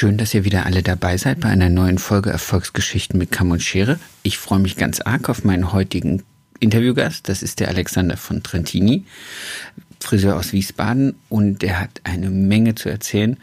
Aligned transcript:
Schön, 0.00 0.16
dass 0.16 0.32
ihr 0.32 0.44
wieder 0.44 0.64
alle 0.64 0.84
dabei 0.84 1.16
seid 1.16 1.40
bei 1.40 1.48
einer 1.48 1.68
neuen 1.68 1.98
Folge 1.98 2.30
Erfolgsgeschichten 2.30 3.18
mit 3.18 3.32
Kamm 3.32 3.50
und 3.50 3.64
Schere. 3.64 3.98
Ich 4.22 4.38
freue 4.38 4.60
mich 4.60 4.76
ganz 4.76 5.00
arg 5.00 5.28
auf 5.28 5.42
meinen 5.42 5.72
heutigen 5.72 6.22
Interviewgast. 6.60 7.28
Das 7.28 7.42
ist 7.42 7.58
der 7.58 7.66
Alexander 7.66 8.16
von 8.16 8.44
Trentini, 8.44 9.06
Friseur 9.98 10.36
aus 10.36 10.52
Wiesbaden. 10.52 11.16
Und 11.28 11.62
der 11.62 11.80
hat 11.80 12.00
eine 12.04 12.30
Menge 12.30 12.76
zu 12.76 12.88
erzählen 12.88 13.38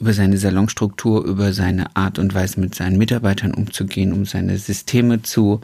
über 0.00 0.14
seine 0.14 0.38
Salonstruktur, 0.38 1.26
über 1.26 1.52
seine 1.52 1.94
Art 1.94 2.18
und 2.18 2.32
Weise 2.32 2.58
mit 2.58 2.74
seinen 2.74 2.96
Mitarbeitern 2.96 3.52
umzugehen, 3.52 4.14
um 4.14 4.24
seine 4.24 4.56
Systeme 4.56 5.20
zu 5.20 5.60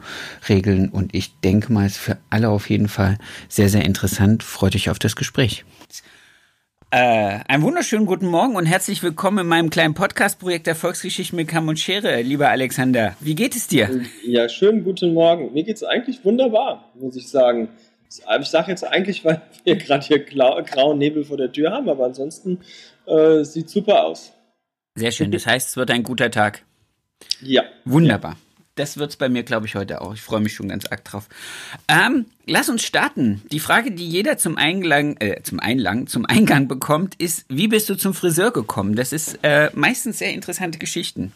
regeln. 0.47 0.89
Und 0.89 1.15
ich 1.15 1.39
denke 1.39 1.73
mal, 1.73 1.87
es 1.87 1.93
ist 1.93 2.01
für 2.01 2.17
alle 2.29 2.49
auf 2.49 2.69
jeden 2.69 2.87
Fall 2.87 3.17
sehr, 3.49 3.69
sehr 3.69 3.83
interessant. 3.83 4.43
Freut 4.43 4.75
euch 4.75 4.91
auf 4.91 4.99
das 4.99 5.15
Gespräch. 5.15 5.65
Äh, 6.97 7.41
einen 7.49 7.61
wunderschönen 7.61 8.05
guten 8.05 8.27
Morgen 8.27 8.55
und 8.55 8.67
herzlich 8.67 9.03
willkommen 9.03 9.39
in 9.39 9.47
meinem 9.47 9.69
kleinen 9.69 9.95
Podcast-Projekt 9.95 10.65
der 10.65 10.75
Volksgeschichte 10.75 11.35
mit 11.35 11.49
Kamm 11.49 11.67
und 11.67 11.77
Schere, 11.77 12.21
lieber 12.21 12.47
Alexander. 12.47 13.17
Wie 13.19 13.35
geht 13.35 13.53
es 13.53 13.67
dir? 13.67 13.89
Ja, 14.25 14.47
schönen 14.47 14.85
guten 14.85 15.13
Morgen. 15.13 15.51
Mir 15.51 15.63
geht 15.63 15.75
es 15.75 15.83
eigentlich 15.83 16.23
wunderbar, 16.23 16.89
muss 16.93 17.17
ich 17.17 17.27
sagen. 17.27 17.67
Ich 18.07 18.47
sage 18.47 18.71
jetzt 18.71 18.85
eigentlich, 18.85 19.25
weil 19.25 19.41
wir 19.65 19.75
gerade 19.75 20.05
hier 20.05 20.19
grauen 20.19 20.97
Nebel 20.97 21.25
vor 21.25 21.35
der 21.35 21.51
Tür 21.51 21.71
haben, 21.71 21.89
aber 21.89 22.05
ansonsten 22.05 22.61
äh, 23.07 23.43
sieht 23.43 23.69
super 23.69 24.05
aus. 24.05 24.31
Sehr 24.95 25.11
schön. 25.11 25.31
Das 25.31 25.45
heißt, 25.45 25.71
es 25.71 25.75
wird 25.75 25.91
ein 25.91 26.03
guter 26.03 26.31
Tag. 26.31 26.63
Ja. 27.41 27.63
Wunderbar. 27.83 28.37
Das 28.75 28.97
wird's 28.97 29.15
bei 29.15 29.29
mir, 29.29 29.43
glaube 29.43 29.67
ich, 29.67 29.75
heute 29.75 30.01
auch. 30.01 30.13
Ich 30.13 30.21
freue 30.21 30.41
mich 30.41 30.53
schon 30.53 30.67
ganz 30.67 30.85
arg 30.85 31.05
drauf. 31.05 31.29
Ähm, 31.87 32.25
lass 32.45 32.67
uns 32.67 32.83
starten. 32.83 33.41
Die 33.49 33.61
Frage, 33.61 33.91
die 33.91 34.07
jeder 34.07 34.37
zum 34.37 34.57
Eingang, 34.57 35.15
äh, 35.21 35.41
zum 35.43 35.61
Einlang, 35.61 36.07
zum 36.07 36.25
Eingang 36.25 36.67
bekommt, 36.67 37.15
ist: 37.15 37.45
Wie 37.47 37.69
bist 37.69 37.89
du 37.89 37.95
zum 37.95 38.13
Friseur 38.13 38.51
gekommen? 38.51 38.95
Das 38.95 39.13
ist 39.13 39.39
äh, 39.43 39.69
meistens 39.73 40.19
sehr 40.19 40.33
interessante 40.33 40.77
Geschichten. 40.77 41.31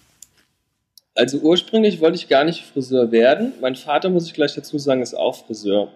Also 1.15 1.39
ursprünglich 1.39 2.01
wollte 2.01 2.17
ich 2.17 2.27
gar 2.27 2.43
nicht 2.43 2.65
Friseur 2.65 3.11
werden. 3.11 3.53
Mein 3.61 3.75
Vater, 3.75 4.09
muss 4.09 4.27
ich 4.27 4.33
gleich 4.33 4.53
dazu 4.53 4.77
sagen, 4.77 5.01
ist 5.01 5.13
auch 5.13 5.45
Friseur. 5.45 5.91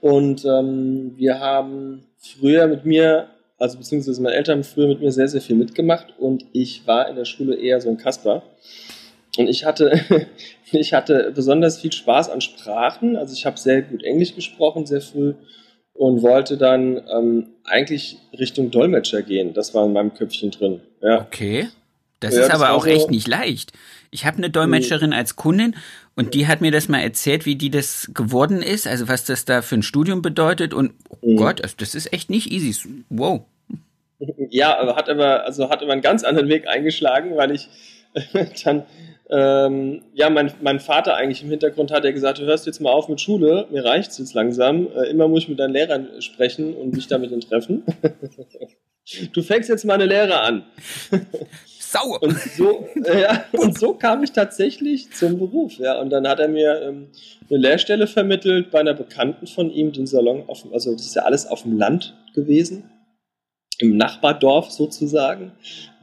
Und 0.00 0.44
ähm, 0.44 1.14
wir 1.16 1.40
haben 1.40 2.04
früher 2.18 2.66
mit 2.66 2.84
mir, 2.84 3.28
also 3.58 3.78
beziehungsweise 3.78 4.20
meine 4.22 4.36
Eltern 4.36 4.58
haben 4.58 4.64
früher 4.64 4.88
mit 4.88 5.00
mir 5.00 5.12
sehr, 5.12 5.28
sehr 5.28 5.40
viel 5.40 5.56
mitgemacht 5.56 6.14
und 6.18 6.44
ich 6.52 6.86
war 6.86 7.08
in 7.08 7.16
der 7.16 7.24
Schule 7.24 7.56
eher 7.56 7.80
so 7.80 7.88
ein 7.88 7.96
Kasper. 7.96 8.42
Und 9.36 9.48
ich 9.48 9.64
hatte, 9.64 10.26
ich 10.72 10.92
hatte 10.92 11.32
besonders 11.34 11.80
viel 11.80 11.92
Spaß 11.92 12.30
an 12.30 12.40
Sprachen. 12.40 13.16
Also 13.16 13.34
ich 13.34 13.46
habe 13.46 13.58
sehr 13.58 13.82
gut 13.82 14.02
Englisch 14.02 14.34
gesprochen, 14.34 14.86
sehr 14.86 15.00
früh 15.00 15.34
und 15.94 16.22
wollte 16.22 16.56
dann 16.56 17.02
ähm, 17.08 17.46
eigentlich 17.64 18.18
Richtung 18.38 18.70
Dolmetscher 18.70 19.22
gehen. 19.22 19.54
Das 19.54 19.74
war 19.74 19.86
in 19.86 19.92
meinem 19.92 20.12
Köpfchen 20.14 20.50
drin. 20.50 20.80
Ja. 21.00 21.22
Okay. 21.22 21.68
Das 22.20 22.34
ja, 22.34 22.42
ist 22.42 22.50
aber 22.50 22.72
auch 22.72 22.84
so 22.84 22.90
echt 22.90 23.10
nicht 23.10 23.28
leicht. 23.28 23.72
Ich 24.10 24.24
habe 24.24 24.38
eine 24.38 24.48
Dolmetscherin 24.48 25.12
als 25.12 25.36
Kundin 25.36 25.76
und 26.14 26.34
die 26.34 26.46
hat 26.46 26.60
mir 26.60 26.70
das 26.70 26.88
mal 26.88 27.00
erzählt, 27.00 27.44
wie 27.44 27.56
die 27.56 27.70
das 27.70 28.10
geworden 28.14 28.62
ist, 28.62 28.86
also 28.86 29.08
was 29.08 29.24
das 29.24 29.44
da 29.44 29.60
für 29.60 29.74
ein 29.74 29.82
Studium 29.82 30.22
bedeutet 30.22 30.72
und 30.72 30.92
oh 31.20 31.32
mhm. 31.32 31.36
Gott, 31.36 31.62
das 31.76 31.94
ist 31.94 32.12
echt 32.12 32.30
nicht 32.30 32.50
easy. 32.50 32.74
Wow. 33.10 33.42
Ja, 34.48 34.94
hat 34.96 35.08
aber 35.10 35.44
also 35.44 35.68
hat 35.68 35.82
aber 35.82 35.92
einen 35.92 36.00
ganz 36.00 36.24
anderen 36.24 36.48
Weg 36.48 36.66
eingeschlagen, 36.68 37.36
weil 37.36 37.50
ich 37.50 37.68
dann 38.64 38.84
ähm, 39.30 40.02
ja, 40.12 40.28
mein, 40.28 40.52
mein 40.60 40.80
Vater 40.80 41.14
eigentlich 41.14 41.42
im 41.42 41.50
Hintergrund 41.50 41.90
hat 41.90 42.04
er 42.04 42.12
gesagt, 42.12 42.38
du 42.38 42.44
hörst 42.44 42.66
jetzt 42.66 42.80
mal 42.80 42.92
auf 42.92 43.08
mit 43.08 43.20
Schule, 43.20 43.66
mir 43.70 43.84
reicht's 43.84 44.18
jetzt 44.18 44.34
langsam, 44.34 44.88
äh, 44.94 45.08
immer 45.08 45.28
muss 45.28 45.44
ich 45.44 45.48
mit 45.48 45.58
deinen 45.58 45.72
Lehrern 45.72 46.08
sprechen 46.20 46.74
und 46.74 46.94
mich 46.94 47.06
damit 47.06 47.30
treffen. 47.48 47.84
du 49.32 49.42
fängst 49.42 49.70
jetzt 49.70 49.84
mal 49.84 49.94
eine 49.94 50.06
Lehre 50.06 50.40
an. 50.40 50.64
Sauer. 51.78 52.22
Und 52.22 52.38
so, 52.38 52.86
äh, 53.04 53.22
ja, 53.22 53.44
und 53.52 53.78
so 53.78 53.94
kam 53.94 54.22
ich 54.22 54.32
tatsächlich 54.32 55.10
zum 55.12 55.38
Beruf. 55.38 55.78
Ja. 55.78 56.00
Und 56.00 56.10
dann 56.10 56.28
hat 56.28 56.40
er 56.40 56.48
mir 56.48 56.82
ähm, 56.82 57.08
eine 57.48 57.58
Lehrstelle 57.58 58.06
vermittelt 58.06 58.70
bei 58.70 58.80
einer 58.80 58.94
Bekannten 58.94 59.46
von 59.46 59.70
ihm, 59.70 59.92
den 59.92 60.06
Salon, 60.06 60.44
auf, 60.48 60.66
also 60.72 60.92
das 60.92 61.06
ist 61.06 61.14
ja 61.14 61.22
alles 61.22 61.46
auf 61.46 61.62
dem 61.62 61.78
Land 61.78 62.14
gewesen 62.34 62.90
im 63.78 63.96
Nachbardorf 63.96 64.70
sozusagen, 64.70 65.52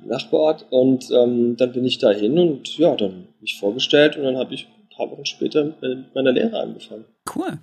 Nachbarort. 0.06 0.66
Und 0.70 1.10
ähm, 1.12 1.58
dann 1.58 1.72
bin 1.72 1.86
ich 1.86 1.98
da 1.98 2.12
hin 2.12 2.38
und 2.38 2.78
ja, 2.78 2.96
dann 2.96 3.28
mich 3.40 3.60
vorgestellt 3.60 4.18
und 4.18 4.24
dann 4.24 4.38
habe 4.38 4.54
ich 4.54 4.68
ein 4.68 4.96
paar 4.96 5.12
Wochen 5.12 5.26
später 5.26 5.64
mit 5.64 6.16
meiner 6.16 6.32
Lehre 6.32 6.60
angefangen. 6.60 7.06
Cool. 7.34 7.60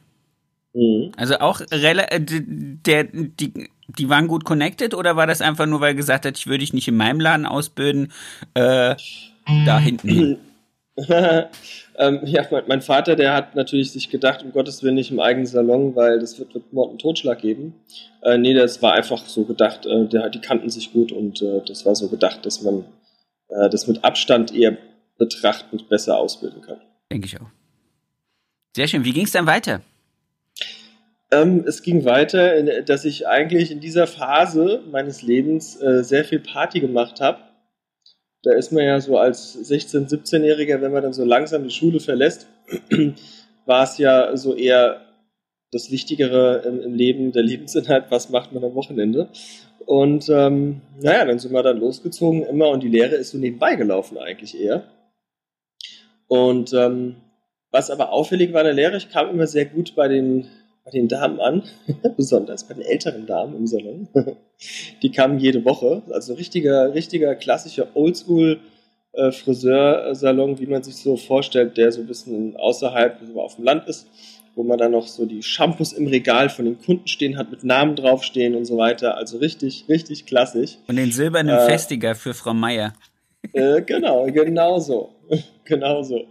Mhm. 0.74 1.12
Also 1.16 1.38
auch 1.38 1.60
äh, 1.70 2.20
der, 2.20 3.04
die, 3.04 3.68
die 3.88 4.08
waren 4.08 4.28
gut 4.28 4.44
connected 4.44 4.94
oder 4.94 5.16
war 5.16 5.26
das 5.26 5.40
einfach 5.40 5.66
nur, 5.66 5.80
weil 5.80 5.90
er 5.90 5.94
gesagt 5.94 6.26
hat, 6.26 6.36
ich 6.36 6.46
würde 6.46 6.58
dich 6.58 6.72
nicht 6.72 6.88
in 6.88 6.96
meinem 6.96 7.20
Laden 7.20 7.46
ausbilden, 7.46 8.12
äh, 8.54 8.94
da 9.66 9.78
hinten? 9.78 10.38
ähm, 11.98 12.20
ja, 12.24 12.46
mein, 12.50 12.64
mein, 12.66 12.82
Vater, 12.82 13.14
der 13.14 13.32
hat 13.32 13.54
natürlich 13.54 13.92
sich 13.92 14.10
gedacht, 14.10 14.42
um 14.42 14.52
Gottes 14.52 14.82
Willen 14.82 14.96
nicht 14.96 15.10
im 15.10 15.20
eigenen 15.20 15.46
Salon, 15.46 15.94
weil 15.94 16.18
das 16.18 16.38
wird, 16.38 16.54
wird 16.54 16.72
Mord 16.72 16.90
und 16.90 17.00
Totschlag 17.00 17.40
geben. 17.40 17.74
Äh, 18.22 18.38
nee, 18.38 18.52
das 18.52 18.82
war 18.82 18.94
einfach 18.94 19.24
so 19.26 19.44
gedacht, 19.44 19.86
äh, 19.86 20.06
der, 20.06 20.28
die 20.30 20.40
kannten 20.40 20.70
sich 20.70 20.92
gut 20.92 21.12
und 21.12 21.40
äh, 21.40 21.60
das 21.66 21.86
war 21.86 21.94
so 21.94 22.08
gedacht, 22.08 22.44
dass 22.44 22.62
man 22.62 22.84
äh, 23.48 23.68
das 23.68 23.86
mit 23.86 24.04
Abstand 24.04 24.52
eher 24.54 24.76
betrachtend 25.18 25.88
besser 25.88 26.18
ausbilden 26.18 26.62
kann. 26.62 26.80
Denke 27.12 27.26
ich 27.26 27.40
auch. 27.40 27.50
Sehr 28.74 28.88
schön. 28.88 29.04
Wie 29.04 29.12
ging 29.12 29.24
es 29.24 29.32
dann 29.32 29.46
weiter? 29.46 29.82
Ähm, 31.30 31.64
es 31.66 31.82
ging 31.82 32.04
weiter, 32.04 32.82
dass 32.82 33.04
ich 33.04 33.28
eigentlich 33.28 33.70
in 33.70 33.80
dieser 33.80 34.06
Phase 34.06 34.82
meines 34.90 35.22
Lebens 35.22 35.80
äh, 35.80 36.02
sehr 36.02 36.24
viel 36.24 36.40
Party 36.40 36.80
gemacht 36.80 37.20
habe 37.20 37.38
da 38.42 38.54
ist 38.54 38.72
man 38.72 38.84
ja 38.84 39.00
so 39.00 39.18
als 39.18 39.58
16-, 39.58 40.08
17-Jähriger, 40.08 40.80
wenn 40.80 40.92
man 40.92 41.02
dann 41.02 41.12
so 41.12 41.24
langsam 41.24 41.64
die 41.64 41.70
Schule 41.70 42.00
verlässt, 42.00 42.46
war 43.66 43.84
es 43.84 43.98
ja 43.98 44.36
so 44.36 44.54
eher 44.54 45.02
das 45.72 45.90
Wichtigere 45.90 46.62
im, 46.64 46.80
im, 46.80 46.94
Leben, 46.94 47.32
der 47.32 47.42
Lebensinhalt, 47.42 48.06
was 48.10 48.30
macht 48.30 48.52
man 48.52 48.64
am 48.64 48.74
Wochenende. 48.74 49.28
Und 49.84 50.28
ähm, 50.28 50.80
naja, 51.00 51.24
dann 51.24 51.38
sind 51.38 51.52
wir 51.52 51.62
dann 51.62 51.78
losgezogen 51.78 52.42
immer 52.42 52.68
und 52.68 52.82
die 52.82 52.88
Lehre 52.88 53.16
ist 53.16 53.30
so 53.30 53.38
nebenbei 53.38 53.74
gelaufen 53.74 54.18
eigentlich 54.18 54.58
eher. 54.58 54.84
Und 56.26 56.72
ähm, 56.72 57.16
was 57.70 57.90
aber 57.90 58.12
auffällig 58.12 58.52
war 58.52 58.60
in 58.62 58.66
der 58.66 58.74
Lehre, 58.74 58.96
ich 58.96 59.10
kam 59.10 59.30
immer 59.30 59.46
sehr 59.46 59.66
gut 59.66 59.94
bei 59.94 60.08
den 60.08 60.48
bei 60.88 60.98
den 60.98 61.08
Damen 61.08 61.40
an, 61.40 61.62
besonders 62.16 62.64
bei 62.64 62.74
den 62.74 62.82
älteren 62.82 63.26
Damen 63.26 63.56
im 63.56 63.66
Salon. 63.66 64.08
Die 65.02 65.10
kamen 65.10 65.38
jede 65.38 65.64
Woche. 65.64 66.02
Also 66.10 66.34
richtiger, 66.34 66.94
richtiger 66.94 67.34
klassischer 67.34 67.88
Oldschool 67.94 68.60
äh, 69.12 69.32
Friseursalon, 69.32 70.58
wie 70.58 70.66
man 70.66 70.82
sich 70.82 70.96
so 70.96 71.16
vorstellt, 71.16 71.76
der 71.76 71.92
so 71.92 72.00
ein 72.00 72.06
bisschen 72.06 72.56
außerhalb, 72.56 73.18
so 73.32 73.40
auf 73.40 73.56
dem 73.56 73.64
Land 73.64 73.88
ist, 73.88 74.08
wo 74.54 74.62
man 74.62 74.78
dann 74.78 74.92
noch 74.92 75.06
so 75.06 75.26
die 75.26 75.42
Shampoos 75.42 75.92
im 75.92 76.06
Regal 76.06 76.48
von 76.48 76.64
den 76.64 76.78
Kunden 76.78 77.06
stehen 77.06 77.36
hat, 77.36 77.50
mit 77.50 77.64
Namen 77.64 77.96
draufstehen 77.96 78.54
und 78.54 78.64
so 78.64 78.76
weiter. 78.76 79.16
Also 79.16 79.38
richtig, 79.38 79.84
richtig 79.88 80.26
klassisch. 80.26 80.78
Und 80.88 80.96
den 80.96 81.12
silbernen 81.12 81.56
äh, 81.56 81.66
Festiger 81.66 82.14
für 82.14 82.34
Frau 82.34 82.54
Meier. 82.54 82.92
Äh, 83.52 83.82
genau, 83.82 84.26
genau 84.26 84.78
so. 84.78 85.10
genau 85.64 86.02
so. 86.02 86.24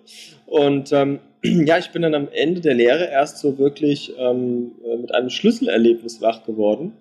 Und 0.45 0.91
ähm, 0.91 1.19
ja, 1.65 1.77
ich 1.77 1.91
bin 1.91 2.01
dann 2.01 2.15
am 2.15 2.29
Ende 2.31 2.61
der 2.61 2.73
Lehre 2.73 3.05
erst 3.05 3.39
so 3.39 3.57
wirklich 3.57 4.13
ähm, 4.17 4.71
äh, 4.83 4.97
mit 4.97 5.13
einem 5.13 5.29
Schlüsselerlebnis 5.29 6.21
wach 6.21 6.43
geworden. 6.43 6.93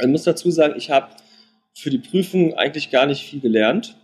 Ich 0.00 0.06
muss 0.06 0.24
dazu 0.24 0.50
sagen, 0.50 0.74
ich 0.76 0.90
habe 0.90 1.08
für 1.74 1.90
die 1.90 1.98
Prüfung 1.98 2.54
eigentlich 2.54 2.90
gar 2.90 3.06
nicht 3.06 3.24
viel 3.24 3.40
gelernt. 3.40 3.96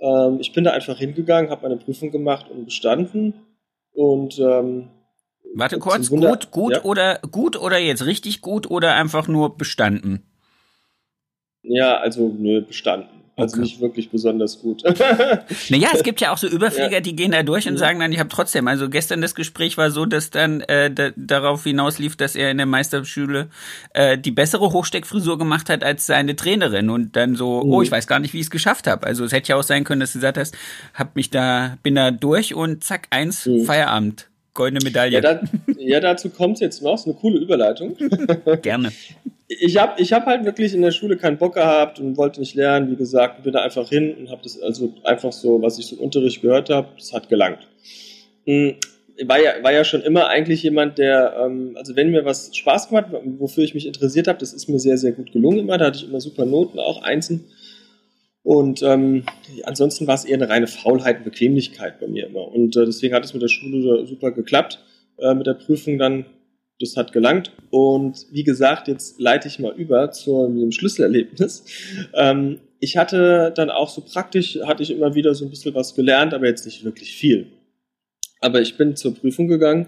Ähm, 0.00 0.38
ich 0.40 0.52
bin 0.52 0.64
da 0.64 0.72
einfach 0.72 0.98
hingegangen, 0.98 1.50
habe 1.50 1.62
meine 1.62 1.76
Prüfung 1.76 2.10
gemacht 2.10 2.50
und 2.50 2.64
bestanden. 2.64 3.34
Und 3.92 4.38
ähm, 4.38 4.88
warte 5.54 5.78
kurz, 5.78 6.08
gut, 6.08 6.50
gut 6.50 6.72
ja? 6.72 6.82
oder 6.82 7.20
gut 7.30 7.60
oder 7.60 7.78
jetzt 7.78 8.06
richtig 8.06 8.40
gut 8.40 8.70
oder 8.70 8.94
einfach 8.94 9.28
nur 9.28 9.56
bestanden? 9.56 10.22
Ja, 11.62 11.98
also 11.98 12.28
nö, 12.28 12.62
bestanden. 12.62 13.21
Also 13.34 13.54
okay. 13.54 13.62
nicht 13.62 13.80
wirklich 13.80 14.10
besonders 14.10 14.60
gut. 14.60 14.82
naja, 15.70 15.88
es 15.94 16.02
gibt 16.02 16.20
ja 16.20 16.32
auch 16.32 16.36
so 16.36 16.46
Überflieger, 16.46 16.92
ja. 16.92 17.00
die 17.00 17.16
gehen 17.16 17.32
da 17.32 17.42
durch 17.42 17.66
und 17.66 17.78
sagen 17.78 17.98
dann, 17.98 18.12
ich 18.12 18.18
habe 18.18 18.28
trotzdem. 18.28 18.68
Also 18.68 18.90
gestern 18.90 19.22
das 19.22 19.34
Gespräch 19.34 19.78
war 19.78 19.90
so, 19.90 20.04
dass 20.04 20.28
dann 20.28 20.60
äh, 20.62 20.90
da, 20.90 21.12
darauf 21.16 21.64
hinauslief, 21.64 22.14
dass 22.16 22.36
er 22.36 22.50
in 22.50 22.58
der 22.58 22.66
Meisterschule 22.66 23.48
äh, 23.94 24.18
die 24.18 24.32
bessere 24.32 24.72
Hochsteckfrisur 24.72 25.38
gemacht 25.38 25.70
hat 25.70 25.82
als 25.82 26.06
seine 26.06 26.36
Trainerin 26.36 26.90
und 26.90 27.16
dann 27.16 27.34
so, 27.34 27.64
mhm. 27.64 27.72
oh, 27.72 27.82
ich 27.82 27.90
weiß 27.90 28.06
gar 28.06 28.18
nicht, 28.18 28.34
wie 28.34 28.38
ich 28.38 28.46
es 28.46 28.50
geschafft 28.50 28.86
habe. 28.86 29.06
Also 29.06 29.24
es 29.24 29.32
hätte 29.32 29.48
ja 29.48 29.56
auch 29.56 29.62
sein 29.62 29.84
können, 29.84 30.00
dass 30.00 30.12
du 30.12 30.18
gesagt 30.18 30.36
hast, 30.36 30.54
hab 30.92 31.16
mich 31.16 31.30
da, 31.30 31.78
bin 31.82 31.94
da 31.94 32.10
durch 32.10 32.54
und 32.54 32.84
zack, 32.84 33.06
eins, 33.08 33.46
mhm. 33.46 33.64
Feierabend. 33.64 34.28
goldene 34.52 34.84
Medaille. 34.84 35.14
Ja, 35.14 35.20
da, 35.22 35.40
ja 35.78 36.00
dazu 36.00 36.28
kommt 36.28 36.60
jetzt 36.60 36.82
noch, 36.82 36.96
ist 36.96 37.06
eine 37.06 37.14
coole 37.14 37.38
Überleitung. 37.38 37.96
Gerne. 38.62 38.92
Ich 39.60 39.76
habe 39.76 40.00
ich 40.00 40.12
hab 40.12 40.26
halt 40.26 40.44
wirklich 40.44 40.74
in 40.74 40.82
der 40.82 40.92
Schule 40.92 41.16
keinen 41.16 41.38
Bock 41.38 41.54
gehabt 41.54 41.98
und 41.98 42.16
wollte 42.16 42.40
nicht 42.40 42.54
lernen, 42.54 42.90
wie 42.90 42.96
gesagt, 42.96 43.42
bin 43.42 43.52
da 43.52 43.62
einfach 43.62 43.88
hin 43.88 44.14
und 44.14 44.30
habe 44.30 44.42
das 44.42 44.60
also 44.60 44.94
einfach 45.04 45.32
so, 45.32 45.60
was 45.60 45.78
ich 45.78 45.86
so 45.86 45.96
im 45.96 46.02
Unterricht 46.02 46.42
gehört 46.42 46.70
habe, 46.70 46.88
das 46.96 47.12
hat 47.12 47.28
gelangt. 47.28 47.66
Hm, 48.46 48.76
war 49.26 49.40
ja, 49.40 49.52
war 49.62 49.72
ja 49.72 49.84
schon 49.84 50.02
immer 50.02 50.28
eigentlich 50.28 50.62
jemand, 50.62 50.98
der, 50.98 51.36
ähm, 51.44 51.76
also 51.76 51.96
wenn 51.96 52.10
mir 52.10 52.24
was 52.24 52.54
Spaß 52.56 52.88
gemacht, 52.88 53.06
wofür 53.38 53.64
ich 53.64 53.74
mich 53.74 53.86
interessiert 53.86 54.28
habe, 54.28 54.38
das 54.38 54.52
ist 54.52 54.68
mir 54.68 54.78
sehr, 54.78 54.98
sehr 54.98 55.12
gut 55.12 55.32
gelungen 55.32 55.60
immer, 55.60 55.78
da 55.78 55.86
hatte 55.86 55.98
ich 55.98 56.08
immer 56.08 56.20
super 56.20 56.44
Noten, 56.44 56.78
auch 56.78 57.02
Einsen. 57.02 57.44
Und 58.42 58.82
ähm, 58.82 59.24
ansonsten 59.64 60.06
war 60.06 60.14
es 60.14 60.24
eher 60.24 60.36
eine 60.36 60.48
reine 60.48 60.66
Faulheit 60.66 61.18
und 61.18 61.24
Bequemlichkeit 61.24 62.00
bei 62.00 62.08
mir 62.08 62.26
immer. 62.26 62.48
Und 62.48 62.76
äh, 62.76 62.84
deswegen 62.84 63.14
hat 63.14 63.24
es 63.24 63.34
mit 63.34 63.42
der 63.42 63.48
Schule 63.48 64.06
super 64.06 64.32
geklappt, 64.32 64.80
äh, 65.18 65.34
mit 65.34 65.46
der 65.46 65.54
Prüfung 65.54 65.98
dann, 65.98 66.26
das 66.82 66.96
hat 66.96 67.12
gelangt. 67.12 67.52
Und 67.70 68.26
wie 68.30 68.44
gesagt, 68.44 68.88
jetzt 68.88 69.20
leite 69.20 69.48
ich 69.48 69.58
mal 69.58 69.74
über 69.74 70.10
zu 70.10 70.46
dem 70.46 70.72
Schlüsselerlebnis. 70.72 71.64
Ähm, 72.14 72.60
ich 72.80 72.96
hatte 72.96 73.52
dann 73.54 73.70
auch 73.70 73.88
so 73.88 74.00
praktisch, 74.02 74.58
hatte 74.64 74.82
ich 74.82 74.90
immer 74.90 75.14
wieder 75.14 75.34
so 75.34 75.44
ein 75.44 75.50
bisschen 75.50 75.74
was 75.74 75.94
gelernt, 75.94 76.34
aber 76.34 76.46
jetzt 76.46 76.66
nicht 76.66 76.84
wirklich 76.84 77.14
viel. 77.14 77.46
Aber 78.40 78.60
ich 78.60 78.76
bin 78.76 78.96
zur 78.96 79.14
Prüfung 79.14 79.46
gegangen, 79.46 79.86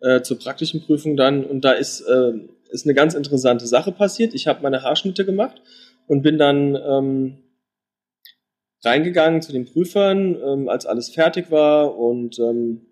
äh, 0.00 0.20
zur 0.20 0.38
praktischen 0.38 0.82
Prüfung 0.82 1.16
dann, 1.16 1.44
und 1.44 1.64
da 1.64 1.72
ist, 1.72 2.02
äh, 2.02 2.32
ist 2.70 2.84
eine 2.84 2.94
ganz 2.94 3.14
interessante 3.14 3.66
Sache 3.66 3.92
passiert. 3.92 4.34
Ich 4.34 4.46
habe 4.46 4.62
meine 4.62 4.82
Haarschnitte 4.82 5.24
gemacht 5.24 5.62
und 6.06 6.22
bin 6.22 6.36
dann 6.36 6.76
ähm, 6.76 7.38
reingegangen 8.84 9.40
zu 9.40 9.52
den 9.52 9.64
Prüfern, 9.64 10.36
ähm, 10.44 10.68
als 10.68 10.84
alles 10.84 11.08
fertig 11.08 11.50
war 11.50 11.96
und 11.96 12.38
ähm, 12.38 12.82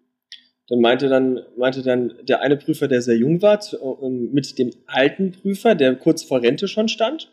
dann 0.73 0.81
meinte 0.81 1.09
dann 1.11 1.41
meinte 1.59 1.83
dann 1.83 2.15
der 2.23 2.41
eine 2.41 2.57
Prüfer, 2.57 2.89
der 2.89 3.03
sehr 3.03 3.17
jung 3.17 3.43
war, 3.43 3.61
zu, 3.61 3.77
ähm, 4.03 4.33
mit 4.33 4.59
dem 4.59 4.71
alten 4.87 5.33
Prüfer, 5.33 5.75
der 5.75 5.95
kurz 5.97 6.25
vor 6.25 6.41
Rente 6.41 6.67
schon 6.67 6.89
stand, 6.89 7.31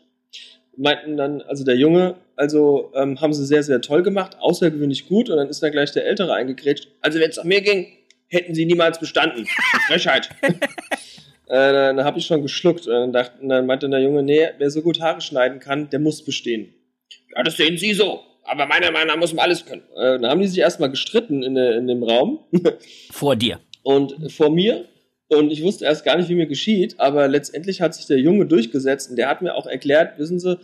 meinten 0.76 1.16
dann 1.16 1.40
also 1.40 1.64
der 1.64 1.76
Junge, 1.76 2.16
also 2.36 2.92
ähm, 2.94 3.18
haben 3.18 3.32
sie 3.32 3.46
sehr 3.46 3.62
sehr 3.62 3.80
toll 3.80 4.02
gemacht, 4.02 4.36
außergewöhnlich 4.40 5.08
gut 5.08 5.30
und 5.30 5.38
dann 5.38 5.48
ist 5.48 5.62
dann 5.62 5.72
gleich 5.72 5.90
der 5.92 6.04
ältere 6.04 6.34
eingegrätscht. 6.34 6.88
Also 7.00 7.18
wenn 7.18 7.30
es 7.30 7.38
nach 7.38 7.44
mir 7.44 7.62
ging, 7.62 7.86
hätten 8.28 8.54
sie 8.54 8.66
niemals 8.66 9.00
bestanden. 9.00 9.46
Frechheit. 9.86 10.28
äh, 10.42 10.58
dann 11.48 12.04
habe 12.04 12.18
ich 12.18 12.26
schon 12.26 12.42
geschluckt 12.42 12.86
und 12.88 12.92
dann, 12.92 13.12
dachte, 13.14 13.40
und 13.40 13.48
dann 13.48 13.64
meinte 13.64 13.88
der 13.88 14.00
Junge, 14.00 14.22
nee, 14.22 14.48
wer 14.58 14.70
so 14.70 14.82
gut 14.82 15.00
Haare 15.00 15.22
schneiden 15.22 15.60
kann, 15.60 15.88
der 15.88 16.00
muss 16.00 16.22
bestehen. 16.22 16.74
Ja, 17.34 17.42
das 17.42 17.56
sehen 17.56 17.78
Sie 17.78 17.94
so 17.94 18.20
aber 18.44 18.66
meiner 18.66 18.90
Meinung 18.90 19.08
nach 19.08 19.16
muss 19.16 19.32
man 19.32 19.44
alles 19.44 19.64
können. 19.64 19.82
Äh, 19.96 20.18
dann 20.18 20.26
haben 20.26 20.40
die 20.40 20.48
sich 20.48 20.58
erstmal 20.58 20.90
gestritten 20.90 21.42
in, 21.42 21.56
in 21.56 21.86
dem 21.86 22.02
Raum. 22.02 22.40
Vor 23.10 23.36
dir. 23.36 23.60
Und 23.82 24.30
vor 24.30 24.50
mir. 24.50 24.84
Und 25.28 25.50
ich 25.50 25.62
wusste 25.62 25.84
erst 25.84 26.04
gar 26.04 26.16
nicht, 26.16 26.28
wie 26.28 26.34
mir 26.34 26.46
geschieht, 26.46 26.98
aber 26.98 27.28
letztendlich 27.28 27.80
hat 27.80 27.94
sich 27.94 28.06
der 28.06 28.18
Junge 28.18 28.46
durchgesetzt 28.46 29.10
und 29.10 29.16
der 29.16 29.28
hat 29.28 29.42
mir 29.42 29.54
auch 29.54 29.66
erklärt, 29.66 30.18
wissen 30.18 30.40
Sie, 30.40 30.58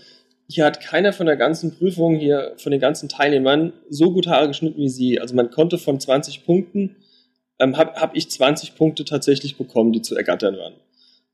hier 0.48 0.64
hat 0.64 0.80
keiner 0.80 1.12
von 1.12 1.26
der 1.26 1.36
ganzen 1.36 1.76
Prüfung 1.76 2.16
hier, 2.16 2.52
von 2.56 2.72
den 2.72 2.80
ganzen 2.80 3.08
Teilnehmern 3.08 3.72
so 3.88 4.12
gut 4.12 4.26
Haare 4.26 4.48
geschnitten 4.48 4.80
wie 4.80 4.88
Sie. 4.88 5.20
Also 5.20 5.34
man 5.34 5.50
konnte 5.50 5.78
von 5.78 5.98
20 6.00 6.44
Punkten, 6.44 6.96
ähm, 7.58 7.76
habe 7.76 8.00
hab 8.00 8.16
ich 8.16 8.28
20 8.30 8.74
Punkte 8.74 9.04
tatsächlich 9.04 9.56
bekommen, 9.56 9.92
die 9.92 10.02
zu 10.02 10.16
ergattern 10.16 10.56
waren. 10.56 10.74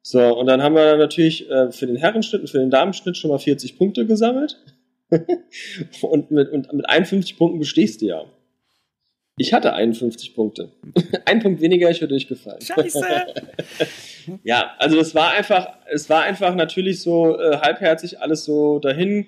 So, 0.02 0.36
und 0.36 0.46
dann 0.46 0.62
haben 0.62 0.74
wir 0.74 0.96
natürlich 0.96 1.48
äh, 1.50 1.72
für 1.72 1.86
den 1.86 1.96
Herrenschnitt 1.96 2.42
und 2.42 2.48
für 2.48 2.58
den 2.58 2.70
Damenschnitt 2.70 3.16
schon 3.16 3.30
mal 3.30 3.38
40 3.38 3.78
Punkte 3.78 4.06
gesammelt. 4.06 4.58
und, 6.02 6.30
mit, 6.30 6.50
und 6.50 6.72
mit 6.72 6.88
51 6.88 7.36
Punkten 7.36 7.58
bestehst 7.58 8.02
du 8.02 8.06
ja. 8.06 8.24
Ich 9.38 9.52
hatte 9.52 9.72
51 9.72 10.34
Punkte. 10.34 10.72
Ein 11.24 11.40
Punkt 11.40 11.60
weniger, 11.60 11.90
ich 11.90 12.00
wäre 12.00 12.08
durchgefallen. 12.08 12.60
Scheiße. 12.60 13.02
ja, 14.44 14.74
also 14.78 15.00
es 15.00 15.14
war 15.14 15.30
einfach, 15.32 15.68
es 15.90 16.10
war 16.10 16.22
einfach 16.22 16.54
natürlich 16.54 17.00
so 17.00 17.38
äh, 17.38 17.56
halbherzig 17.58 18.20
alles 18.20 18.44
so 18.44 18.78
dahin. 18.78 19.26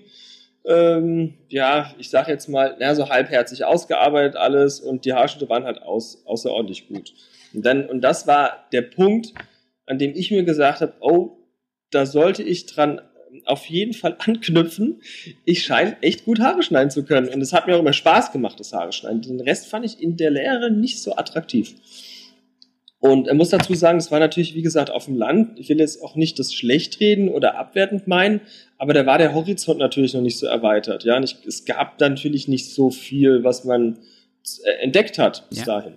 Ähm, 0.66 1.34
ja, 1.48 1.94
ich 1.98 2.10
sag 2.10 2.28
jetzt 2.28 2.48
mal, 2.48 2.76
na, 2.78 2.94
so 2.94 3.08
halbherzig 3.08 3.64
ausgearbeitet 3.64 4.36
alles 4.36 4.80
und 4.80 5.04
die 5.04 5.12
Haarschnitte 5.12 5.48
waren 5.48 5.64
halt 5.64 5.82
aus, 5.82 6.22
außerordentlich 6.26 6.88
gut. 6.88 7.12
Und 7.54 7.64
dann, 7.64 7.86
und 7.86 8.00
das 8.00 8.26
war 8.26 8.66
der 8.72 8.82
Punkt, 8.82 9.34
an 9.86 9.98
dem 9.98 10.14
ich 10.14 10.30
mir 10.30 10.44
gesagt 10.44 10.80
habe, 10.80 10.94
oh, 11.00 11.38
da 11.90 12.06
sollte 12.06 12.42
ich 12.42 12.66
dran 12.66 13.00
auf 13.44 13.66
jeden 13.66 13.92
Fall 13.92 14.16
anknüpfen. 14.18 15.00
Ich 15.44 15.64
scheine 15.64 15.96
echt 16.02 16.24
gut 16.24 16.40
Haare 16.40 16.62
schneiden 16.62 16.90
zu 16.90 17.04
können. 17.04 17.28
Und 17.28 17.40
es 17.40 17.52
hat 17.52 17.66
mir 17.66 17.76
auch 17.76 17.80
immer 17.80 17.92
Spaß 17.92 18.32
gemacht, 18.32 18.60
das 18.60 18.72
Haare 18.72 18.92
schneiden. 18.92 19.22
Den 19.22 19.40
Rest 19.40 19.66
fand 19.66 19.84
ich 19.84 20.00
in 20.00 20.16
der 20.16 20.30
Lehre 20.30 20.70
nicht 20.70 21.02
so 21.02 21.16
attraktiv. 21.16 21.74
Und 23.04 23.28
er 23.28 23.34
muss 23.34 23.50
dazu 23.50 23.74
sagen, 23.74 23.98
es 23.98 24.10
war 24.10 24.18
natürlich, 24.18 24.54
wie 24.54 24.62
gesagt, 24.62 24.90
auf 24.90 25.04
dem 25.04 25.16
Land. 25.16 25.58
Ich 25.58 25.68
will 25.68 25.78
jetzt 25.78 26.02
auch 26.02 26.16
nicht 26.16 26.38
das 26.38 26.54
schlecht 26.54 27.00
reden 27.00 27.28
oder 27.28 27.58
abwertend 27.58 28.06
meinen, 28.06 28.40
aber 28.78 28.94
da 28.94 29.04
war 29.04 29.18
der 29.18 29.34
Horizont 29.34 29.78
natürlich 29.78 30.14
noch 30.14 30.22
nicht 30.22 30.38
so 30.38 30.46
erweitert. 30.46 31.04
Ja, 31.04 31.22
ich, 31.22 31.36
es 31.46 31.66
gab 31.66 32.00
natürlich 32.00 32.48
nicht 32.48 32.72
so 32.72 32.88
viel, 32.88 33.44
was 33.44 33.64
man 33.64 33.98
äh, 34.64 34.82
entdeckt 34.82 35.18
hat 35.18 35.50
bis 35.50 35.58
ja. 35.58 35.64
dahin. 35.66 35.92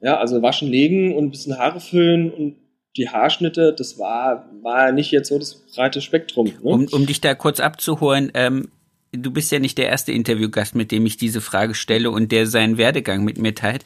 Ja, 0.00 0.16
also 0.18 0.40
waschen, 0.40 0.70
legen 0.70 1.14
und 1.14 1.26
ein 1.26 1.30
bisschen 1.30 1.58
Haare 1.58 1.78
füllen 1.78 2.30
und 2.30 2.56
die 2.96 3.08
Haarschnitte, 3.08 3.74
das 3.76 3.98
war, 3.98 4.48
war 4.62 4.92
nicht 4.92 5.10
jetzt 5.10 5.28
so 5.28 5.38
das 5.38 5.54
breite 5.54 6.00
Spektrum. 6.00 6.46
Ne? 6.46 6.54
Um, 6.62 6.86
um 6.90 7.06
dich 7.06 7.20
da 7.20 7.34
kurz 7.34 7.60
abzuholen, 7.60 8.30
ähm, 8.34 8.68
du 9.12 9.30
bist 9.30 9.52
ja 9.52 9.58
nicht 9.58 9.78
der 9.78 9.88
erste 9.88 10.12
Interviewgast, 10.12 10.74
mit 10.74 10.92
dem 10.92 11.06
ich 11.06 11.16
diese 11.16 11.40
Frage 11.40 11.74
stelle 11.74 12.10
und 12.10 12.32
der 12.32 12.46
seinen 12.46 12.78
Werdegang 12.78 13.24
mit 13.24 13.38
mir 13.38 13.54
teilt. 13.54 13.84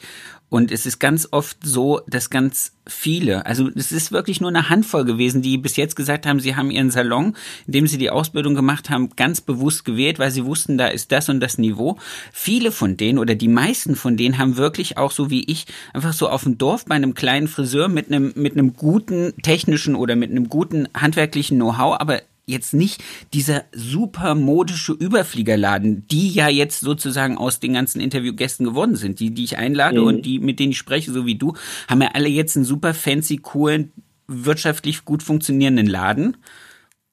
Und 0.51 0.69
es 0.69 0.85
ist 0.85 0.99
ganz 0.99 1.29
oft 1.31 1.59
so, 1.63 2.01
dass 2.07 2.29
ganz 2.29 2.73
viele, 2.85 3.45
also 3.45 3.69
es 3.73 3.93
ist 3.93 4.11
wirklich 4.11 4.41
nur 4.41 4.49
eine 4.49 4.67
Handvoll 4.67 5.05
gewesen, 5.05 5.41
die 5.41 5.57
bis 5.57 5.77
jetzt 5.77 5.95
gesagt 5.95 6.25
haben, 6.25 6.41
sie 6.41 6.57
haben 6.57 6.71
ihren 6.71 6.91
Salon, 6.91 7.37
in 7.67 7.71
dem 7.71 7.87
sie 7.87 7.97
die 7.97 8.09
Ausbildung 8.09 8.53
gemacht 8.53 8.89
haben, 8.89 9.11
ganz 9.15 9.39
bewusst 9.39 9.85
gewählt, 9.85 10.19
weil 10.19 10.29
sie 10.29 10.43
wussten, 10.43 10.77
da 10.77 10.87
ist 10.87 11.13
das 11.13 11.29
und 11.29 11.39
das 11.39 11.57
Niveau. 11.57 11.97
Viele 12.33 12.73
von 12.73 12.97
denen 12.97 13.17
oder 13.17 13.33
die 13.33 13.47
meisten 13.47 13.95
von 13.95 14.17
denen 14.17 14.39
haben 14.39 14.57
wirklich 14.57 14.97
auch 14.97 15.11
so 15.11 15.29
wie 15.29 15.45
ich 15.45 15.67
einfach 15.93 16.11
so 16.11 16.27
auf 16.27 16.43
dem 16.43 16.57
Dorf 16.57 16.83
bei 16.83 16.95
einem 16.95 17.13
kleinen 17.13 17.47
Friseur 17.47 17.87
mit 17.87 18.07
einem 18.11 18.33
mit 18.35 18.51
einem 18.51 18.73
guten 18.73 19.33
technischen 19.43 19.95
oder 19.95 20.17
mit 20.17 20.31
einem 20.31 20.49
guten 20.49 20.89
handwerklichen 20.93 21.59
Know-how, 21.59 21.95
aber 21.97 22.23
jetzt 22.51 22.73
nicht 22.73 23.03
dieser 23.33 23.63
super 23.71 24.35
modische 24.35 24.93
Überfliegerladen, 24.93 26.05
die 26.07 26.29
ja 26.29 26.49
jetzt 26.49 26.81
sozusagen 26.81 27.37
aus 27.37 27.59
den 27.59 27.73
ganzen 27.73 28.01
Interviewgästen 28.01 28.65
geworden 28.65 28.95
sind, 28.95 29.19
die, 29.19 29.31
die 29.31 29.43
ich 29.43 29.57
einlade 29.57 30.01
mhm. 30.01 30.07
und 30.07 30.25
die, 30.25 30.39
mit 30.39 30.59
denen 30.59 30.71
ich 30.71 30.77
spreche, 30.77 31.11
so 31.11 31.25
wie 31.25 31.35
du, 31.35 31.53
haben 31.87 32.01
ja 32.01 32.09
alle 32.13 32.29
jetzt 32.29 32.55
einen 32.55 32.65
super 32.65 32.93
fancy, 32.93 33.37
coolen, 33.37 33.91
wirtschaftlich 34.27 35.05
gut 35.05 35.23
funktionierenden 35.23 35.87
Laden. 35.87 36.37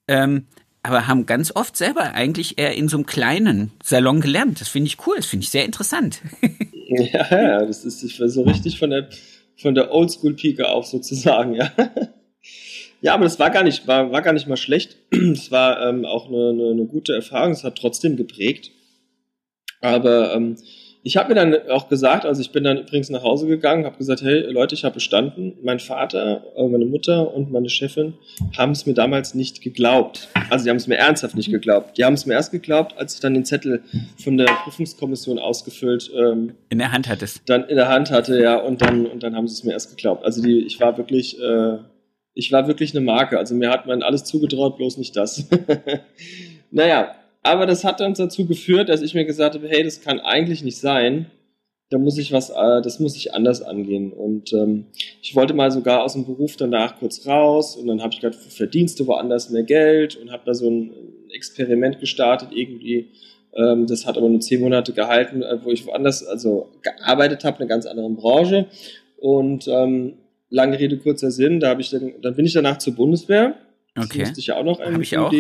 Ähm, 0.07 0.47
aber 0.83 1.07
haben 1.07 1.27
ganz 1.27 1.55
oft 1.55 1.77
selber 1.77 2.15
eigentlich 2.15 2.59
eher 2.59 2.75
in 2.75 2.89
so 2.89 2.97
einem 2.97 3.07
kleinen 3.07 3.73
Salon 3.83 4.21
gelernt. 4.21 4.61
Das 4.61 4.69
finde 4.69 4.89
ich 4.89 5.07
cool, 5.07 5.17
das 5.17 5.27
finde 5.27 5.45
ich 5.45 5.51
sehr 5.51 5.65
interessant. 5.65 6.23
ja, 6.89 7.27
ja, 7.31 7.67
das 7.67 7.85
ist 7.85 8.01
so 8.01 8.43
richtig 8.43 8.79
von 8.79 8.91
der, 8.91 9.09
von 9.57 9.75
der 9.75 9.93
Oldschool-Pike 9.93 10.69
auf 10.69 10.87
sozusagen, 10.87 11.55
ja. 11.55 11.71
Ja, 13.01 13.15
aber 13.15 13.25
das 13.25 13.39
war 13.39 13.51
gar 13.51 13.63
nicht, 13.63 13.87
war, 13.87 14.11
war 14.11 14.23
gar 14.23 14.33
nicht 14.33 14.49
mal 14.49 14.57
schlecht. 14.57 14.97
Es 15.11 15.51
war 15.51 15.87
ähm, 15.87 16.05
auch 16.05 16.29
eine, 16.29 16.51
eine, 16.51 16.71
eine, 16.71 16.85
gute 16.87 17.15
Erfahrung. 17.15 17.53
Es 17.53 17.65
hat 17.65 17.77
trotzdem 17.77 18.17
geprägt. 18.17 18.73
Aber 19.81 20.35
ähm, 20.35 20.57
ich 21.05 21.17
habe 21.17 21.29
mir 21.29 21.35
dann 21.37 21.71
auch 21.71 21.89
gesagt, 21.89 22.27
also 22.27 22.41
ich 22.41 22.51
bin 22.51 22.65
dann 22.65 22.77
übrigens 22.77 23.09
nach 23.09 23.23
Hause 23.23 23.47
gegangen, 23.47 23.85
habe 23.85 23.97
gesagt, 23.97 24.23
hey 24.23 24.41
Leute, 24.51 24.75
ich 24.75 24.85
habe 24.85 24.95
bestanden. 24.95 25.55
Mein 25.63 25.79
Vater, 25.79 26.43
äh, 26.57 26.67
meine 26.67 26.87
Mutter 26.87 27.33
und 27.33 27.53
meine 27.53 27.69
Chefin 27.69 28.15
haben 28.57 28.73
es 28.73 28.85
mir 28.85 28.95
damals 28.95 29.35
nicht 29.35 29.63
geglaubt. 29.63 30.29
Also 30.51 30.65
die 30.65 30.71
haben 30.71 30.77
es 30.77 30.89
mir 30.89 30.97
ernsthaft 30.97 31.37
nicht 31.37 31.51
geglaubt. 31.51 31.97
Die 31.97 32.05
haben 32.05 32.15
es 32.15 32.27
mir 32.27 32.35
erst 32.35 32.51
geglaubt, 32.51 32.99
als 32.99 33.15
ich 33.15 33.21
dann 33.21 33.35
den 33.35 33.45
Zettel 33.45 33.83
von 34.23 34.37
der 34.37 34.47
Prüfungskommission 34.65 35.39
ausgefüllt 35.39 36.11
ähm, 36.17 36.55
in 36.69 36.79
der 36.79 36.91
Hand 36.91 37.09
hattest. 37.09 37.43
Dann 37.47 37.65
in 37.65 37.77
der 37.77 37.89
Hand 37.89 38.11
hatte, 38.11 38.43
ja, 38.43 38.57
und 38.57 38.83
dann 38.83 39.07
und 39.07 39.23
dann 39.23 39.37
haben 39.37 39.47
sie 39.47 39.55
es 39.55 39.65
mir 39.65 39.73
erst 39.73 39.91
geglaubt. 39.91 40.25
Also 40.25 40.43
die, 40.43 40.59
ich 40.67 40.81
war 40.81 40.99
wirklich 40.99 41.41
äh, 41.41 41.79
ich 42.35 42.53
war 42.53 42.69
wirklich 42.69 42.95
eine 42.95 43.05
Marke. 43.05 43.39
Also 43.39 43.55
mir 43.55 43.71
hat 43.71 43.87
man 43.87 44.03
alles 44.03 44.25
zugetraut, 44.25 44.77
bloß 44.77 44.99
nicht 44.99 45.17
das. 45.17 45.49
naja, 46.71 47.15
aber 47.43 47.67
das 47.67 47.85
hat 47.85 48.01
dann 48.01 48.15
dazu 48.15 48.47
geführt, 48.47 48.89
dass 48.89 49.03
ich 49.03 49.15
mir 49.15 49.25
gesagt 49.25 49.55
habe, 49.55 49.69
hey, 49.69 49.83
das 49.83 50.01
kann 50.01 50.21
eigentlich 50.21 50.63
nicht 50.63 50.79
sein. 50.79 51.27
Da 51.91 51.99
muss 51.99 52.19
ich 52.19 52.33
was, 52.33 52.51
äh, 52.51 52.83
das 52.83 53.01
muss 53.01 53.17
ich 53.17 53.33
anders 53.33 53.63
angehen. 53.63 54.13
Und 54.13 54.53
ähm, 54.53 54.87
ich 55.23 55.35
wollte 55.35 55.55
mal 55.55 55.71
sogar 55.71 56.03
aus 56.03 56.13
dem 56.13 56.27
Beruf 56.27 56.57
danach 56.57 56.99
kurz 56.99 57.27
raus 57.27 57.77
und 57.77 57.87
dann 57.87 58.03
habe 58.03 58.13
ich 58.13 58.21
gerade 58.21 58.37
Verdienste 58.37 59.07
woanders 59.07 59.49
mehr 59.49 59.63
Geld 59.63 60.17
und 60.17 60.31
habe 60.31 60.43
da 60.45 60.53
so 60.53 60.69
ein 60.69 60.91
Experiment 61.33 61.99
gestartet 62.01 62.51
irgendwie. 62.53 63.09
Ähm, 63.55 63.87
das 63.87 64.07
hat 64.07 64.19
aber 64.19 64.29
nur 64.29 64.41
zehn 64.41 64.61
Monate 64.61 64.93
gehalten, 64.93 65.43
äh, 65.43 65.65
wo 65.65 65.71
ich 65.71 65.87
woanders 65.87 66.27
also 66.27 66.69
gearbeitet 66.83 67.45
habe, 67.45 67.59
eine 67.59 67.67
ganz 67.67 67.87
andere 67.87 68.11
Branche. 68.11 68.67
Und 69.17 69.67
ähm, 69.69 70.19
lange 70.51 70.79
Rede, 70.79 70.99
kurzer 70.99 71.31
Sinn, 71.31 71.61
da 71.61 71.69
habe 71.71 71.81
ich 71.81 71.91
dann, 71.91 72.15
dann 72.23 72.35
bin 72.35 72.47
ich 72.47 72.53
danach 72.53 72.79
zur 72.79 72.95
Bundeswehr. 72.95 73.57
Okay. 73.97 74.19
Das 74.19 74.29
musste 74.29 74.41
ich 74.41 74.47
ja 74.49 74.57
auch 74.57 74.65
noch 74.65 74.81
ein 74.81 74.97
auch. 74.97 75.33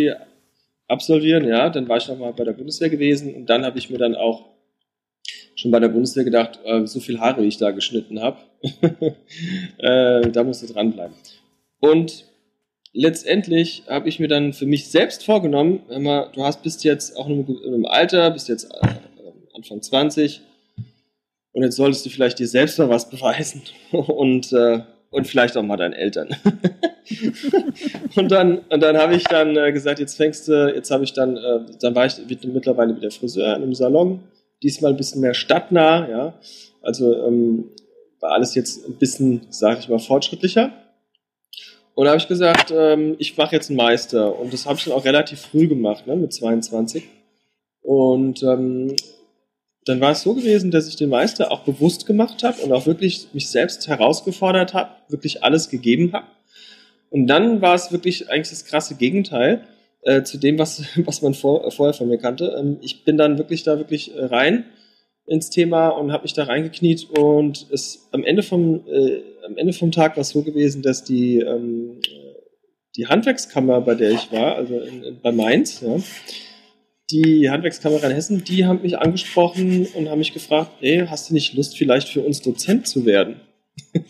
absolvieren, 0.88 1.46
ja. 1.46 1.70
Dann 1.70 1.88
war 1.88 1.96
ich 1.96 2.08
nochmal 2.08 2.32
bei 2.32 2.44
der 2.44 2.52
Bundeswehr 2.52 2.90
gewesen 2.90 3.34
und 3.34 3.46
dann 3.46 3.64
habe 3.64 3.78
ich 3.78 3.90
mir 3.90 3.98
dann 3.98 4.14
auch 4.14 4.46
schon 5.54 5.70
bei 5.70 5.80
der 5.80 5.88
Bundeswehr 5.88 6.24
gedacht, 6.24 6.60
äh, 6.64 6.86
so 6.86 7.00
viel 7.00 7.18
Haare, 7.18 7.42
wie 7.42 7.48
ich 7.48 7.56
da 7.56 7.72
geschnitten 7.72 8.20
habe, 8.20 8.38
äh, 9.78 10.30
da 10.30 10.44
musst 10.44 10.62
du 10.62 10.72
dranbleiben. 10.72 11.14
Und 11.80 12.24
letztendlich 12.92 13.84
habe 13.88 14.08
ich 14.08 14.20
mir 14.20 14.28
dann 14.28 14.52
für 14.52 14.66
mich 14.66 14.88
selbst 14.88 15.24
vorgenommen, 15.24 15.80
immer, 15.88 16.30
du 16.32 16.44
hast 16.44 16.62
bist 16.62 16.84
jetzt 16.84 17.16
auch 17.16 17.28
in 17.28 17.44
einem 17.66 17.86
Alter, 17.86 18.30
bist 18.30 18.48
jetzt 18.48 18.70
äh, 18.72 18.88
Anfang 19.54 19.82
20 19.82 20.42
und 21.52 21.64
jetzt 21.64 21.76
solltest 21.76 22.06
du 22.06 22.10
vielleicht 22.10 22.38
dir 22.38 22.46
selbst 22.46 22.78
mal 22.78 22.88
was 22.88 23.10
beweisen 23.10 23.62
und 23.92 24.52
äh, 24.52 24.80
und 25.10 25.26
vielleicht 25.26 25.56
auch 25.56 25.62
mal 25.62 25.76
deinen 25.76 25.94
Eltern. 25.94 26.28
und 28.16 28.30
dann, 28.30 28.58
und 28.68 28.82
dann 28.82 28.96
habe 28.98 29.14
ich 29.14 29.24
dann 29.24 29.56
äh, 29.56 29.72
gesagt, 29.72 29.98
jetzt 29.98 30.16
fängst 30.16 30.48
du, 30.48 30.72
jetzt 30.74 30.90
habe 30.90 31.04
ich 31.04 31.12
dann, 31.12 31.36
äh, 31.36 31.60
dann 31.80 31.94
war 31.94 32.06
ich 32.06 32.16
mittlerweile 32.44 32.96
wieder 32.96 33.10
Friseur 33.10 33.56
in 33.56 33.62
einem 33.62 33.74
Salon, 33.74 34.20
diesmal 34.62 34.92
ein 34.92 34.96
bisschen 34.96 35.20
mehr 35.20 35.34
stadtnah, 35.34 36.08
ja. 36.08 36.34
Also 36.82 37.14
ähm, 37.26 37.70
war 38.20 38.32
alles 38.32 38.54
jetzt 38.54 38.86
ein 38.86 38.94
bisschen, 38.94 39.46
sage 39.50 39.80
ich 39.80 39.88
mal, 39.88 39.98
fortschrittlicher. 39.98 40.72
Und 41.94 42.04
da 42.04 42.10
habe 42.10 42.18
ich 42.20 42.28
gesagt, 42.28 42.72
ähm, 42.74 43.16
ich 43.18 43.36
mache 43.36 43.56
jetzt 43.56 43.70
einen 43.70 43.76
Meister. 43.76 44.38
Und 44.38 44.52
das 44.52 44.66
habe 44.66 44.78
ich 44.78 44.84
dann 44.84 44.94
auch 44.94 45.04
relativ 45.04 45.40
früh 45.40 45.66
gemacht, 45.66 46.06
ne, 46.06 46.14
mit 46.14 46.32
22. 46.32 47.04
Und 47.82 48.42
ähm, 48.42 48.94
dann 49.88 50.00
war 50.00 50.12
es 50.12 50.22
so 50.22 50.34
gewesen, 50.34 50.70
dass 50.70 50.88
ich 50.88 50.96
den 50.96 51.10
Meister 51.10 51.50
auch 51.50 51.60
bewusst 51.60 52.06
gemacht 52.06 52.42
habe 52.42 52.60
und 52.62 52.72
auch 52.72 52.86
wirklich 52.86 53.28
mich 53.32 53.48
selbst 53.48 53.88
herausgefordert 53.88 54.74
habe, 54.74 54.90
wirklich 55.08 55.42
alles 55.42 55.68
gegeben 55.68 56.12
habe. 56.12 56.26
Und 57.10 57.26
dann 57.26 57.62
war 57.62 57.74
es 57.74 57.90
wirklich 57.90 58.30
eigentlich 58.30 58.50
das 58.50 58.64
krasse 58.64 58.96
Gegenteil 58.96 59.64
äh, 60.02 60.22
zu 60.22 60.38
dem, 60.38 60.58
was, 60.58 60.84
was 61.04 61.22
man 61.22 61.34
vor, 61.34 61.70
vorher 61.70 61.94
von 61.94 62.08
mir 62.08 62.18
kannte. 62.18 62.56
Ähm, 62.58 62.78
ich 62.80 63.04
bin 63.04 63.16
dann 63.16 63.38
wirklich 63.38 63.62
da 63.62 63.78
wirklich 63.78 64.14
äh, 64.14 64.24
rein 64.24 64.64
ins 65.26 65.50
Thema 65.50 65.88
und 65.88 66.12
habe 66.12 66.22
mich 66.22 66.32
da 66.32 66.44
reingekniet 66.44 67.08
und 67.18 67.66
es 67.70 68.08
am 68.12 68.24
Ende 68.24 68.42
vom 68.42 68.86
äh, 68.86 69.22
am 69.44 69.56
Ende 69.56 69.74
vom 69.74 69.92
Tag 69.92 70.16
war 70.16 70.22
es 70.22 70.30
so 70.30 70.42
gewesen, 70.42 70.82
dass 70.82 71.04
die 71.04 71.40
ähm, 71.40 72.00
die 72.96 73.06
Handwerkskammer, 73.06 73.80
bei 73.80 73.94
der 73.94 74.10
ich 74.10 74.32
war, 74.32 74.56
also 74.56 74.78
in, 74.80 75.04
in, 75.04 75.20
bei 75.20 75.30
Mainz, 75.30 75.80
ja, 75.80 75.96
die 77.10 77.48
Handwerkskammer 77.48 78.02
in 78.04 78.10
Hessen, 78.10 78.44
die 78.44 78.66
haben 78.66 78.82
mich 78.82 78.98
angesprochen 78.98 79.86
und 79.94 80.08
haben 80.08 80.18
mich 80.18 80.34
gefragt, 80.34 80.72
ey, 80.80 81.06
hast 81.06 81.30
du 81.30 81.34
nicht 81.34 81.54
Lust, 81.54 81.76
vielleicht 81.76 82.08
für 82.08 82.20
uns 82.20 82.42
Dozent 82.42 82.86
zu 82.86 83.06
werden? 83.06 83.40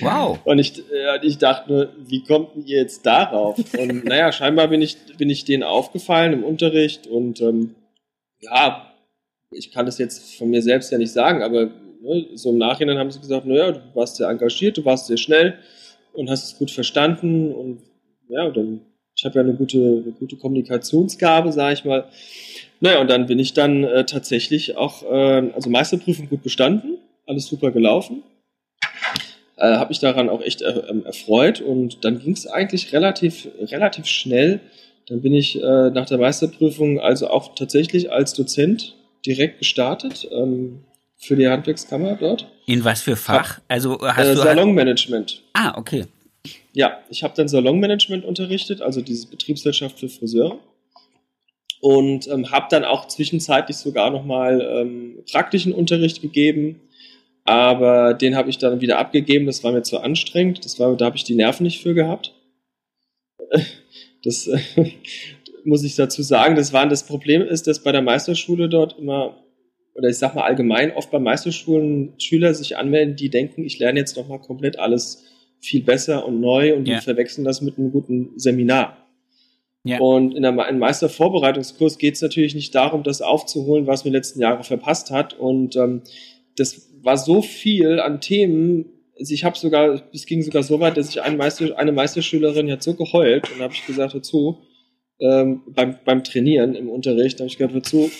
Wow. 0.00 0.38
und 0.44 0.58
ich, 0.58 0.78
äh, 0.78 1.26
ich 1.26 1.38
dachte 1.38 1.72
nur, 1.72 1.92
wie 2.06 2.22
kommt 2.22 2.50
ihr 2.66 2.78
jetzt 2.78 3.04
darauf? 3.04 3.58
Und 3.78 4.04
naja, 4.04 4.30
scheinbar 4.32 4.68
bin 4.68 4.80
ich, 4.80 4.96
bin 5.18 5.28
ich 5.28 5.44
denen 5.44 5.62
aufgefallen 5.62 6.32
im 6.32 6.44
Unterricht 6.44 7.06
und 7.06 7.40
ähm, 7.40 7.74
ja, 8.40 8.92
ich 9.50 9.70
kann 9.70 9.86
das 9.86 9.98
jetzt 9.98 10.36
von 10.36 10.50
mir 10.50 10.62
selbst 10.62 10.92
ja 10.92 10.98
nicht 10.98 11.12
sagen, 11.12 11.42
aber 11.42 11.70
ne, 12.00 12.26
so 12.34 12.50
im 12.50 12.58
Nachhinein 12.58 12.98
haben 12.98 13.10
sie 13.10 13.20
gesagt, 13.20 13.46
naja, 13.46 13.72
du 13.72 13.80
warst 13.94 14.16
sehr 14.16 14.28
engagiert, 14.28 14.78
du 14.78 14.84
warst 14.84 15.06
sehr 15.06 15.16
schnell 15.16 15.58
und 16.12 16.30
hast 16.30 16.44
es 16.44 16.58
gut 16.58 16.70
verstanden 16.70 17.52
und 17.52 17.80
ja, 18.28 18.50
dann 18.50 18.80
ich 19.22 19.24
habe 19.24 19.36
ja 19.36 19.44
eine 19.44 19.54
gute, 19.54 19.78
eine 19.78 20.12
gute 20.18 20.34
Kommunikationsgabe, 20.34 21.52
sage 21.52 21.74
ich 21.74 21.84
mal. 21.84 22.06
Naja, 22.80 23.00
und 23.00 23.08
dann 23.08 23.26
bin 23.26 23.38
ich 23.38 23.52
dann 23.52 23.84
äh, 23.84 24.04
tatsächlich 24.04 24.76
auch, 24.76 25.04
äh, 25.04 25.52
also 25.54 25.70
Meisterprüfung 25.70 26.28
gut 26.28 26.42
bestanden, 26.42 26.98
alles 27.24 27.46
super 27.46 27.70
gelaufen. 27.70 28.24
Äh, 29.56 29.76
habe 29.76 29.90
mich 29.90 30.00
daran 30.00 30.28
auch 30.28 30.40
echt 30.40 30.62
er, 30.62 30.88
ähm, 30.90 31.06
erfreut 31.06 31.60
und 31.60 32.04
dann 32.04 32.18
ging 32.18 32.32
es 32.32 32.48
eigentlich 32.48 32.92
relativ, 32.92 33.46
relativ 33.60 34.06
schnell. 34.06 34.58
Dann 35.06 35.22
bin 35.22 35.34
ich 35.34 35.62
äh, 35.62 35.90
nach 35.90 36.06
der 36.06 36.18
Meisterprüfung 36.18 36.98
also 36.98 37.28
auch 37.28 37.54
tatsächlich 37.54 38.10
als 38.10 38.34
Dozent 38.34 38.96
direkt 39.24 39.60
gestartet 39.60 40.28
ähm, 40.32 40.80
für 41.16 41.36
die 41.36 41.46
Handwerkskammer 41.46 42.16
dort. 42.16 42.48
In 42.66 42.84
was 42.84 43.02
für 43.02 43.14
Fach? 43.14 43.60
Also 43.68 44.00
hast 44.00 44.26
äh, 44.26 44.34
du 44.34 44.40
Salonmanagement. 44.40 45.42
Ah, 45.52 45.78
okay. 45.78 46.06
Ja, 46.72 47.02
ich 47.10 47.22
habe 47.22 47.34
dann 47.36 47.48
Salonmanagement 47.48 48.24
unterrichtet, 48.24 48.82
also 48.82 49.00
diese 49.00 49.28
Betriebswirtschaft 49.28 49.98
für 49.98 50.08
Friseure. 50.08 50.58
Und 51.80 52.28
ähm, 52.28 52.50
habe 52.50 52.66
dann 52.70 52.84
auch 52.84 53.08
zwischenzeitlich 53.08 53.76
sogar 53.76 54.10
nochmal 54.10 54.60
ähm, 54.60 55.24
praktischen 55.30 55.72
Unterricht 55.72 56.22
gegeben. 56.22 56.80
Aber 57.44 58.14
den 58.14 58.36
habe 58.36 58.50
ich 58.50 58.58
dann 58.58 58.80
wieder 58.80 58.98
abgegeben, 58.98 59.46
das 59.46 59.64
war 59.64 59.72
mir 59.72 59.82
zu 59.82 59.98
anstrengend. 59.98 60.64
Das 60.64 60.78
war, 60.78 60.96
da 60.96 61.06
habe 61.06 61.16
ich 61.16 61.24
die 61.24 61.34
Nerven 61.34 61.64
nicht 61.64 61.82
für 61.82 61.94
gehabt. 61.94 62.34
Das 64.22 64.46
äh, 64.46 64.60
muss 65.64 65.84
ich 65.84 65.96
dazu 65.96 66.22
sagen. 66.22 66.54
Das 66.54 66.72
war 66.72 66.86
das 66.88 67.04
Problem 67.04 67.42
ist, 67.42 67.66
dass 67.66 67.82
bei 67.82 67.92
der 67.92 68.02
Meisterschule 68.02 68.68
dort 68.68 68.98
immer, 68.98 69.42
oder 69.94 70.08
ich 70.08 70.18
sag 70.18 70.34
mal 70.34 70.44
allgemein, 70.44 70.92
oft 70.92 71.10
bei 71.10 71.18
Meisterschulen 71.18 72.14
Schüler 72.18 72.54
sich 72.54 72.76
anmelden, 72.76 73.16
die 73.16 73.28
denken, 73.28 73.64
ich 73.64 73.78
lerne 73.78 73.98
jetzt 73.98 74.16
nochmal 74.16 74.40
komplett 74.40 74.78
alles 74.78 75.24
viel 75.62 75.82
besser 75.82 76.26
und 76.26 76.40
neu 76.40 76.74
und 76.74 76.84
die 76.84 76.90
ja. 76.90 77.00
verwechseln 77.00 77.44
das 77.44 77.62
mit 77.62 77.78
einem 77.78 77.92
guten 77.92 78.38
Seminar. 78.38 78.98
Ja. 79.84 79.98
Und 79.98 80.34
in 80.36 80.44
einem 80.44 80.78
Meistervorbereitungskurs 80.78 81.98
geht 81.98 82.14
es 82.14 82.22
natürlich 82.22 82.54
nicht 82.54 82.74
darum, 82.74 83.02
das 83.02 83.22
aufzuholen, 83.22 83.86
was 83.86 84.04
man 84.04 84.12
letzten 84.12 84.40
Jahre 84.40 84.64
verpasst 84.64 85.10
hat. 85.10 85.34
Und 85.34 85.76
ähm, 85.76 86.02
das 86.56 86.88
war 87.02 87.16
so 87.16 87.42
viel 87.42 88.00
an 88.00 88.20
Themen. 88.20 88.86
Also 89.18 89.34
ich 89.34 89.44
habe 89.44 89.58
sogar, 89.58 90.02
es 90.12 90.26
ging 90.26 90.42
sogar 90.42 90.62
so 90.62 90.78
weit, 90.80 90.96
dass 90.96 91.08
ich 91.08 91.22
eine, 91.22 91.36
Meister, 91.36 91.78
eine 91.78 91.92
Meisterschülerin 91.92 92.70
hat 92.70 92.82
so 92.82 92.94
geheult 92.94 93.50
und 93.52 93.60
habe 93.60 93.72
ich 93.72 93.86
gesagt 93.86 94.14
dazu, 94.14 94.58
ähm, 95.20 95.62
beim, 95.68 95.96
beim 96.04 96.24
Trainieren 96.24 96.74
im 96.74 96.88
Unterricht, 96.88 97.38
habe 97.38 97.48
ich 97.48 97.56
gesagt, 97.56 97.74
dazu, 97.74 98.10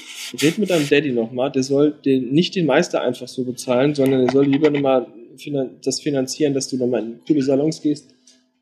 red 0.41 0.59
mit 0.59 0.71
deinem 0.71 0.89
Daddy 0.89 1.11
nochmal, 1.11 1.51
der 1.51 1.65
soll 1.65 1.93
den, 2.05 2.33
nicht 2.33 2.55
den 2.55 2.67
Meister 2.67 3.03
einfach 3.03 3.27
so 3.27 3.45
bezahlen, 3.45 3.95
sondern 3.95 4.25
der 4.25 4.33
soll 4.33 4.47
lieber 4.47 4.71
nochmal 4.71 5.07
das 5.85 6.01
finanzieren, 6.01 6.55
dass 6.55 6.69
du 6.69 6.77
nochmal 6.77 7.03
in 7.03 7.21
coole 7.27 7.43
Salons 7.43 7.83
gehst, 7.83 8.15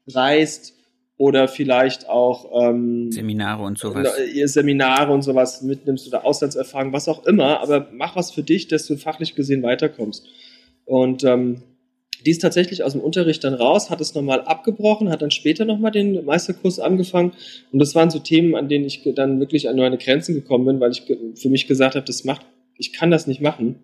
reist 0.09 0.75
oder 1.17 1.49
vielleicht 1.49 2.09
auch 2.09 2.51
ähm, 2.63 3.13
Seminare 3.13 3.63
und 3.63 3.79
sowas. 3.79 4.09
Äh, 4.19 4.47
Seminare 4.47 5.13
und 5.13 5.23
sowas 5.23 5.61
mitnimmst 5.63 6.09
oder 6.09 6.25
Auslandserfahrung, 6.25 6.93
was 6.93 7.09
auch 7.09 7.27
immer, 7.27 7.61
aber 7.61 7.89
mach 7.93 8.17
was 8.17 8.31
für 8.31 8.43
dich, 8.43 8.69
dass 8.69 8.87
du 8.87 8.97
fachlich 8.97 9.35
gesehen 9.35 9.63
weiterkommst. 9.63 10.27
Und 10.87 11.23
ähm, 11.25 11.63
die 12.25 12.31
ist 12.31 12.41
tatsächlich 12.41 12.83
aus 12.85 12.93
dem 12.93 13.01
Unterricht 13.01 13.45
dann 13.45 13.55
raus, 13.55 13.91
hat 13.91 14.01
es 14.01 14.15
nochmal 14.15 14.43
abgebrochen, 14.43 15.11
hat 15.11 15.23
dann 15.23 15.31
später 15.31 15.65
nochmal 15.65 15.91
den 15.91 16.25
Meisterkurs 16.25 16.79
angefangen. 16.79 17.33
Und 17.73 17.79
das 17.79 17.95
waren 17.95 18.11
so 18.11 18.19
Themen, 18.19 18.55
an 18.55 18.69
denen 18.69 18.85
ich 18.85 19.03
dann 19.15 19.41
wirklich 19.41 19.69
an 19.69 19.77
meine 19.77 19.99
Grenzen 19.99 20.35
gekommen 20.35 20.67
bin, 20.67 20.81
weil 20.81 20.91
ich 20.91 21.03
für 21.35 21.49
mich 21.49 21.67
gesagt 21.67 21.97
habe, 21.97 22.07
das 22.07 22.25
macht, 22.25 22.47
ich 22.77 22.93
kann 22.93 23.11
das 23.11 23.27
nicht 23.27 23.41
machen. 23.41 23.77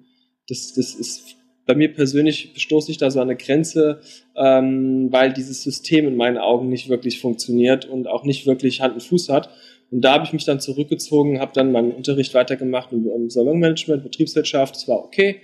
Das, 0.49 0.75
das 0.75 0.95
ist 0.95 1.37
bei 1.67 1.75
mir 1.75 1.93
persönlich 1.93 2.53
stoße 2.57 2.91
ich 2.93 2.99
da 2.99 3.11
so 3.11 3.21
an 3.21 3.29
eine 3.29 3.37
Grenze, 3.37 4.01
ähm, 4.37 5.09
weil 5.11 5.33
dieses 5.33 5.63
System 5.63 6.07
in 6.07 6.17
meinen 6.17 6.39
Augen 6.39 6.69
nicht 6.69 6.89
wirklich 6.89 7.21
funktioniert 7.21 7.85
und 7.85 8.07
auch 8.07 8.25
nicht 8.25 8.47
wirklich 8.47 8.81
Hand 8.81 8.95
und 8.95 9.03
Fuß 9.03 9.29
hat. 9.29 9.51
Und 9.91 10.01
da 10.03 10.15
habe 10.15 10.25
ich 10.25 10.33
mich 10.33 10.45
dann 10.45 10.61
zurückgezogen, 10.61 11.41
habe 11.41 11.53
dann 11.55 11.73
meinen 11.73 11.93
Unterricht 11.93 12.35
weitergemacht 12.35 12.93
im, 12.93 13.31
Salonmanagement, 13.31 14.03
Betriebswirtschaft, 14.03 14.77
das 14.77 14.89
war 14.89 15.05
okay. 15.05 15.41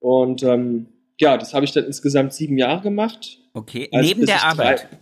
Und 0.00 0.42
ähm, 0.42 0.86
ja, 1.18 1.36
das 1.36 1.52
habe 1.52 1.64
ich 1.64 1.72
dann 1.72 1.84
insgesamt 1.84 2.32
sieben 2.32 2.56
Jahre 2.56 2.82
gemacht. 2.82 3.38
Okay, 3.52 3.88
also 3.92 4.08
neben 4.08 4.26
der 4.26 4.44
Arbeit? 4.44 4.80
Drei, 4.90 4.98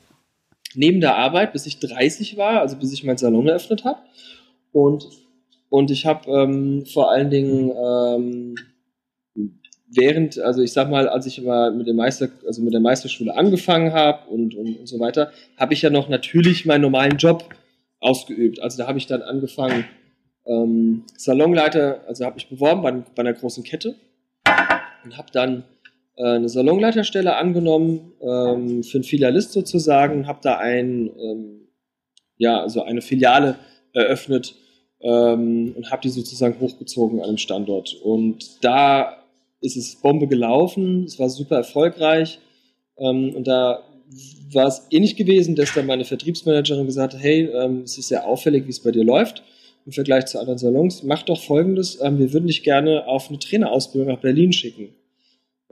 neben 0.74 1.00
der 1.00 1.16
Arbeit, 1.16 1.52
bis 1.52 1.66
ich 1.66 1.78
30 1.78 2.36
war, 2.36 2.60
also 2.60 2.76
bis 2.76 2.92
ich 2.92 3.04
meinen 3.04 3.18
Salon 3.18 3.46
eröffnet 3.46 3.84
habe. 3.84 4.00
Und, 4.72 5.08
und 5.68 5.90
ich 5.90 6.06
habe 6.06 6.30
ähm, 6.30 6.84
vor 6.86 7.10
allen 7.10 7.30
Dingen 7.30 7.70
ähm, 7.70 8.54
während, 9.90 10.38
also 10.38 10.62
ich 10.62 10.72
sag 10.72 10.90
mal, 10.90 11.08
als 11.08 11.26
ich 11.26 11.38
immer 11.38 11.70
mit 11.70 11.86
dem 11.86 11.96
Meister, 11.96 12.28
also 12.46 12.62
mit 12.62 12.72
der 12.72 12.80
Meisterschule 12.80 13.34
angefangen 13.34 13.92
habe 13.92 14.28
und, 14.30 14.54
und, 14.54 14.78
und 14.78 14.86
so 14.86 14.98
weiter, 15.00 15.32
habe 15.56 15.74
ich 15.74 15.82
ja 15.82 15.90
noch 15.90 16.08
natürlich 16.08 16.66
meinen 16.66 16.82
normalen 16.82 17.16
Job 17.16 17.44
ausgeübt. 18.00 18.60
Also 18.60 18.78
da 18.78 18.86
habe 18.86 18.98
ich 18.98 19.06
dann 19.06 19.22
angefangen, 19.22 19.84
ähm, 20.46 21.04
Salonleiter, 21.16 22.02
also 22.06 22.24
habe 22.24 22.38
ich 22.38 22.48
beworben 22.48 22.82
bei, 22.82 22.92
bei 22.92 23.20
einer 23.20 23.34
großen 23.34 23.64
Kette 23.64 23.96
und 25.04 25.16
habe 25.16 25.28
dann 25.32 25.64
äh, 26.16 26.24
eine 26.24 26.48
Salonleiterstelle 26.48 27.36
angenommen 27.36 28.12
ähm, 28.20 28.82
für 28.82 28.98
einen 28.98 29.04
Filialist 29.04 29.52
sozusagen, 29.52 30.26
habe 30.26 30.40
da 30.42 30.58
ein, 30.58 31.10
ähm, 31.18 31.68
ja, 32.36 32.60
also 32.60 32.82
eine 32.82 33.02
Filiale 33.02 33.56
eröffnet 33.92 34.54
ähm, 35.00 35.74
und 35.76 35.90
habe 35.90 36.02
die 36.02 36.08
sozusagen 36.08 36.60
hochgezogen 36.60 37.20
an 37.20 37.28
dem 37.28 37.38
Standort. 37.38 37.94
Und 38.02 38.64
da 38.64 39.18
ist 39.60 39.76
es 39.76 39.96
Bombe 39.96 40.28
gelaufen, 40.28 41.04
es 41.04 41.18
war 41.18 41.28
super 41.28 41.56
erfolgreich 41.56 42.38
ähm, 42.96 43.34
und 43.34 43.46
da 43.46 43.82
war 44.52 44.66
es 44.66 44.86
ähnlich 44.90 45.16
gewesen, 45.16 45.54
dass 45.54 45.74
dann 45.74 45.86
meine 45.86 46.04
Vertriebsmanagerin 46.04 46.86
gesagt 46.86 47.14
hat, 47.14 47.22
hey, 47.22 47.48
ähm, 47.52 47.82
es 47.82 47.98
ist 47.98 48.08
sehr 48.08 48.26
auffällig, 48.26 48.66
wie 48.66 48.70
es 48.70 48.80
bei 48.80 48.90
dir 48.90 49.04
läuft 49.04 49.42
im 49.84 49.92
Vergleich 49.92 50.26
zu 50.26 50.38
anderen 50.38 50.58
Salons. 50.58 51.02
Mach 51.02 51.22
doch 51.22 51.42
Folgendes, 51.42 51.98
ähm, 52.02 52.18
wir 52.18 52.32
würden 52.32 52.46
dich 52.46 52.62
gerne 52.62 53.06
auf 53.06 53.28
eine 53.28 53.38
Trainerausbildung 53.38 54.12
nach 54.12 54.20
Berlin 54.20 54.52
schicken. 54.52 54.90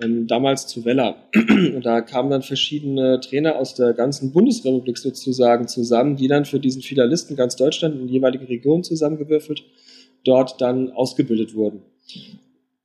Ähm, 0.02 0.26
damals 0.26 0.66
zu 0.66 0.84
Vella. 0.84 1.16
Und 1.34 1.86
da 1.86 2.02
kamen 2.02 2.30
dann 2.30 2.42
verschiedene 2.42 3.20
Trainer 3.20 3.56
aus 3.56 3.74
der 3.74 3.94
ganzen 3.94 4.32
Bundesrepublik 4.32 4.98
sozusagen 4.98 5.68
zusammen, 5.68 6.16
die 6.16 6.28
dann 6.28 6.44
für 6.44 6.60
diesen 6.60 6.82
Filialisten 6.82 7.34
ganz 7.34 7.56
Deutschland 7.56 7.98
in 7.98 8.08
jeweilige 8.08 8.48
Regionen 8.48 8.84
zusammengewürfelt 8.84 9.64
dort 10.24 10.60
dann 10.60 10.92
ausgebildet 10.92 11.54
wurden. 11.54 11.82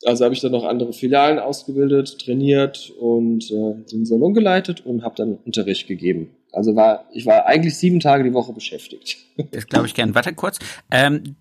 Also 0.06 0.26
habe 0.26 0.34
ich 0.34 0.42
dann 0.42 0.52
noch 0.52 0.66
andere 0.66 0.94
Filialen 0.94 1.40
ausgebildet, 1.40 2.20
trainiert 2.20 2.92
und 3.00 3.52
äh, 3.52 3.76
den 3.92 4.06
Salon 4.06 4.34
geleitet 4.34 4.86
und 4.86 5.04
habe 5.04 5.16
dann 5.16 5.38
Unterricht 5.46 5.88
gegeben. 5.88 6.30
Also 6.52 6.76
war 6.76 7.06
ich 7.14 7.26
war 7.26 7.46
eigentlich 7.46 7.78
sieben 7.78 8.00
Tage 8.00 8.24
die 8.24 8.34
Woche 8.34 8.54
beschäftigt. 8.54 9.18
Das 9.52 9.68
glaube 9.68 9.88
ich 9.88 9.94
gern. 9.94 10.14
Warte 10.14 10.34
kurz. 10.34 10.60
Ähm, 10.92 11.36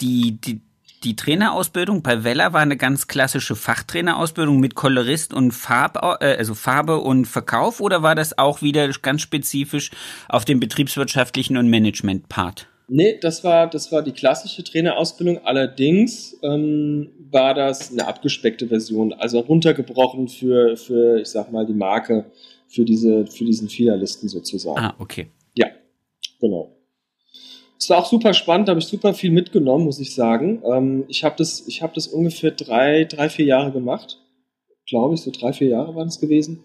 die, 0.00 0.38
die, 0.40 0.60
die 1.02 1.16
Trainerausbildung 1.16 2.02
bei 2.02 2.24
Weller 2.24 2.52
war 2.52 2.60
eine 2.60 2.76
ganz 2.76 3.06
klassische 3.06 3.56
Fachtrainerausbildung 3.56 4.60
mit 4.60 4.74
Kolorist 4.74 5.32
und 5.32 5.52
Farb, 5.52 5.96
äh, 6.20 6.36
also 6.36 6.54
Farbe 6.54 6.98
und 6.98 7.24
Verkauf 7.26 7.80
oder 7.80 8.02
war 8.02 8.14
das 8.14 8.38
auch 8.38 8.62
wieder 8.62 8.88
ganz 8.88 9.22
spezifisch 9.22 9.90
auf 10.28 10.44
den 10.44 10.60
betriebswirtschaftlichen 10.60 11.56
und 11.56 11.68
Management-Part? 11.68 12.68
Nee, 12.94 13.16
das 13.18 13.42
war, 13.42 13.70
das 13.70 13.90
war 13.90 14.02
die 14.02 14.12
klassische 14.12 14.62
Trainerausbildung. 14.62 15.38
Allerdings 15.46 16.38
ähm, 16.42 17.08
war 17.30 17.54
das 17.54 17.90
eine 17.90 18.06
abgespeckte 18.06 18.68
Version, 18.68 19.14
also 19.14 19.40
runtergebrochen 19.40 20.28
für, 20.28 20.76
für, 20.76 21.18
ich 21.18 21.28
sag 21.28 21.50
mal, 21.50 21.64
die 21.64 21.72
Marke, 21.72 22.26
für 22.68 22.84
diese, 22.84 23.26
für 23.26 23.46
diesen 23.46 23.70
Filialisten 23.70 24.28
sozusagen. 24.28 24.78
Ah, 24.78 24.94
okay. 24.98 25.28
Ja, 25.54 25.68
genau. 26.38 26.76
Es 27.78 27.88
war 27.88 27.96
auch 27.96 28.04
super 28.04 28.34
spannend, 28.34 28.68
da 28.68 28.72
habe 28.72 28.80
ich 28.80 28.86
super 28.86 29.14
viel 29.14 29.30
mitgenommen, 29.30 29.86
muss 29.86 29.98
ich 29.98 30.14
sagen. 30.14 30.62
Ähm, 30.62 31.04
ich 31.08 31.24
habe 31.24 31.36
das, 31.38 31.66
ich 31.66 31.80
hab 31.80 31.94
das 31.94 32.08
ungefähr 32.08 32.50
drei, 32.50 33.04
drei, 33.04 33.30
vier 33.30 33.46
Jahre 33.46 33.72
gemacht. 33.72 34.18
Glaube 34.86 35.14
ich, 35.14 35.22
so 35.22 35.30
drei, 35.30 35.54
vier 35.54 35.68
Jahre 35.68 35.94
waren 35.94 36.08
es 36.08 36.20
gewesen. 36.20 36.60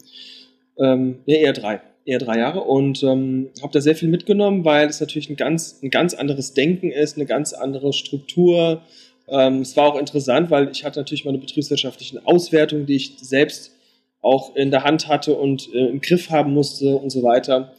Ähm, 0.77 1.19
nee, 1.25 1.41
eher 1.41 1.53
drei. 1.53 1.79
Eher 2.07 2.19
drei 2.19 2.39
Jahre. 2.39 2.61
Und 2.61 3.03
ähm, 3.03 3.49
habe 3.61 3.73
da 3.73 3.81
sehr 3.81 3.95
viel 3.95 4.07
mitgenommen, 4.07 4.63
weil 4.63 4.87
es 4.87 5.01
natürlich 5.01 5.29
ein 5.29 5.35
ganz, 5.35 5.79
ein 5.83 5.89
ganz 5.89 6.13
anderes 6.13 6.53
Denken 6.53 6.89
ist, 6.89 7.17
eine 7.17 7.25
ganz 7.25 7.51
andere 7.51 7.91
Struktur. 7.91 8.81
Ähm, 9.27 9.61
es 9.61 9.75
war 9.75 9.85
auch 9.87 9.99
interessant, 9.99 10.49
weil 10.49 10.71
ich 10.71 10.85
hatte 10.85 10.99
natürlich 10.99 11.25
meine 11.25 11.37
betriebswirtschaftlichen 11.37 12.25
Auswertungen, 12.25 12.85
die 12.85 12.95
ich 12.95 13.17
selbst 13.19 13.73
auch 14.21 14.55
in 14.55 14.71
der 14.71 14.85
Hand 14.85 15.09
hatte 15.09 15.35
und 15.35 15.67
äh, 15.73 15.87
im 15.87 15.99
Griff 15.99 16.29
haben 16.29 16.53
musste 16.53 16.95
und 16.95 17.09
so 17.09 17.23
weiter. 17.23 17.73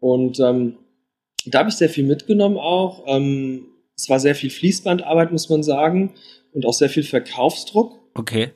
Und 0.00 0.38
ähm, 0.38 0.76
da 1.46 1.60
habe 1.60 1.70
ich 1.70 1.76
sehr 1.76 1.88
viel 1.88 2.04
mitgenommen 2.04 2.58
auch. 2.58 3.04
Ähm, 3.06 3.68
es 3.96 4.10
war 4.10 4.20
sehr 4.20 4.34
viel 4.34 4.50
Fließbandarbeit, 4.50 5.32
muss 5.32 5.48
man 5.48 5.62
sagen, 5.62 6.12
und 6.52 6.66
auch 6.66 6.74
sehr 6.74 6.90
viel 6.90 7.04
Verkaufsdruck. 7.04 7.98
Okay. 8.14 8.50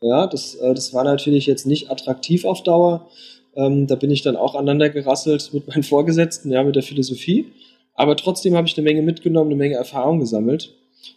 Ja, 0.00 0.26
das, 0.26 0.54
äh, 0.54 0.72
das 0.72 0.94
war 0.94 1.02
natürlich 1.02 1.46
jetzt 1.46 1.66
nicht 1.66 1.90
attraktiv 1.90 2.44
auf 2.44 2.62
Dauer. 2.62 3.10
Ähm, 3.54 3.86
da 3.86 3.94
bin 3.94 4.10
ich 4.10 4.22
dann 4.22 4.36
auch 4.36 4.54
aneinander 4.54 4.90
gerasselt 4.90 5.50
mit 5.52 5.68
meinen 5.68 5.82
Vorgesetzten, 5.82 6.50
ja, 6.50 6.62
mit 6.62 6.76
der 6.76 6.82
Philosophie. 6.82 7.46
Aber 7.94 8.16
trotzdem 8.16 8.54
habe 8.54 8.66
ich 8.66 8.76
eine 8.76 8.84
Menge 8.84 9.02
mitgenommen, 9.02 9.50
eine 9.50 9.58
Menge 9.58 9.74
Erfahrung 9.74 10.18
gesammelt, 10.18 10.74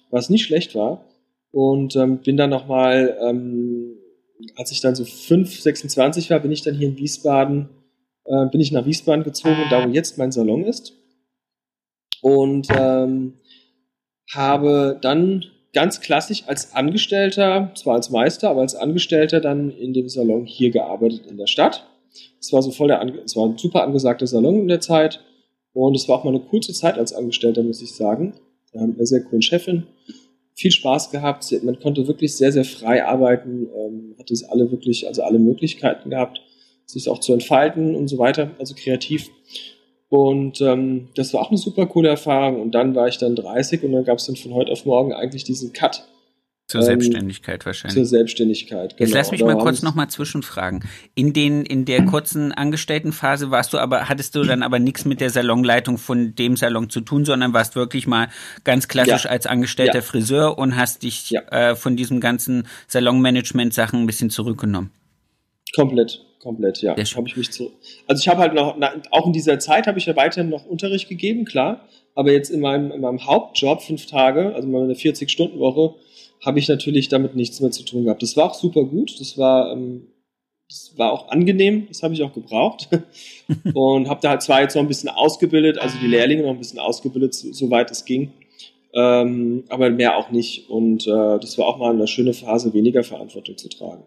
was 0.10 0.30
nicht 0.30 0.46
schlecht 0.46 0.75
war. 0.75 1.06
Und 1.51 1.96
ähm, 1.96 2.18
bin 2.18 2.36
dann 2.36 2.50
nochmal, 2.50 3.18
ähm, 3.22 3.96
als 4.58 4.72
ich 4.72 4.82
dann 4.82 4.96
so 4.96 5.06
5, 5.06 5.62
26 5.62 6.30
war, 6.30 6.39
bin 6.42 6.51
ich 6.51 6.63
dann 6.63 6.75
hier 6.75 6.89
in 6.89 6.98
Wiesbaden, 6.98 7.70
äh, 8.25 8.46
bin 8.48 8.60
ich 8.60 8.72
nach 8.72 8.86
Wiesbaden 8.86 9.24
gezogen, 9.24 9.63
da 9.70 9.88
wo 9.88 9.92
jetzt 9.92 10.18
mein 10.18 10.34
Salon 10.34 10.65
ist 10.65 10.94
und 12.25 12.68
ähm, 12.75 13.36
habe 14.34 14.98
dann 15.00 15.46
ganz 15.74 16.01
klassisch 16.01 16.44
als 16.48 16.74
Angestellter, 16.74 17.72
zwar 17.75 17.94
als 17.96 18.10
Meister, 18.10 18.50
aber 18.50 18.62
als 18.62 18.74
Angestellter 18.74 19.42
dann 19.42 19.70
in 19.70 19.94
dem 19.94 20.10
Salon 20.10 20.48
hier 20.48 20.72
gearbeitet 20.72 21.27
in 21.27 21.38
der 21.38 21.46
Stadt. 21.46 21.86
Es 22.39 22.51
war 22.53 22.62
so 22.62 22.72
voll 22.72 22.88
der, 22.88 23.01
es 23.24 23.36
war 23.36 23.45
ein 23.45 23.57
super 23.57 23.84
angesagter 23.84 24.27
Salon 24.27 24.62
in 24.62 24.67
der 24.67 24.81
Zeit 24.81 25.22
und 25.74 25.95
es 25.95 26.07
war 26.07 26.19
auch 26.19 26.24
mal 26.24 26.31
eine 26.31 26.39
coolste 26.39 26.74
Zeit 26.74 26.98
als 26.98 27.13
Angestellter, 27.13 27.63
muss 27.63 27.81
ich 27.81 27.93
sagen. 27.93 28.34
Wir 28.72 28.81
haben 28.81 28.95
eine 28.95 29.05
sehr 29.05 29.24
coole 29.24 29.41
Chefin, 29.41 29.88
viel 30.53 30.72
Spaß 30.72 31.12
gehabt, 31.12 31.45
man 31.63 31.79
konnte 31.79 32.07
wirklich 32.07 32.36
sehr, 32.36 32.51
sehr 32.51 32.65
frei 32.65 33.05
arbeiten, 33.05 33.67
ähm, 33.75 34.15
hatte 34.17 34.34
alle 34.50 34.72
wirklich, 34.72 35.07
also 35.07 35.24
alle 35.24 35.39
Möglichkeiten 35.39 36.10
gehabt, 36.10 36.41
sich 36.86 37.10
auch 37.10 37.19
zu 37.19 37.34
entfalten 37.34 37.95
und 37.95 38.07
so 38.07 38.17
weiter, 38.17 38.51
also 38.60 38.75
kreativ. 38.75 39.29
Und 40.10 40.62
ähm, 40.62 41.10
das 41.15 41.34
war 41.34 41.41
auch 41.41 41.49
eine 41.49 41.58
super 41.58 41.88
coole 41.88 42.10
Erfahrung. 42.10 42.62
Und 42.62 42.71
dann 42.71 42.95
war 42.95 43.08
ich 43.08 43.17
dann 43.17 43.36
30 43.36 43.84
und 43.84 43.91
dann 43.91 44.06
gab 44.06 44.19
es 44.19 44.28
dann 44.28 44.36
von 44.36 44.54
heute 44.54 44.71
auf 44.71 44.86
morgen 44.86 45.13
eigentlich 45.13 45.43
diesen 45.43 45.73
Cut. 45.73 46.08
Zur 46.67 46.82
ähm, 46.82 46.86
Selbstständigkeit 46.86 47.65
wahrscheinlich. 47.65 47.93
Zur 47.93 48.06
Selbstständigkeit. 48.06 48.97
Genau. 48.97 49.08
Jetzt 49.08 49.13
lass 49.13 49.32
mich 49.32 49.43
mal 49.43 49.58
kurz 49.58 49.84
nochmal 49.84 50.10
zwischenfragen. 50.10 50.84
In 51.13 51.32
den 51.32 51.63
in 51.63 51.86
der 51.86 52.06
kurzen 52.06 52.51
Angestelltenphase 52.51 53.51
warst 53.51 53.73
du 53.73 53.78
aber 53.78 54.10
hattest 54.10 54.34
du 54.36 54.43
dann 54.43 54.63
aber 54.63 54.80
nichts 54.80 55.06
mit 55.06 55.21
der 55.21 55.30
Salonleitung 55.30 55.99
von 55.99 56.34
dem 56.34 56.58
Salon 56.58 56.89
zu 56.89 57.01
tun, 57.01 57.23
sondern 57.23 57.54
warst 57.54 57.75
wirklich 57.75 58.08
mal 58.08 58.30
ganz 58.63 58.88
klassisch 58.88 59.25
ja. 59.25 59.30
als 59.30 59.45
angestellter 59.45 59.99
ja. 59.99 60.01
Friseur 60.01 60.58
und 60.58 60.75
hast 60.75 61.04
dich 61.04 61.30
ja. 61.30 61.41
äh, 61.51 61.75
von 61.75 61.95
diesem 61.95 62.19
ganzen 62.19 62.67
Salonmanagement 62.88 63.73
Sachen 63.73 64.01
ein 64.01 64.08
bisschen 64.08 64.32
zurückgenommen. 64.32 64.91
Komplett 65.75 66.21
komplett, 66.45 66.84
ja. 66.84 66.91
Habe 66.91 67.28
ich 67.28 67.36
mich 67.36 67.51
zu. 67.51 67.71
Also 68.08 68.21
ich 68.21 68.28
habe 68.28 68.39
halt 68.39 68.54
noch, 68.54 68.78
auch 69.10 69.25
in 69.25 69.34
dieser 69.34 69.58
Zeit 69.58 69.88
habe 69.88 69.97
ich 69.97 70.06
ja 70.06 70.15
weiterhin 70.15 70.49
noch 70.49 70.63
Unterricht 70.63 71.10
gegeben, 71.10 71.43
klar. 71.43 71.88
Aber 72.13 72.32
jetzt 72.32 72.49
in 72.49 72.62
meinem, 72.62 72.91
in 72.91 73.01
meinem 73.01 73.25
Hauptjob, 73.25 73.82
fünf 73.82 74.06
Tage, 74.06 74.54
also 74.54 74.67
meine 74.67 74.93
40-Stunden-Woche, 74.93 75.95
habe 76.43 76.60
ich 76.60 76.67
natürlich 76.67 77.10
damit 77.10 77.36
nichts 77.36 77.60
mehr 77.62 77.71
zu 77.71 77.84
tun 77.84 78.06
gehabt. 78.06 78.21
Das 78.21 78.38
war 78.38 78.45
auch 78.45 78.54
super 78.54 78.84
gut. 78.84 79.19
Das 79.19 79.38
war, 79.38 79.71
ähm, 79.71 80.08
das 80.67 80.93
war 80.98 81.12
auch 81.12 81.30
angenehm. 81.30 81.88
Das 81.88 82.04
habe 82.04 82.13
ich 82.13 82.24
auch 82.24 82.34
gebraucht. 82.34 82.89
und 83.74 84.10
habe 84.10 84.21
da 84.21 84.30
halt 84.30 84.41
zwar 84.41 84.62
jetzt 84.62 84.76
noch 84.76 84.82
ein 84.82 84.88
bisschen 84.88 85.10
ausgebildet, 85.10 85.78
also 85.78 85.98
die 86.00 86.08
Lehrlinge 86.08 86.43
noch 86.43 86.52
ein 86.52 86.60
bisschen 86.60 86.80
ausgebildet, 86.80 87.34
soweit 87.34 87.91
es 87.91 88.06
ging. 88.06 88.32
Ähm, 88.93 89.65
aber 89.69 89.89
mehr 89.89 90.17
auch 90.17 90.32
nicht. 90.32 90.69
Und 90.69 91.06
äh, 91.06 91.39
das 91.39 91.58
war 91.58 91.67
auch 91.67 91.78
mal 91.78 91.93
eine 91.93 92.08
schöne 92.08 92.34
Phase, 92.34 92.74
weniger 92.74 93.04
Verantwortung 93.04 93.58
zu 93.58 93.69
tragen. 93.69 94.04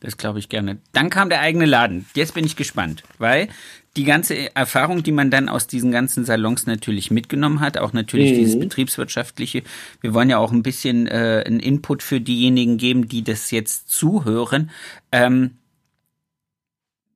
Das 0.00 0.16
glaube 0.16 0.38
ich 0.38 0.48
gerne. 0.48 0.78
Dann 0.92 1.10
kam 1.10 1.28
der 1.28 1.40
eigene 1.40 1.66
Laden. 1.66 2.06
Jetzt 2.14 2.34
bin 2.34 2.44
ich 2.44 2.54
gespannt, 2.54 3.02
weil 3.18 3.48
die 3.96 4.04
ganze 4.04 4.54
Erfahrung, 4.54 5.02
die 5.02 5.10
man 5.10 5.30
dann 5.30 5.48
aus 5.48 5.66
diesen 5.66 5.90
ganzen 5.90 6.24
Salons 6.24 6.66
natürlich 6.66 7.10
mitgenommen 7.10 7.58
hat, 7.60 7.78
auch 7.78 7.92
natürlich 7.92 8.32
mhm. 8.32 8.36
dieses 8.36 8.60
betriebswirtschaftliche. 8.60 9.64
Wir 10.00 10.14
wollen 10.14 10.30
ja 10.30 10.38
auch 10.38 10.52
ein 10.52 10.62
bisschen 10.62 11.08
äh, 11.08 11.42
einen 11.44 11.58
Input 11.58 12.04
für 12.04 12.20
diejenigen 12.20 12.78
geben, 12.78 13.08
die 13.08 13.24
das 13.24 13.50
jetzt 13.50 13.90
zuhören. 13.90 14.70
Ähm, 15.10 15.58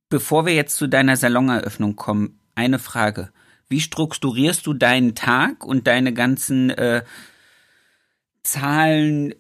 bevor 0.09 0.45
wir 0.45 0.55
jetzt 0.55 0.77
zu 0.77 0.89
deiner 0.89 1.17
Saloneröffnung 1.17 1.95
kommen, 1.95 2.41
eine 2.57 2.81
Frage. 2.81 3.31
Wie 3.69 3.81
strukturierst 3.81 4.67
du 4.67 4.75
deinen 4.75 5.15
Tag 5.15 5.65
und 5.65 5.87
deine 5.87 6.13
ganzen 6.13 6.71
äh, 6.71 7.05
Zahlen, 8.43 9.35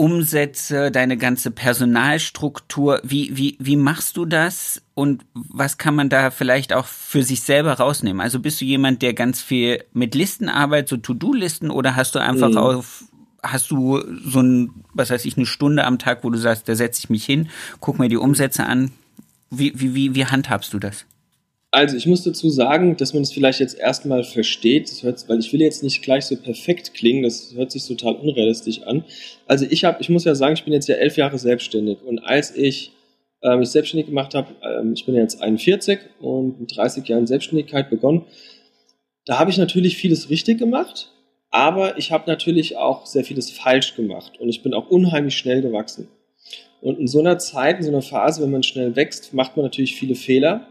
Umsätze, 0.00 0.90
deine 0.90 1.18
ganze 1.18 1.50
Personalstruktur. 1.50 3.02
Wie, 3.04 3.36
wie, 3.36 3.58
wie 3.60 3.76
machst 3.76 4.16
du 4.16 4.24
das 4.24 4.80
und 4.94 5.26
was 5.34 5.76
kann 5.76 5.94
man 5.94 6.08
da 6.08 6.30
vielleicht 6.30 6.72
auch 6.72 6.86
für 6.86 7.22
sich 7.22 7.42
selber 7.42 7.74
rausnehmen? 7.74 8.22
Also 8.22 8.40
bist 8.40 8.62
du 8.62 8.64
jemand, 8.64 9.02
der 9.02 9.12
ganz 9.12 9.42
viel 9.42 9.84
mit 9.92 10.14
Listen 10.14 10.48
arbeitet, 10.48 10.88
so 10.88 10.96
To-Do-Listen 10.96 11.70
oder 11.70 11.96
hast 11.96 12.14
du 12.14 12.18
einfach 12.18 12.48
mhm. 12.48 12.56
auf 12.56 13.04
hast 13.42 13.70
du 13.70 14.02
so 14.24 14.40
ein, 14.40 14.70
was 14.94 15.10
weiß 15.10 15.24
ich, 15.26 15.36
eine 15.36 15.46
Stunde 15.46 15.84
am 15.84 15.98
Tag, 15.98 16.24
wo 16.24 16.30
du 16.30 16.38
sagst, 16.38 16.66
da 16.68 16.74
setze 16.74 17.00
ich 17.00 17.10
mich 17.10 17.24
hin, 17.24 17.48
guck 17.80 17.98
mir 17.98 18.08
die 18.08 18.16
Umsätze 18.16 18.64
an. 18.64 18.92
Wie, 19.50 19.72
wie, 19.78 19.94
wie, 19.94 20.14
wie 20.14 20.26
handhabst 20.26 20.72
du 20.72 20.78
das? 20.78 21.04
Also 21.72 21.96
ich 21.96 22.06
muss 22.06 22.24
dazu 22.24 22.50
sagen, 22.50 22.96
dass 22.96 23.14
man 23.14 23.22
es 23.22 23.32
vielleicht 23.32 23.60
jetzt 23.60 23.78
erstmal 23.78 24.24
versteht, 24.24 24.90
hört, 25.02 25.28
weil 25.28 25.38
ich 25.38 25.52
will 25.52 25.60
jetzt 25.60 25.84
nicht 25.84 26.02
gleich 26.02 26.24
so 26.24 26.36
perfekt 26.36 26.94
klingen, 26.94 27.22
das 27.22 27.54
hört 27.54 27.70
sich 27.70 27.86
total 27.86 28.16
unrealistisch 28.16 28.82
an. 28.82 29.04
Also 29.46 29.66
ich 29.70 29.84
habe, 29.84 29.98
ich 30.00 30.08
muss 30.08 30.24
ja 30.24 30.34
sagen, 30.34 30.54
ich 30.54 30.64
bin 30.64 30.72
jetzt 30.72 30.88
ja 30.88 30.96
elf 30.96 31.16
Jahre 31.16 31.38
selbstständig. 31.38 31.98
Und 32.04 32.18
als 32.18 32.56
ich 32.56 32.90
äh, 33.42 33.56
mich 33.56 33.68
selbstständig 33.68 34.06
gemacht 34.06 34.34
habe, 34.34 34.48
äh, 34.62 34.92
ich 34.92 35.06
bin 35.06 35.14
jetzt 35.14 35.40
41 35.40 36.00
und 36.20 36.60
mit 36.60 36.76
30 36.76 37.06
Jahren 37.06 37.28
Selbstständigkeit 37.28 37.88
begonnen, 37.88 38.22
da 39.24 39.38
habe 39.38 39.50
ich 39.50 39.58
natürlich 39.58 39.96
vieles 39.96 40.28
richtig 40.28 40.58
gemacht, 40.58 41.12
aber 41.50 41.98
ich 41.98 42.10
habe 42.10 42.28
natürlich 42.28 42.78
auch 42.78 43.06
sehr 43.06 43.22
vieles 43.22 43.50
falsch 43.50 43.94
gemacht. 43.94 44.40
Und 44.40 44.48
ich 44.48 44.64
bin 44.64 44.74
auch 44.74 44.90
unheimlich 44.90 45.36
schnell 45.36 45.62
gewachsen. 45.62 46.08
Und 46.80 46.98
in 46.98 47.06
so 47.06 47.20
einer 47.20 47.38
Zeit, 47.38 47.76
in 47.76 47.84
so 47.84 47.90
einer 47.90 48.02
Phase, 48.02 48.42
wenn 48.42 48.50
man 48.50 48.64
schnell 48.64 48.96
wächst, 48.96 49.34
macht 49.34 49.56
man 49.56 49.66
natürlich 49.66 49.94
viele 49.94 50.16
Fehler 50.16 50.66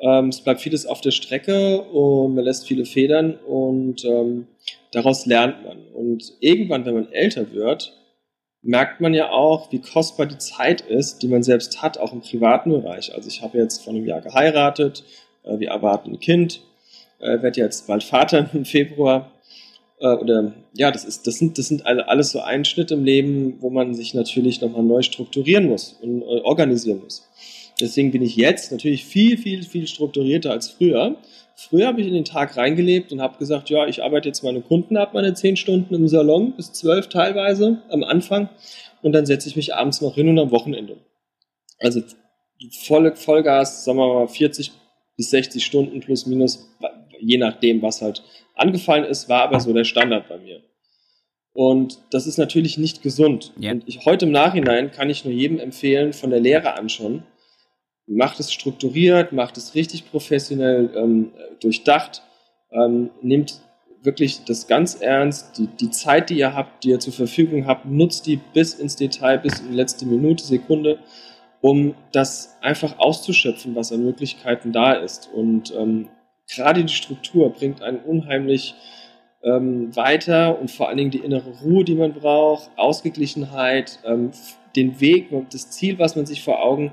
ähm, 0.00 0.28
es 0.28 0.40
bleibt 0.40 0.60
vieles 0.60 0.86
auf 0.86 1.00
der 1.00 1.10
Strecke 1.10 1.82
und 1.82 2.34
man 2.34 2.44
lässt 2.44 2.66
viele 2.66 2.84
Federn 2.84 3.34
und 3.46 4.04
ähm, 4.04 4.46
daraus 4.92 5.26
lernt 5.26 5.64
man. 5.64 5.78
Und 5.94 6.32
irgendwann, 6.40 6.84
wenn 6.84 6.94
man 6.94 7.12
älter 7.12 7.52
wird, 7.52 7.92
merkt 8.62 9.00
man 9.00 9.14
ja 9.14 9.30
auch, 9.30 9.70
wie 9.72 9.80
kostbar 9.80 10.26
die 10.26 10.38
Zeit 10.38 10.80
ist, 10.82 11.22
die 11.22 11.28
man 11.28 11.42
selbst 11.42 11.82
hat, 11.82 11.98
auch 11.98 12.12
im 12.12 12.20
privaten 12.20 12.70
Bereich. 12.70 13.14
Also 13.14 13.28
ich 13.28 13.42
habe 13.42 13.58
jetzt 13.58 13.84
vor 13.84 13.94
einem 13.94 14.06
Jahr 14.06 14.20
geheiratet, 14.20 15.04
äh, 15.44 15.58
wir 15.58 15.68
erwarten 15.68 16.12
ein 16.12 16.20
Kind, 16.20 16.62
äh, 17.20 17.42
werde 17.42 17.60
jetzt 17.60 17.86
bald 17.86 18.02
Vater 18.02 18.48
im 18.54 18.64
Februar. 18.64 19.30
Äh, 19.98 20.14
oder 20.14 20.52
ja, 20.72 20.90
das 20.90 21.04
ist, 21.04 21.26
das 21.26 21.36
sind, 21.38 21.58
das 21.58 21.68
sind 21.68 21.86
alles 21.86 22.30
so 22.30 22.40
Einschnitte 22.40 22.94
im 22.94 23.04
Leben, 23.04 23.56
wo 23.60 23.70
man 23.70 23.94
sich 23.94 24.14
natürlich 24.14 24.60
nochmal 24.60 24.82
neu 24.82 25.02
strukturieren 25.02 25.66
muss 25.66 25.98
und 26.00 26.22
äh, 26.22 26.40
organisieren 26.42 27.00
muss. 27.02 27.29
Deswegen 27.80 28.10
bin 28.10 28.22
ich 28.22 28.36
jetzt 28.36 28.72
natürlich 28.72 29.04
viel, 29.04 29.38
viel, 29.38 29.62
viel 29.62 29.86
strukturierter 29.86 30.50
als 30.50 30.70
früher. 30.70 31.16
Früher 31.56 31.86
habe 31.86 32.00
ich 32.00 32.06
in 32.06 32.14
den 32.14 32.24
Tag 32.24 32.56
reingelebt 32.56 33.12
und 33.12 33.20
habe 33.20 33.38
gesagt, 33.38 33.70
ja, 33.70 33.86
ich 33.86 34.02
arbeite 34.02 34.28
jetzt 34.28 34.42
meine 34.42 34.60
Kunden 34.60 34.96
ab, 34.96 35.14
meine 35.14 35.34
zehn 35.34 35.56
Stunden 35.56 35.94
im 35.94 36.08
Salon, 36.08 36.54
bis 36.56 36.72
zwölf 36.72 37.08
teilweise 37.08 37.82
am 37.90 38.02
Anfang. 38.02 38.48
Und 39.02 39.12
dann 39.12 39.26
setze 39.26 39.48
ich 39.48 39.56
mich 39.56 39.74
abends 39.74 40.00
noch 40.00 40.14
hin 40.14 40.28
und 40.28 40.38
am 40.38 40.50
Wochenende. 40.50 40.98
Also 41.78 42.02
volle 42.86 43.16
Vollgas, 43.16 43.84
sagen 43.84 43.98
wir 43.98 44.14
mal 44.14 44.28
40 44.28 44.72
bis 45.16 45.30
60 45.30 45.64
Stunden 45.64 46.00
plus 46.00 46.26
minus, 46.26 46.68
je 47.18 47.38
nachdem, 47.38 47.82
was 47.82 48.02
halt 48.02 48.22
angefallen 48.54 49.04
ist, 49.04 49.28
war 49.28 49.42
aber 49.42 49.60
so 49.60 49.72
der 49.72 49.84
Standard 49.84 50.28
bei 50.28 50.38
mir. 50.38 50.62
Und 51.52 51.98
das 52.10 52.26
ist 52.26 52.38
natürlich 52.38 52.78
nicht 52.78 53.02
gesund. 53.02 53.52
Ja. 53.58 53.72
Und 53.72 53.84
ich, 53.86 54.04
heute 54.04 54.26
im 54.26 54.32
Nachhinein 54.32 54.92
kann 54.92 55.10
ich 55.10 55.24
nur 55.24 55.34
jedem 55.34 55.58
empfehlen, 55.58 56.12
von 56.12 56.30
der 56.30 56.40
Lehre 56.40 56.74
an 56.74 56.88
schon, 56.88 57.24
macht 58.10 58.40
es 58.40 58.52
strukturiert, 58.52 59.32
macht 59.32 59.56
es 59.56 59.74
richtig 59.74 60.10
professionell 60.10 60.90
ähm, 60.96 61.32
durchdacht, 61.60 62.22
ähm, 62.72 63.10
nimmt 63.22 63.60
wirklich 64.02 64.44
das 64.44 64.66
ganz 64.66 64.96
ernst, 64.96 65.58
die, 65.58 65.66
die 65.66 65.90
Zeit, 65.90 66.30
die 66.30 66.38
ihr 66.38 66.54
habt, 66.54 66.84
die 66.84 66.90
ihr 66.90 67.00
zur 67.00 67.12
Verfügung 67.12 67.66
habt, 67.66 67.86
nutzt 67.86 68.26
die 68.26 68.36
bis 68.36 68.74
ins 68.74 68.96
Detail, 68.96 69.38
bis 69.38 69.60
in 69.60 69.68
die 69.68 69.76
letzte 69.76 70.06
Minute, 70.06 70.42
Sekunde, 70.42 70.98
um 71.60 71.94
das 72.12 72.56
einfach 72.62 72.98
auszuschöpfen, 72.98 73.76
was 73.76 73.92
an 73.92 74.02
Möglichkeiten 74.02 74.72
da 74.72 74.94
ist. 74.94 75.28
Und 75.32 75.74
ähm, 75.76 76.08
gerade 76.52 76.82
die 76.84 76.92
Struktur 76.92 77.50
bringt 77.50 77.82
einen 77.82 77.98
unheimlich 77.98 78.74
ähm, 79.42 79.94
weiter 79.94 80.58
und 80.58 80.70
vor 80.70 80.88
allen 80.88 80.96
Dingen 80.96 81.10
die 81.10 81.18
innere 81.18 81.50
Ruhe, 81.62 81.84
die 81.84 81.94
man 81.94 82.14
braucht, 82.14 82.70
Ausgeglichenheit, 82.76 84.00
ähm, 84.04 84.32
den 84.76 85.00
Weg, 85.00 85.28
das 85.52 85.70
Ziel, 85.70 85.98
was 85.98 86.16
man 86.16 86.26
sich 86.26 86.42
vor 86.42 86.62
Augen 86.62 86.86
ähm, 86.86 86.92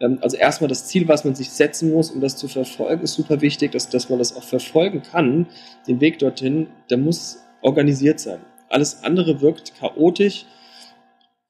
also 0.00 0.36
erstmal 0.36 0.68
das 0.68 0.86
Ziel, 0.86 1.08
was 1.08 1.24
man 1.24 1.34
sich 1.34 1.50
setzen 1.50 1.92
muss, 1.92 2.10
um 2.10 2.20
das 2.20 2.36
zu 2.36 2.48
verfolgen, 2.48 3.02
ist 3.02 3.14
super 3.14 3.40
wichtig, 3.40 3.72
dass, 3.72 3.88
dass 3.88 4.10
man 4.10 4.18
das 4.18 4.36
auch 4.36 4.42
verfolgen 4.42 5.02
kann. 5.02 5.46
Den 5.88 6.00
Weg 6.00 6.18
dorthin, 6.18 6.68
der 6.90 6.98
muss 6.98 7.42
organisiert 7.62 8.20
sein. 8.20 8.40
Alles 8.68 9.04
andere 9.04 9.40
wirkt 9.40 9.74
chaotisch. 9.78 10.44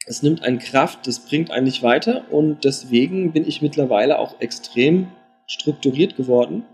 Es 0.06 0.22
nimmt 0.22 0.42
einen 0.42 0.60
Kraft, 0.60 1.06
das 1.06 1.18
bringt 1.20 1.50
einen 1.50 1.64
nicht 1.64 1.82
weiter 1.82 2.30
und 2.30 2.64
deswegen 2.64 3.32
bin 3.32 3.46
ich 3.46 3.62
mittlerweile 3.62 4.20
auch 4.20 4.40
extrem 4.40 5.08
strukturiert 5.48 6.16
geworden. 6.16 6.64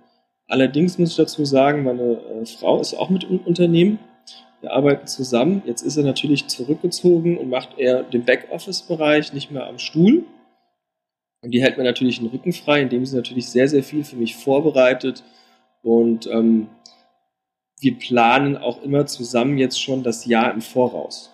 Allerdings 0.48 0.98
muss 0.98 1.10
ich 1.10 1.16
dazu 1.16 1.46
sagen, 1.46 1.84
meine 1.84 2.02
äh, 2.02 2.44
Frau 2.44 2.78
ist 2.78 2.92
auch 2.92 3.08
mit 3.08 3.24
im 3.24 3.38
Unternehmen. 3.38 3.98
Wir 4.60 4.72
arbeiten 4.72 5.06
zusammen. 5.06 5.62
Jetzt 5.64 5.82
ist 5.82 5.96
er 5.96 6.04
natürlich 6.04 6.46
zurückgezogen 6.48 7.38
und 7.38 7.48
macht 7.48 7.78
eher 7.78 8.02
den 8.02 8.24
Backoffice-Bereich, 8.24 9.32
nicht 9.32 9.50
mehr 9.50 9.66
am 9.66 9.78
Stuhl. 9.78 10.24
Und 11.42 11.50
die 11.50 11.60
hält 11.60 11.76
mir 11.76 11.84
natürlich 11.84 12.20
den 12.20 12.28
Rücken 12.28 12.52
frei, 12.52 12.82
indem 12.82 13.04
sie 13.04 13.16
natürlich 13.16 13.48
sehr, 13.48 13.68
sehr 13.68 13.82
viel 13.82 14.04
für 14.04 14.16
mich 14.16 14.36
vorbereitet. 14.36 15.24
Und 15.82 16.26
ähm, 16.28 16.68
wir 17.80 17.98
planen 17.98 18.56
auch 18.56 18.82
immer 18.82 19.06
zusammen 19.06 19.58
jetzt 19.58 19.82
schon 19.82 20.04
das 20.04 20.24
Jahr 20.24 20.54
im 20.54 20.62
Voraus. 20.62 21.30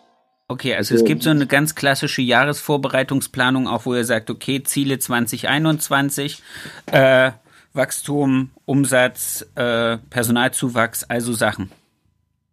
Okay, 0.48 0.74
also 0.74 0.94
so, 0.94 1.02
es 1.02 1.06
gibt 1.06 1.22
so 1.22 1.28
eine 1.28 1.46
ganz 1.46 1.74
klassische 1.74 2.22
Jahresvorbereitungsplanung, 2.22 3.68
auch 3.68 3.84
wo 3.84 3.94
ihr 3.94 4.04
sagt, 4.04 4.30
okay, 4.30 4.62
Ziele 4.62 4.98
2021, 4.98 6.42
äh, 6.90 7.32
Wachstum, 7.74 8.50
Umsatz, 8.64 9.46
äh, 9.56 9.98
Personalzuwachs, 10.08 11.04
also 11.04 11.34
Sachen. 11.34 11.70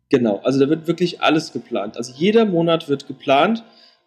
Genau, 0.09 0.41
also 0.43 0.59
da 0.59 0.69
wird 0.69 0.87
wirklich 0.87 1.21
alles 1.21 1.53
geplant. 1.53 1.95
Also 1.95 2.13
jeder 2.13 2.45
Monat 2.45 2.89
wird 2.89 3.07
geplant. 3.07 3.63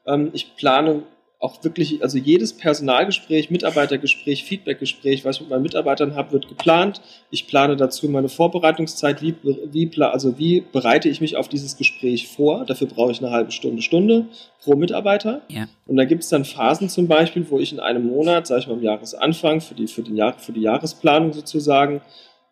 Ähm, 0.07 0.31
ich 0.35 0.55
plane 0.57 1.03
auch 1.41 1.63
wirklich, 1.63 2.03
also 2.03 2.19
jedes 2.19 2.53
Personalgespräch, 2.53 3.49
Mitarbeitergespräch, 3.49 4.43
Feedbackgespräch, 4.43 5.25
was 5.25 5.37
ich 5.37 5.43
mit 5.43 5.51
meinen 5.51 5.63
Mitarbeitern 5.63 6.17
habe, 6.17 6.33
wird 6.33 6.49
geplant. 6.49 7.01
Ich 7.31 7.47
plane 7.47 7.77
dazu 7.77 8.09
meine 8.09 8.29
Vorbereitungszeit, 8.29 9.23
wie, 9.23 9.37
wie, 9.43 9.91
also 10.03 10.37
wie 10.37 10.63
bereite 10.73 11.09
ich 11.09 11.21
mich 11.21 11.37
auf 11.37 11.49
dieses 11.49 11.77
Gespräch 11.77 12.27
vor. 12.27 12.65
Dafür 12.65 12.89
brauche 12.89 13.13
ich 13.13 13.23
eine 13.23 13.31
halbe 13.31 13.53
Stunde, 13.53 13.83
Stunde 13.83 14.27
pro 14.63 14.75
Mitarbeiter. 14.75 15.43
Ja. 15.49 15.69
Und 15.87 15.97
da 15.97 16.05
gibt 16.05 16.25
es 16.25 16.29
dann 16.29 16.45
Phasen 16.45 16.89
zum 16.89 17.07
Beispiel, 17.07 17.49
wo 17.49 17.61
ich 17.61 17.73
in 17.73 17.79
einem 17.79 18.09
Monat, 18.09 18.49
sage 18.49 18.63
ich 18.63 18.67
mal 18.67 18.75
am 18.75 18.83
Jahresanfang, 18.83 19.61
für 19.61 19.75
die, 19.75 19.87
für, 19.87 20.03
den 20.03 20.17
Jahr, 20.17 20.37
für 20.37 20.53
die 20.53 20.63
Jahresplanung 20.63 21.33
sozusagen, 21.33 22.01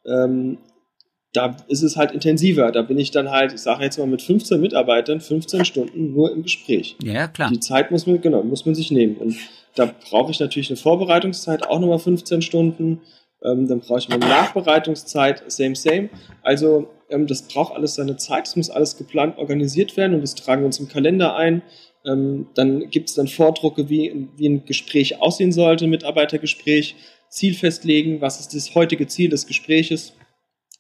ähm, 0.07 0.59
da 1.37 1.57
ist 1.69 1.83
es 1.83 1.97
halt 1.97 2.13
intensiver. 2.13 2.73
Da 2.73 2.83
bin 2.83 2.99
ich 2.99 3.11
dann 3.11 3.31
halt, 3.31 3.53
ich 3.53 3.61
sage 3.61 3.85
jetzt 3.85 3.99
mal 3.99 4.07
mit 4.07 4.23
15 4.23 4.59
Mitarbeitern, 4.59 5.21
15 5.21 5.67
Stunden 5.67 6.15
nur 6.15 6.33
im 6.33 6.43
Gespräch. 6.43 6.97
Ja, 7.03 7.29
klar. 7.29 7.51
Die 7.51 7.61
Zeit 7.61 7.91
muss 7.91 8.07
man, 8.07 8.21
genau, 8.21 8.43
muss 8.43 8.65
man 8.65 8.75
sich 8.75 8.91
nehmen. 8.91 9.17
Und 9.17 9.37
da 9.75 9.93
brauche 10.09 10.31
ich 10.31 10.41
natürlich 10.41 10.71
eine 10.71 10.79
Vorbereitungszeit, 10.79 11.67
auch 11.69 11.79
nochmal 11.79 11.99
15 11.99 12.41
Stunden. 12.41 13.03
Ähm, 13.45 13.69
dann 13.69 13.81
brauche 13.81 13.99
ich 13.99 14.11
eine 14.11 14.19
Nachbereitungszeit, 14.19 15.43
same, 15.49 15.77
same. 15.77 16.09
Also 16.43 16.89
ähm, 17.11 17.27
das 17.27 17.43
braucht 17.43 17.75
alles 17.75 17.97
seine 17.97 18.17
Zeit, 18.17 18.47
es 18.47 18.57
muss 18.57 18.71
alles 18.71 18.97
geplant 18.97 19.37
organisiert 19.37 19.97
werden 19.99 20.15
und 20.15 20.23
das 20.23 20.35
tragen 20.35 20.63
wir 20.63 20.67
uns 20.67 20.81
im 20.81 20.89
Kalender 20.89 21.37
ein. 21.37 21.61
Ähm, 22.07 22.47
dann 22.55 22.89
gibt 22.89 23.11
es 23.11 23.15
dann 23.15 23.29
Vordrucke, 23.29 23.91
wie, 23.91 24.29
wie 24.37 24.49
ein 24.49 24.65
Gespräch 24.65 25.21
aussehen 25.21 25.53
sollte, 25.53 25.87
Mitarbeitergespräch, 25.87 26.97
Ziel 27.29 27.53
festlegen, 27.53 28.23
was 28.23 28.41
ist 28.41 28.55
das 28.55 28.75
heutige 28.75 29.07
Ziel 29.07 29.29
des 29.29 29.47
Gespräches 29.47 30.15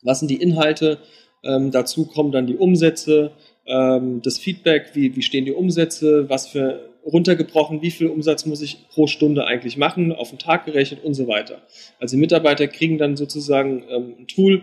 was 0.07 0.21
sind 0.21 0.31
die 0.31 0.41
Inhalte? 0.41 0.99
Ähm, 1.45 1.71
dazu 1.71 2.07
kommen 2.07 2.33
dann 2.33 2.47
die 2.47 2.57
Umsätze, 2.57 3.33
ähm, 3.67 4.23
das 4.23 4.39
Feedback, 4.39 4.91
wie, 4.95 5.15
wie 5.17 5.23
stehen 5.23 5.45
die 5.45 5.53
Umsätze, 5.53 6.29
was 6.29 6.47
für 6.47 6.91
runtergebrochen, 7.05 7.83
wie 7.83 7.91
viel 7.91 8.09
Umsatz 8.09 8.47
muss 8.47 8.61
ich 8.63 8.89
pro 8.89 9.07
Stunde 9.07 9.47
eigentlich 9.47 9.77
machen, 9.77 10.13
auf 10.13 10.31
den 10.31 10.39
Tag 10.39 10.67
gerechnet 10.67 11.05
und 11.05 11.15
so 11.15 11.29
weiter. 11.29 11.63
Also 12.01 12.17
die 12.17 12.21
Mitarbeiter 12.21 12.67
kriegen 12.67 12.99
dann 12.99 13.17
sozusagen 13.17 13.85
ähm, 13.89 14.15
ein 14.21 14.27
Tool 14.27 14.63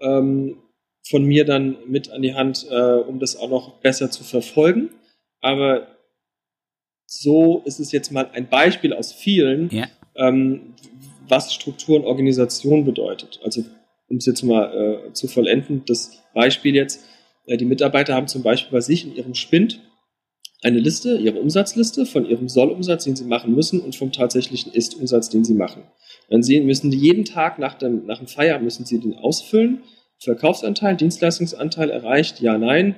ähm, 0.00 0.58
von 1.08 1.24
mir 1.24 1.44
dann 1.44 1.78
mit 1.86 2.10
an 2.10 2.22
die 2.22 2.34
Hand, 2.34 2.66
äh, 2.70 2.74
um 2.74 3.18
das 3.18 3.36
auch 3.36 3.48
noch 3.48 3.80
besser 3.80 4.10
zu 4.10 4.22
verfolgen. 4.22 4.90
Aber 5.40 5.86
so 7.06 7.62
ist 7.64 7.80
es 7.80 7.90
jetzt 7.92 8.12
mal 8.12 8.28
ein 8.32 8.48
Beispiel 8.48 8.92
aus 8.92 9.12
vielen, 9.12 9.70
ja. 9.70 9.86
ähm, 10.16 10.74
was 11.26 11.54
Struktur 11.54 11.96
und 11.96 12.04
Organisation 12.04 12.84
bedeutet. 12.84 13.40
Also 13.42 13.64
um 14.08 14.16
es 14.16 14.26
jetzt 14.26 14.42
mal 14.42 15.06
äh, 15.08 15.12
zu 15.12 15.28
vollenden, 15.28 15.82
das 15.86 16.22
Beispiel 16.34 16.74
jetzt, 16.74 17.04
äh, 17.46 17.56
die 17.56 17.64
Mitarbeiter 17.64 18.14
haben 18.14 18.28
zum 18.28 18.42
Beispiel 18.42 18.72
bei 18.72 18.80
sich 18.80 19.04
in 19.04 19.14
ihrem 19.14 19.34
Spind 19.34 19.80
eine 20.62 20.78
Liste, 20.78 21.16
ihre 21.16 21.38
Umsatzliste 21.38 22.04
von 22.04 22.26
ihrem 22.26 22.48
Sollumsatz, 22.48 23.04
den 23.04 23.14
sie 23.14 23.24
machen 23.24 23.54
müssen 23.54 23.80
und 23.80 23.94
vom 23.94 24.10
tatsächlichen 24.10 24.72
Ist-Umsatz, 24.72 25.28
den 25.28 25.44
sie 25.44 25.54
machen. 25.54 25.84
Dann 26.30 26.42
sehen, 26.42 26.66
müssen 26.66 26.90
die 26.90 26.98
jeden 26.98 27.24
Tag 27.24 27.58
nach 27.58 27.74
dem, 27.74 28.06
nach 28.06 28.18
dem 28.18 28.26
Feierabend 28.26 28.64
müssen 28.64 28.84
sie 28.84 28.98
den 28.98 29.14
ausfüllen. 29.14 29.84
Verkaufsanteil, 30.18 30.96
Dienstleistungsanteil 30.96 31.90
erreicht, 31.90 32.40
ja, 32.40 32.58
nein, 32.58 32.96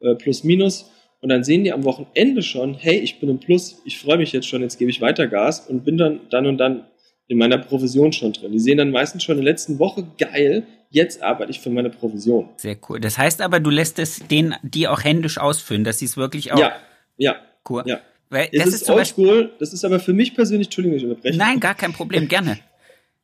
äh, 0.00 0.16
plus, 0.16 0.42
minus. 0.42 0.90
Und 1.20 1.28
dann 1.28 1.44
sehen 1.44 1.64
die 1.64 1.72
am 1.72 1.84
Wochenende 1.84 2.42
schon, 2.42 2.74
hey, 2.74 2.98
ich 2.98 3.20
bin 3.20 3.28
im 3.28 3.38
Plus, 3.38 3.80
ich 3.84 3.98
freue 3.98 4.18
mich 4.18 4.32
jetzt 4.32 4.48
schon, 4.48 4.62
jetzt 4.62 4.78
gebe 4.78 4.90
ich 4.90 5.00
weiter 5.00 5.28
Gas 5.28 5.68
und 5.68 5.84
bin 5.84 5.96
dann 5.96 6.20
dann 6.30 6.46
und 6.46 6.58
dann 6.58 6.86
in 7.28 7.38
meiner 7.38 7.58
Provision 7.58 8.12
schon 8.12 8.32
drin. 8.32 8.52
Die 8.52 8.58
sehen 8.58 8.78
dann 8.78 8.90
meistens 8.90 9.24
schon 9.24 9.38
in 9.38 9.44
der 9.44 9.52
letzten 9.52 9.78
Woche, 9.78 10.06
geil, 10.18 10.66
jetzt 10.90 11.22
arbeite 11.22 11.50
ich 11.50 11.60
für 11.60 11.70
meine 11.70 11.90
Provision. 11.90 12.48
Sehr 12.56 12.76
cool. 12.88 13.00
Das 13.00 13.18
heißt 13.18 13.40
aber, 13.42 13.60
du 13.60 13.70
lässt 13.70 13.98
es 13.98 14.20
den, 14.28 14.54
die 14.62 14.88
auch 14.88 15.02
händisch 15.02 15.38
ausfüllen, 15.38 15.84
dass 15.84 15.98
sie 15.98 16.04
es 16.04 16.16
wirklich 16.16 16.52
auch. 16.52 16.58
Ja, 16.58 16.72
ja. 17.16 17.36
Cool. 17.68 17.82
Ja. 17.86 18.00
Weil 18.28 18.48
das 18.52 18.68
es 18.68 18.74
ist, 18.74 18.82
ist 18.82 18.90
oldschool, 18.90 19.52
das 19.58 19.72
ist 19.72 19.84
aber 19.84 20.00
für 20.00 20.12
mich 20.12 20.34
persönlich, 20.34 20.68
Entschuldigung, 20.68 20.98
ich 20.98 21.04
unterbreche. 21.04 21.38
Nein, 21.38 21.60
gar 21.60 21.74
kein 21.74 21.92
Problem, 21.92 22.28
gerne. 22.28 22.58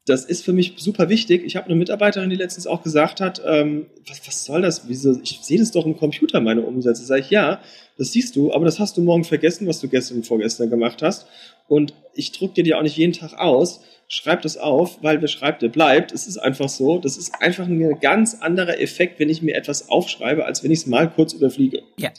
Das 0.04 0.24
ist 0.24 0.44
für 0.44 0.52
mich 0.52 0.74
super 0.78 1.08
wichtig. 1.08 1.44
Ich 1.44 1.54
habe 1.54 1.66
eine 1.66 1.76
Mitarbeiterin, 1.76 2.28
die 2.28 2.36
letztens 2.36 2.66
auch 2.66 2.82
gesagt 2.82 3.20
hat, 3.20 3.40
ähm, 3.46 3.86
was, 4.08 4.26
was 4.26 4.44
soll 4.44 4.60
das? 4.60 4.88
Wieso? 4.88 5.20
Ich 5.22 5.40
sehe 5.42 5.58
das 5.60 5.70
doch 5.70 5.86
im 5.86 5.96
Computer, 5.96 6.40
meine 6.40 6.62
Umsätze. 6.62 7.04
Sag 7.04 7.20
ich, 7.20 7.30
ja, 7.30 7.60
das 7.98 8.10
siehst 8.10 8.34
du, 8.34 8.52
aber 8.52 8.64
das 8.64 8.80
hast 8.80 8.96
du 8.96 9.00
morgen 9.00 9.22
vergessen, 9.22 9.68
was 9.68 9.80
du 9.80 9.88
gestern 9.88 10.18
und 10.18 10.26
vorgestern 10.26 10.70
gemacht 10.70 11.02
hast. 11.02 11.28
Und 11.72 11.94
ich 12.14 12.32
druck 12.32 12.54
dir 12.54 12.64
die 12.64 12.74
auch 12.74 12.82
nicht 12.82 12.98
jeden 12.98 13.14
Tag 13.14 13.32
aus 13.38 13.80
schreibt 14.12 14.44
es 14.44 14.58
auf, 14.58 15.02
weil 15.02 15.22
wer 15.22 15.28
schreibt, 15.28 15.62
der 15.62 15.70
bleibt. 15.70 16.12
Es 16.12 16.26
ist 16.26 16.36
einfach 16.36 16.68
so. 16.68 16.98
Das 16.98 17.16
ist 17.16 17.32
einfach 17.40 17.66
ein 17.66 17.98
ganz 18.00 18.34
anderer 18.42 18.78
Effekt, 18.78 19.18
wenn 19.18 19.30
ich 19.30 19.40
mir 19.40 19.56
etwas 19.56 19.88
aufschreibe, 19.88 20.44
als 20.44 20.62
wenn 20.62 20.70
ich 20.70 20.80
es 20.80 20.86
mal 20.86 21.10
kurz 21.10 21.32
überfliege. 21.32 21.82
Ja. 21.96 22.10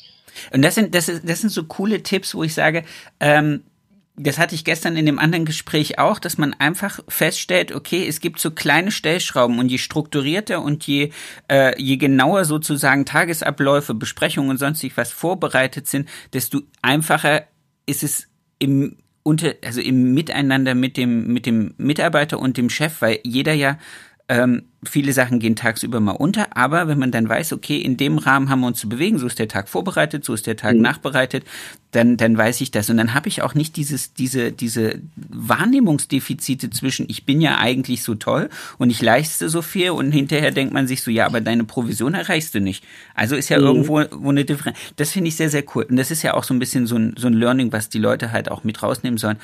Und 0.51 0.63
das 0.63 0.73
sind, 0.73 0.95
das, 0.95 1.07
ist, 1.07 1.29
das 1.29 1.41
sind 1.41 1.51
so 1.51 1.65
coole 1.65 2.01
Tipps, 2.01 2.33
wo 2.33 2.43
ich 2.43 2.55
sage, 2.55 2.83
ähm, 3.19 3.61
das 4.15 4.39
hatte 4.39 4.55
ich 4.55 4.63
gestern 4.63 4.97
in 4.97 5.05
dem 5.05 5.19
anderen 5.19 5.45
Gespräch 5.45 5.99
auch, 5.99 6.17
dass 6.17 6.39
man 6.39 6.55
einfach 6.55 6.99
feststellt, 7.07 7.71
okay, 7.71 8.07
es 8.07 8.21
gibt 8.21 8.39
so 8.39 8.49
kleine 8.49 8.89
Stellschrauben 8.89 9.59
und 9.59 9.69
je 9.69 9.77
strukturierter 9.77 10.63
und 10.63 10.87
je, 10.87 11.11
äh, 11.47 11.79
je 11.79 11.97
genauer 11.97 12.45
sozusagen 12.45 13.05
Tagesabläufe, 13.05 13.93
Besprechungen 13.93 14.49
und 14.49 14.57
sonstig 14.57 14.97
was 14.97 15.11
vorbereitet 15.11 15.87
sind, 15.87 16.09
desto 16.33 16.61
einfacher 16.81 17.43
ist 17.85 18.01
es 18.01 18.27
im 18.57 18.97
unter, 19.23 19.55
also 19.63 19.81
im 19.81 20.13
Miteinander 20.13 20.75
mit 20.75 20.97
dem, 20.97 21.33
mit 21.33 21.45
dem 21.45 21.73
Mitarbeiter 21.77 22.39
und 22.39 22.57
dem 22.57 22.69
Chef, 22.69 23.01
weil 23.01 23.19
jeder 23.23 23.53
ja 23.53 23.77
Ähm, 24.29 24.63
viele 24.85 25.11
Sachen 25.11 25.39
gehen 25.39 25.57
tagsüber 25.57 25.99
mal 25.99 26.13
unter, 26.13 26.55
aber 26.55 26.87
wenn 26.87 26.97
man 26.97 27.11
dann 27.11 27.27
weiß, 27.27 27.51
okay, 27.51 27.77
in 27.77 27.97
dem 27.97 28.17
Rahmen 28.17 28.49
haben 28.49 28.61
wir 28.61 28.67
uns 28.67 28.79
zu 28.79 28.87
bewegen, 28.87 29.19
so 29.19 29.27
ist 29.27 29.37
der 29.37 29.49
Tag 29.49 29.67
vorbereitet, 29.67 30.23
so 30.23 30.33
ist 30.33 30.47
der 30.47 30.55
Tag 30.55 30.75
mhm. 30.75 30.81
nachbereitet, 30.81 31.43
dann, 31.91 32.15
dann 32.15 32.37
weiß 32.37 32.61
ich 32.61 32.71
das. 32.71 32.89
Und 32.89 32.97
dann 32.97 33.13
habe 33.13 33.27
ich 33.27 33.41
auch 33.41 33.53
nicht 33.53 33.75
dieses, 33.75 34.13
diese, 34.13 34.53
diese 34.53 35.01
Wahrnehmungsdefizite 35.15 36.69
zwischen, 36.69 37.05
ich 37.09 37.25
bin 37.25 37.41
ja 37.41 37.57
eigentlich 37.57 38.01
so 38.01 38.15
toll 38.15 38.49
und 38.77 38.89
ich 38.89 39.01
leiste 39.01 39.49
so 39.49 39.61
viel 39.61 39.91
und 39.91 40.13
hinterher 40.13 40.51
denkt 40.51 40.73
man 40.73 40.87
sich 40.87 41.01
so, 41.01 41.11
ja, 41.11 41.25
aber 41.25 41.41
deine 41.41 41.65
Provision 41.65 42.13
erreichst 42.13 42.55
du 42.55 42.61
nicht. 42.61 42.85
Also 43.15 43.35
ist 43.35 43.49
ja 43.49 43.59
mhm. 43.59 43.65
irgendwo 43.65 44.03
wo 44.11 44.29
eine 44.29 44.45
Differenz. 44.45 44.77
Das 44.95 45.11
finde 45.11 45.27
ich 45.27 45.35
sehr, 45.35 45.49
sehr 45.49 45.63
cool. 45.75 45.85
Und 45.89 45.97
das 45.97 46.11
ist 46.11 46.23
ja 46.23 46.33
auch 46.33 46.45
so 46.45 46.53
ein 46.53 46.59
bisschen 46.59 46.87
so 46.87 46.95
ein, 46.95 47.13
so 47.17 47.27
ein 47.27 47.33
Learning, 47.33 47.73
was 47.73 47.89
die 47.89 47.99
Leute 47.99 48.31
halt 48.31 48.49
auch 48.49 48.63
mit 48.63 48.81
rausnehmen 48.81 49.17
sollen. 49.17 49.37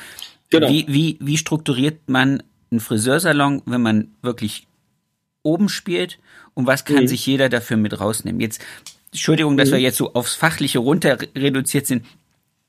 Genau. 0.50 0.70
Wie, 0.70 0.86
wie, 0.88 1.18
wie 1.20 1.38
strukturiert 1.38 2.08
man 2.08 2.42
einen 2.72 2.80
Friseursalon, 2.80 3.62
wenn 3.66 3.82
man 3.82 4.08
wirklich 4.22 4.68
oben 5.44 5.70
spielt 5.70 6.20
und 6.54 6.68
was 6.68 6.86
kann 6.86 7.04
mhm. 7.04 7.08
sich 7.08 7.26
jeder 7.26 7.50
dafür 7.50 7.78
mit 7.78 8.00
rausnehmen. 8.00 8.42
Jetzt, 8.42 8.62
Entschuldigung, 9.12 9.58
dass 9.58 9.70
mhm. 9.70 9.74
wir 9.74 9.80
jetzt 9.80 9.98
so 9.98 10.14
aufs 10.14 10.36
Fachliche 10.36 10.80
runter 10.80 11.18
reduziert 11.36 11.88
sind. 11.88 12.06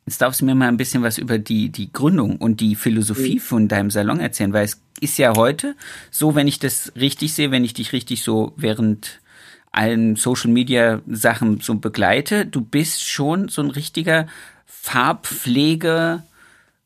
Jetzt 0.07 0.23
darfst 0.23 0.41
du 0.41 0.45
mir 0.45 0.55
mal 0.55 0.69
ein 0.69 0.77
bisschen 0.77 1.03
was 1.03 1.19
über 1.19 1.39
die, 1.39 1.69
die 1.69 1.93
Gründung 1.93 2.37
und 2.37 2.61
die 2.61 2.75
Philosophie 2.75 3.37
mhm. 3.37 3.41
von 3.41 3.69
deinem 3.69 3.91
Salon 3.91 4.21
erzählen, 4.21 4.53
weil 4.53 4.65
es 4.65 4.81
ist 5.01 5.19
ja 5.19 5.37
heute 5.37 5.77
so, 6.11 6.35
wenn 6.35 6.49
ich 6.49 6.59
das 6.59 6.93
richtig 6.97 7.35
sehe, 7.35 7.51
wenn 7.51 7.65
ich 7.65 7.75
dich 7.75 7.93
richtig 7.93 8.23
so 8.23 8.53
während 8.57 9.21
allen 9.73 10.17
Social 10.17 10.51
Media 10.51 11.01
Sachen 11.07 11.61
so 11.61 11.75
begleite, 11.77 12.45
du 12.45 12.61
bist 12.61 13.05
schon 13.07 13.49
so 13.49 13.63
ein 13.63 13.71
richtiger 13.71 14.27
Farbpflege, 14.67 16.23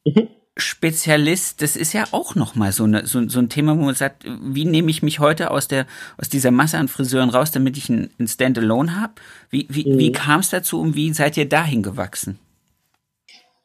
mhm. 0.05 0.29
Spezialist, 0.57 1.63
das 1.63 1.75
ist 1.75 1.93
ja 1.95 2.05
auch 2.13 2.37
nochmal 2.37 2.71
so, 2.71 2.85
eine, 2.85 3.07
so, 3.07 3.29
so 3.29 3.41
ein 3.41 3.49
Thema, 3.49 3.77
wo 3.77 3.83
man 3.83 3.95
sagt, 3.97 4.25
wie 4.25 4.65
nehme 4.65 4.89
ich 4.89 5.03
mich 5.03 5.19
heute 5.19 5.51
aus, 5.51 5.67
der, 5.67 5.87
aus 6.17 6.29
dieser 6.29 6.53
Masse 6.53 6.79
an 6.79 6.87
Friseuren 6.87 7.31
raus, 7.31 7.51
damit 7.51 7.77
ich 7.77 7.89
ein, 7.89 8.11
ein 8.21 8.29
Standalone 8.29 9.01
habe? 9.01 9.15
Wie, 9.51 9.67
wie, 9.69 9.85
mhm. 9.91 9.99
wie 9.99 10.13
kam 10.13 10.41
es 10.41 10.51
dazu 10.51 10.81
und 10.81 10.95
wie 10.95 11.13
seid 11.13 11.37
ihr 11.37 11.49
dahin 11.49 11.83
gewachsen? 11.83 12.39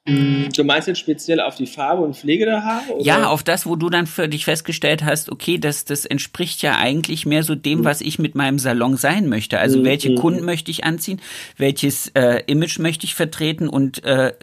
Mhm. 0.07 0.49
Du 0.55 0.63
meinst 0.63 0.87
jetzt 0.87 0.99
speziell 0.99 1.39
auf 1.39 1.55
die 1.55 1.67
Farbe 1.67 2.01
und 2.01 2.15
Pflege 2.15 2.45
der 2.45 2.63
Haare? 2.63 2.93
Oder? 2.93 3.05
Ja, 3.05 3.27
auf 3.27 3.43
das, 3.43 3.65
wo 3.65 3.75
du 3.75 3.89
dann 3.89 4.07
für 4.07 4.27
dich 4.27 4.45
festgestellt 4.45 5.03
hast, 5.03 5.31
okay, 5.31 5.57
das, 5.57 5.85
das 5.85 6.05
entspricht 6.05 6.61
ja 6.61 6.77
eigentlich 6.77 7.25
mehr 7.25 7.43
so 7.43 7.55
dem, 7.55 7.79
mhm. 7.79 7.85
was 7.85 8.01
ich 8.01 8.17
mit 8.19 8.35
meinem 8.35 8.59
Salon 8.59 8.97
sein 8.97 9.29
möchte. 9.29 9.59
Also 9.59 9.79
mhm. 9.79 9.83
welche 9.85 10.15
Kunden 10.15 10.43
möchte 10.43 10.71
ich 10.71 10.83
anziehen, 10.83 11.21
welches 11.57 12.07
äh, 12.15 12.41
Image 12.47 12.79
möchte 12.79 13.05
ich 13.05 13.13
vertreten 13.13 13.69
und 13.69 14.03
äh, 14.03 14.33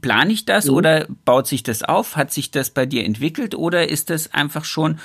Plane 0.00 0.32
ich 0.32 0.44
das 0.44 0.66
mhm. 0.66 0.74
oder 0.74 1.06
baut 1.24 1.46
sich 1.46 1.62
das 1.62 1.82
auf? 1.82 2.16
Hat 2.16 2.32
sich 2.32 2.50
das 2.50 2.70
bei 2.70 2.86
dir 2.86 3.04
entwickelt 3.04 3.54
oder 3.54 3.88
ist 3.88 4.10
das 4.10 4.32
einfach 4.32 4.64
schon 4.64 4.98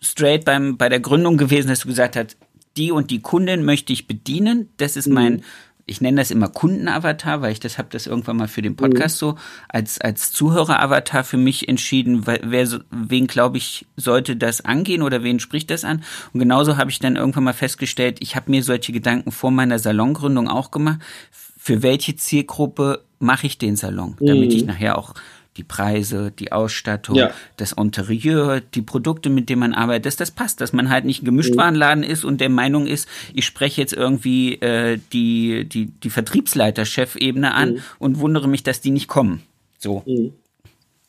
straight 0.00 0.44
beim, 0.44 0.76
bei 0.76 0.88
der 0.88 1.00
Gründung 1.00 1.36
gewesen, 1.36 1.68
dass 1.68 1.80
du 1.80 1.88
gesagt 1.88 2.16
hast, 2.16 2.36
die 2.76 2.90
und 2.90 3.10
die 3.10 3.20
Kundin 3.20 3.64
möchte 3.64 3.92
ich 3.92 4.06
bedienen? 4.06 4.68
Das 4.76 4.96
ist 4.96 5.08
mhm. 5.08 5.14
mein, 5.14 5.44
ich 5.86 6.00
nenne 6.00 6.20
das 6.20 6.30
immer 6.30 6.48
Kundenavatar, 6.48 7.42
weil 7.42 7.52
ich 7.52 7.60
das 7.60 7.76
habe 7.78 7.88
das 7.90 8.06
irgendwann 8.06 8.38
mal 8.38 8.48
für 8.48 8.62
den 8.62 8.76
Podcast 8.76 9.16
mhm. 9.16 9.26
so 9.26 9.38
als 9.68 10.00
als 10.00 10.32
Zuhöreravatar 10.32 11.24
für 11.24 11.36
mich 11.36 11.68
entschieden, 11.68 12.26
wer 12.26 12.80
wen 12.90 13.26
glaube 13.26 13.58
ich 13.58 13.86
sollte 13.96 14.36
das 14.36 14.64
angehen 14.64 15.02
oder 15.02 15.22
wen 15.22 15.40
spricht 15.40 15.70
das 15.70 15.84
an? 15.84 16.02
Und 16.32 16.40
genauso 16.40 16.76
habe 16.76 16.90
ich 16.90 17.00
dann 17.00 17.16
irgendwann 17.16 17.44
mal 17.44 17.52
festgestellt, 17.52 18.18
ich 18.20 18.34
habe 18.36 18.50
mir 18.50 18.62
solche 18.62 18.92
Gedanken 18.92 19.30
vor 19.30 19.50
meiner 19.50 19.78
Salongründung 19.78 20.48
auch 20.48 20.70
gemacht, 20.70 21.00
für 21.30 21.82
welche 21.82 22.16
Zielgruppe 22.16 23.04
mache 23.24 23.46
ich 23.46 23.58
den 23.58 23.76
Salon, 23.76 24.16
damit 24.20 24.50
mhm. 24.50 24.56
ich 24.56 24.64
nachher 24.64 24.98
auch 24.98 25.14
die 25.56 25.62
Preise, 25.62 26.32
die 26.36 26.52
Ausstattung, 26.52 27.16
ja. 27.16 27.30
das 27.56 27.72
Interieur, 27.72 28.60
die 28.60 28.82
Produkte, 28.82 29.30
mit 29.30 29.48
denen 29.48 29.60
man 29.60 29.74
arbeitet, 29.74 30.06
dass 30.06 30.16
das 30.16 30.30
passt, 30.30 30.60
dass 30.60 30.72
man 30.72 30.90
halt 30.90 31.04
nicht 31.04 31.22
ein 31.22 31.26
Gemischtwarenladen 31.26 32.02
ist 32.02 32.24
und 32.24 32.40
der 32.40 32.48
Meinung 32.48 32.86
ist, 32.86 33.08
ich 33.34 33.44
spreche 33.44 33.80
jetzt 33.80 33.92
irgendwie 33.92 34.54
äh, 34.54 34.98
die, 35.12 35.64
die, 35.68 35.86
die 35.86 36.10
Vertriebsleiter-Chefebene 36.10 37.54
an 37.54 37.74
mhm. 37.74 37.82
und 37.98 38.18
wundere 38.18 38.48
mich, 38.48 38.62
dass 38.62 38.80
die 38.80 38.90
nicht 38.90 39.06
kommen. 39.06 39.42
So. 39.78 40.02
Mhm. 40.06 40.32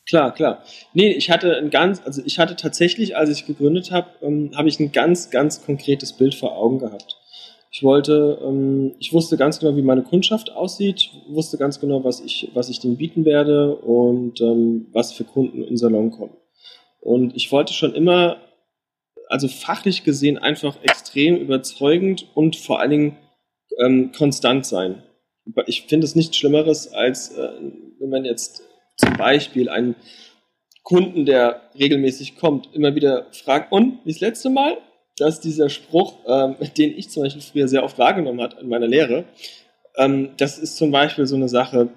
Klar, 0.08 0.32
klar. 0.32 0.62
Nee, 0.94 1.12
ich 1.12 1.30
hatte 1.30 1.56
ein 1.56 1.70
ganz, 1.70 2.00
also 2.04 2.22
ich 2.24 2.38
hatte 2.38 2.54
tatsächlich, 2.54 3.16
als 3.16 3.30
ich 3.30 3.44
gegründet 3.44 3.90
habe, 3.90 4.08
ähm, 4.22 4.52
habe 4.54 4.68
ich 4.68 4.78
ein 4.78 4.92
ganz, 4.92 5.30
ganz 5.30 5.64
konkretes 5.64 6.12
Bild 6.12 6.36
vor 6.36 6.56
Augen 6.56 6.78
gehabt. 6.78 7.15
Ich 7.76 7.82
wollte, 7.82 8.38
ähm, 8.42 8.94
ich 8.98 9.12
wusste 9.12 9.36
ganz 9.36 9.58
genau, 9.58 9.76
wie 9.76 9.82
meine 9.82 10.02
Kundschaft 10.02 10.50
aussieht, 10.50 11.10
wusste 11.28 11.58
ganz 11.58 11.78
genau, 11.78 12.04
was 12.04 12.22
ich, 12.22 12.50
was 12.54 12.70
ich 12.70 12.80
denen 12.80 12.96
bieten 12.96 13.26
werde 13.26 13.76
und 13.76 14.40
ähm, 14.40 14.86
was 14.92 15.12
für 15.12 15.24
Kunden 15.24 15.60
in 15.60 15.66
den 15.66 15.76
Salon 15.76 16.10
kommen. 16.10 16.32
Und 17.00 17.36
ich 17.36 17.52
wollte 17.52 17.74
schon 17.74 17.94
immer, 17.94 18.38
also 19.28 19.46
fachlich 19.46 20.04
gesehen, 20.04 20.38
einfach 20.38 20.82
extrem 20.84 21.36
überzeugend 21.36 22.26
und 22.34 22.56
vor 22.56 22.80
allen 22.80 22.90
Dingen 22.90 23.16
ähm, 23.78 24.10
konstant 24.16 24.64
sein. 24.64 25.02
Ich 25.66 25.82
finde 25.82 26.06
es 26.06 26.14
nichts 26.14 26.34
Schlimmeres, 26.38 26.94
als 26.94 27.36
äh, 27.36 27.60
wenn 27.98 28.08
man 28.08 28.24
jetzt 28.24 28.62
zum 28.96 29.18
Beispiel 29.18 29.68
einen 29.68 29.96
Kunden, 30.82 31.26
der 31.26 31.60
regelmäßig 31.78 32.36
kommt, 32.36 32.74
immer 32.74 32.94
wieder 32.94 33.26
fragt, 33.32 33.70
und, 33.70 33.98
wie 34.04 34.12
das 34.12 34.20
letzte 34.20 34.48
Mal? 34.48 34.78
Dass 35.18 35.40
dieser 35.40 35.68
Spruch, 35.68 36.18
ähm, 36.26 36.56
den 36.76 36.96
ich 36.96 37.10
zum 37.10 37.22
Beispiel 37.22 37.42
früher 37.42 37.68
sehr 37.68 37.84
oft 37.84 37.98
wahrgenommen 37.98 38.40
habe 38.40 38.60
in 38.60 38.68
meiner 38.68 38.86
Lehre, 38.86 39.24
ähm, 39.96 40.30
das 40.36 40.58
ist 40.58 40.76
zum 40.76 40.90
Beispiel 40.90 41.26
so 41.26 41.36
eine 41.36 41.48
Sache, 41.48 41.88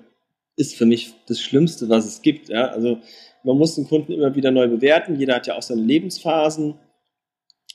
ist 0.55 0.75
für 0.75 0.86
mich 0.86 1.13
das 1.27 1.39
Schlimmste, 1.39 1.89
was 1.89 2.05
es 2.05 2.21
gibt. 2.21 2.49
Ja? 2.49 2.67
Also 2.67 2.99
man 3.43 3.58
muss 3.58 3.75
den 3.75 3.88
Kunden 3.88 4.12
immer 4.12 4.36
wieder 4.36 4.51
neu 4.51 4.67
bewerten. 4.67 5.15
Jeder 5.15 5.36
hat 5.36 5.47
ja 5.47 5.55
auch 5.55 5.62
seine 5.62 5.82
Lebensphasen. 5.82 6.75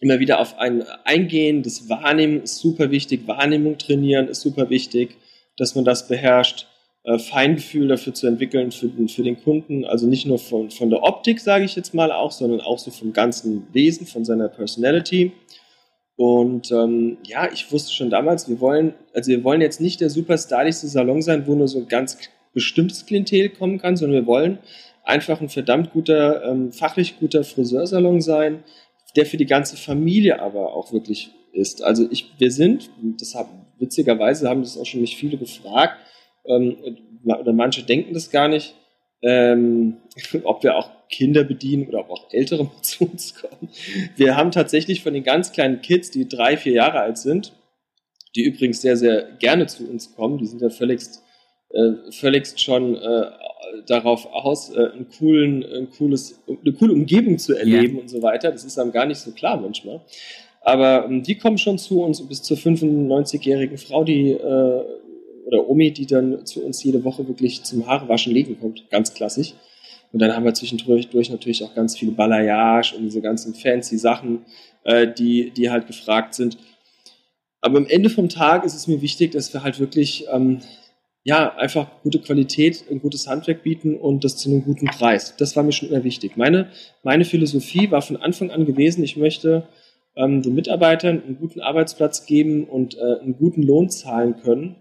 Immer 0.00 0.18
wieder 0.18 0.40
auf 0.40 0.58
einen 0.58 0.82
eingehen, 1.04 1.62
das 1.62 1.88
Wahrnehmen 1.88 2.42
ist 2.42 2.58
super 2.58 2.90
wichtig. 2.90 3.26
Wahrnehmung 3.26 3.78
trainieren 3.78 4.28
ist 4.28 4.40
super 4.40 4.68
wichtig, 4.68 5.16
dass 5.56 5.76
man 5.76 5.84
das 5.84 6.08
beherrscht 6.08 6.66
äh, 7.04 7.18
Feingefühl 7.18 7.88
dafür 7.88 8.14
zu 8.14 8.26
entwickeln 8.26 8.72
für, 8.72 8.90
für 9.08 9.22
den 9.22 9.42
Kunden. 9.42 9.84
Also 9.84 10.06
nicht 10.06 10.26
nur 10.26 10.38
von, 10.38 10.70
von 10.70 10.90
der 10.90 11.02
Optik, 11.02 11.40
sage 11.40 11.64
ich 11.64 11.76
jetzt 11.76 11.94
mal 11.94 12.10
auch, 12.10 12.32
sondern 12.32 12.60
auch 12.60 12.78
so 12.78 12.90
vom 12.90 13.12
ganzen 13.12 13.66
Wesen, 13.72 14.06
von 14.06 14.24
seiner 14.24 14.48
Personality. 14.48 15.32
Und 16.16 16.70
ähm, 16.70 17.18
ja, 17.26 17.50
ich 17.52 17.70
wusste 17.72 17.92
schon 17.92 18.08
damals, 18.08 18.48
wir 18.48 18.60
wollen, 18.60 18.94
also 19.12 19.30
wir 19.30 19.42
wollen 19.44 19.60
jetzt 19.60 19.80
nicht 19.80 20.00
der 20.00 20.10
super 20.10 20.38
stylischste 20.38 20.86
Salon 20.86 21.22
sein, 21.22 21.46
wo 21.46 21.54
nur 21.54 21.68
so 21.68 21.80
ein 21.80 21.88
ganz 21.88 22.18
bestimmtes 22.52 23.04
Klientel 23.04 23.50
kommen 23.50 23.78
kann, 23.78 23.96
sondern 23.96 24.20
wir 24.20 24.26
wollen 24.26 24.58
einfach 25.02 25.40
ein 25.40 25.48
verdammt 25.48 25.92
guter, 25.92 26.44
ähm, 26.44 26.72
fachlich 26.72 27.18
guter 27.18 27.44
Friseursalon 27.44 28.20
sein, 28.20 28.64
der 29.16 29.26
für 29.26 29.36
die 29.36 29.46
ganze 29.46 29.76
Familie 29.76 30.40
aber 30.40 30.72
auch 30.74 30.92
wirklich 30.92 31.30
ist. 31.52 31.82
Also 31.82 32.08
ich, 32.10 32.32
wir 32.38 32.50
sind, 32.50 32.90
das 33.18 33.34
haben, 33.34 33.66
witzigerweise 33.78 34.48
haben 34.48 34.62
das 34.62 34.78
auch 34.78 34.86
schon 34.86 35.00
mich 35.00 35.16
viele 35.16 35.36
gefragt, 35.36 35.98
ähm, 36.46 36.76
oder 37.24 37.52
manche 37.52 37.82
denken 37.82 38.14
das 38.14 38.30
gar 38.30 38.48
nicht, 38.48 38.74
ähm, 39.22 39.96
ob 40.44 40.62
wir 40.62 40.76
auch 40.76 40.90
Kinder 41.08 41.44
bedienen 41.44 41.86
oder 41.88 42.00
ob 42.00 42.10
auch 42.10 42.32
Ältere 42.32 42.70
zu 42.82 43.04
uns 43.04 43.34
kommen. 43.34 43.70
Wir 44.16 44.36
haben 44.36 44.50
tatsächlich 44.50 45.02
von 45.02 45.14
den 45.14 45.24
ganz 45.24 45.52
kleinen 45.52 45.80
Kids, 45.80 46.10
die 46.10 46.28
drei, 46.28 46.56
vier 46.56 46.72
Jahre 46.72 47.00
alt 47.00 47.18
sind, 47.18 47.52
die 48.34 48.42
übrigens 48.42 48.80
sehr, 48.80 48.96
sehr 48.96 49.22
gerne 49.38 49.66
zu 49.66 49.88
uns 49.88 50.14
kommen, 50.14 50.38
die 50.38 50.46
sind 50.46 50.60
ja 50.60 50.70
völligst, 50.70 51.22
äh, 51.70 51.92
völligst 52.10 52.60
schon 52.60 52.96
äh, 52.96 53.30
darauf 53.86 54.26
aus, 54.26 54.74
äh, 54.74 54.90
einen 54.92 55.08
coolen, 55.08 55.64
ein 55.64 55.90
cooles, 55.90 56.42
eine 56.46 56.72
coole 56.72 56.92
Umgebung 56.92 57.38
zu 57.38 57.54
erleben 57.54 57.96
ja. 57.96 58.02
und 58.02 58.08
so 58.08 58.22
weiter. 58.22 58.50
Das 58.50 58.64
ist 58.64 58.78
einem 58.78 58.92
gar 58.92 59.06
nicht 59.06 59.18
so 59.18 59.30
klar 59.32 59.60
manchmal. 59.60 60.00
Aber 60.60 61.04
ähm, 61.04 61.22
die 61.22 61.36
kommen 61.36 61.58
schon 61.58 61.78
zu 61.78 62.02
uns 62.02 62.26
bis 62.26 62.42
zur 62.42 62.56
95-jährigen 62.56 63.78
Frau, 63.78 64.02
die 64.02 64.30
äh, 64.30 64.84
oder 65.46 65.68
Omi, 65.68 65.92
die 65.92 66.06
dann 66.06 66.44
zu 66.46 66.64
uns 66.64 66.82
jede 66.82 67.04
Woche 67.04 67.26
wirklich 67.28 67.62
zum 67.62 67.86
Haarewaschen 67.86 68.32
legen 68.32 68.58
kommt, 68.58 68.88
ganz 68.90 69.14
klassisch. 69.14 69.54
Und 70.12 70.20
dann 70.20 70.34
haben 70.34 70.44
wir 70.44 70.54
zwischendurch 70.54 71.08
durch 71.08 71.28
natürlich 71.30 71.64
auch 71.64 71.74
ganz 71.74 71.98
viele 71.98 72.12
Balayage 72.12 72.94
und 72.96 73.02
diese 73.02 73.20
ganzen 73.20 73.54
fancy 73.54 73.98
Sachen, 73.98 74.44
äh, 74.84 75.12
die, 75.12 75.50
die 75.50 75.70
halt 75.70 75.86
gefragt 75.86 76.34
sind. 76.34 76.56
Aber 77.60 77.78
am 77.78 77.86
Ende 77.86 78.10
vom 78.10 78.28
Tag 78.28 78.64
ist 78.64 78.74
es 78.74 78.86
mir 78.86 79.02
wichtig, 79.02 79.32
dass 79.32 79.52
wir 79.52 79.64
halt 79.64 79.80
wirklich 79.80 80.26
ähm, 80.30 80.60
ja, 81.24 81.56
einfach 81.56 81.88
gute 82.02 82.20
Qualität, 82.20 82.84
ein 82.90 83.00
gutes 83.00 83.26
Handwerk 83.26 83.62
bieten 83.62 83.96
und 83.96 84.22
das 84.22 84.36
zu 84.36 84.50
einem 84.50 84.62
guten 84.62 84.86
Preis. 84.86 85.34
Das 85.36 85.56
war 85.56 85.62
mir 85.62 85.72
schon 85.72 85.88
immer 85.88 86.04
wichtig. 86.04 86.36
Meine, 86.36 86.68
meine 87.02 87.24
Philosophie 87.24 87.90
war 87.90 88.02
von 88.02 88.18
Anfang 88.18 88.50
an 88.50 88.66
gewesen, 88.66 89.02
ich 89.02 89.16
möchte 89.16 89.66
ähm, 90.14 90.42
den 90.42 90.54
Mitarbeitern 90.54 91.22
einen 91.26 91.38
guten 91.38 91.60
Arbeitsplatz 91.60 92.26
geben 92.26 92.64
und 92.64 92.96
äh, 92.96 93.20
einen 93.20 93.36
guten 93.36 93.62
Lohn 93.62 93.88
zahlen 93.88 94.36
können 94.42 94.76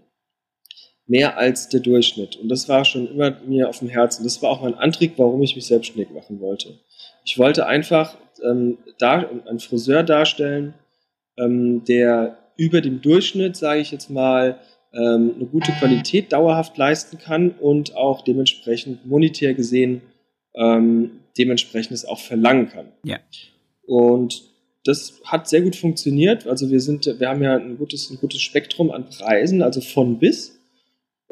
mehr 1.06 1.36
als 1.38 1.68
der 1.68 1.80
Durchschnitt. 1.80 2.36
Und 2.36 2.48
das 2.48 2.68
war 2.68 2.84
schon 2.84 3.08
immer 3.08 3.38
mir 3.46 3.68
auf 3.68 3.80
dem 3.80 3.88
Herzen. 3.88 4.24
Das 4.24 4.40
war 4.42 4.50
auch 4.50 4.62
mein 4.62 4.74
Antrieb, 4.74 5.12
warum 5.16 5.42
ich 5.42 5.54
mich 5.54 5.66
selbstständig 5.66 6.12
machen 6.12 6.40
wollte. 6.40 6.78
Ich 7.24 7.38
wollte 7.38 7.66
einfach 7.66 8.16
ähm, 8.42 8.78
da, 8.98 9.28
einen 9.46 9.60
Friseur 9.60 10.02
darstellen, 10.02 10.74
ähm, 11.38 11.84
der 11.84 12.38
über 12.56 12.80
dem 12.80 13.02
Durchschnitt, 13.02 13.56
sage 13.56 13.80
ich 13.80 13.90
jetzt 13.90 14.10
mal, 14.10 14.58
ähm, 14.92 15.34
eine 15.36 15.46
gute 15.46 15.72
Qualität 15.72 16.32
dauerhaft 16.32 16.76
leisten 16.78 17.18
kann 17.18 17.50
und 17.50 17.96
auch 17.96 18.22
dementsprechend 18.22 19.06
monetär 19.06 19.54
gesehen 19.54 20.02
ähm, 20.54 21.20
dementsprechend 21.36 21.92
es 21.92 22.04
auch 22.04 22.20
verlangen 22.20 22.68
kann. 22.68 22.86
Ja. 23.04 23.18
Und 23.86 24.42
das 24.84 25.20
hat 25.24 25.48
sehr 25.48 25.62
gut 25.62 25.76
funktioniert. 25.76 26.46
Also 26.46 26.70
wir 26.70 26.80
sind, 26.80 27.06
wir 27.06 27.28
haben 27.28 27.42
ja 27.42 27.56
ein 27.56 27.78
gutes, 27.78 28.10
ein 28.10 28.18
gutes 28.18 28.40
Spektrum 28.40 28.90
an 28.90 29.08
Preisen, 29.08 29.62
also 29.62 29.80
von 29.80 30.18
bis. 30.18 30.60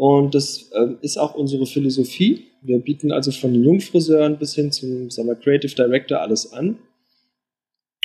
Und 0.02 0.34
das 0.34 0.68
ähm, 0.74 0.98
ist 1.00 1.16
auch 1.16 1.36
unsere 1.36 1.64
Philosophie. 1.64 2.48
Wir 2.60 2.80
bieten 2.80 3.12
also 3.12 3.30
von 3.30 3.52
den 3.52 3.62
Jungfriseuren 3.62 4.36
bis 4.36 4.52
hin 4.52 4.72
zum 4.72 5.10
sagen 5.10 5.28
wir, 5.28 5.36
Creative 5.36 5.72
Director 5.76 6.20
alles 6.20 6.52
an 6.52 6.78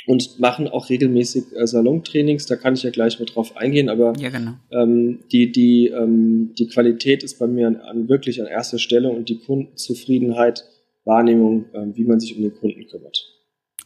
und 0.06 0.38
machen 0.38 0.68
auch 0.68 0.90
regelmäßig 0.90 1.46
äh, 1.56 1.66
Salontrainings. 1.66 2.46
Da 2.46 2.54
kann 2.54 2.74
ich 2.74 2.84
ja 2.84 2.90
gleich 2.90 3.18
mit 3.18 3.34
drauf 3.34 3.56
eingehen, 3.56 3.88
aber 3.88 4.12
ja, 4.16 4.28
genau. 4.28 4.52
ähm, 4.70 5.24
die, 5.32 5.50
die, 5.50 5.88
ähm, 5.88 6.54
die 6.56 6.68
Qualität 6.68 7.24
ist 7.24 7.40
bei 7.40 7.48
mir 7.48 7.66
an, 7.66 7.74
an, 7.74 8.08
wirklich 8.08 8.40
an 8.40 8.46
erster 8.46 8.78
Stelle 8.78 9.10
und 9.10 9.28
die 9.28 9.40
Kundenzufriedenheit, 9.40 10.66
Wahrnehmung, 11.04 11.64
äh, 11.72 11.84
wie 11.94 12.04
man 12.04 12.20
sich 12.20 12.36
um 12.36 12.42
den 12.42 12.54
Kunden 12.54 12.86
kümmert. 12.86 13.26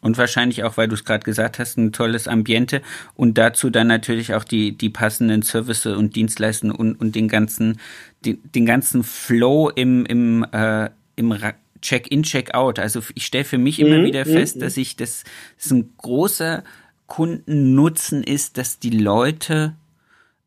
Und 0.03 0.19
wahrscheinlich 0.19 0.65
auch, 0.65 0.77
weil 0.77 0.89
du 0.89 0.95
es 0.95 1.05
gerade 1.05 1.25
gesagt 1.25 1.61
hast, 1.61 1.79
ein 1.79 1.93
tolles 1.93 2.27
Ambiente 2.27 2.83
und 3.15 3.39
dazu 3.39 3.71
dann 3.71 3.87
natürlich 3.87 4.35
auch 4.35 4.43
die, 4.43 4.77
die 4.77 4.91
passenden 4.91 5.43
Services 5.43 5.97
und 5.97 6.17
Dienstleistungen 6.17 6.75
und, 6.75 7.01
und 7.01 7.15
den 7.15 7.29
ganzen, 7.29 7.79
den, 8.25 8.39
den 8.53 8.67
ganzen 8.67 9.05
Flow 9.05 9.71
im, 9.71 10.05
im, 10.05 10.45
äh, 10.53 10.91
im 11.15 11.33
Check-in, 11.81 12.25
Check-out. 12.25 12.81
Also 12.81 13.01
ich 13.15 13.25
stelle 13.25 13.45
für 13.45 13.59
mich 13.59 13.79
immer 13.79 13.99
mhm, 13.99 14.05
wieder 14.05 14.27
mhm, 14.27 14.33
fest, 14.33 14.61
dass 14.61 14.75
mhm. 14.75 14.83
ich 14.83 14.97
das, 14.97 15.23
das 15.57 15.71
ein 15.71 15.93
großer 15.99 16.65
Kundennutzen 17.07 18.25
ist, 18.25 18.59
dass 18.59 18.81
die 18.81 18.91
Leute 18.91 19.77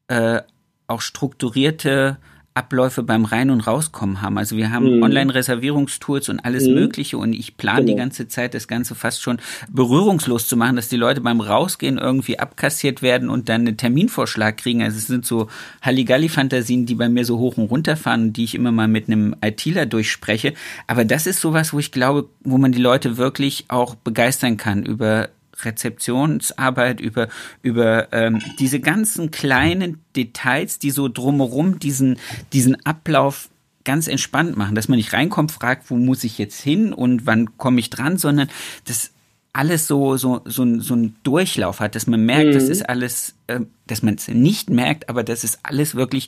äh, 0.10 0.42
auch 0.88 1.00
strukturierte 1.00 2.18
Abläufe 2.56 3.04
beim 3.04 3.26
Rein- 3.26 3.50
und 3.50 3.68
Rauskommen 3.68 4.22
haben. 4.22 4.38
Also 4.38 4.56
wir 4.56 4.72
haben 4.72 4.98
mhm. 4.98 5.04
Online-Reservierungstools 5.04 6.30
und 6.30 6.40
alles 6.40 6.66
mhm. 6.66 6.74
Mögliche 6.74 7.18
und 7.18 7.34
ich 7.34 7.58
plane 7.58 7.82
genau. 7.82 7.92
die 7.92 7.96
ganze 7.98 8.28
Zeit, 8.30 8.54
das 8.54 8.68
Ganze 8.68 8.96
fast 8.96 9.22
schon 9.22 9.40
berührungslos 9.70 10.48
zu 10.48 10.56
machen, 10.56 10.78
dass 10.78 10.88
die 10.88 10.96
Leute 10.96 11.20
beim 11.20 11.42
Rausgehen 11.42 11.98
irgendwie 11.98 12.40
abkassiert 12.40 13.02
werden 13.02 13.30
und 13.30 13.50
dann 13.50 13.68
einen 13.68 13.76
Terminvorschlag 13.76 14.56
kriegen. 14.56 14.82
Also 14.82 14.98
es 14.98 15.08
sind 15.08 15.26
so 15.26 15.50
Halligalli-Fantasien, 15.82 16.86
die 16.86 16.96
bei 16.96 17.10
mir 17.10 17.26
so 17.26 17.40
hoch 17.40 17.58
und 17.58 17.66
runter 17.66 17.98
fahren, 17.98 18.32
die 18.32 18.46
ich 18.46 18.56
immer 18.56 18.72
mal 18.72 18.88
mit 18.88 19.10
einem 19.10 19.36
ITler 19.44 19.86
durchspreche. 19.86 20.54
Aber 20.88 21.04
das 21.04 21.28
ist 21.28 21.42
sowas, 21.42 21.74
wo 21.74 21.80
ich 21.80 21.92
glaube, 21.92 22.30
wo 22.46 22.58
man 22.58 22.72
die 22.72 22.82
Leute 22.82 23.18
wirklich 23.18 23.66
auch 23.68 23.96
begeistern 23.96 24.56
kann 24.56 24.84
über 24.84 25.28
Rezeptionsarbeit, 25.64 27.00
über, 27.00 27.28
über 27.62 28.12
ähm, 28.14 28.42
diese 28.60 28.80
ganzen 28.80 29.32
kleinen 29.32 30.04
Details, 30.16 30.80
die 30.80 30.92
so 30.92 31.08
drumherum 31.08 31.80
diesen, 31.80 32.18
diesen 32.54 32.86
Ablauf 32.86 33.50
ganz 33.84 34.08
entspannt 34.08 34.58
machen, 34.58 34.76
dass 34.76 34.88
man 34.88 34.98
nicht 34.98 35.14
reinkommt, 35.14 35.52
fragt, 35.52 35.90
wo 35.90 35.96
muss 35.96 36.24
ich 36.24 36.38
jetzt 36.38 36.60
hin 36.60 36.92
und 36.92 37.26
wann 37.26 37.58
komme 37.58 37.80
ich 37.80 37.90
dran, 37.90 38.18
sondern 38.18 38.50
das 38.86 39.12
alles 39.54 39.88
so, 39.88 40.18
so, 40.18 40.42
so, 40.44 40.80
so 40.80 40.96
ein 40.96 41.16
Durchlauf 41.24 41.80
hat, 41.80 41.96
dass 41.96 42.08
man 42.08 42.26
merkt, 42.26 42.50
mhm. 42.50 42.54
das 42.54 42.64
ist 42.68 42.90
alles, 42.90 43.36
äh, 43.48 43.62
dass 43.88 44.04
man 44.04 44.16
es 44.16 44.28
nicht 44.28 44.70
merkt, 44.70 45.08
aber 45.08 45.24
das 45.24 45.46
ist 45.46 45.60
alles 45.64 45.96
wirklich 45.96 46.28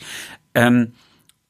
ähm, 0.55 0.93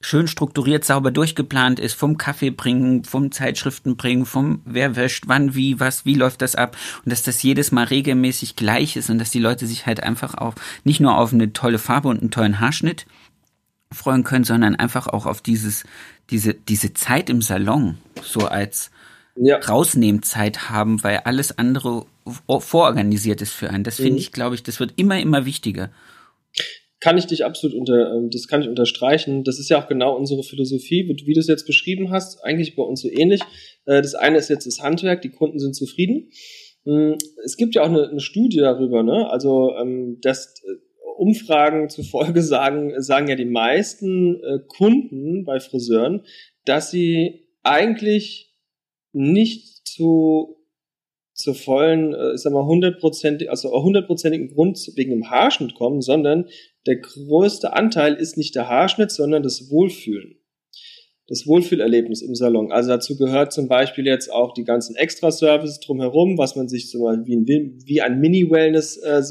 schön 0.00 0.28
strukturiert, 0.28 0.84
sauber 0.84 1.10
durchgeplant 1.10 1.80
ist, 1.80 1.94
vom 1.94 2.18
Kaffee 2.18 2.50
bringen, 2.50 3.04
vom 3.04 3.32
Zeitschriften 3.32 3.96
bringen, 3.96 4.26
vom 4.26 4.62
wer 4.64 4.94
wäscht, 4.94 5.24
wann, 5.26 5.54
wie, 5.54 5.80
was, 5.80 6.04
wie 6.04 6.14
läuft 6.14 6.40
das 6.42 6.54
ab 6.54 6.76
und 7.04 7.10
dass 7.10 7.22
das 7.22 7.42
jedes 7.42 7.72
Mal 7.72 7.84
regelmäßig 7.84 8.54
gleich 8.54 8.96
ist 8.96 9.10
und 9.10 9.18
dass 9.18 9.30
die 9.30 9.40
Leute 9.40 9.66
sich 9.66 9.86
halt 9.86 10.02
einfach 10.02 10.34
auf, 10.34 10.54
nicht 10.84 11.00
nur 11.00 11.18
auf 11.18 11.32
eine 11.32 11.52
tolle 11.52 11.78
Farbe 11.78 12.08
und 12.08 12.20
einen 12.20 12.30
tollen 12.30 12.60
Haarschnitt 12.60 13.06
freuen 13.92 14.22
können, 14.22 14.44
sondern 14.44 14.76
einfach 14.76 15.08
auch 15.08 15.26
auf 15.26 15.40
dieses, 15.40 15.84
diese, 16.30 16.54
diese 16.54 16.94
Zeit 16.94 17.28
im 17.28 17.42
Salon, 17.42 17.98
so 18.22 18.46
als 18.46 18.90
ja. 19.34 19.56
Rausnehmzeit 19.58 20.70
haben, 20.70 21.02
weil 21.02 21.18
alles 21.18 21.58
andere 21.58 22.06
vororganisiert 22.46 23.42
ist 23.42 23.52
für 23.52 23.70
einen. 23.70 23.84
Das 23.84 23.96
finde 23.96 24.12
mhm. 24.12 24.18
ich, 24.18 24.32
glaube 24.32 24.54
ich, 24.54 24.62
das 24.62 24.78
wird 24.78 24.92
immer, 24.96 25.18
immer 25.18 25.44
wichtiger 25.44 25.90
kann 27.00 27.16
ich 27.16 27.26
dich 27.26 27.44
absolut 27.44 27.76
unter, 27.76 28.12
ähm, 28.12 28.30
das 28.30 28.48
kann 28.48 28.62
ich 28.62 28.68
unterstreichen. 28.68 29.44
Das 29.44 29.58
ist 29.58 29.70
ja 29.70 29.80
auch 29.80 29.88
genau 29.88 30.16
unsere 30.16 30.42
Philosophie, 30.42 31.08
wie 31.08 31.32
du 31.32 31.40
es 31.40 31.46
jetzt 31.46 31.66
beschrieben 31.66 32.10
hast, 32.10 32.42
eigentlich 32.44 32.74
bei 32.74 32.82
uns 32.82 33.02
so 33.02 33.08
ähnlich. 33.08 33.40
Äh, 33.84 34.02
das 34.02 34.14
eine 34.14 34.38
ist 34.38 34.50
jetzt 34.50 34.66
das 34.66 34.80
Handwerk, 34.80 35.22
die 35.22 35.30
Kunden 35.30 35.58
sind 35.58 35.76
zufrieden. 35.76 36.30
Hm, 36.84 37.16
es 37.44 37.56
gibt 37.56 37.74
ja 37.74 37.82
auch 37.82 37.88
eine, 37.88 38.08
eine 38.08 38.20
Studie 38.20 38.58
darüber, 38.58 39.02
ne? 39.02 39.30
Also, 39.30 39.74
ähm, 39.76 40.18
dass 40.22 40.54
äh, 40.64 40.74
Umfragen 41.16 41.88
zufolge 41.88 42.42
sagen, 42.42 43.00
sagen 43.00 43.28
ja 43.28 43.36
die 43.36 43.44
meisten 43.44 44.42
äh, 44.42 44.58
Kunden 44.66 45.44
bei 45.44 45.60
Friseuren, 45.60 46.22
dass 46.64 46.90
sie 46.90 47.46
eigentlich 47.62 48.54
nicht 49.12 49.86
zu 49.86 50.56
zur 51.34 51.54
vollen, 51.54 52.16
ich 52.34 52.40
sag 52.40 52.52
mal, 52.52 52.66
hundertprozentig, 52.66 53.48
also 53.48 53.70
hundertprozentigen 53.70 54.48
Grund 54.48 54.76
wegen 54.96 55.10
dem 55.10 55.30
Haarschnitt 55.30 55.74
kommen, 55.74 56.02
sondern 56.02 56.46
der 56.88 56.96
größte 56.96 57.74
Anteil 57.74 58.14
ist 58.14 58.38
nicht 58.38 58.54
der 58.54 58.66
Haarschnitt, 58.66 59.10
sondern 59.10 59.42
das 59.42 59.70
Wohlfühlen. 59.70 60.36
Das 61.26 61.46
Wohlfühlerlebnis 61.46 62.22
im 62.22 62.34
Salon. 62.34 62.72
Also 62.72 62.88
dazu 62.88 63.18
gehört 63.18 63.52
zum 63.52 63.68
Beispiel 63.68 64.06
jetzt 64.06 64.32
auch 64.32 64.54
die 64.54 64.64
ganzen 64.64 64.96
Extra-Services 64.96 65.80
drumherum, 65.80 66.38
was 66.38 66.56
man 66.56 66.68
sich 66.68 66.88
zum 66.88 67.02
Beispiel 67.02 67.26
wie 67.26 67.56
ein, 67.56 67.78
wie 67.84 68.00
ein 68.00 68.18
Mini-Wellness 68.18 68.96
äh, 68.96 69.22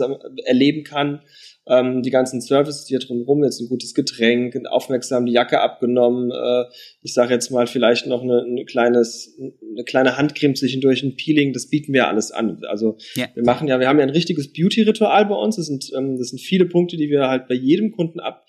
erleben 0.46 0.84
kann 0.84 1.22
ähm, 1.69 2.01
die 2.01 2.10
ganzen 2.10 2.41
Services, 2.41 2.86
die 2.86 2.89
hier 2.89 2.99
drumherum, 2.99 3.43
jetzt 3.43 3.60
ein 3.60 3.69
gutes 3.69 3.93
Getränk, 3.93 4.56
aufmerksam 4.69 5.25
die 5.25 5.34
Jacke 5.34 5.60
abgenommen, 5.60 6.32
äh, 6.32 6.65
ich 7.01 7.13
sage 7.13 7.34
jetzt 7.34 7.51
mal 7.51 7.67
vielleicht 7.67 8.08
noch 8.08 8.21
eine, 8.21 8.43
eine, 8.43 8.65
kleines, 8.65 9.38
eine 9.39 9.84
kleine 9.84 10.17
Handcreme 10.17 10.56
zwischendurch, 10.56 11.03
ein 11.03 11.15
Peeling, 11.15 11.53
das 11.53 11.69
bieten 11.69 11.93
wir 11.93 12.08
alles 12.08 12.32
an. 12.32 12.62
Also 12.67 12.97
ja. 13.15 13.27
wir 13.34 13.43
machen 13.43 13.67
ja, 13.67 13.80
wir 13.80 13.88
haben 13.88 13.99
ja 13.99 14.06
ein 14.06 14.12
richtiges 14.12 14.51
Beauty-Ritual 14.53 15.25
bei 15.25 15.36
uns, 15.36 15.58
das 15.58 15.67
sind, 15.67 15.91
ähm, 15.95 16.17
das 16.17 16.30
sind 16.30 16.39
viele 16.39 16.65
Punkte, 16.65 16.97
die 16.97 17.10
wir 17.10 17.27
halt 17.27 17.47
bei 17.47 17.56
jedem 17.56 17.91
Kunden 17.91 18.19
ab, 18.19 18.45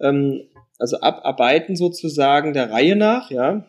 ähm, 0.00 0.42
also 0.78 0.98
abarbeiten 1.00 1.76
sozusagen 1.76 2.52
der 2.52 2.70
Reihe 2.70 2.96
nach, 2.96 3.30
ja. 3.30 3.66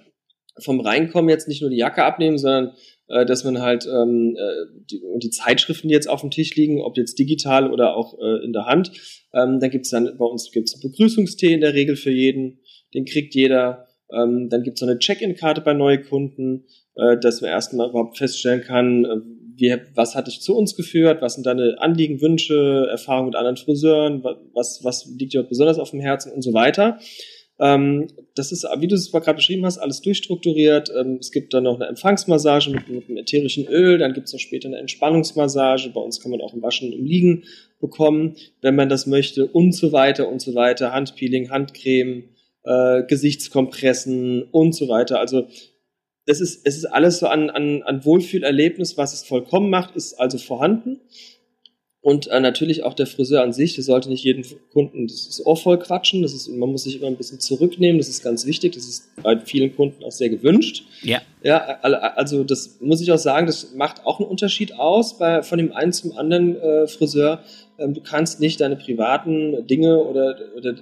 Vom 0.61 0.81
Reinkommen 0.81 1.29
jetzt 1.29 1.47
nicht 1.47 1.61
nur 1.61 1.69
die 1.69 1.77
Jacke 1.77 2.03
abnehmen, 2.03 2.37
sondern 2.37 2.73
äh, 3.09 3.25
dass 3.25 3.43
man 3.43 3.61
halt 3.61 3.85
ähm, 3.85 4.35
äh, 4.37 4.81
die, 4.89 5.01
und 5.01 5.23
die 5.23 5.29
Zeitschriften, 5.29 5.87
die 5.87 5.93
jetzt 5.93 6.09
auf 6.09 6.21
dem 6.21 6.31
Tisch 6.31 6.55
liegen, 6.55 6.81
ob 6.81 6.97
jetzt 6.97 7.19
digital 7.19 7.71
oder 7.71 7.95
auch 7.95 8.17
äh, 8.19 8.43
in 8.43 8.53
der 8.53 8.65
Hand, 8.65 8.91
ähm, 9.33 9.59
dann 9.59 9.69
gibt's 9.69 9.89
dann 9.89 10.17
bei 10.17 10.25
uns 10.25 10.51
gibt's 10.51 10.73
einen 10.73 10.91
Begrüßungstee 10.91 11.53
in 11.53 11.61
der 11.61 11.73
Regel 11.73 11.95
für 11.95 12.11
jeden, 12.11 12.59
den 12.93 13.05
kriegt 13.05 13.35
jeder. 13.35 13.87
Ähm, 14.11 14.49
dann 14.49 14.63
gibt's 14.63 14.79
so 14.79 14.87
eine 14.87 14.97
Check-in-Karte 14.97 15.61
bei 15.61 15.73
Neukunden, 15.73 16.65
äh, 16.95 17.17
dass 17.19 17.41
man 17.41 17.51
erstmal 17.51 17.89
überhaupt 17.89 18.17
feststellen 18.17 18.61
kann, 18.61 19.05
äh, 19.05 19.17
wie, 19.59 19.75
was 19.93 20.15
hat 20.15 20.27
dich 20.27 20.41
zu 20.41 20.55
uns 20.55 20.75
geführt, 20.75 21.21
was 21.21 21.35
sind 21.35 21.45
deine 21.45 21.75
Anliegen, 21.79 22.21
Wünsche, 22.21 22.87
Erfahrungen 22.89 23.27
mit 23.27 23.35
anderen 23.35 23.57
Friseuren, 23.57 24.23
was, 24.53 24.83
was 24.83 25.05
liegt 25.17 25.33
dir 25.33 25.43
besonders 25.43 25.79
auf 25.79 25.91
dem 25.91 25.99
Herzen 25.99 26.31
und 26.31 26.41
so 26.41 26.53
weiter. 26.53 26.99
Ähm, 27.59 28.07
das 28.35 28.51
ist, 28.51 28.65
wie 28.77 28.87
du 28.87 28.95
es 28.95 29.11
gerade 29.11 29.33
beschrieben 29.33 29.65
hast, 29.65 29.77
alles 29.77 30.01
durchstrukturiert. 30.01 30.91
Ähm, 30.97 31.17
es 31.19 31.31
gibt 31.31 31.53
dann 31.53 31.63
noch 31.63 31.75
eine 31.75 31.87
Empfangsmassage 31.87 32.69
mit, 32.69 32.87
mit 32.87 33.09
einem 33.09 33.17
ätherischen 33.17 33.67
Öl, 33.67 33.97
dann 33.97 34.13
gibt 34.13 34.27
es 34.27 34.33
noch 34.33 34.39
später 34.39 34.69
eine 34.69 34.77
Entspannungsmassage. 34.77 35.89
Bei 35.93 36.01
uns 36.01 36.21
kann 36.21 36.31
man 36.31 36.41
auch 36.41 36.53
ein 36.53 36.61
Waschen 36.61 36.93
im 36.93 37.05
Liegen 37.05 37.43
bekommen, 37.81 38.35
wenn 38.61 38.75
man 38.75 38.89
das 38.89 39.07
möchte 39.07 39.45
und 39.45 39.73
so 39.73 39.91
weiter 39.91 40.29
und 40.29 40.41
so 40.41 40.55
weiter. 40.55 40.93
Handpeeling, 40.93 41.49
Handcreme, 41.49 42.23
äh, 42.63 43.03
Gesichtskompressen 43.03 44.43
und 44.43 44.73
so 44.73 44.87
weiter. 44.87 45.19
Also 45.19 45.47
es 46.25 46.41
ist, 46.41 46.65
es 46.65 46.77
ist 46.77 46.85
alles 46.85 47.19
so 47.19 47.27
an, 47.27 47.49
an, 47.49 47.81
an 47.83 48.05
Wohlfühlerlebnis, 48.05 48.97
was 48.97 49.13
es 49.13 49.23
vollkommen 49.23 49.69
macht, 49.69 49.95
ist 49.95 50.13
also 50.13 50.37
vorhanden. 50.37 51.01
Und 52.01 52.27
äh, 52.27 52.39
natürlich 52.39 52.83
auch 52.83 52.93
der 52.93 53.07
Friseur 53.07 53.43
an 53.43 53.51
sich, 53.51 53.75
der 53.75 53.83
sollte 53.83 54.07
nicht 54.07 54.23
jeden 54.23 54.45
Kunden 54.71 55.07
das 55.07 55.45
Ohr 55.45 55.57
voll 55.57 55.77
quatschen. 55.79 56.21
Das 56.21 56.33
ist, 56.33 56.47
man 56.47 56.71
muss 56.71 56.83
sich 56.83 56.97
immer 56.97 57.07
ein 57.07 57.17
bisschen 57.17 57.41
zurücknehmen, 57.41 57.97
das 57.97 58.07
ist 58.07 58.23
ganz 58.23 58.45
wichtig. 58.45 58.73
Das 58.73 58.87
ist 58.87 59.09
bei 59.21 59.37
vielen 59.39 59.75
Kunden 59.75 60.03
auch 60.05 60.11
sehr 60.11 60.29
gewünscht. 60.29 60.85
Ja. 61.01 61.21
Ja, 61.43 61.79
also 61.81 62.43
das 62.43 62.79
muss 62.81 63.01
ich 63.01 63.11
auch 63.11 63.17
sagen, 63.17 63.47
das 63.47 63.73
macht 63.73 64.05
auch 64.05 64.19
einen 64.19 64.29
Unterschied 64.29 64.73
aus 64.75 65.17
bei, 65.17 65.41
von 65.41 65.57
dem 65.57 65.73
einen 65.73 65.91
zum 65.91 66.17
anderen 66.17 66.57
äh, 66.59 66.87
Friseur. 66.87 67.43
Ähm, 67.77 67.93
du 67.93 68.01
kannst 68.01 68.39
nicht 68.39 68.61
deine 68.61 68.75
privaten 68.77 69.67
Dinge 69.67 69.99
oder, 69.99 70.37
oder 70.55 70.75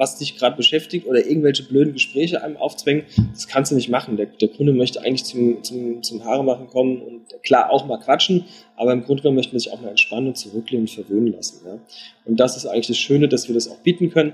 was 0.00 0.16
dich 0.16 0.38
gerade 0.38 0.56
beschäftigt 0.56 1.06
oder 1.06 1.26
irgendwelche 1.26 1.62
blöden 1.62 1.92
Gespräche 1.92 2.42
einem 2.42 2.56
aufzwängen, 2.56 3.04
das 3.34 3.46
kannst 3.48 3.70
du 3.70 3.74
nicht 3.74 3.90
machen. 3.90 4.16
Der, 4.16 4.24
der 4.24 4.48
Kunde 4.48 4.72
möchte 4.72 5.02
eigentlich 5.02 5.24
zum, 5.24 5.62
zum, 5.62 6.02
zum 6.02 6.24
Haare 6.24 6.42
machen 6.42 6.68
kommen 6.68 7.02
und 7.02 7.42
klar 7.42 7.70
auch 7.70 7.84
mal 7.84 7.98
quatschen, 7.98 8.46
aber 8.76 8.94
im 8.94 9.04
Grunde 9.04 9.22
genommen 9.22 9.36
möchte 9.36 9.52
man 9.52 9.60
sich 9.60 9.70
auch 9.70 9.82
mal 9.82 9.90
entspannen 9.90 10.28
und 10.28 10.38
zurücklehnen 10.38 10.84
und 10.84 10.90
verwöhnen 10.90 11.34
lassen. 11.34 11.66
Ja? 11.66 11.78
Und 12.24 12.40
das 12.40 12.56
ist 12.56 12.64
eigentlich 12.64 12.86
das 12.86 12.96
Schöne, 12.96 13.28
dass 13.28 13.46
wir 13.48 13.54
das 13.54 13.70
auch 13.70 13.76
bieten 13.80 14.08
können. 14.08 14.32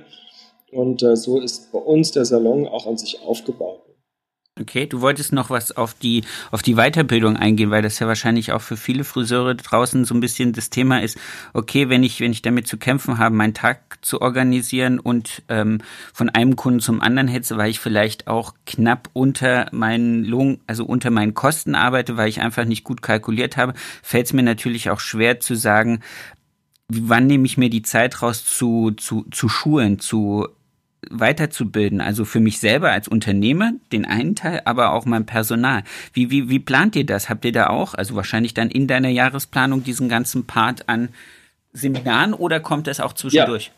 Und 0.71 1.03
äh, 1.03 1.17
so 1.17 1.41
ist 1.41 1.73
bei 1.73 1.81
uns 1.81 2.13
der 2.13 2.25
Salon 2.25 2.69
auch 2.69 2.87
an 2.87 2.97
sich 2.97 3.21
aufgebaut. 3.23 3.86
Okay, 4.59 4.87
du 4.87 5.03
wolltest 5.03 5.35
noch 5.35 5.51
was 5.51 5.77
auf 5.77 5.93
die, 5.93 6.25
auf 6.51 6.63
die 6.63 6.77
Weiterbildung 6.77 7.37
eingehen, 7.37 7.71
weil 7.71 7.83
das 7.83 7.99
ja 7.99 8.07
wahrscheinlich 8.07 8.53
auch 8.53 8.63
für 8.63 8.79
viele 8.79 9.05
Friseure 9.05 9.55
draußen 9.55 10.07
so 10.07 10.15
ein 10.15 10.21
bisschen 10.21 10.55
das 10.55 10.71
Thema 10.71 11.03
ist, 11.03 11.19
okay, 11.53 11.91
wenn 11.91 12.03
ich, 12.03 12.21
wenn 12.21 12.33
ich 12.33 12.41
damit 12.41 12.67
zu 12.67 12.79
kämpfen 12.79 13.19
habe, 13.19 13.35
meinen 13.35 13.53
Tag 13.53 13.99
zu 14.01 14.23
organisieren 14.23 14.99
und 14.99 15.43
ähm, 15.51 15.83
von 16.15 16.31
einem 16.31 16.57
Kunden 16.57 16.81
zum 16.81 17.03
anderen 17.03 17.29
hetze, 17.29 17.59
weil 17.59 17.69
ich 17.69 17.81
vielleicht 17.81 18.29
auch 18.29 18.55
knapp 18.65 19.11
unter 19.13 19.67
meinen 19.73 20.25
Lohn, 20.25 20.59
also 20.67 20.87
unter 20.87 21.11
meinen 21.11 21.35
Kosten 21.35 21.75
arbeite, 21.75 22.17
weil 22.17 22.31
ich 22.31 22.41
einfach 22.41 22.65
nicht 22.65 22.83
gut 22.83 23.03
kalkuliert 23.03 23.59
habe, 23.59 23.75
fällt 24.03 24.25
es 24.25 24.33
mir 24.33 24.43
natürlich 24.43 24.89
auch 24.89 25.01
schwer 25.01 25.39
zu 25.39 25.55
sagen, 25.55 26.01
wann 26.89 27.27
nehme 27.27 27.45
ich 27.45 27.59
mir 27.59 27.69
die 27.69 27.83
Zeit 27.83 28.23
raus 28.23 28.43
zu, 28.47 28.93
zu, 28.93 29.27
zu 29.31 29.51
schulen, 29.51 29.99
zu 29.99 30.49
weiterzubilden, 31.11 32.01
also 32.01 32.25
für 32.25 32.41
mich 32.41 32.59
selber 32.59 32.91
als 32.91 33.09
Unternehmer, 33.09 33.73
den 33.93 34.05
einen 34.05 34.35
Teil, 34.35 34.63
aber 34.65 34.93
auch 34.93 35.05
mein 35.05 35.27
Personal. 35.27 35.85
Wie, 36.13 36.31
wie, 36.31 36.49
wie 36.49 36.59
plant 36.59 36.97
ihr 36.97 37.07
das? 37.07 37.29
Habt 37.29 37.45
ihr 37.45 37.53
da 37.53 37.69
auch, 37.69 37.95
also 37.95 38.17
wahrscheinlich 38.17 38.55
dann 38.55 38.71
in 38.71 38.87
deiner 38.87 39.09
Jahresplanung 39.09 39.85
diesen 39.85 40.09
ganzen 40.09 40.47
Part 40.47 40.89
an 40.89 41.11
Seminaren 41.73 42.35
oder 42.35 42.61
kommt 42.61 42.87
das 42.87 43.01
auch 43.01 43.13
zwischendurch? 43.13 43.67
Ja. 43.67 43.73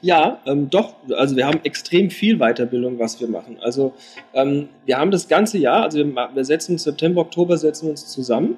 Ja, 0.00 0.40
ähm, 0.46 0.70
doch. 0.70 0.94
Also 1.14 1.36
wir 1.36 1.46
haben 1.46 1.60
extrem 1.64 2.10
viel 2.10 2.38
Weiterbildung, 2.38 2.98
was 2.98 3.20
wir 3.20 3.28
machen. 3.28 3.58
Also 3.60 3.94
ähm, 4.32 4.68
wir 4.86 4.98
haben 4.98 5.10
das 5.10 5.28
ganze 5.28 5.58
Jahr, 5.58 5.82
also 5.82 5.98
wir, 5.98 6.06
wir 6.06 6.44
setzen 6.44 6.72
uns 6.72 6.84
September, 6.84 7.20
Oktober 7.20 7.58
setzen 7.58 7.86
wir 7.86 7.90
uns 7.90 8.06
zusammen. 8.06 8.56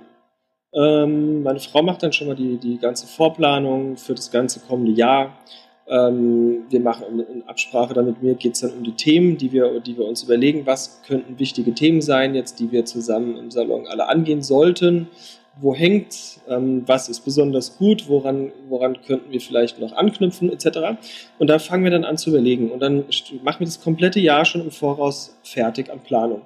Ähm, 0.72 1.42
meine 1.42 1.58
Frau 1.58 1.82
macht 1.82 2.02
dann 2.02 2.12
schon 2.12 2.28
mal 2.28 2.36
die, 2.36 2.58
die 2.58 2.78
ganze 2.78 3.06
Vorplanung 3.06 3.96
für 3.96 4.14
das 4.14 4.30
ganze 4.30 4.60
kommende 4.60 4.92
Jahr. 4.92 5.36
Ähm, 5.90 6.66
wir 6.70 6.78
machen 6.80 7.18
in 7.18 7.42
Absprache 7.48 7.94
damit 7.94 8.22
mir 8.22 8.34
geht 8.34 8.54
es 8.54 8.60
dann 8.60 8.72
um 8.72 8.84
die 8.84 8.92
Themen, 8.92 9.36
die 9.36 9.50
wir, 9.50 9.80
die 9.80 9.98
wir 9.98 10.06
uns 10.06 10.22
überlegen, 10.22 10.64
was 10.64 11.02
könnten 11.04 11.40
wichtige 11.40 11.74
Themen 11.74 12.00
sein, 12.00 12.36
jetzt 12.36 12.60
die 12.60 12.70
wir 12.70 12.84
zusammen 12.84 13.36
im 13.36 13.50
Salon 13.50 13.88
alle 13.88 14.08
angehen 14.08 14.42
sollten. 14.42 15.08
Wo 15.60 15.74
hängt, 15.74 16.38
ähm, 16.48 16.84
was 16.86 17.08
ist 17.08 17.24
besonders 17.24 17.76
gut, 17.76 18.08
woran, 18.08 18.52
woran 18.68 19.02
könnten 19.02 19.32
wir 19.32 19.40
vielleicht 19.40 19.80
noch 19.80 19.92
anknüpfen, 19.92 20.50
etc. 20.50 20.96
Und 21.40 21.50
da 21.50 21.58
fangen 21.58 21.82
wir 21.82 21.90
dann 21.90 22.04
an 22.04 22.16
zu 22.16 22.30
überlegen. 22.30 22.70
Und 22.70 22.80
dann 22.80 23.04
machen 23.42 23.60
wir 23.60 23.66
das 23.66 23.82
komplette 23.82 24.20
Jahr 24.20 24.44
schon 24.44 24.60
im 24.60 24.70
Voraus 24.70 25.36
fertig 25.42 25.90
an 25.90 25.98
Planung. 25.98 26.42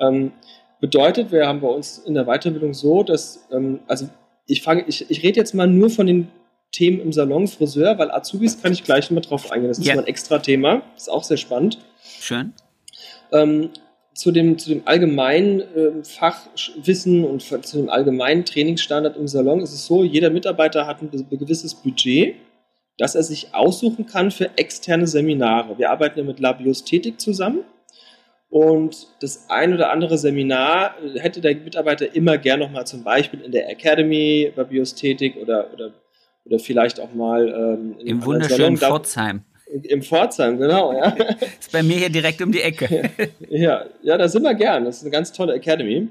Ähm, 0.00 0.32
bedeutet, 0.80 1.30
wir 1.30 1.46
haben 1.46 1.60
bei 1.60 1.68
uns 1.68 1.98
in 1.98 2.14
der 2.14 2.24
Weiterbildung 2.24 2.74
so, 2.74 3.04
dass, 3.04 3.46
ähm, 3.52 3.78
also 3.86 4.08
ich 4.48 4.60
fange, 4.60 4.84
ich, 4.88 5.08
ich 5.08 5.22
rede 5.22 5.38
jetzt 5.38 5.54
mal 5.54 5.68
nur 5.68 5.88
von 5.88 6.08
den 6.08 6.28
Themen 6.72 7.00
im 7.00 7.12
Salon 7.12 7.48
Friseur, 7.48 7.98
weil 7.98 8.10
Azubis 8.10 8.60
kann 8.60 8.72
ich 8.72 8.84
gleich 8.84 9.10
mal 9.10 9.20
drauf 9.20 9.50
eingehen. 9.50 9.68
Das 9.68 9.78
ist 9.78 9.86
ja. 9.86 9.94
mal 9.94 10.02
ein 10.02 10.06
extra 10.06 10.38
Thema. 10.38 10.82
Das 10.94 11.04
ist 11.04 11.08
auch 11.08 11.24
sehr 11.24 11.36
spannend. 11.36 11.78
Schön. 12.20 12.52
Ähm, 13.32 13.70
zu 14.14 14.32
dem, 14.32 14.58
zu 14.58 14.70
dem 14.70 14.82
allgemeinen 14.84 15.60
äh, 15.60 16.04
Fachwissen 16.04 17.24
und 17.24 17.40
zu 17.40 17.78
dem 17.78 17.88
allgemeinen 17.88 18.44
Trainingsstandard 18.44 19.16
im 19.16 19.28
Salon 19.28 19.60
ist 19.60 19.72
es 19.72 19.86
so, 19.86 20.02
jeder 20.02 20.30
Mitarbeiter 20.30 20.86
hat 20.86 21.02
ein, 21.02 21.10
ein 21.12 21.38
gewisses 21.38 21.74
Budget, 21.74 22.34
das 22.98 23.14
er 23.14 23.22
sich 23.22 23.54
aussuchen 23.54 24.06
kann 24.06 24.30
für 24.30 24.50
externe 24.58 25.06
Seminare. 25.06 25.78
Wir 25.78 25.90
arbeiten 25.90 26.18
ja 26.18 26.24
mit 26.24 26.40
Labiosthetik 26.40 27.20
zusammen. 27.20 27.64
Und 28.50 29.08
das 29.20 29.50
ein 29.50 29.74
oder 29.74 29.92
andere 29.92 30.16
Seminar 30.16 30.94
hätte 31.16 31.40
der 31.40 31.54
Mitarbeiter 31.54 32.14
immer 32.14 32.38
gern 32.38 32.60
nochmal 32.60 32.86
zum 32.86 33.04
Beispiel 33.04 33.42
in 33.42 33.52
der 33.52 33.68
Academy 33.68 34.50
bei 34.56 34.64
Biosthetik 34.64 35.36
oder, 35.36 35.72
oder 35.72 35.92
oder 36.48 36.58
vielleicht 36.58 36.98
auch 36.98 37.14
mal 37.14 37.48
ähm, 37.48 37.96
im 38.04 38.24
wunderschönen 38.24 38.76
Salon. 38.76 38.96
Pforzheim. 38.96 39.42
Im 39.82 40.02
Pforzheim, 40.02 40.58
genau, 40.58 40.94
ja. 40.94 41.14
ist 41.60 41.72
bei 41.72 41.82
mir 41.82 41.98
hier 41.98 42.08
direkt 42.08 42.40
um 42.40 42.50
die 42.50 42.62
Ecke. 42.62 43.10
ja, 43.50 43.84
ja, 44.02 44.16
da 44.16 44.26
sind 44.26 44.42
wir 44.42 44.54
gern. 44.54 44.86
Das 44.86 44.96
ist 44.96 45.02
eine 45.02 45.10
ganz 45.10 45.30
tolle 45.32 45.54
Academy. 45.54 46.08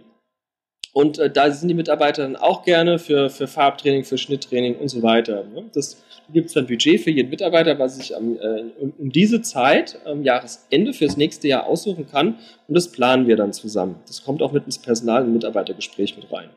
Und 0.93 1.17
äh, 1.17 1.29
da 1.29 1.51
sind 1.51 1.67
die 1.67 1.73
Mitarbeiter 1.73 2.23
dann 2.23 2.35
auch 2.35 2.63
gerne 2.63 2.99
für, 2.99 3.29
für 3.29 3.47
Farbtraining, 3.47 4.03
für 4.03 4.17
Schnitttraining 4.17 4.75
und 4.75 4.89
so 4.89 5.01
weiter. 5.01 5.43
Ne? 5.53 5.65
Das 5.73 6.03
gibt 6.31 6.47
es 6.47 6.53
dann 6.53 6.67
Budget 6.67 7.01
für 7.01 7.11
jeden 7.11 7.29
Mitarbeiter, 7.29 7.77
was 7.79 7.97
sich 7.97 8.15
am, 8.15 8.37
äh, 8.37 8.63
um, 8.79 8.93
um, 8.97 9.11
diese 9.11 9.41
Zeit 9.41 9.99
am 10.05 10.23
Jahresende 10.23 10.93
fürs 10.93 11.17
nächste 11.17 11.47
Jahr 11.47 11.65
aussuchen 11.65 12.07
kann. 12.07 12.35
Und 12.67 12.75
das 12.75 12.91
planen 12.91 13.27
wir 13.27 13.37
dann 13.37 13.53
zusammen. 13.53 13.95
Das 14.05 14.23
kommt 14.23 14.41
auch 14.43 14.51
mit 14.51 14.65
ins 14.65 14.77
Personal- 14.77 15.23
und 15.23 15.33
Mitarbeitergespräch 15.33 16.15
mit 16.15 16.31
rein 16.31 16.49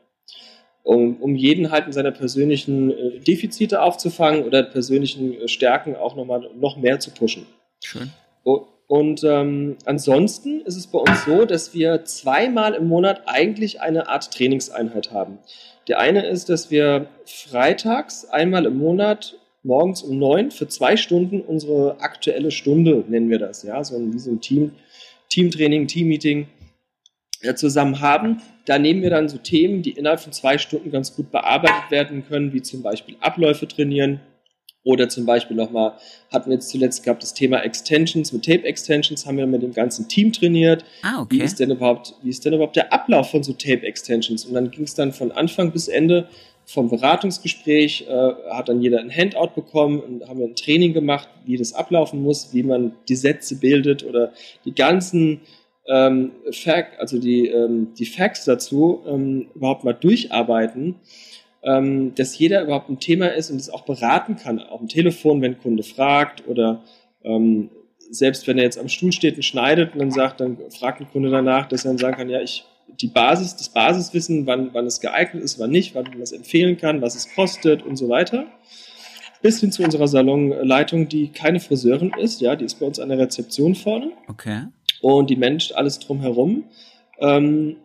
um, 0.83 1.17
um 1.17 1.35
jeden 1.35 1.71
halt 1.71 1.87
in 1.87 1.93
seiner 1.93 2.11
persönlichen 2.11 2.91
äh, 2.91 3.19
Defizite 3.19 3.81
aufzufangen 3.81 4.43
oder 4.43 4.63
persönlichen 4.63 5.33
äh, 5.33 5.47
Stärken 5.47 5.95
auch 5.95 6.15
nochmal 6.15 6.49
noch 6.59 6.77
mehr 6.77 6.99
zu 6.99 7.11
pushen. 7.11 7.45
Schön. 7.83 8.11
Und 8.91 9.23
ähm, 9.23 9.77
ansonsten 9.85 10.59
ist 10.65 10.75
es 10.75 10.85
bei 10.87 10.99
uns 10.99 11.23
so, 11.23 11.45
dass 11.45 11.73
wir 11.73 12.03
zweimal 12.03 12.73
im 12.73 12.89
Monat 12.89 13.21
eigentlich 13.25 13.79
eine 13.79 14.09
Art 14.09 14.33
Trainingseinheit 14.33 15.13
haben. 15.13 15.37
Der 15.87 16.01
eine 16.01 16.25
ist, 16.27 16.49
dass 16.49 16.71
wir 16.71 17.07
freitags 17.25 18.25
einmal 18.25 18.65
im 18.65 18.77
Monat 18.77 19.37
morgens 19.63 20.01
um 20.01 20.19
neun 20.19 20.51
für 20.51 20.67
zwei 20.67 20.97
Stunden 20.97 21.39
unsere 21.39 22.01
aktuelle 22.01 22.51
Stunde, 22.51 23.05
nennen 23.07 23.29
wir 23.29 23.39
das, 23.39 23.63
ja, 23.63 23.81
so 23.81 23.95
ein, 23.95 24.13
wie 24.13 24.19
so 24.19 24.29
ein 24.29 24.41
Team, 24.41 24.73
Teamtraining, 25.29 25.87
Teammeeting 25.87 26.47
zusammen 27.55 27.99
haben. 27.99 28.41
Da 28.65 28.77
nehmen 28.77 29.01
wir 29.01 29.09
dann 29.09 29.29
so 29.29 29.37
Themen, 29.37 29.81
die 29.81 29.91
innerhalb 29.91 30.19
von 30.19 30.31
zwei 30.31 30.57
Stunden 30.57 30.91
ganz 30.91 31.15
gut 31.15 31.31
bearbeitet 31.31 31.89
werden 31.89 32.25
können, 32.27 32.53
wie 32.53 32.61
zum 32.61 32.81
Beispiel 32.81 33.15
Abläufe 33.19 33.67
trainieren. 33.67 34.21
Oder 34.83 35.09
zum 35.09 35.27
Beispiel 35.27 35.55
nochmal, 35.55 35.93
hatten 36.31 36.49
wir 36.49 36.55
jetzt 36.55 36.69
zuletzt 36.69 37.03
gehabt, 37.03 37.21
das 37.21 37.35
Thema 37.35 37.59
Extensions. 37.63 38.33
Mit 38.33 38.45
Tape 38.45 38.63
Extensions 38.63 39.27
haben 39.27 39.37
wir 39.37 39.45
mit 39.45 39.61
dem 39.61 39.73
ganzen 39.73 40.07
Team 40.07 40.33
trainiert. 40.33 40.83
Ah, 41.03 41.21
okay. 41.21 41.35
Wie 41.35 41.41
ist 41.41 41.59
denn 41.59 41.69
überhaupt, 41.69 42.15
wie 42.23 42.29
ist 42.29 42.43
denn 42.45 42.53
überhaupt 42.53 42.75
der 42.75 42.91
Ablauf 42.91 43.29
von 43.29 43.43
so 43.43 43.53
Tape 43.53 43.83
Extensions? 43.83 44.45
Und 44.45 44.55
dann 44.55 44.71
ging 44.71 44.85
es 44.85 44.95
dann 44.95 45.13
von 45.13 45.31
Anfang 45.31 45.71
bis 45.71 45.87
Ende 45.87 46.27
vom 46.65 46.89
Beratungsgespräch, 46.89 48.07
äh, 48.07 48.33
hat 48.51 48.69
dann 48.69 48.81
jeder 48.81 48.99
ein 48.99 49.11
Handout 49.15 49.51
bekommen 49.55 49.99
und 49.99 50.27
haben 50.27 50.39
wir 50.39 50.47
ein 50.47 50.55
Training 50.55 50.93
gemacht, 50.93 51.27
wie 51.45 51.57
das 51.57 51.73
ablaufen 51.73 52.23
muss, 52.23 52.53
wie 52.53 52.63
man 52.63 52.93
die 53.07 53.15
Sätze 53.15 53.57
bildet 53.57 54.03
oder 54.03 54.31
die 54.65 54.73
ganzen 54.73 55.41
ähm, 55.91 56.31
Fact, 56.51 56.99
also 56.99 57.19
die, 57.19 57.47
ähm, 57.47 57.93
die 57.97 58.05
Facts 58.05 58.45
dazu 58.45 59.03
ähm, 59.05 59.47
überhaupt 59.53 59.83
mal 59.83 59.93
durcharbeiten, 59.93 60.95
ähm, 61.63 62.15
dass 62.15 62.37
jeder 62.37 62.63
überhaupt 62.63 62.89
ein 62.89 62.99
Thema 62.99 63.27
ist 63.27 63.51
und 63.51 63.57
es 63.57 63.69
auch 63.69 63.83
beraten 63.83 64.37
kann, 64.37 64.59
auch 64.59 64.79
am 64.79 64.87
Telefon, 64.87 65.41
wenn 65.41 65.53
ein 65.53 65.61
Kunde 65.61 65.83
fragt 65.83 66.47
oder 66.47 66.81
ähm, 67.23 67.69
selbst 68.09 68.47
wenn 68.47 68.57
er 68.57 68.63
jetzt 68.63 68.79
am 68.79 68.87
Stuhl 68.87 69.11
steht 69.11 69.35
und 69.35 69.43
schneidet 69.43 69.93
und 69.93 69.99
dann 69.99 70.11
sagt, 70.11 70.39
dann 70.39 70.57
fragt 70.69 71.01
ein 71.01 71.09
Kunde 71.11 71.29
danach, 71.29 71.67
dass 71.67 71.83
er 71.83 71.91
dann 71.91 71.97
sagen 71.97 72.15
kann, 72.15 72.29
ja, 72.29 72.41
ich 72.41 72.63
die 72.99 73.07
Basis, 73.07 73.55
das 73.55 73.69
Basiswissen, 73.69 74.47
wann, 74.47 74.73
wann 74.73 74.85
es 74.85 74.99
geeignet 74.99 75.43
ist, 75.43 75.59
wann 75.59 75.71
nicht, 75.71 75.95
wann 75.95 76.05
man 76.05 76.21
es 76.21 76.31
empfehlen 76.31 76.77
kann, 76.77 77.01
was 77.01 77.15
es 77.15 77.33
kostet 77.33 77.83
und 77.83 77.95
so 77.95 78.09
weiter. 78.09 78.47
Bis 79.41 79.59
hin 79.59 79.71
zu 79.71 79.83
unserer 79.83 80.07
Salonleitung, 80.07 81.07
die 81.07 81.29
keine 81.29 81.59
Friseurin 81.59 82.11
ist, 82.19 82.41
ja, 82.41 82.55
die 82.55 82.65
ist 82.65 82.79
bei 82.79 82.85
uns 82.85 82.99
an 82.99 83.09
der 83.09 83.17
Rezeption 83.17 83.75
vorne. 83.75 84.11
Okay 84.27 84.63
und 85.01 85.29
die 85.29 85.35
Menschen, 85.35 85.75
alles 85.75 85.99
drumherum. 85.99 86.65
Ähm, 87.19 87.77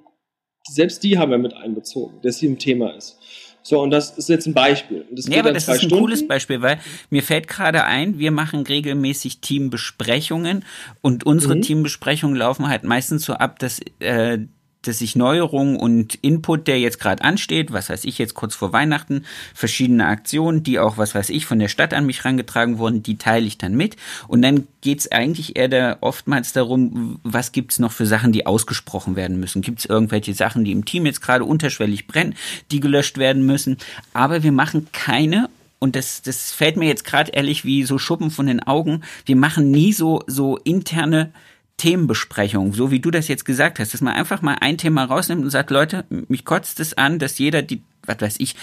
selbst 0.69 1.03
die 1.03 1.19
haben 1.19 1.31
wir 1.31 1.39
mit 1.39 1.55
einbezogen, 1.55 2.21
dass 2.23 2.39
sie 2.39 2.47
im 2.47 2.59
Thema 2.59 2.91
ist. 2.97 3.19
So, 3.63 3.81
und 3.83 3.91
das 3.91 4.17
ist 4.17 4.29
jetzt 4.29 4.47
ein 4.47 4.55
Beispiel. 4.55 5.05
Das 5.11 5.27
ja, 5.27 5.41
aber 5.41 5.53
das 5.53 5.65
ist 5.65 5.71
ein 5.71 5.79
Stunden. 5.79 5.99
cooles 5.99 6.29
Beispiel, 6.29 6.63
weil 6.63 6.79
mir 7.11 7.25
fällt 7.25 7.49
gerade 7.49 7.83
ein, 7.83 8.17
wir 8.17 8.31
machen 8.31 8.63
regelmäßig 8.63 9.41
Teambesprechungen 9.41 10.65
und 11.01 11.27
unsere 11.27 11.57
mhm. 11.57 11.63
Teambesprechungen 11.63 12.37
laufen 12.37 12.69
halt 12.69 12.85
meistens 12.85 13.25
so 13.25 13.33
ab, 13.33 13.59
dass 13.59 13.81
äh, 13.99 14.39
dass 14.87 15.01
ich 15.01 15.17
Neuerungen 15.17 15.77
und 15.77 16.15
Input, 16.23 16.67
der 16.67 16.81
jetzt 16.81 17.01
gerade 17.01 17.23
ansteht, 17.25 17.73
was 17.73 17.89
weiß 17.89 18.05
ich 18.05 18.19
jetzt 18.19 18.35
kurz 18.35 18.55
vor 18.55 18.73
Weihnachten, 18.73 19.25
verschiedene 19.55 20.07
Aktionen, 20.07 20.63
die 20.63 20.79
auch, 20.79 20.99
was 20.99 21.15
weiß 21.15 21.31
ich, 21.31 21.47
von 21.47 21.59
der 21.59 21.69
Stadt 21.69 21.95
an 21.95 22.07
mich 22.07 22.25
rangetragen 22.25 22.79
wurden, 22.79 23.03
die 23.03 23.19
teile 23.19 23.47
ich 23.47 23.59
dann 23.59 23.75
mit. 23.75 23.97
Und 24.29 24.43
dann 24.43 24.67
geht's 24.81 25.11
eigentlich 25.11 25.57
eher 25.57 25.69
da 25.69 25.97
oftmals 26.01 26.53
darum, 26.53 27.19
was 27.23 27.53
gibt's 27.53 27.79
noch 27.79 27.93
für 27.93 28.07
Sachen, 28.07 28.33
die 28.33 28.47
ausgesprochen 28.47 29.17
werden 29.17 29.41
müssen. 29.41 29.63
Gibt's 29.63 29.85
irgendwelche 29.85 30.35
Sachen, 30.35 30.65
die 30.65 30.73
im 30.73 30.85
Team 30.85 31.07
jetzt 31.07 31.23
gerade 31.23 31.45
unterschwellig 31.45 32.07
brennen, 32.07 32.35
die 32.71 32.81
gelöscht 32.81 33.19
werden 33.19 33.45
müssen. 33.45 33.79
Aber 34.13 34.43
wir 34.43 34.53
machen 34.53 34.89
keine 34.93 35.49
und 35.79 35.95
das, 35.95 36.23
das 36.23 36.53
fällt 36.53 36.77
mir 36.77 36.89
jetzt 36.89 37.05
gerade 37.05 37.33
ehrlich 37.33 37.65
wie 37.65 37.85
so 37.85 37.99
Schuppen 37.99 38.31
von 38.31 38.47
den 38.47 38.63
Augen. 38.63 39.03
Wir 39.25 39.37
machen 39.37 39.71
nie 39.71 39.93
so, 39.93 40.23
so 40.27 40.57
interne 40.57 41.33
Themenbesprechung, 41.77 42.73
so 42.73 42.91
wie 42.91 43.01
du 43.01 43.11
das 43.11 43.29
jetzt 43.29 43.45
gesagt 43.45 43.79
hast, 43.79 43.93
dass 43.93 44.01
man 44.01 44.15
einfach 44.15 44.43
mal 44.43 44.57
ein 44.61 44.79
Thema 44.79 45.05
rausnimmt 45.05 45.45
und 45.45 45.51
sagt, 45.51 45.71
Leute, 45.71 46.05
mich 46.09 46.45
kotzt 46.45 46.81
es 46.81 46.95
an, 46.95 47.19
dass 47.19 47.39
jeder 47.39 47.63
die, 47.63 47.83
was 48.07 48.21
weiß 48.21 48.37
ich, 48.39 48.55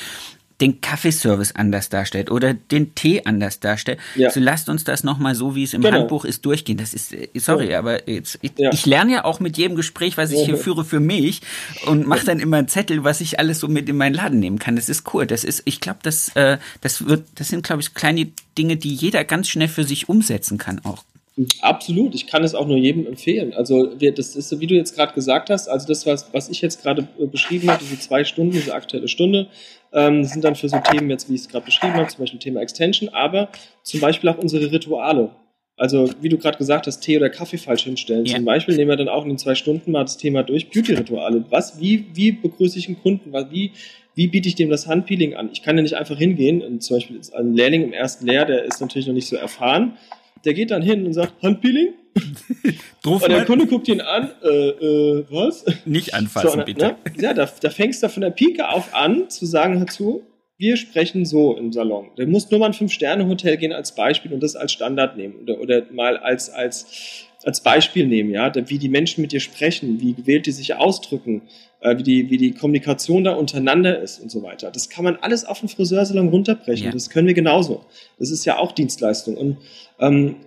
den 0.61 0.81
Kaffeeservice 0.81 1.55
anders 1.55 1.89
darstellt 1.89 2.31
oder 2.31 2.53
den 2.53 2.95
Tee 2.95 3.23
anders 3.25 3.59
darstellt. 3.59 3.99
Ja. 4.15 4.29
So 4.29 4.39
lasst 4.39 4.69
uns 4.69 4.83
das 4.83 5.03
nochmal 5.03 5.35
so, 5.35 5.55
wie 5.55 5.63
es 5.63 5.73
im 5.73 5.81
genau. 5.81 5.97
Handbuch 5.97 6.25
ist, 6.25 6.45
durchgehen. 6.45 6.77
Das 6.77 6.93
ist, 6.93 7.13
äh, 7.13 7.27
sorry, 7.35 7.71
ja. 7.71 7.79
aber 7.79 8.07
jetzt, 8.09 8.39
ich, 8.41 8.53
ja. 8.57 8.71
ich, 8.71 8.85
lerne 8.85 9.13
ja 9.13 9.25
auch 9.25 9.39
mit 9.39 9.57
jedem 9.57 9.75
Gespräch, 9.75 10.15
was 10.15 10.31
ich 10.31 10.45
hier 10.45 10.57
führe, 10.57 10.85
für 10.85 10.99
mich 10.99 11.41
und 11.85 12.07
mache 12.07 12.25
dann 12.25 12.39
immer 12.39 12.57
einen 12.57 12.67
Zettel, 12.67 13.03
was 13.03 13.19
ich 13.19 13.39
alles 13.39 13.59
so 13.59 13.67
mit 13.67 13.89
in 13.89 13.97
meinen 13.97 14.13
Laden 14.13 14.39
nehmen 14.39 14.59
kann. 14.59 14.75
Das 14.75 14.89
ist 14.89 15.13
cool. 15.13 15.25
Das 15.25 15.43
ist, 15.43 15.63
ich 15.65 15.81
glaube, 15.81 15.99
das, 16.03 16.29
äh, 16.35 16.57
das 16.81 17.07
wird, 17.07 17.25
das 17.35 17.49
sind, 17.49 17.63
glaube 17.63 17.81
ich, 17.81 17.93
kleine 17.93 18.31
Dinge, 18.57 18.77
die 18.77 18.93
jeder 18.93 19.23
ganz 19.25 19.49
schnell 19.49 19.67
für 19.67 19.83
sich 19.83 20.07
umsetzen 20.07 20.57
kann 20.57 20.79
auch. 20.85 21.03
Absolut, 21.61 22.13
ich 22.13 22.27
kann 22.27 22.43
es 22.43 22.53
auch 22.53 22.67
nur 22.67 22.77
jedem 22.77 23.07
empfehlen. 23.07 23.53
Also 23.53 23.99
wir, 23.99 24.13
das 24.13 24.35
ist, 24.35 24.59
wie 24.59 24.67
du 24.67 24.75
jetzt 24.75 24.95
gerade 24.95 25.13
gesagt 25.13 25.49
hast, 25.49 25.67
also 25.67 25.87
das, 25.87 26.05
was, 26.05 26.31
was 26.31 26.49
ich 26.49 26.61
jetzt 26.61 26.83
gerade 26.83 27.07
äh, 27.19 27.25
beschrieben 27.25 27.71
habe, 27.71 27.83
diese 27.83 27.99
zwei 27.99 28.23
Stunden, 28.23 28.51
diese 28.51 28.73
aktuelle 28.73 29.07
Stunde, 29.07 29.47
ähm, 29.93 30.23
sind 30.23 30.43
dann 30.43 30.55
für 30.55 30.69
so 30.69 30.77
Themen 30.79 31.09
jetzt, 31.09 31.29
wie 31.29 31.35
ich 31.35 31.41
es 31.41 31.49
gerade 31.49 31.65
beschrieben 31.65 31.95
habe, 31.95 32.07
zum 32.07 32.19
Beispiel 32.19 32.39
Thema 32.39 32.61
Extension, 32.61 33.09
aber 33.09 33.49
zum 33.81 33.99
Beispiel 33.99 34.29
auch 34.29 34.37
unsere 34.37 34.71
Rituale. 34.71 35.31
Also 35.75 36.07
wie 36.21 36.29
du 36.29 36.37
gerade 36.37 36.59
gesagt 36.59 36.85
hast, 36.85 36.99
Tee 36.99 37.17
oder 37.17 37.31
Kaffee 37.31 37.57
falsch 37.57 37.85
hinstellen. 37.85 38.25
Ja. 38.25 38.35
Zum 38.35 38.45
Beispiel 38.45 38.75
nehmen 38.75 38.89
wir 38.89 38.95
dann 38.95 39.09
auch 39.09 39.23
in 39.23 39.29
den 39.29 39.37
zwei 39.39 39.55
Stunden 39.55 39.91
mal 39.91 40.03
das 40.03 40.17
Thema 40.17 40.43
durch, 40.43 40.69
Beauty-Rituale. 40.69 41.45
Was, 41.49 41.79
wie, 41.79 42.05
wie 42.13 42.31
begrüße 42.31 42.77
ich 42.77 42.87
einen 42.87 43.01
Kunden? 43.01 43.33
Wie, 43.49 43.71
wie 44.13 44.27
biete 44.27 44.47
ich 44.47 44.53
dem 44.53 44.69
das 44.69 44.85
Handpeeling 44.85 45.33
an? 45.33 45.49
Ich 45.51 45.63
kann 45.63 45.75
ja 45.77 45.81
nicht 45.81 45.95
einfach 45.95 46.17
hingehen. 46.17 46.61
Und 46.61 46.83
zum 46.83 46.97
Beispiel 46.97 47.19
ein 47.35 47.55
Lehrling 47.55 47.81
im 47.81 47.93
ersten 47.93 48.27
Lehr, 48.27 48.45
der 48.45 48.65
ist 48.65 48.81
natürlich 48.81 49.07
noch 49.07 49.15
nicht 49.15 49.27
so 49.27 49.35
erfahren 49.35 49.97
der 50.45 50.53
geht 50.53 50.71
dann 50.71 50.81
hin 50.81 51.05
und 51.05 51.13
sagt, 51.13 51.41
Handpeeling? 51.41 51.93
und 53.05 53.27
der 53.27 53.45
Kunde 53.45 53.65
guckt 53.65 53.87
ihn 53.87 54.01
an, 54.01 54.29
äh, 54.43 54.47
äh, 54.47 55.25
was? 55.29 55.65
Nicht 55.85 56.13
anfassen, 56.13 56.59
so, 56.59 56.65
bitte. 56.65 56.85
Ne? 56.85 56.95
Ja, 57.17 57.33
da, 57.33 57.49
da 57.59 57.69
fängst 57.69 58.03
du 58.03 58.09
von 58.09 58.21
der 58.21 58.29
Pike 58.29 58.69
auf 58.69 58.93
an, 58.93 59.29
zu 59.29 59.45
sagen 59.45 59.79
dazu, 59.79 60.23
wir 60.57 60.77
sprechen 60.77 61.25
so 61.25 61.57
im 61.57 61.73
Salon. 61.73 62.11
Du 62.15 62.25
musst 62.27 62.51
nur 62.51 62.59
mal 62.59 62.67
ein 62.67 62.73
Fünf-Sterne-Hotel 62.73 63.57
gehen 63.57 63.73
als 63.73 63.95
Beispiel 63.95 64.31
und 64.31 64.41
das 64.41 64.55
als 64.55 64.71
Standard 64.71 65.17
nehmen 65.17 65.35
oder, 65.41 65.59
oder 65.59 65.83
mal 65.91 66.17
als, 66.17 66.49
als, 66.49 67.27
als 67.43 67.61
Beispiel 67.61 68.05
nehmen, 68.05 68.29
ja, 68.29 68.51
wie 68.69 68.77
die 68.77 68.89
Menschen 68.89 69.21
mit 69.21 69.31
dir 69.31 69.39
sprechen, 69.39 69.99
wie 69.99 70.13
gewählt 70.13 70.45
die 70.45 70.51
sich 70.51 70.75
ausdrücken, 70.75 71.41
äh, 71.83 71.97
wie, 71.97 72.03
die, 72.03 72.29
wie 72.29 72.37
die 72.37 72.53
Kommunikation 72.53 73.23
da 73.23 73.33
untereinander 73.33 74.01
ist 74.01 74.19
und 74.19 74.31
so 74.31 74.41
weiter. 74.41 74.71
Das 74.71 74.89
kann 74.89 75.03
man 75.03 75.17
alles 75.17 75.43
auf 75.43 75.59
den 75.59 75.67
Friseursalon 75.67 76.29
runterbrechen. 76.29 76.85
Ja. 76.85 76.91
Das 76.91 77.09
können 77.09 77.27
wir 77.27 77.33
genauso. 77.33 77.83
Das 78.17 78.31
ist 78.31 78.45
ja 78.45 78.57
auch 78.57 78.71
Dienstleistung. 78.71 79.35
Und 79.35 79.57
ähm, 79.99 80.37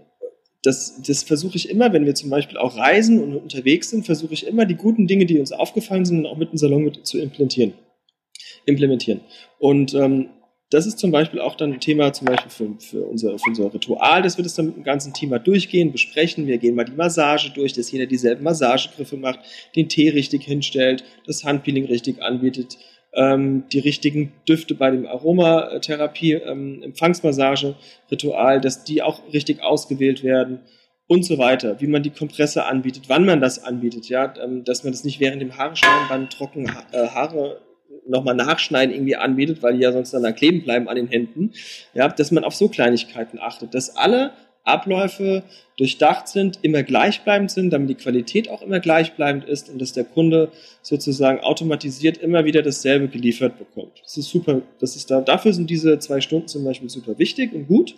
das, 0.62 1.00
das 1.06 1.22
versuche 1.22 1.56
ich 1.56 1.68
immer, 1.68 1.92
wenn 1.92 2.06
wir 2.06 2.14
zum 2.14 2.30
Beispiel 2.30 2.56
auch 2.56 2.76
reisen 2.76 3.22
und 3.22 3.36
unterwegs 3.36 3.90
sind, 3.90 4.06
versuche 4.06 4.32
ich 4.32 4.46
immer 4.46 4.64
die 4.64 4.76
guten 4.76 5.06
Dinge, 5.06 5.26
die 5.26 5.38
uns 5.38 5.52
aufgefallen 5.52 6.06
sind, 6.06 6.24
auch 6.26 6.38
mit 6.38 6.50
dem 6.52 6.56
Salon 6.56 6.82
mit 6.82 7.06
zu 7.06 7.18
implementieren. 7.18 7.74
implementieren. 8.64 9.20
Und 9.58 9.94
ähm, 9.94 10.30
das 10.70 10.86
ist 10.86 10.98
zum 10.98 11.12
Beispiel 11.12 11.40
auch 11.40 11.54
dann 11.54 11.72
ein 11.72 11.80
Thema 11.80 12.12
zum 12.12 12.26
Beispiel 12.26 12.50
für, 12.50 12.80
für, 12.80 13.04
unser, 13.04 13.38
für 13.38 13.50
unser 13.50 13.72
Ritual, 13.72 14.22
dass 14.22 14.36
wir 14.36 14.42
das 14.42 14.54
dann 14.54 14.66
mit 14.66 14.76
dem 14.76 14.82
ganzen 14.82 15.12
Thema 15.12 15.38
durchgehen, 15.38 15.92
besprechen. 15.92 16.46
Wir 16.46 16.58
gehen 16.58 16.74
mal 16.74 16.84
die 16.84 16.92
Massage 16.92 17.50
durch, 17.50 17.72
dass 17.72 17.92
jeder 17.92 18.06
dieselben 18.06 18.42
Massagegriffe 18.42 19.16
macht, 19.16 19.40
den 19.76 19.88
Tee 19.88 20.08
richtig 20.08 20.42
hinstellt, 20.44 21.04
das 21.26 21.44
Handpeeling 21.44 21.84
richtig 21.84 22.20
anbietet, 22.20 22.78
ähm, 23.14 23.64
die 23.72 23.78
richtigen 23.78 24.32
Düfte 24.48 24.74
bei 24.74 24.90
dem 24.90 25.06
Aromatherapie, 25.06 26.32
ähm, 26.32 26.82
Empfangsmassage-Ritual, 26.82 28.60
dass 28.60 28.82
die 28.82 29.02
auch 29.02 29.22
richtig 29.32 29.62
ausgewählt 29.62 30.24
werden 30.24 30.60
und 31.06 31.24
so 31.24 31.38
weiter, 31.38 31.80
wie 31.80 31.86
man 31.86 32.02
die 32.02 32.10
Kompresse 32.10 32.64
anbietet, 32.64 33.04
wann 33.06 33.24
man 33.24 33.40
das 33.40 33.62
anbietet, 33.62 34.08
ja, 34.08 34.34
ähm, 34.42 34.64
dass 34.64 34.82
man 34.82 34.92
das 34.92 35.04
nicht 35.04 35.20
während 35.20 35.40
dem 35.40 35.56
Haareschneiden 35.56 36.08
beim 36.08 36.28
trockenen 36.28 36.74
ha 36.74 36.84
äh, 36.92 37.06
Haare 37.06 37.60
nochmal 38.08 38.34
nachschneiden 38.34 38.94
irgendwie 38.94 39.16
anbietet, 39.16 39.62
weil 39.62 39.74
die 39.74 39.82
ja 39.82 39.92
sonst 39.92 40.12
dann 40.12 40.22
da 40.22 40.32
kleben 40.32 40.62
bleiben 40.62 40.88
an 40.88 40.96
den 40.96 41.08
Händen, 41.08 41.52
ja, 41.94 42.08
dass 42.08 42.30
man 42.30 42.44
auf 42.44 42.54
so 42.54 42.68
Kleinigkeiten 42.68 43.38
achtet, 43.38 43.74
dass 43.74 43.96
alle 43.96 44.32
Abläufe 44.66 45.44
durchdacht 45.76 46.28
sind, 46.28 46.58
immer 46.62 46.82
gleichbleibend 46.82 47.50
sind, 47.50 47.70
damit 47.70 47.88
die 47.88 47.94
Qualität 47.94 48.50
auch 48.50 48.62
immer 48.62 48.80
gleichbleibend 48.80 49.44
ist 49.44 49.70
und 49.70 49.80
dass 49.80 49.92
der 49.92 50.04
Kunde 50.04 50.50
sozusagen 50.82 51.40
automatisiert 51.40 52.18
immer 52.18 52.44
wieder 52.44 52.62
dasselbe 52.62 53.08
geliefert 53.08 53.58
bekommt. 53.58 54.00
Das 54.02 54.16
ist 54.16 54.28
super, 54.28 54.62
das 54.80 54.96
ist 54.96 55.10
da, 55.10 55.20
dafür 55.20 55.52
sind 55.52 55.70
diese 55.70 55.98
zwei 56.00 56.20
Stunden 56.20 56.48
zum 56.48 56.64
Beispiel 56.64 56.90
super 56.90 57.18
wichtig 57.18 57.52
und 57.52 57.68
gut. 57.68 57.94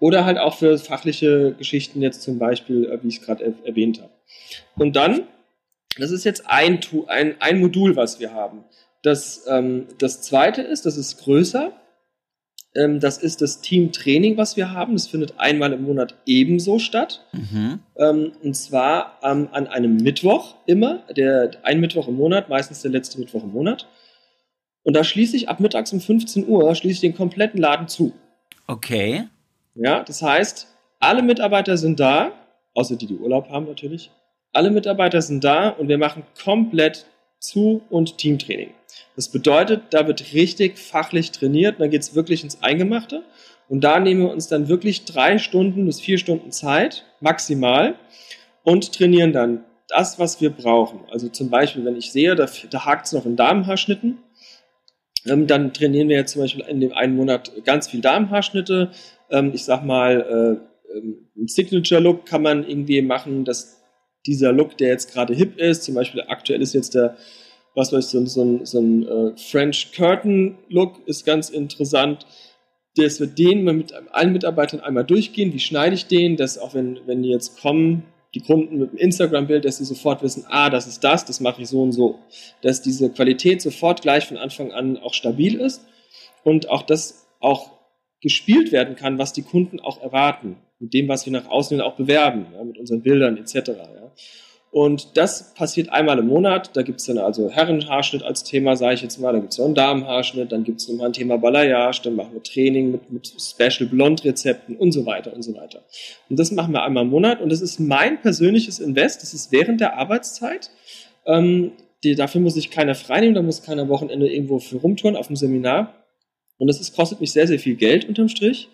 Oder 0.00 0.24
halt 0.24 0.38
auch 0.38 0.56
für 0.56 0.78
fachliche 0.78 1.54
Geschichten 1.56 2.02
jetzt 2.02 2.22
zum 2.22 2.38
Beispiel, 2.38 2.86
äh, 2.86 2.98
wie 3.02 3.08
ich 3.08 3.18
es 3.18 3.24
gerade 3.24 3.54
erwähnt 3.62 4.00
habe. 4.00 4.10
Und 4.76 4.96
dann, 4.96 5.28
das 5.96 6.10
ist 6.10 6.24
jetzt 6.24 6.44
ein, 6.48 6.80
ein, 7.06 7.36
ein 7.38 7.60
Modul, 7.60 7.94
was 7.94 8.18
wir 8.18 8.32
haben. 8.32 8.64
Das, 9.02 9.44
ähm, 9.48 9.86
das 9.98 10.22
zweite 10.22 10.62
ist, 10.62 10.86
das 10.86 10.96
ist 10.96 11.18
größer. 11.18 11.72
Ähm, 12.74 13.00
das 13.00 13.18
ist 13.18 13.42
das 13.42 13.60
Teamtraining, 13.60 14.36
was 14.36 14.56
wir 14.56 14.70
haben. 14.70 14.94
Das 14.94 15.08
findet 15.08 15.38
einmal 15.38 15.72
im 15.72 15.82
Monat 15.82 16.14
ebenso 16.24 16.78
statt. 16.78 17.26
Mhm. 17.32 17.80
Ähm, 17.96 18.32
und 18.42 18.54
zwar 18.54 19.18
ähm, 19.22 19.48
an 19.52 19.66
einem 19.66 19.96
Mittwoch 19.96 20.54
immer, 20.66 21.02
der, 21.14 21.50
ein 21.64 21.80
Mittwoch 21.80 22.08
im 22.08 22.16
Monat, 22.16 22.48
meistens 22.48 22.82
der 22.82 22.90
letzte 22.90 23.18
Mittwoch 23.18 23.42
im 23.42 23.52
Monat. 23.52 23.88
Und 24.84 24.94
da 24.94 25.04
schließe 25.04 25.36
ich 25.36 25.48
ab 25.48 25.60
mittags 25.60 25.92
um 25.92 26.00
15 26.00 26.48
Uhr, 26.48 26.74
schließe 26.74 26.94
ich 26.94 27.00
den 27.00 27.14
kompletten 27.14 27.60
Laden 27.60 27.88
zu. 27.88 28.12
Okay. 28.66 29.28
Ja, 29.74 30.02
das 30.02 30.22
heißt, 30.22 30.68
alle 30.98 31.22
Mitarbeiter 31.22 31.76
sind 31.76 32.00
da, 32.00 32.32
außer 32.74 32.96
die, 32.96 33.06
die 33.06 33.16
Urlaub 33.16 33.48
haben 33.50 33.66
natürlich. 33.66 34.10
Alle 34.52 34.70
Mitarbeiter 34.70 35.22
sind 35.22 35.44
da 35.44 35.68
und 35.68 35.88
wir 35.88 35.98
machen 35.98 36.24
komplett 36.42 37.06
zu- 37.42 37.82
und 37.90 38.18
Teamtraining. 38.18 38.70
Das 39.16 39.28
bedeutet, 39.28 39.82
da 39.90 40.06
wird 40.06 40.32
richtig 40.32 40.78
fachlich 40.78 41.32
trainiert, 41.32 41.80
da 41.80 41.88
geht 41.88 42.02
es 42.02 42.14
wirklich 42.14 42.42
ins 42.44 42.62
Eingemachte. 42.62 43.24
Und 43.68 43.82
da 43.82 44.00
nehmen 44.00 44.22
wir 44.22 44.30
uns 44.30 44.48
dann 44.48 44.68
wirklich 44.68 45.04
drei 45.04 45.38
Stunden 45.38 45.86
bis 45.86 46.00
vier 46.00 46.18
Stunden 46.18 46.50
Zeit, 46.50 47.04
maximal, 47.20 47.94
und 48.64 48.92
trainieren 48.92 49.32
dann 49.32 49.64
das, 49.88 50.18
was 50.18 50.40
wir 50.40 50.50
brauchen. 50.50 51.00
Also 51.10 51.28
zum 51.28 51.50
Beispiel, 51.50 51.84
wenn 51.84 51.96
ich 51.96 52.12
sehe, 52.12 52.34
da, 52.34 52.46
da 52.70 52.84
hakt 52.84 53.06
es 53.06 53.12
noch 53.12 53.26
in 53.26 53.36
Damenhaarschnitten, 53.36 54.18
ähm, 55.26 55.46
dann 55.46 55.72
trainieren 55.72 56.08
wir 56.08 56.16
jetzt 56.16 56.32
zum 56.32 56.42
Beispiel 56.42 56.64
in 56.64 56.80
dem 56.80 56.92
einen 56.92 57.16
Monat 57.16 57.52
ganz 57.64 57.88
viel 57.88 58.00
Damenhaarschnitte. 58.00 58.90
Ähm, 59.30 59.52
ich 59.54 59.64
sag 59.64 59.84
mal, 59.84 60.60
äh, 60.92 60.96
ähm, 60.96 61.28
ein 61.36 61.48
Signature-Look 61.48 62.26
kann 62.26 62.42
man 62.42 62.68
irgendwie 62.68 63.02
machen, 63.02 63.44
dass 63.44 63.81
dieser 64.26 64.52
Look, 64.52 64.76
der 64.76 64.88
jetzt 64.88 65.12
gerade 65.12 65.34
hip 65.34 65.58
ist, 65.58 65.84
zum 65.84 65.94
Beispiel 65.94 66.22
aktuell 66.26 66.62
ist 66.62 66.74
jetzt 66.74 66.94
der, 66.94 67.16
was 67.74 67.92
weiß 67.92 68.06
ich, 68.06 68.10
so, 68.10 68.24
so, 68.26 68.64
so 68.64 68.80
ein 68.80 69.06
äh, 69.06 69.36
French 69.36 69.92
Curtain 69.96 70.58
Look 70.68 71.00
ist 71.06 71.24
ganz 71.24 71.50
interessant. 71.50 72.26
Das 72.96 73.20
wird 73.20 73.38
den 73.38 73.64
mit 73.64 73.94
allen 74.12 74.32
Mitarbeitern 74.32 74.80
einmal 74.80 75.04
durchgehen. 75.04 75.52
Wie 75.54 75.60
schneide 75.60 75.94
ich 75.94 76.06
den? 76.06 76.36
Dass 76.36 76.58
auch 76.58 76.74
wenn, 76.74 77.00
wenn 77.06 77.22
die 77.22 77.30
jetzt 77.30 77.60
kommen, 77.60 78.04
die 78.34 78.40
Kunden 78.40 78.78
mit 78.78 78.92
dem 78.92 78.98
Instagram-Bild, 78.98 79.64
dass 79.64 79.78
sie 79.78 79.84
sofort 79.84 80.22
wissen, 80.22 80.44
ah, 80.48 80.70
das 80.70 80.86
ist 80.86 81.02
das, 81.04 81.24
das 81.24 81.40
mache 81.40 81.62
ich 81.62 81.68
so 81.68 81.82
und 81.82 81.92
so. 81.92 82.18
Dass 82.62 82.82
diese 82.82 83.10
Qualität 83.10 83.60
sofort 83.60 84.02
gleich 84.02 84.26
von 84.26 84.36
Anfang 84.36 84.72
an 84.72 84.98
auch 84.98 85.14
stabil 85.14 85.60
ist 85.60 85.84
und 86.44 86.68
auch 86.68 86.82
das 86.82 87.26
auch 87.40 87.70
gespielt 88.20 88.72
werden 88.72 88.94
kann, 88.94 89.18
was 89.18 89.32
die 89.32 89.42
Kunden 89.42 89.80
auch 89.80 90.00
erwarten 90.00 90.56
mit 90.82 90.92
dem, 90.92 91.08
was 91.08 91.24
wir 91.24 91.32
nach 91.32 91.48
außen 91.48 91.80
auch 91.80 91.94
bewerben, 91.94 92.46
ja, 92.54 92.64
mit 92.64 92.76
unseren 92.76 93.02
Bildern 93.02 93.36
etc. 93.36 93.68
Ja. 93.68 94.12
Und 94.72 95.18
das 95.18 95.54
passiert 95.54 95.90
einmal 95.90 96.18
im 96.18 96.26
Monat. 96.26 96.70
Da 96.74 96.82
gibt 96.82 96.98
es 96.98 97.06
dann 97.06 97.18
also 97.18 97.50
Herrenhaarschnitt 97.50 98.22
als 98.22 98.42
Thema, 98.42 98.74
sage 98.74 98.94
ich 98.94 99.02
jetzt 99.02 99.18
mal. 99.20 99.32
Da 99.32 99.38
gibt 99.38 99.52
es 99.52 99.58
noch 99.58 99.66
einen 99.66 99.74
Damenhaarschnitt. 99.74 100.50
Dann 100.50 100.64
gibt 100.64 100.80
es 100.80 100.88
nochmal 100.88 101.08
ein 101.08 101.12
Thema 101.12 101.36
Balayage. 101.36 102.00
Dann 102.02 102.16
machen 102.16 102.32
wir 102.32 102.42
Training 102.42 102.90
mit, 102.90 103.12
mit 103.12 103.32
Special 103.38 103.86
Blond 103.88 104.24
Rezepten 104.24 104.76
und 104.76 104.92
so 104.92 105.04
weiter 105.04 105.34
und 105.34 105.42
so 105.42 105.54
weiter. 105.54 105.82
Und 106.30 106.38
das 106.38 106.50
machen 106.52 106.72
wir 106.72 106.82
einmal 106.82 107.04
im 107.04 107.10
Monat. 107.10 107.42
Und 107.42 107.52
das 107.52 107.60
ist 107.60 107.80
mein 107.80 108.22
persönliches 108.22 108.80
Invest. 108.80 109.22
Das 109.22 109.34
ist 109.34 109.52
während 109.52 109.80
der 109.82 109.98
Arbeitszeit. 109.98 110.70
Ähm, 111.26 111.72
die, 112.02 112.14
dafür 112.14 112.40
muss 112.40 112.56
ich 112.56 112.70
keiner 112.70 112.94
freinehmen. 112.94 113.34
Da 113.34 113.42
muss 113.42 113.62
keiner 113.62 113.90
Wochenende 113.90 114.26
irgendwo 114.26 114.58
für 114.58 114.78
rumtouren 114.78 115.16
auf 115.16 115.26
dem 115.26 115.36
Seminar. 115.36 115.94
Und 116.56 116.68
das 116.68 116.80
ist, 116.80 116.96
kostet 116.96 117.20
mich 117.20 117.32
sehr, 117.32 117.46
sehr 117.46 117.58
viel 117.58 117.74
Geld 117.74 118.08
unterm 118.08 118.30
Strich. 118.30 118.70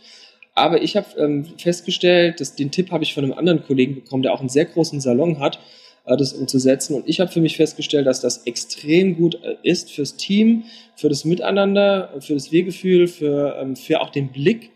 Aber 0.59 0.83
ich 0.83 0.97
habe 0.97 1.07
ähm, 1.19 1.47
festgestellt, 1.57 2.41
dass 2.41 2.55
den 2.55 2.71
Tipp 2.71 2.91
habe 2.91 3.05
ich 3.05 3.15
von 3.15 3.25
einem 3.25 3.35
anderen 3.35 3.63
Kollegen 3.63 3.95
bekommen, 3.95 4.23
der 4.23 4.35
auch 4.35 4.41
einen 4.41 4.49
sehr 4.49 4.65
großen 4.65 5.01
Salon 5.01 5.39
hat, 5.39 5.61
äh, 6.05 6.17
das 6.17 6.33
umzusetzen. 6.33 6.95
Und 6.95 7.09
ich 7.09 7.21
habe 7.21 7.31
für 7.31 7.41
mich 7.41 7.57
festgestellt, 7.57 8.07
dass 8.07 8.21
das 8.21 8.45
extrem 8.45 9.17
gut 9.17 9.43
äh, 9.43 9.57
ist 9.63 9.93
fürs 9.93 10.17
Team, 10.17 10.65
für 10.97 11.09
das 11.09 11.25
Miteinander, 11.25 12.13
für 12.21 12.35
das 12.35 12.51
Wehgefühl, 12.51 13.07
für, 13.07 13.57
ähm, 13.61 13.77
für 13.77 14.01
auch 14.01 14.11
den 14.11 14.33
Blick, 14.33 14.71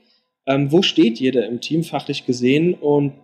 ähm, 0.46 0.70
wo 0.70 0.82
steht 0.82 1.18
jeder 1.18 1.46
im 1.46 1.60
Team 1.60 1.82
fachlich 1.82 2.26
gesehen. 2.26 2.74
Und 2.74 3.14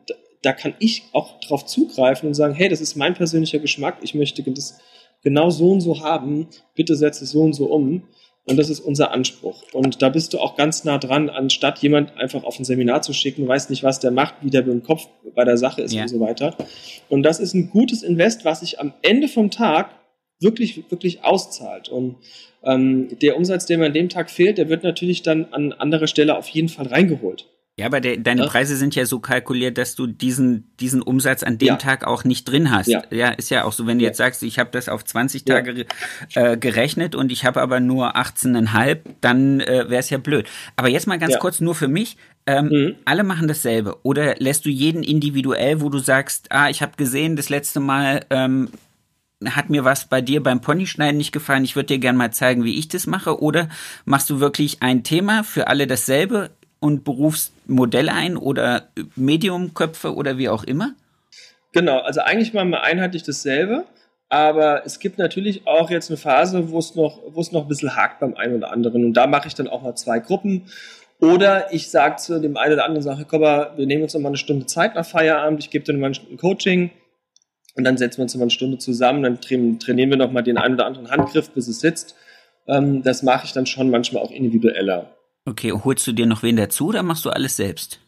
da 0.43 0.53
kann 0.53 0.75
ich 0.81 1.05
auch 1.13 1.39
drauf 1.41 1.65
zugreifen 1.65 2.27
und 2.27 2.35
sagen, 2.35 2.55
hey, 2.55 2.69
das 2.69 2.81
ist 2.81 2.97
mein 2.97 3.15
persönlicher 3.15 3.61
Geschmack, 3.61 3.99
ich 4.03 4.15
möchte 4.15 4.43
das 4.43 4.79
genau 5.23 5.51
so 5.51 5.71
und 5.73 5.81
so 5.81 6.01
haben, 6.01 6.49
bitte 6.75 6.97
setze 6.97 7.25
es 7.25 7.31
so 7.31 7.41
und 7.41 7.53
so 7.53 7.67
um. 7.67 8.03
Und 8.49 8.57
das 8.57 8.71
ist 8.71 8.81
unser 8.81 9.13
Anspruch. 9.13 9.63
Und 9.73 10.01
da 10.01 10.09
bist 10.09 10.33
du 10.33 10.39
auch 10.39 10.57
ganz 10.57 10.85
nah 10.85 10.97
dran, 10.97 11.29
anstatt 11.29 11.81
jemand 11.81 12.17
einfach 12.17 12.45
auf 12.45 12.59
ein 12.59 12.65
Seminar 12.65 13.03
zu 13.03 13.13
schicken, 13.13 13.47
weiß 13.47 13.69
nicht, 13.69 13.83
was 13.83 14.01
der 14.01 14.11
macht, 14.11 14.37
wie 14.41 14.51
der 14.51 14.63
mit 14.63 14.73
dem 14.73 14.83
Kopf 14.83 15.07
bei 15.35 15.45
der 15.45 15.59
Sache 15.59 15.83
ist 15.83 15.93
ja. 15.93 16.03
und 16.03 16.09
so 16.09 16.19
weiter. 16.21 16.57
Und 17.11 17.25
das 17.25 17.41
ist 17.41 17.55
ein 17.55 17.69
gutes 17.69 18.03
Invest, 18.03 18.47
was 18.47 18.61
sich 18.61 18.81
am 18.81 18.95
Ende 19.03 19.29
vom 19.29 19.51
Tag 19.51 19.91
wirklich, 20.41 20.91
wirklich 20.91 21.25
auszahlt. 21.25 21.91
Und 21.91 22.17
ähm, 22.65 23.09
der 23.21 23.37
Umsatz, 23.37 23.67
der 23.67 23.77
mir 23.77 23.87
an 23.87 23.93
dem 23.93 24.09
Tag 24.09 24.31
fehlt, 24.31 24.57
der 24.57 24.71
wird 24.71 24.83
natürlich 24.83 25.23
dann 25.23 25.53
an 25.53 25.73
anderer 25.73 26.07
Stelle 26.07 26.37
auf 26.37 26.49
jeden 26.49 26.69
Fall 26.69 26.87
reingeholt. 26.87 27.47
Ja, 27.79 27.87
aber 27.87 28.01
der, 28.01 28.17
deine 28.17 28.43
ja. 28.43 28.49
Preise 28.49 28.77
sind 28.77 28.97
ja 28.97 29.07
so 29.07 29.21
kalkuliert, 29.21 29.79
dass 29.79 29.95
du 29.95 30.09
diesen, 30.09 30.69
diesen 30.81 31.01
Umsatz 31.01 31.45
an 31.45 31.59
dem 31.59 31.69
ja. 31.69 31.77
Tag 31.77 32.05
auch 32.05 32.25
nicht 32.25 32.45
drin 32.45 32.73
hast. 32.73 32.89
Ja. 32.89 33.05
ja, 33.11 33.29
ist 33.29 33.51
ja 33.51 33.63
auch 33.63 33.73
so, 33.73 33.87
wenn 33.87 34.01
du 34.01 34.05
jetzt 34.05 34.17
sagst, 34.17 34.43
ich 34.43 34.59
habe 34.59 34.71
das 34.73 34.89
auf 34.89 35.05
20 35.05 35.45
Tage 35.45 35.87
äh, 36.35 36.57
gerechnet 36.57 37.15
und 37.15 37.31
ich 37.31 37.45
habe 37.45 37.63
aber 37.63 37.79
nur 37.79 38.17
18,5, 38.17 38.99
dann 39.21 39.61
äh, 39.61 39.89
wäre 39.89 40.01
es 40.01 40.11
ja 40.11 40.19
blöd. 40.19 40.49
Aber 40.75 40.89
jetzt 40.89 41.07
mal 41.07 41.21
ganz 41.21 41.39
kurz 41.39 41.61
nur 41.61 41.77
für 41.77 41.87
mich. 41.87 42.17
Ähm, 42.47 42.69
mhm. 42.69 42.95
Alle 43.05 43.23
machen 43.23 43.47
dasselbe. 43.47 43.99
Oder 44.03 44.35
lässt 44.39 44.65
du 44.65 44.71
jeden 44.71 45.05
individuell, 45.05 45.81
wo 45.81 45.89
du 45.89 45.99
sagst, 46.01 46.51
ah, 46.51 46.69
ich 46.71 46.83
habe 46.83 46.93
gesehen, 46.97 47.37
das 47.37 47.49
letzte 47.49 47.79
Mal 47.79 48.25
ähm, 48.31 48.71
hat 49.45 49.71
mir 49.71 49.85
was 49.85 50.09
bei 50.09 50.21
dir 50.21 50.43
beim 50.43 50.61
Ponyschneiden 50.61 51.17
nicht 51.17 51.31
gefallen, 51.31 51.65
ich 51.65 51.77
würde 51.77 51.87
dir 51.87 51.99
gerne 51.99 52.19
mal 52.19 52.33
zeigen, 52.33 52.65
wie 52.65 52.77
ich 52.77 52.89
das 52.89 53.07
mache. 53.07 53.41
Oder 53.41 53.69
machst 54.05 54.31
du 54.31 54.41
wirklich 54.41 54.83
ein 54.83 55.05
Thema 55.05 55.45
für 55.45 55.69
alle 55.69 55.87
dasselbe? 55.87 56.51
Und 56.81 57.05
Berufsmodell 57.05 58.09
ein 58.09 58.37
oder 58.37 58.89
Mediumköpfe 59.17 60.15
oder 60.15 60.39
wie 60.39 60.49
auch 60.49 60.65
immer? 60.65 60.95
Genau, 61.73 61.99
also 61.99 62.21
eigentlich 62.21 62.55
machen 62.55 62.71
wir 62.71 62.83
einheitlich 62.83 63.23
dasselbe, 63.23 63.85
aber 64.29 64.85
es 64.87 64.99
gibt 65.01 65.19
natürlich 65.19 65.67
auch 65.67 65.91
jetzt 65.91 66.11
eine 66.11 66.17
Phase, 66.17 66.71
wo 66.71 66.79
es 66.79 66.95
noch, 66.95 67.21
wo 67.29 67.41
es 67.41 67.53
noch 67.53 67.63
ein 67.63 67.69
bisschen 67.69 67.95
hakt 67.95 68.21
beim 68.21 68.35
einen 68.35 68.57
oder 68.57 68.73
anderen 68.73 69.05
und 69.05 69.15
da 69.15 69.27
mache 69.27 69.49
ich 69.49 69.55
dann 69.55 69.69
auch 69.69 69.83
mal 69.83 69.95
zwei 69.95 70.19
Gruppen. 70.19 70.67
Oder 71.21 71.73
ich 71.73 71.91
sage 71.91 72.17
zu 72.17 72.41
dem 72.41 72.57
einen 72.57 72.75
oder 72.75 72.85
anderen 72.85 73.03
Sache, 73.03 73.27
komm 73.29 73.41
mal, 73.41 73.73
wir 73.77 73.87
nehmen 73.87 74.05
uns 74.05 74.15
noch 74.15 74.21
mal 74.21 74.29
eine 74.29 74.37
Stunde 74.37 74.67
Zeit 74.67 74.95
nach 74.95 75.05
Feierabend, 75.05 75.59
ich 75.59 75.71
gebe 75.71 75.85
dir 75.85 75.93
mal 75.99 76.13
ein 76.13 76.37
Coaching 76.37 76.91
und 77.75 77.85
dann 77.85 77.97
setzen 77.97 78.19
wir 78.19 78.23
uns 78.23 78.35
noch 78.35 78.39
mal 78.39 78.45
eine 78.45 78.51
Stunde 78.53 78.79
zusammen, 78.79 79.25
dann 79.25 79.41
trainieren 79.41 80.11
wir 80.11 80.17
noch 80.17 80.31
mal 80.31 80.43
den 80.43 80.59
einen 80.59 80.75
oder 80.75 80.87
anderen 80.87 81.11
Handgriff, 81.11 81.51
bis 81.51 81.67
es 81.67 81.81
sitzt. 81.81 82.15
Ähm, 82.69 83.03
das 83.03 83.23
mache 83.23 83.47
ich 83.47 83.53
dann 83.53 83.67
schon 83.67 83.91
manchmal 83.91 84.23
auch 84.23 84.31
individueller. 84.31 85.18
Okay, 85.49 85.73
holst 85.73 86.07
du 86.07 86.13
dir 86.13 86.27
noch 86.27 86.43
wen 86.43 86.57
dazu 86.57 86.89
oder 86.89 87.03
machst 87.03 87.25
du 87.25 87.31
alles 87.31 87.57
selbst? 87.57 88.01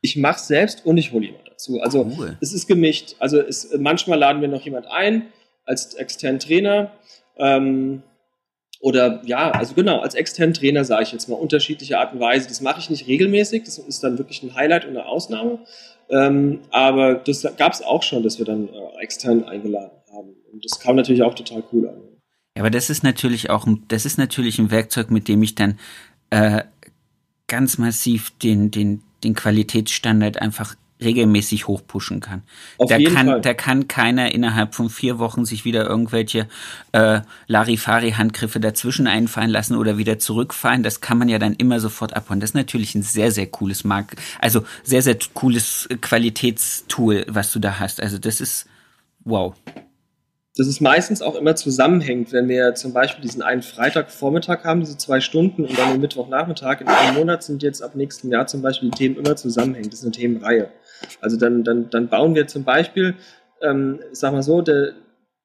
Ich 0.00 0.16
mache 0.16 0.40
selbst 0.40 0.84
und 0.84 0.96
ich 0.96 1.12
hole 1.12 1.26
jemand 1.26 1.48
dazu. 1.48 1.80
Also 1.80 2.10
cool. 2.18 2.36
es 2.40 2.52
ist 2.52 2.66
gemischt. 2.66 3.14
Also 3.18 3.38
es, 3.38 3.70
manchmal 3.78 4.18
laden 4.18 4.40
wir 4.40 4.48
noch 4.48 4.62
jemand 4.62 4.86
ein 4.86 5.26
als 5.64 5.94
externen 5.94 6.40
Trainer. 6.40 6.90
Ähm, 7.38 8.02
oder 8.80 9.22
ja, 9.24 9.50
also 9.50 9.74
genau, 9.74 10.00
als 10.00 10.14
externen 10.14 10.54
Trainer 10.54 10.84
sage 10.84 11.04
ich 11.04 11.12
jetzt 11.12 11.28
mal 11.28 11.36
unterschiedliche 11.36 11.98
Art 11.98 12.14
und 12.14 12.20
Weise. 12.20 12.48
Das 12.48 12.60
mache 12.60 12.80
ich 12.80 12.90
nicht 12.90 13.06
regelmäßig, 13.06 13.64
das 13.64 13.78
ist 13.78 14.02
dann 14.02 14.18
wirklich 14.18 14.42
ein 14.42 14.54
Highlight 14.54 14.84
und 14.84 14.90
eine 14.90 15.06
Ausnahme. 15.06 15.60
Ähm, 16.08 16.60
aber 16.70 17.14
das 17.14 17.46
gab 17.56 17.72
es 17.72 17.82
auch 17.82 18.02
schon, 18.02 18.22
dass 18.24 18.38
wir 18.38 18.46
dann 18.46 18.68
äh, 18.68 19.02
extern 19.02 19.44
eingeladen 19.44 19.92
haben. 20.12 20.34
Und 20.50 20.64
das 20.64 20.80
kam 20.80 20.96
natürlich 20.96 21.22
auch 21.22 21.34
total 21.34 21.62
cool 21.72 21.88
an. 21.88 22.00
Ja, 22.56 22.62
aber 22.62 22.70
das 22.70 22.90
ist 22.90 23.04
natürlich 23.04 23.48
auch, 23.50 23.68
das 23.86 24.06
ist 24.06 24.18
natürlich 24.18 24.58
ein 24.58 24.70
Werkzeug, 24.72 25.10
mit 25.10 25.28
dem 25.28 25.42
ich 25.42 25.54
dann 25.54 25.78
äh, 26.30 26.62
ganz 27.50 27.76
massiv 27.76 28.30
den, 28.38 28.70
den, 28.70 29.02
den 29.22 29.34
Qualitätsstandard 29.34 30.40
einfach 30.40 30.76
regelmäßig 31.02 31.66
hochpushen 31.66 32.20
kann. 32.20 32.42
Auf 32.78 32.88
da 32.88 32.98
kann, 32.98 33.26
Fall. 33.26 33.40
da 33.40 33.54
kann 33.54 33.88
keiner 33.88 34.32
innerhalb 34.34 34.74
von 34.74 34.90
vier 34.90 35.18
Wochen 35.18 35.44
sich 35.44 35.64
wieder 35.64 35.86
irgendwelche 35.86 36.46
äh, 36.92 37.20
Larifari-Handgriffe 37.46 38.60
dazwischen 38.60 39.06
einfallen 39.06 39.50
lassen 39.50 39.76
oder 39.76 39.98
wieder 39.98 40.18
zurückfallen. 40.18 40.82
Das 40.82 41.00
kann 41.00 41.18
man 41.18 41.28
ja 41.28 41.38
dann 41.38 41.54
immer 41.54 41.80
sofort 41.80 42.14
abholen. 42.14 42.40
Das 42.40 42.50
ist 42.50 42.54
natürlich 42.54 42.94
ein 42.94 43.02
sehr, 43.02 43.32
sehr 43.32 43.46
cooles 43.46 43.84
Mark, 43.84 44.16
also 44.38 44.64
sehr, 44.82 45.02
sehr 45.02 45.16
cooles 45.34 45.88
Qualitätstool, 46.00 47.24
was 47.28 47.52
du 47.52 47.58
da 47.58 47.78
hast. 47.80 48.00
Also 48.00 48.18
das 48.18 48.40
ist 48.40 48.66
wow 49.24 49.54
dass 50.56 50.66
es 50.66 50.80
meistens 50.80 51.22
auch 51.22 51.36
immer 51.36 51.54
zusammenhängt, 51.54 52.32
wenn 52.32 52.48
wir 52.48 52.74
zum 52.74 52.92
Beispiel 52.92 53.22
diesen 53.22 53.42
einen 53.42 53.62
Freitagvormittag 53.62 54.64
haben, 54.64 54.80
diese 54.80 54.98
zwei 54.98 55.20
Stunden 55.20 55.64
und 55.64 55.78
dann 55.78 55.92
den 55.92 56.00
Mittwochnachmittag. 56.00 56.80
In 56.80 56.88
einem 56.88 57.16
Monat 57.16 57.44
sind 57.44 57.62
jetzt 57.62 57.82
ab 57.82 57.94
nächstem 57.94 58.32
Jahr 58.32 58.46
zum 58.46 58.60
Beispiel 58.60 58.90
die 58.90 58.96
Themen 58.96 59.16
immer 59.16 59.36
zusammenhängen. 59.36 59.90
Das 59.90 60.00
ist 60.00 60.04
eine 60.04 60.12
Themenreihe. 60.12 60.70
Also 61.20 61.36
dann, 61.36 61.62
dann, 61.62 61.88
dann 61.90 62.08
bauen 62.08 62.34
wir 62.34 62.48
zum 62.48 62.64
Beispiel, 62.64 63.14
ähm, 63.62 64.00
sag 64.10 64.32
mal 64.32 64.42
so, 64.42 64.60
der, 64.60 64.92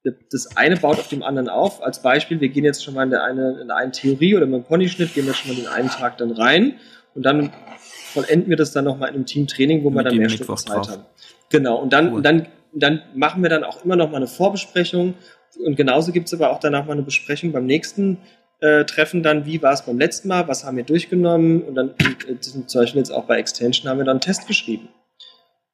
der, 0.03 0.15
das 0.31 0.57
eine 0.57 0.77
baut 0.77 0.97
auf 0.97 1.07
dem 1.07 1.21
anderen 1.21 1.49
auf. 1.49 1.83
Als 1.83 2.01
Beispiel, 2.01 2.41
wir 2.41 2.49
gehen 2.49 2.65
jetzt 2.65 2.83
schon 2.83 2.95
mal 2.95 3.03
in 3.03 3.11
der 3.11 3.23
eine, 3.23 3.59
in 3.61 3.69
eine 3.69 3.91
Theorie 3.91 4.35
oder 4.35 4.47
mit 4.47 4.63
dem 4.63 4.63
Ponyschnitt, 4.63 5.13
gehen 5.13 5.27
wir 5.27 5.35
schon 5.35 5.51
mal 5.51 5.61
den 5.61 5.67
einen 5.67 5.89
Tag 5.89 6.17
dann 6.17 6.31
rein 6.31 6.75
und 7.13 7.23
dann 7.23 7.53
vollenden 7.77 8.49
wir 8.49 8.57
das 8.57 8.71
dann 8.71 8.85
nochmal 8.85 9.09
in 9.09 9.15
einem 9.15 9.25
Teamtraining, 9.27 9.83
wo 9.83 9.91
wir 9.91 10.03
dann 10.03 10.17
mehr 10.17 10.29
Stunden 10.29 10.57
Zeit 10.57 10.77
drauf. 10.77 10.89
haben. 10.89 11.05
Genau, 11.49 11.77
und 11.77 11.93
dann, 11.93 12.07
cool. 12.07 12.13
und 12.15 12.23
dann 12.23 12.47
dann 12.83 13.01
machen 13.13 13.41
wir 13.41 13.49
dann 13.49 13.63
auch 13.63 13.83
immer 13.83 13.95
noch 13.95 14.11
mal 14.11 14.17
eine 14.17 14.27
Vorbesprechung. 14.27 15.15
Und 15.63 15.75
genauso 15.75 16.11
gibt 16.11 16.27
es 16.27 16.33
aber 16.33 16.51
auch 16.51 16.59
danach 16.59 16.85
mal 16.85 16.93
eine 16.93 17.03
Besprechung 17.03 17.51
beim 17.51 17.65
nächsten 17.65 18.17
äh, 18.59 18.85
Treffen 18.85 19.23
dann, 19.23 19.45
wie 19.45 19.61
war 19.61 19.73
es 19.73 19.85
beim 19.85 19.99
letzten 19.99 20.27
Mal, 20.27 20.47
was 20.47 20.63
haben 20.63 20.77
wir 20.77 20.83
durchgenommen? 20.83 21.61
Und 21.61 21.75
dann 21.75 21.91
äh, 22.27 22.39
zum 22.39 22.65
Beispiel 22.73 22.99
jetzt 22.99 23.11
auch 23.11 23.25
bei 23.25 23.37
Extension 23.37 23.89
haben 23.89 23.97
wir 23.97 24.05
dann 24.05 24.15
einen 24.15 24.21
Test 24.21 24.47
geschrieben. 24.47 24.89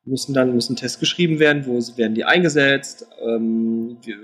Müssen 0.04 0.34
dann 0.34 0.54
müssen 0.56 0.76
Tests 0.76 1.00
geschrieben 1.00 1.40
werden, 1.40 1.68
wo 1.68 1.78
werden 1.96 2.16
die 2.16 2.24
eingesetzt, 2.24 3.06
ähm, 3.24 3.98
wie, 4.02 4.16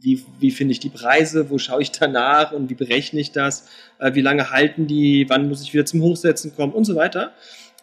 wie, 0.00 0.24
wie 0.38 0.50
finde 0.52 0.72
ich 0.72 0.78
die 0.78 0.90
Preise, 0.90 1.50
wo 1.50 1.58
schaue 1.58 1.82
ich 1.82 1.90
danach? 1.90 2.52
Und 2.52 2.70
wie 2.70 2.74
berechne 2.74 3.18
ich 3.18 3.32
das, 3.32 3.68
äh, 3.98 4.14
wie 4.14 4.20
lange 4.20 4.50
halten 4.50 4.86
die, 4.86 5.26
wann 5.28 5.48
muss 5.48 5.62
ich 5.62 5.74
wieder 5.74 5.84
zum 5.86 6.02
Hochsetzen 6.02 6.54
kommen? 6.54 6.72
Und 6.72 6.84
so 6.84 6.94
weiter. 6.94 7.32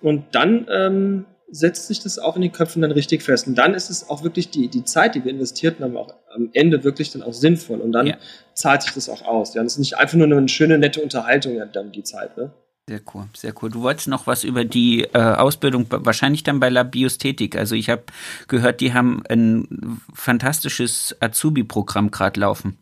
Und 0.01 0.23
dann 0.31 0.67
ähm, 0.71 1.25
setzt 1.49 1.87
sich 1.87 1.99
das 2.01 2.19
auch 2.19 2.35
in 2.35 2.41
den 2.41 2.51
Köpfen 2.51 2.81
dann 2.81 2.91
richtig 2.91 3.23
fest. 3.23 3.47
Und 3.47 3.55
dann 3.55 3.73
ist 3.73 3.89
es 3.89 4.09
auch 4.09 4.23
wirklich 4.23 4.49
die, 4.49 4.67
die 4.67 4.83
Zeit, 4.83 5.15
die 5.15 5.23
wir 5.23 5.31
investiert 5.31 5.79
haben, 5.79 5.95
auch 5.95 6.13
am 6.33 6.49
Ende 6.53 6.83
wirklich 6.83 7.11
dann 7.11 7.21
auch 7.21 7.33
sinnvoll. 7.33 7.81
Und 7.81 7.91
dann 7.91 8.07
ja. 8.07 8.17
zahlt 8.53 8.81
sich 8.81 8.93
das 8.93 9.09
auch 9.09 9.21
aus. 9.23 9.53
Ja, 9.53 9.63
das 9.63 9.73
ist 9.73 9.79
nicht 9.79 9.97
einfach 9.97 10.17
nur 10.17 10.25
eine 10.25 10.49
schöne, 10.49 10.77
nette 10.77 11.01
Unterhaltung, 11.01 11.55
ja, 11.55 11.65
dann 11.65 11.91
die 11.91 12.03
Zeit, 12.03 12.37
ne? 12.37 12.51
Sehr 12.87 13.01
cool, 13.15 13.25
sehr 13.35 13.51
cool. 13.61 13.71
Du 13.71 13.81
wolltest 13.81 14.07
noch 14.07 14.27
was 14.27 14.43
über 14.43 14.63
die 14.63 15.05
äh, 15.05 15.17
Ausbildung, 15.17 15.87
wahrscheinlich 15.89 16.43
dann 16.43 16.59
bei 16.59 16.69
La 16.69 16.83
Biosthetik. 16.83 17.55
Also 17.55 17.73
ich 17.73 17.89
habe 17.89 18.03
gehört, 18.47 18.79
die 18.79 18.93
haben 18.93 19.23
ein 19.27 19.99
fantastisches 20.13 21.15
Azubi-Programm 21.19 22.11
gerade 22.11 22.39
laufen. 22.39 22.77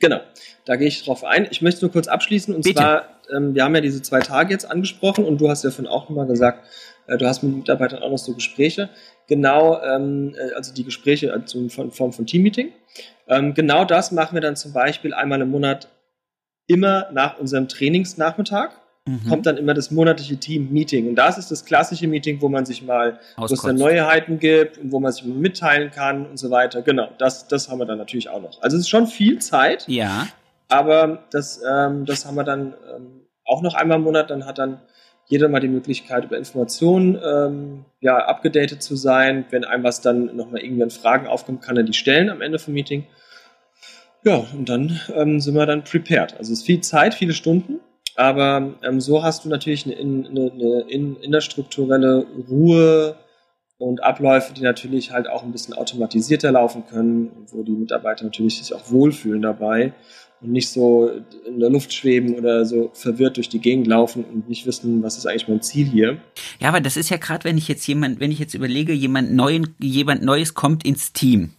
Genau, 0.00 0.20
da 0.64 0.76
gehe 0.76 0.88
ich 0.88 1.04
drauf 1.04 1.24
ein. 1.24 1.46
Ich 1.50 1.60
möchte 1.60 1.82
nur 1.82 1.92
kurz 1.92 2.08
abschließen. 2.08 2.54
Und 2.54 2.62
Bitte. 2.62 2.76
zwar, 2.76 3.02
ähm, 3.36 3.54
wir 3.54 3.64
haben 3.64 3.74
ja 3.74 3.82
diese 3.82 4.00
zwei 4.00 4.20
Tage 4.20 4.50
jetzt 4.50 4.70
angesprochen 4.70 5.26
und 5.26 5.38
du 5.42 5.50
hast 5.50 5.62
ja 5.62 5.70
von 5.70 5.86
auch 5.86 6.08
nochmal 6.08 6.26
gesagt, 6.26 6.66
du 7.06 7.26
hast 7.26 7.42
mit 7.42 7.54
Mitarbeitern 7.54 8.02
auch 8.02 8.10
noch 8.10 8.18
so 8.18 8.34
Gespräche. 8.34 8.90
Genau, 9.26 9.80
ähm, 9.82 10.34
äh, 10.36 10.54
also 10.54 10.72
die 10.72 10.84
Gespräche 10.84 11.32
also 11.32 11.58
in 11.58 11.70
Form 11.70 12.12
von 12.12 12.26
Teammeeting. 12.26 12.72
Ähm, 13.28 13.54
genau 13.54 13.84
das 13.84 14.12
machen 14.12 14.34
wir 14.34 14.40
dann 14.40 14.56
zum 14.56 14.72
Beispiel 14.72 15.14
einmal 15.14 15.40
im 15.40 15.50
Monat 15.50 15.88
immer 16.66 17.08
nach 17.12 17.38
unserem 17.38 17.68
Trainingsnachmittag. 17.68 18.70
Mhm. 19.06 19.28
Kommt 19.28 19.46
dann 19.46 19.58
immer 19.58 19.74
das 19.74 19.90
monatliche 19.90 20.38
Team-Meeting. 20.38 21.08
Und 21.08 21.16
das 21.16 21.36
ist 21.36 21.50
das 21.50 21.66
klassische 21.66 22.06
Meeting, 22.06 22.40
wo 22.40 22.48
man 22.48 22.64
sich 22.64 22.82
mal, 22.82 23.20
wo 23.36 23.44
es 23.44 23.60
dann 23.60 23.76
Neuheiten 23.76 24.38
gibt 24.38 24.78
und 24.78 24.92
wo 24.92 25.00
man 25.00 25.12
sich 25.12 25.24
mal 25.26 25.36
mitteilen 25.36 25.90
kann 25.90 26.24
und 26.24 26.38
so 26.38 26.50
weiter. 26.50 26.80
Genau, 26.80 27.08
das, 27.18 27.46
das 27.46 27.68
haben 27.68 27.78
wir 27.78 27.84
dann 27.84 27.98
natürlich 27.98 28.30
auch 28.30 28.40
noch. 28.40 28.62
Also 28.62 28.76
es 28.78 28.84
ist 28.84 28.88
schon 28.88 29.06
viel 29.06 29.40
Zeit. 29.40 29.86
Ja. 29.88 30.28
Aber 30.68 31.24
das, 31.30 31.62
ähm, 31.70 32.06
das 32.06 32.24
haben 32.24 32.36
wir 32.36 32.44
dann 32.44 32.74
ähm, 32.94 33.26
auch 33.44 33.60
noch 33.60 33.74
einmal 33.74 33.98
im 33.98 34.04
Monat. 34.04 34.30
Dann 34.30 34.46
hat 34.46 34.56
dann 34.56 34.80
jeder 35.26 35.48
mal 35.48 35.60
die 35.60 35.68
Möglichkeit, 35.68 36.24
über 36.24 36.36
Informationen 36.36 37.18
ähm, 37.24 37.84
ja, 38.00 38.18
abgedatet 38.18 38.82
zu 38.82 38.96
sein. 38.96 39.44
Wenn 39.50 39.64
einem 39.64 39.84
was 39.84 40.00
dann 40.00 40.36
nochmal 40.36 40.62
irgendwann 40.62 40.90
Fragen 40.90 41.26
aufkommt, 41.26 41.62
kann 41.62 41.76
er 41.76 41.82
die 41.82 41.94
stellen 41.94 42.30
am 42.30 42.42
Ende 42.42 42.58
vom 42.58 42.74
Meeting. 42.74 43.06
Ja, 44.24 44.44
und 44.54 44.68
dann 44.68 45.00
ähm, 45.14 45.40
sind 45.40 45.54
wir 45.54 45.66
dann 45.66 45.84
prepared. 45.84 46.32
Also 46.38 46.52
es 46.52 46.60
ist 46.60 46.66
viel 46.66 46.80
Zeit, 46.80 47.14
viele 47.14 47.34
Stunden, 47.34 47.80
aber 48.16 48.74
ähm, 48.82 49.00
so 49.00 49.22
hast 49.22 49.44
du 49.44 49.48
natürlich 49.48 49.86
eine, 49.86 49.96
eine, 49.96 50.52
eine 50.52 50.80
innerstrukturelle 50.88 52.26
Ruhe 52.48 53.16
und 53.88 54.02
Abläufe, 54.02 54.54
die 54.54 54.62
natürlich 54.62 55.12
halt 55.12 55.28
auch 55.28 55.42
ein 55.42 55.52
bisschen 55.52 55.74
automatisierter 55.74 56.52
laufen 56.52 56.84
können, 56.86 57.30
wo 57.52 57.62
die 57.62 57.72
Mitarbeiter 57.72 58.24
natürlich 58.24 58.58
sich 58.58 58.74
auch 58.74 58.90
wohlfühlen 58.90 59.42
dabei 59.42 59.92
und 60.40 60.52
nicht 60.52 60.68
so 60.68 61.10
in 61.46 61.60
der 61.60 61.70
Luft 61.70 61.92
schweben 61.92 62.34
oder 62.34 62.64
so 62.64 62.90
verwirrt 62.94 63.36
durch 63.36 63.48
die 63.48 63.60
Gegend 63.60 63.86
laufen 63.86 64.24
und 64.24 64.48
nicht 64.48 64.66
wissen, 64.66 65.02
was 65.02 65.18
ist 65.18 65.26
eigentlich 65.26 65.48
mein 65.48 65.62
Ziel 65.62 65.86
hier. 65.86 66.18
Ja, 66.60 66.68
aber 66.68 66.80
das 66.80 66.96
ist 66.96 67.10
ja 67.10 67.16
gerade, 67.18 67.44
wenn 67.44 67.58
ich 67.58 67.68
jetzt 67.68 67.86
jemand, 67.86 68.20
wenn 68.20 68.32
ich 68.32 68.38
jetzt 68.38 68.54
überlege, 68.54 68.92
jemand 68.92 69.32
neuen, 69.32 69.74
jemand 69.78 70.22
Neues 70.22 70.54
kommt 70.54 70.84
ins 70.84 71.12
Team. 71.12 71.50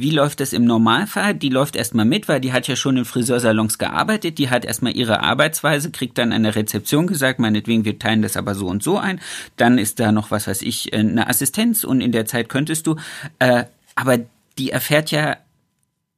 Wie 0.00 0.10
läuft 0.10 0.38
das 0.38 0.52
im 0.52 0.64
Normalfall? 0.64 1.34
Die 1.34 1.48
läuft 1.48 1.74
erstmal 1.74 2.04
mit, 2.04 2.28
weil 2.28 2.40
die 2.40 2.52
hat 2.52 2.68
ja 2.68 2.76
schon 2.76 2.96
in 2.96 3.04
Friseursalons 3.04 3.78
gearbeitet, 3.78 4.38
die 4.38 4.48
hat 4.48 4.64
erstmal 4.64 4.96
ihre 4.96 5.24
Arbeitsweise, 5.24 5.90
kriegt 5.90 6.18
dann 6.18 6.32
an 6.32 6.44
der 6.44 6.54
Rezeption 6.54 7.08
gesagt, 7.08 7.40
meinetwegen, 7.40 7.84
wir 7.84 7.98
teilen 7.98 8.22
das 8.22 8.36
aber 8.36 8.54
so 8.54 8.68
und 8.68 8.80
so 8.80 8.96
ein. 8.96 9.20
Dann 9.56 9.76
ist 9.76 9.98
da 9.98 10.12
noch, 10.12 10.30
was 10.30 10.46
weiß 10.46 10.62
ich, 10.62 10.94
eine 10.94 11.26
Assistenz 11.26 11.82
und 11.82 12.00
in 12.00 12.12
der 12.12 12.26
Zeit 12.26 12.48
könntest 12.48 12.86
du, 12.86 12.94
äh, 13.40 13.64
aber 13.96 14.18
die 14.56 14.70
erfährt 14.70 15.10
ja 15.10 15.36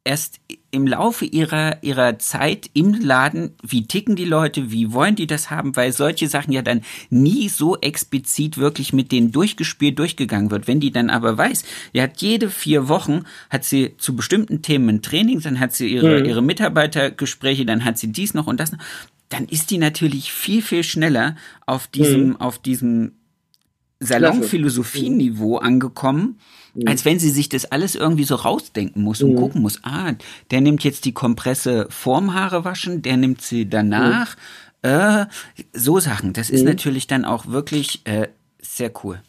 erst 0.05 0.41
im 0.73 0.87
Laufe 0.87 1.25
ihrer, 1.25 1.83
ihrer 1.83 2.19
Zeit 2.19 2.71
im 2.75 2.95
Laden, 2.95 3.55
wie 3.63 3.87
ticken 3.87 4.15
die 4.15 4.25
Leute, 4.25 4.71
wie 4.71 4.93
wollen 4.93 5.17
die 5.17 5.27
das 5.27 5.51
haben, 5.51 5.75
weil 5.75 5.93
solche 5.93 6.29
Sachen 6.29 6.53
ja 6.53 6.63
dann 6.63 6.83
nie 7.09 7.49
so 7.49 7.77
explizit 7.79 8.57
wirklich 8.57 8.93
mit 8.93 9.11
denen 9.11 9.33
durchgespielt 9.33 9.99
durchgegangen 9.99 10.51
wird. 10.51 10.69
Wenn 10.69 10.79
die 10.79 10.93
dann 10.93 11.11
aber 11.11 11.37
weiß, 11.37 11.65
die 11.93 12.01
hat 12.01 12.23
jede 12.23 12.51
vier 12.51 12.89
Wochen, 12.89 13.25
hat 13.51 13.65
sie 13.65 13.97
zu 13.99 14.15
bestimmten 14.15 14.63
Themen 14.63 14.89
ein 14.89 15.03
Training, 15.03 15.41
dann 15.41 15.59
hat 15.59 15.75
sie 15.75 15.89
ihre, 15.89 16.21
mhm. 16.21 16.27
ihre 16.27 16.43
Mitarbeitergespräche, 16.43 17.67
dann 17.67 17.85
hat 17.85 17.99
sie 17.99 18.13
dies 18.13 18.35
noch 18.35 18.47
und 18.47 18.61
das 18.61 18.71
noch, 18.73 18.79
dann 19.29 19.47
ist 19.47 19.71
die 19.71 19.79
natürlich 19.79 20.33
viel, 20.33 20.63
viel 20.63 20.85
schneller 20.85 21.37
auf 21.67 21.89
diesem, 21.89 22.29
mhm. 22.29 22.37
auf 22.37 22.59
diesem 22.59 23.13
Salonphilosophie-Niveau 24.01 25.59
angekommen, 25.59 26.39
mhm. 26.75 26.87
als 26.87 27.05
wenn 27.05 27.19
sie 27.19 27.31
sich 27.31 27.49
das 27.49 27.65
alles 27.67 27.95
irgendwie 27.95 28.25
so 28.25 28.35
rausdenken 28.35 29.03
muss 29.03 29.23
und 29.23 29.33
mhm. 29.33 29.37
gucken 29.37 29.63
muss, 29.63 29.81
ah, 29.83 30.13
der 30.51 30.61
nimmt 30.61 30.85
jetzt 30.85 31.05
die 31.05 31.13
Kompresse 31.13 31.87
vorm 31.91 32.35
Haare 32.35 32.65
waschen, 32.65 33.03
der 33.03 33.17
nimmt 33.17 33.43
sie 33.43 33.69
danach. 33.69 34.37
Mhm. 34.37 34.89
Äh, 34.89 35.27
so 35.75 36.01
Sachen. 36.01 36.33
Das 36.33 36.49
ist 36.49 36.63
mhm. 36.63 36.69
natürlich 36.69 37.07
dann 37.07 37.25
auch 37.25 37.47
wirklich 37.47 38.01
äh, 38.05 38.29
sehr 38.61 38.91
cool. 39.05 39.21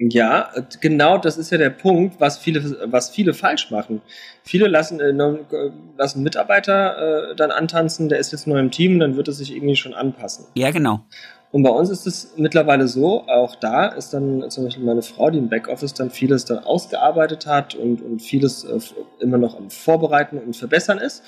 Ja, 0.00 0.52
genau 0.80 1.18
das 1.18 1.36
ist 1.38 1.50
ja 1.50 1.58
der 1.58 1.70
Punkt, 1.70 2.20
was 2.20 2.38
viele, 2.38 2.78
was 2.88 3.10
viele 3.10 3.34
falsch 3.34 3.72
machen. 3.72 4.00
Viele 4.44 4.68
lassen, 4.68 5.00
äh, 5.00 5.12
lassen 5.96 6.22
Mitarbeiter 6.22 7.32
äh, 7.32 7.36
dann 7.36 7.50
antanzen, 7.50 8.08
der 8.08 8.20
ist 8.20 8.30
jetzt 8.30 8.46
neu 8.46 8.60
im 8.60 8.70
Team, 8.70 9.00
dann 9.00 9.16
wird 9.16 9.26
es 9.26 9.38
sich 9.38 9.52
irgendwie 9.52 9.74
schon 9.74 9.94
anpassen. 9.94 10.46
Ja, 10.54 10.70
genau. 10.70 11.00
Und 11.50 11.62
bei 11.62 11.70
uns 11.70 11.88
ist 11.88 12.06
es 12.06 12.34
mittlerweile 12.36 12.88
so, 12.88 13.26
auch 13.26 13.56
da 13.56 13.86
ist 13.86 14.12
dann 14.12 14.50
zum 14.50 14.64
Beispiel 14.64 14.84
meine 14.84 15.02
Frau, 15.02 15.30
die 15.30 15.38
im 15.38 15.48
Backoffice 15.48 15.94
dann 15.94 16.10
vieles 16.10 16.44
dann 16.44 16.58
ausgearbeitet 16.58 17.46
hat 17.46 17.74
und, 17.74 18.02
und 18.02 18.20
vieles 18.20 18.64
äh, 18.64 18.78
immer 19.20 19.38
noch 19.38 19.56
am 19.56 19.70
Vorbereiten 19.70 20.38
und 20.38 20.56
Verbessern 20.56 20.98
ist, 20.98 21.22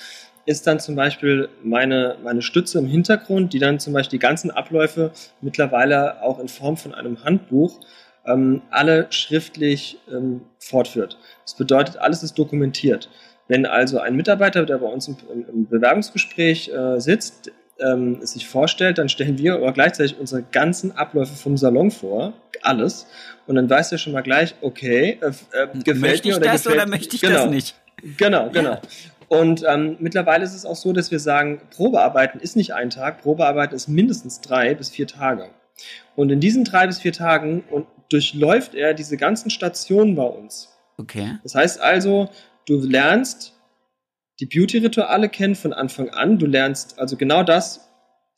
ist 0.45 0.67
dann 0.67 0.79
zum 0.79 0.95
Beispiel 0.95 1.49
meine, 1.63 2.17
meine 2.23 2.43
Stütze 2.43 2.79
im 2.79 2.87
Hintergrund, 2.87 3.53
die 3.53 3.59
dann 3.59 3.79
zum 3.79 3.93
Beispiel 3.93 4.19
die 4.19 4.23
ganzen 4.23 4.51
Abläufe 4.51 5.13
mittlerweile 5.41 6.23
auch 6.23 6.39
in 6.39 6.49
Form 6.49 6.77
von 6.77 6.95
einem 6.95 7.25
Handbuch 7.25 7.81
ähm, 8.27 8.63
alle 8.71 9.07
schriftlich 9.11 9.99
ähm, 10.11 10.43
fortführt. 10.59 11.19
Das 11.45 11.55
bedeutet, 11.55 11.97
alles 11.97 12.23
ist 12.23 12.39
dokumentiert. 12.39 13.09
Wenn 13.49 13.67
also 13.67 13.99
ein 13.99 14.17
Mitarbeiter, 14.17 14.65
der 14.65 14.79
bei 14.79 14.87
uns 14.87 15.09
im, 15.09 15.17
im 15.49 15.67
Bewerbungsgespräch 15.67 16.69
äh, 16.69 17.01
sitzt, 17.01 17.51
ähm, 17.81 18.25
sich 18.25 18.47
vorstellt, 18.49 18.99
dann 18.99 19.09
stellen 19.09 19.39
wir 19.39 19.55
aber 19.55 19.73
gleichzeitig 19.73 20.19
unsere 20.19 20.43
ganzen 20.43 20.97
Abläufe 20.97 21.35
vom 21.35 21.57
Salon 21.57 21.91
vor, 21.91 22.33
alles. 22.63 23.07
Und 23.47 23.57
dann 23.57 23.69
weiß 23.69 23.93
er 23.93 23.99
schon 23.99 24.13
mal 24.13 24.23
gleich, 24.23 24.55
okay, 24.61 25.19
äh, 25.21 25.27
äh, 25.27 25.67
gefällt 25.79 26.01
möchte 26.01 26.29
ich 26.29 26.35
mir 26.35 26.41
oder 26.41 26.53
das 26.53 26.63
gefällt, 26.63 26.83
oder 26.83 26.89
möchte 26.89 27.17
ich 27.17 27.23
genau, 27.23 27.35
das 27.35 27.51
nicht? 27.51 27.75
Genau, 28.17 28.51
genau. 28.51 28.71
Ja. 28.73 28.81
Und 29.29 29.65
ähm, 29.67 29.97
mittlerweile 30.01 30.45
ist 30.45 30.55
es 30.55 30.67
auch 30.67 30.77
so, 30.77 30.93
dass 30.93 31.11
wir 31.11 31.21
sagen, 31.21 31.61
Probearbeiten 31.71 32.41
ist 32.41 32.57
nicht 32.57 32.75
ein 32.75 32.91
Tag, 32.91 33.23
Probearbeiten 33.23 33.77
ist 33.77 33.89
mindestens 33.89 34.41
drei 34.41 34.75
bis 34.75 34.91
vier 34.91 35.07
Tage. 35.07 35.51
Und 36.17 36.31
in 36.31 36.41
diesen 36.41 36.65
drei 36.65 36.87
bis 36.87 36.99
vier 36.99 37.13
Tagen 37.13 37.63
und 37.71 37.87
durchläuft 38.11 38.75
er 38.75 38.93
diese 38.93 39.17
ganzen 39.17 39.51
Stationen 39.51 40.17
bei 40.17 40.25
uns. 40.25 40.77
Okay. 40.99 41.39
Das 41.43 41.55
heißt 41.55 41.81
also, 41.81 42.29
du 42.67 42.81
lernst 42.81 43.55
die 44.41 44.47
Beauty-Rituale 44.47 45.29
kennen 45.29 45.55
von 45.55 45.73
Anfang 45.73 46.09
an. 46.11 46.39
Du 46.39 46.47
lernst 46.47 46.99
also 46.99 47.17
genau 47.17 47.43
das, 47.43 47.89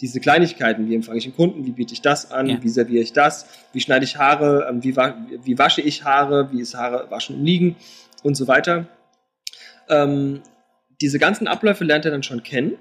diese 0.00 0.18
Kleinigkeiten, 0.18 0.88
wie 0.88 0.96
empfange 0.96 1.18
ich 1.18 1.24
einen 1.26 1.36
Kunden, 1.36 1.64
wie 1.64 1.70
biete 1.70 1.94
ich 1.94 2.02
das 2.02 2.32
an, 2.32 2.48
ja. 2.48 2.62
wie 2.62 2.68
serviere 2.68 3.02
ich 3.02 3.12
das, 3.12 3.46
wie 3.72 3.80
schneide 3.80 4.04
ich 4.04 4.18
Haare, 4.18 4.66
ähm, 4.68 4.82
wie, 4.82 4.96
wie, 4.96 5.58
wasche 5.58 5.80
ich 5.80 6.04
Haare, 6.04 6.50
wie 6.50 6.60
ist 6.60 6.74
Haare 6.74 7.08
waschen 7.10 7.36
und 7.36 7.44
liegen 7.44 7.76
und 8.24 8.34
so 8.34 8.48
weiter. 8.48 8.88
Ähm, 9.88 10.42
diese 11.00 11.20
ganzen 11.20 11.46
Abläufe 11.46 11.84
lernt 11.84 12.04
er 12.04 12.10
dann 12.10 12.24
schon 12.24 12.42
kennen 12.42 12.76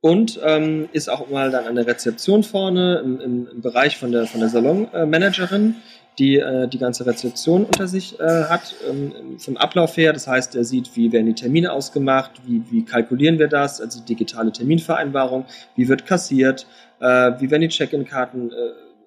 und 0.00 0.38
ähm, 0.44 0.88
ist 0.92 1.08
auch 1.08 1.28
mal 1.30 1.50
dann 1.50 1.66
an 1.66 1.74
der 1.74 1.86
Rezeption 1.86 2.44
vorne 2.44 3.00
im, 3.04 3.20
im, 3.20 3.48
im 3.48 3.60
Bereich 3.60 3.96
von 3.96 4.12
der, 4.12 4.26
von 4.26 4.40
der 4.40 4.48
Salonmanagerin 4.48 5.76
die 6.18 6.36
äh, 6.36 6.68
die 6.68 6.78
ganze 6.78 7.06
Rezeption 7.06 7.64
unter 7.64 7.88
sich 7.88 8.20
äh, 8.20 8.44
hat, 8.44 8.74
ähm, 8.88 9.38
vom 9.38 9.56
Ablauf 9.56 9.96
her. 9.96 10.12
Das 10.12 10.26
heißt, 10.26 10.54
er 10.54 10.64
sieht, 10.64 10.94
wie 10.94 11.12
werden 11.12 11.26
die 11.26 11.34
Termine 11.34 11.72
ausgemacht, 11.72 12.32
wie, 12.46 12.62
wie 12.70 12.84
kalkulieren 12.84 13.38
wir 13.38 13.48
das, 13.48 13.80
also 13.80 14.00
digitale 14.00 14.52
Terminvereinbarung, 14.52 15.46
wie 15.74 15.88
wird 15.88 16.06
kassiert, 16.06 16.66
äh, 17.00 17.32
wie 17.38 17.50
werden 17.50 17.62
die 17.62 17.68
Check-in-Karten 17.68 18.50
äh, 18.50 18.54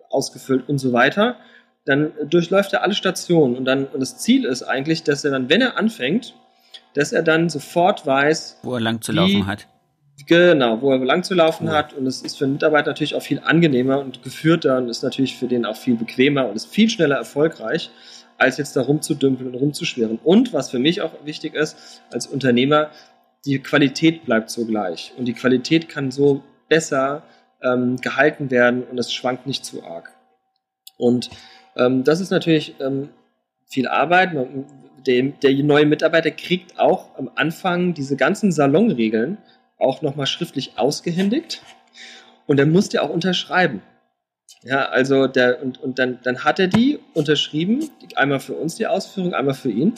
ausgefüllt 0.09 0.67
und 0.67 0.79
so 0.79 0.93
weiter. 0.93 1.35
Dann 1.85 2.13
durchläuft 2.27 2.73
er 2.73 2.81
alle 2.81 2.95
Stationen 2.95 3.55
und 3.55 3.65
dann 3.65 3.85
und 3.85 3.99
das 3.99 4.17
Ziel 4.17 4.45
ist 4.45 4.63
eigentlich, 4.63 5.03
dass 5.03 5.23
er 5.23 5.31
dann, 5.31 5.49
wenn 5.49 5.61
er 5.61 5.77
anfängt, 5.77 6.33
dass 6.95 7.13
er 7.13 7.21
dann 7.21 7.49
sofort 7.49 8.07
weiß, 8.07 8.59
wo 8.63 8.73
er 8.73 8.81
lang 8.81 9.01
zu 9.01 9.11
laufen 9.11 9.45
hat 9.45 9.67
Genau, 10.27 10.81
wo 10.81 10.91
er 10.91 10.99
lang 10.99 11.23
zu 11.23 11.33
laufen 11.33 11.69
hat. 11.69 11.93
Und 11.93 12.07
es 12.07 12.21
ist 12.21 12.37
für 12.37 12.45
einen 12.45 12.53
Mitarbeiter 12.53 12.91
natürlich 12.91 13.15
auch 13.15 13.21
viel 13.21 13.39
angenehmer 13.39 13.99
und 13.99 14.23
geführter 14.23 14.77
und 14.77 14.89
ist 14.89 15.03
natürlich 15.03 15.35
für 15.35 15.47
den 15.47 15.65
auch 15.65 15.75
viel 15.75 15.95
bequemer 15.95 16.47
und 16.47 16.55
ist 16.55 16.67
viel 16.67 16.89
schneller 16.89 17.17
erfolgreich, 17.17 17.91
als 18.37 18.57
jetzt 18.57 18.75
da 18.75 18.81
rumzudümpeln 18.81 19.49
und 19.49 19.55
rumzuschweren. 19.55 20.19
Und 20.23 20.53
was 20.53 20.71
für 20.71 20.79
mich 20.79 21.01
auch 21.01 21.11
wichtig 21.25 21.53
ist, 21.53 22.01
als 22.11 22.27
Unternehmer, 22.27 22.89
die 23.45 23.59
Qualität 23.59 24.25
bleibt 24.25 24.49
so 24.49 24.65
gleich. 24.65 25.13
Und 25.17 25.25
die 25.25 25.33
Qualität 25.33 25.89
kann 25.89 26.11
so 26.11 26.43
besser 26.69 27.23
ähm, 27.61 27.97
gehalten 27.97 28.51
werden 28.51 28.83
und 28.83 28.97
es 28.97 29.13
schwankt 29.13 29.45
nicht 29.45 29.65
zu 29.65 29.83
arg. 29.83 30.11
Und 30.97 31.29
ähm, 31.75 32.03
das 32.03 32.21
ist 32.21 32.31
natürlich 32.31 32.75
ähm, 32.79 33.09
viel 33.67 33.87
Arbeit. 33.87 34.31
Der, 35.05 35.23
der 35.23 35.63
neue 35.63 35.85
Mitarbeiter 35.85 36.31
kriegt 36.31 36.79
auch 36.79 37.17
am 37.17 37.29
Anfang 37.35 37.93
diese 37.93 38.15
ganzen 38.15 38.51
Salonregeln, 38.51 39.37
auch 39.77 40.01
nochmal 40.01 40.27
schriftlich 40.27 40.77
ausgehändigt 40.77 41.61
und 42.47 42.57
dann 42.57 42.71
musste 42.71 42.97
er 42.97 43.03
auch 43.03 43.09
unterschreiben. 43.09 43.81
Ja, 44.63 44.89
also 44.89 45.27
der, 45.27 45.61
und, 45.61 45.81
und 45.81 45.99
dann, 45.99 46.19
dann 46.23 46.43
hat 46.43 46.59
er 46.59 46.67
die 46.67 46.99
unterschrieben, 47.13 47.89
einmal 48.15 48.39
für 48.39 48.53
uns 48.53 48.75
die 48.75 48.87
Ausführung, 48.87 49.33
einmal 49.33 49.53
für 49.53 49.69
ihn. 49.69 49.93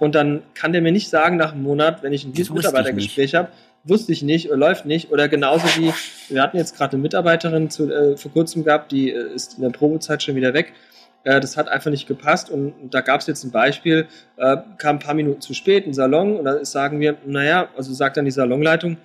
Und 0.00 0.14
dann 0.14 0.42
kann 0.54 0.72
der 0.72 0.82
mir 0.82 0.92
nicht 0.92 1.10
sagen 1.10 1.36
nach 1.36 1.52
einem 1.52 1.62
Monat, 1.62 2.02
wenn 2.02 2.12
ich 2.12 2.24
ein 2.24 2.32
Mitarbeitergespräch 2.32 3.34
habe, 3.34 3.50
wusste 3.84 4.12
ich 4.12 4.22
nicht 4.22 4.48
oder 4.48 4.56
läuft 4.56 4.86
nicht. 4.86 5.10
Oder 5.12 5.28
genauso 5.28 5.66
wie, 5.76 5.92
wir 6.28 6.42
hatten 6.42 6.56
jetzt 6.56 6.76
gerade 6.76 6.94
eine 6.94 7.02
Mitarbeiterin 7.02 7.70
zu, 7.70 7.90
äh, 7.90 8.16
vor 8.16 8.32
kurzem 8.32 8.64
gehabt, 8.64 8.90
die 8.92 9.10
äh, 9.10 9.32
ist 9.34 9.54
in 9.54 9.62
der 9.62 9.70
Probezeit 9.70 10.22
schon 10.22 10.34
wieder 10.34 10.54
weg. 10.54 10.72
Äh, 11.24 11.40
das 11.40 11.56
hat 11.56 11.68
einfach 11.68 11.90
nicht 11.90 12.06
gepasst 12.06 12.50
und, 12.50 12.74
da 12.90 13.00
gab 13.00 13.20
es 13.20 13.26
jetzt 13.26 13.44
ein 13.44 13.50
Beispiel, 13.50 14.06
äh, 14.36 14.56
kam 14.78 14.96
ein 14.96 14.98
paar 14.98 15.14
Minuten 15.14 15.40
zu 15.40 15.54
spät 15.54 15.86
im 15.86 15.92
Salon 15.92 16.36
und 16.36 16.44
da 16.44 16.64
sagen 16.64 17.00
wir, 17.00 17.18
naja, 17.26 17.68
also 17.76 17.92
sagt 17.92 18.16
dann 18.16 18.24
die 18.24 18.30
Salonleitung, 18.30 18.96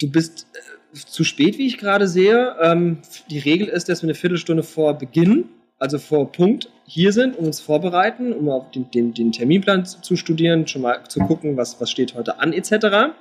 du 0.00 0.10
bist 0.10 0.46
äh, 0.54 0.96
zu 0.98 1.24
spät, 1.24 1.58
wie 1.58 1.66
ich 1.66 1.78
gerade 1.78 2.06
sehe. 2.06 2.56
Ähm, 2.60 2.98
die 3.30 3.38
Regel 3.38 3.68
ist, 3.68 3.88
dass 3.88 4.02
wir 4.02 4.08
eine 4.08 4.14
Viertelstunde 4.14 4.62
vor 4.62 4.98
Beginn, 4.98 5.48
also 5.78 5.98
vor 5.98 6.30
Punkt, 6.30 6.70
hier 6.84 7.12
sind, 7.12 7.36
um 7.36 7.46
uns 7.46 7.60
vorbereiten, 7.60 8.32
um 8.32 8.48
auf 8.48 8.70
den, 8.70 8.90
den, 8.90 9.14
den 9.14 9.32
Terminplan 9.32 9.84
zu, 9.84 10.00
zu, 10.00 10.16
studieren, 10.16 10.68
schon 10.68 10.82
mal 10.82 11.02
zu 11.08 11.20
gucken, 11.20 11.56
was, 11.56 11.80
was 11.80 11.90
steht 11.90 12.14
heute 12.14 12.38
an, 12.38 12.52
etc. 12.52 13.14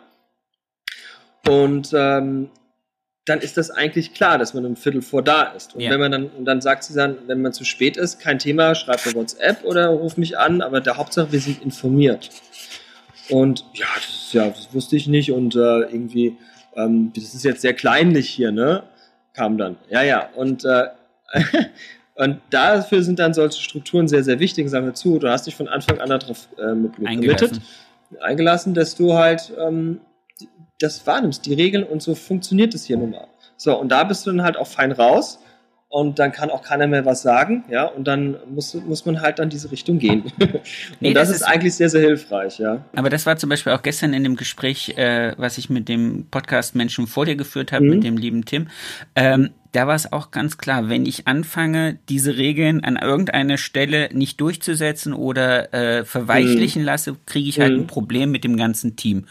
Und 1.47 1.91
ähm, 1.95 2.49
dann 3.31 3.39
ist 3.39 3.57
das 3.57 3.71
eigentlich 3.71 4.13
klar, 4.13 4.37
dass 4.37 4.53
man 4.53 4.65
ein 4.65 4.75
Viertel 4.75 5.01
vor 5.01 5.23
da 5.23 5.43
ist. 5.43 5.75
Und 5.75 5.81
ja. 5.81 5.91
wenn 5.91 5.99
man 5.99 6.11
dann, 6.11 6.29
dann 6.45 6.61
sagt 6.61 6.83
sie 6.83 6.93
dann, 6.93 7.17
wenn 7.27 7.41
man 7.41 7.53
zu 7.53 7.63
spät 7.63 7.97
ist, 7.97 8.19
kein 8.19 8.39
Thema, 8.39 8.75
schreibt 8.75 9.05
mir 9.05 9.15
WhatsApp 9.15 9.63
oder 9.63 9.87
ruf 9.87 10.17
mich 10.17 10.37
an, 10.37 10.61
aber 10.61 10.81
der 10.81 10.97
Hauptsache, 10.97 11.31
wir 11.31 11.39
sind 11.39 11.61
informiert. 11.63 12.29
Und 13.29 13.65
ja, 13.73 13.87
das, 13.95 14.33
ja, 14.33 14.49
das 14.49 14.73
wusste 14.73 14.95
ich 14.95 15.07
nicht 15.07 15.31
und 15.31 15.55
äh, 15.55 15.81
irgendwie 15.81 16.37
ähm, 16.75 17.11
das 17.15 17.33
ist 17.33 17.43
jetzt 17.43 17.61
sehr 17.61 17.73
kleinlich 17.73 18.29
hier, 18.29 18.51
ne? 18.51 18.83
Kam 19.33 19.57
dann. 19.57 19.77
Ja, 19.89 20.01
ja. 20.01 20.29
Und, 20.35 20.65
äh, 20.65 20.87
und 22.15 22.41
dafür 22.49 23.03
sind 23.03 23.19
dann 23.19 23.33
solche 23.33 23.61
Strukturen 23.61 24.07
sehr, 24.07 24.23
sehr 24.23 24.39
wichtig. 24.39 24.69
Sagen 24.69 24.85
wir 24.85 24.93
zu, 24.93 25.19
du 25.19 25.29
hast 25.29 25.47
dich 25.47 25.55
von 25.55 25.67
Anfang 25.67 25.99
an 25.99 26.09
darauf 26.09 26.47
äh, 26.57 26.73
mit, 26.73 26.97
mit 26.99 27.07
eingelassen. 27.07 27.61
eingelassen, 28.19 28.73
dass 28.73 28.95
du 28.95 29.13
halt 29.13 29.53
ähm, 29.57 30.01
das 30.81 31.05
wahrnimmst, 31.07 31.45
die 31.45 31.53
Regeln 31.53 31.83
und 31.83 32.01
so 32.01 32.15
funktioniert 32.15 32.73
es 32.73 32.85
hier 32.85 32.97
nun 32.97 33.11
mal. 33.11 33.27
So, 33.57 33.77
und 33.79 33.89
da 33.89 34.03
bist 34.03 34.25
du 34.25 34.31
dann 34.31 34.43
halt 34.43 34.57
auch 34.57 34.67
fein 34.67 34.91
raus 34.91 35.39
und 35.91 36.19
dann 36.19 36.31
kann 36.31 36.49
auch 36.49 36.63
keiner 36.63 36.87
mehr 36.87 37.05
was 37.05 37.21
sagen, 37.21 37.65
ja, 37.69 37.85
und 37.85 38.07
dann 38.07 38.37
muss, 38.49 38.73
muss 38.73 39.05
man 39.05 39.21
halt 39.21 39.39
dann 39.39 39.49
diese 39.49 39.71
Richtung 39.71 39.99
gehen. 39.99 40.23
und 40.39 40.61
nee, 41.01 41.13
das, 41.13 41.27
das, 41.27 41.37
ist 41.37 41.43
eigentlich 41.43 41.75
sehr, 41.75 41.89
sehr 41.89 42.01
hilfreich, 42.01 42.59
ja. 42.59 42.85
Aber 42.95 43.09
das 43.09 43.25
war 43.25 43.35
zum 43.35 43.49
Beispiel 43.49 43.73
auch 43.73 43.81
gestern 43.81 44.13
in 44.13 44.23
dem 44.23 44.37
Gespräch, 44.37 44.97
äh, 44.97 45.33
was 45.37 45.57
ich 45.57 45.69
mit 45.69 45.89
dem 45.89 46.27
Podcast 46.31 46.75
Menschen 46.75 47.07
vor 47.07 47.25
dir 47.25 47.35
geführt 47.35 47.73
habe, 47.73 47.83
mhm. 47.83 47.89
mit 47.89 48.03
dem 48.05 48.17
lieben 48.17 48.45
Tim. 48.45 48.67
Ähm, 49.15 49.49
da 49.73 49.85
war 49.85 49.95
es 49.95 50.11
auch 50.11 50.31
ganz 50.31 50.57
klar, 50.57 50.87
wenn 50.87 51.05
ich 51.05 51.27
anfange, 51.27 51.99
diese 52.07 52.37
Regeln 52.37 52.83
an 52.85 52.95
irgendeiner 52.95 53.57
Stelle 53.57 54.09
nicht 54.13 54.39
durchzusetzen 54.39 55.13
oder 55.13 55.73
äh, 55.73 56.05
verweichlichen 56.05 56.83
mhm. 56.83 56.85
lasse, 56.85 57.17
kriege 57.25 57.49
ich 57.49 57.59
halt 57.59 57.73
mhm. 57.73 57.81
ein 57.81 57.87
Problem 57.87 58.31
mit 58.31 58.45
dem 58.45 58.55
ganzen 58.55 58.95
Team. 58.95 59.25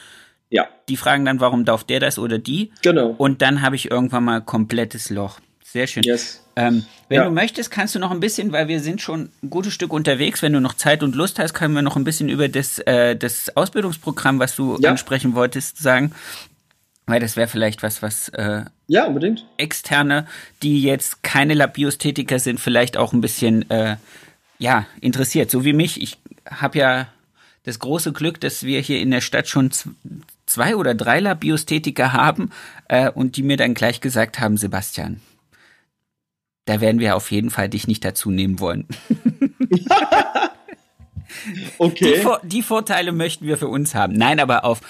Ja. 0.51 0.69
Die 0.89 0.97
fragen 0.97 1.25
dann, 1.25 1.41
warum 1.41 1.65
darf 1.65 1.85
der 1.85 2.01
das 2.01 2.19
oder 2.19 2.39
die? 2.39 2.73
Genau. 2.83 3.15
Und 3.17 3.41
dann 3.41 3.63
habe 3.63 3.77
ich 3.77 3.91
irgendwann 3.91 4.25
mal 4.25 4.41
komplettes 4.41 5.09
Loch. 5.11 5.41
Sehr 5.65 5.87
schön. 5.87 6.03
Yes. 6.03 6.45
Ähm, 6.57 6.85
wenn 7.09 7.19
ja. 7.19 7.25
du 7.25 7.31
möchtest, 7.31 7.71
kannst 7.71 7.95
du 7.95 8.01
noch 8.01 8.11
ein 8.11 8.19
bisschen, 8.19 8.51
weil 8.51 8.67
wir 8.67 8.81
sind 8.81 9.01
schon 9.01 9.31
ein 9.43 9.51
gutes 9.51 9.73
Stück 9.73 9.93
unterwegs, 9.93 10.43
wenn 10.43 10.53
du 10.53 10.61
noch 10.61 10.75
Zeit 10.75 11.05
und 11.05 11.15
Lust 11.15 11.39
hast, 11.39 11.55
können 11.55 11.75
wir 11.75 11.83
noch 11.83 11.95
ein 11.95 12.03
bisschen 12.03 12.29
über 12.29 12.49
das, 12.49 12.81
äh, 12.81 13.15
das 13.15 13.57
Ausbildungsprogramm, 13.57 14.41
was 14.41 14.57
du 14.57 14.77
ja. 14.81 14.91
ansprechen 14.91 15.37
wolltest, 15.37 15.79
sagen. 15.79 16.13
Weil 17.07 17.21
das 17.21 17.37
wäre 17.37 17.47
vielleicht 17.47 17.85
was, 17.85 18.03
was 18.03 18.31
äh, 18.31 18.65
ja, 18.89 19.07
unbedingt. 19.07 19.47
Externe, 19.57 20.27
die 20.63 20.83
jetzt 20.83 21.23
keine 21.23 21.55
Labiosthetiker 21.55 22.41
sind, 22.41 22.59
vielleicht 22.59 22.97
auch 22.97 23.13
ein 23.13 23.21
bisschen 23.21 23.71
äh, 23.71 23.97
ja, 24.59 24.87
interessiert. 25.01 25.51
So 25.51 25.65
wie 25.65 25.73
mich. 25.73 26.01
Ich 26.01 26.19
habe 26.49 26.79
ja 26.79 27.07
das 27.63 27.79
große 27.79 28.13
Glück, 28.13 28.41
dass 28.41 28.65
wir 28.65 28.81
hier 28.81 29.01
in 29.01 29.11
der 29.11 29.21
Stadt 29.21 29.49
schon 29.49 29.71
zwei 30.51 30.77
oder 30.77 30.95
drei 30.95 31.21
Labiosthetiker 31.21 32.13
haben 32.13 32.51
äh, 32.89 33.11
und 33.11 33.37
die 33.37 33.43
mir 33.43 33.57
dann 33.57 33.75
gleich 33.75 34.01
gesagt 34.01 34.41
haben, 34.41 34.57
Sebastian, 34.57 35.21
da 36.65 36.81
werden 36.81 37.01
wir 37.01 37.17
auf 37.17 37.31
jeden 37.31 37.51
Fall 37.51 37.69
dich 37.69 37.87
nicht 37.87 38.05
dazu 38.05 38.31
nehmen 38.31 38.61
wollen. 38.61 38.87
Okay. 41.79 42.15
Die, 42.15 42.21
Vor 42.21 42.41
die, 42.43 42.63
Vorteile 42.63 43.13
möchten 43.13 43.47
wir 43.47 43.57
für 43.57 43.69
uns 43.69 43.95
haben. 43.95 44.15
Nein, 44.15 44.41
aber 44.41 44.65
auf 44.65 44.81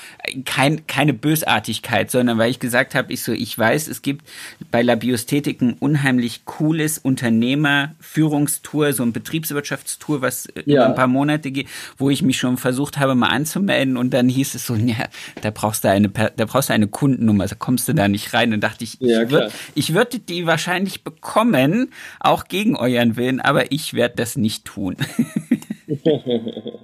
kein, 0.45 0.87
keine 0.87 1.13
Bösartigkeit, 1.13 2.11
sondern 2.11 2.39
weil 2.39 2.51
ich 2.51 2.59
gesagt 2.59 2.95
habe, 2.95 3.13
ich 3.13 3.23
so, 3.23 3.33
ich 3.33 3.57
weiß, 3.57 3.89
es 3.89 4.03
gibt 4.03 4.27
bei 4.71 4.83
Labiosthetik 4.83 5.61
ein 5.61 5.75
unheimlich 5.75 6.45
cooles 6.45 6.99
Unternehmerführungstour, 6.99 8.93
so 8.93 9.03
ein 9.03 9.13
Betriebswirtschaftstour, 9.13 10.23
was 10.23 10.49
ja. 10.65 10.87
ein 10.87 10.95
paar 10.95 11.07
Monate 11.07 11.51
geht, 11.51 11.69
wo 11.97 12.11
ich 12.11 12.23
mich 12.23 12.39
schon 12.39 12.57
versucht 12.57 12.99
habe, 12.99 13.15
mal 13.15 13.29
anzumelden 13.29 13.97
und 13.97 14.11
dann 14.11 14.29
hieß 14.29 14.55
es 14.55 14.67
so, 14.67 14.75
ja, 14.75 15.07
da 15.43 15.51
brauchst 15.51 15.85
du 15.85 15.91
eine, 15.91 16.09
da 16.09 16.45
brauchst 16.45 16.71
du 16.71 16.73
eine 16.73 16.89
Kundennummer, 16.89 17.47
da 17.47 17.55
kommst 17.55 17.89
du 17.89 17.95
da 17.95 18.09
nicht 18.09 18.33
rein. 18.35 18.53
Und 18.53 18.61
dachte 18.61 18.85
ich, 18.85 18.97
ja, 19.01 19.23
ich, 19.23 19.31
würd, 19.31 19.53
ich 19.75 19.95
würde 19.95 20.19
die 20.19 20.47
wahrscheinlich 20.47 21.05
bekommen, 21.05 21.93
auch 22.19 22.45
gegen 22.45 22.77
euren 22.77 23.17
Willen, 23.17 23.41
aber 23.41 23.73
ich 23.73 23.95
werde 23.95 24.17
das 24.17 24.37
nicht 24.37 24.65
tun. 24.65 24.97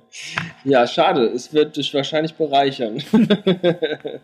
ja, 0.64 0.86
schade. 0.86 1.26
Es 1.26 1.52
wird 1.52 1.76
dich 1.76 1.92
wahrscheinlich 1.94 2.34
bereichern. 2.34 3.02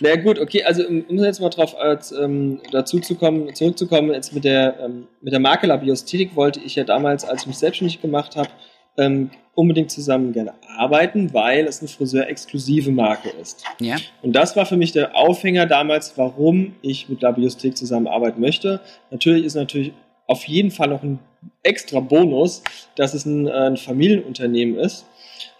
Na 0.00 0.14
gut, 0.16 0.38
okay, 0.38 0.62
also 0.62 0.86
um 0.86 1.18
jetzt 1.18 1.40
mal 1.40 1.48
drauf 1.48 1.76
als, 1.76 2.12
ähm, 2.12 2.60
dazu 2.70 3.00
zu 3.00 3.16
kommen, 3.16 3.52
zurückzukommen, 3.54 4.12
jetzt 4.12 4.32
mit 4.32 4.44
der, 4.44 4.78
ähm, 4.80 5.08
mit 5.20 5.32
der 5.32 5.40
Marke 5.40 5.66
Labiosthetik 5.66 6.36
wollte 6.36 6.60
ich 6.60 6.76
ja 6.76 6.84
damals, 6.84 7.24
als 7.24 7.42
ich 7.42 7.48
mich 7.48 7.58
selbstständig 7.58 8.00
gemacht 8.00 8.36
habe, 8.36 8.48
ähm, 8.96 9.30
unbedingt 9.54 9.90
zusammen 9.90 10.32
gerne 10.32 10.54
arbeiten, 10.76 11.34
weil 11.34 11.66
es 11.66 11.80
eine 11.80 11.88
Friseur-exklusive 11.88 12.92
Marke 12.92 13.30
ist. 13.30 13.64
Ja. 13.80 13.96
Und 14.22 14.34
das 14.34 14.54
war 14.54 14.66
für 14.66 14.76
mich 14.76 14.92
der 14.92 15.16
Aufhänger 15.16 15.66
damals, 15.66 16.16
warum 16.16 16.76
ich 16.80 17.08
mit 17.08 17.22
Labiosthetik 17.22 17.76
zusammenarbeiten 17.76 18.40
möchte. 18.40 18.80
Natürlich 19.10 19.44
ist 19.44 19.56
natürlich 19.56 19.92
auf 20.28 20.44
jeden 20.44 20.70
Fall 20.70 20.88
noch 20.88 21.02
ein 21.02 21.18
extra 21.62 22.00
Bonus, 22.00 22.62
dass 22.96 23.14
es 23.14 23.26
ein, 23.26 23.46
äh, 23.46 23.50
ein 23.50 23.76
Familienunternehmen 23.76 24.78
ist. 24.78 25.06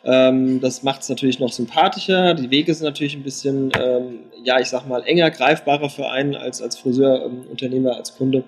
Ähm, 0.05 0.61
das 0.61 0.83
macht 0.83 1.03
es 1.03 1.09
natürlich 1.09 1.39
noch 1.39 1.53
sympathischer. 1.53 2.35
Die 2.35 2.51
Wege 2.51 2.73
sind 2.75 2.85
natürlich 2.85 3.17
ein 3.17 3.23
bisschen, 3.23 3.71
ähm, 3.79 4.21
ja, 4.43 4.59
ich 4.61 4.69
sag 4.69 4.87
mal, 4.87 5.03
enger 5.03 5.31
greifbarer 5.31 5.91
für 5.91 6.09
einen 6.09 6.35
als 6.35 6.63
als 6.63 6.79
Friseurunternehmer, 6.79 7.97
als 7.97 8.17
Kunde. 8.17 8.45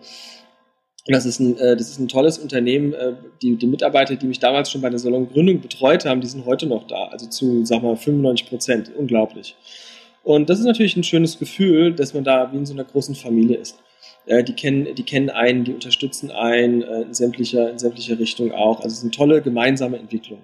Das 1.07 1.26
ist 1.26 1.41
ein, 1.41 1.59
äh, 1.59 1.76
das 1.76 1.91
ist 1.91 1.99
ein 1.99 2.09
tolles 2.09 2.39
Unternehmen. 2.39 2.93
Äh, 2.93 3.14
die, 3.43 3.57
die 3.57 3.66
Mitarbeiter, 3.66 4.16
die 4.16 4.26
mich 4.26 4.39
damals 4.39 4.70
schon 4.70 4.81
bei 4.81 4.91
der 4.91 4.99
Salongründung 4.99 5.61
betreut 5.61 6.05
haben, 6.05 6.20
die 6.20 6.28
sind 6.28 6.47
heute 6.47 6.66
noch 6.66 6.87
da. 6.87 7.07
Also 7.07 7.26
zu, 7.26 7.64
sag 7.64 7.83
mal, 7.83 7.97
95 7.97 8.49
Prozent. 8.49 8.91
Unglaublich. 8.97 9.57
Und 10.22 10.51
das 10.51 10.59
ist 10.59 10.66
natürlich 10.66 10.97
ein 10.97 11.05
schönes 11.05 11.39
Gefühl, 11.39 11.95
dass 11.95 12.14
man 12.14 12.24
da 12.24 12.53
wie 12.53 12.59
in 12.59 12.66
so 12.66 12.74
einer 12.74 12.85
großen 12.85 13.14
Familie 13.14 13.57
ist. 13.57 13.78
Äh, 14.27 14.45
die, 14.45 14.55
kennen, 14.55 14.95
die 14.95 15.03
kennen 15.03 15.31
einen, 15.31 15.64
die 15.64 15.73
unterstützen 15.73 16.31
einen 16.31 16.83
äh, 16.83 17.03
in, 17.03 17.14
sämtlicher, 17.14 17.71
in 17.71 17.79
sämtlicher 17.79 18.18
Richtung 18.18 18.53
auch. 18.53 18.77
Also 18.77 18.89
es 18.89 18.99
ist 18.99 19.03
eine 19.03 19.11
tolle 19.11 19.43
gemeinsame 19.43 19.99
Entwicklung. 19.99 20.41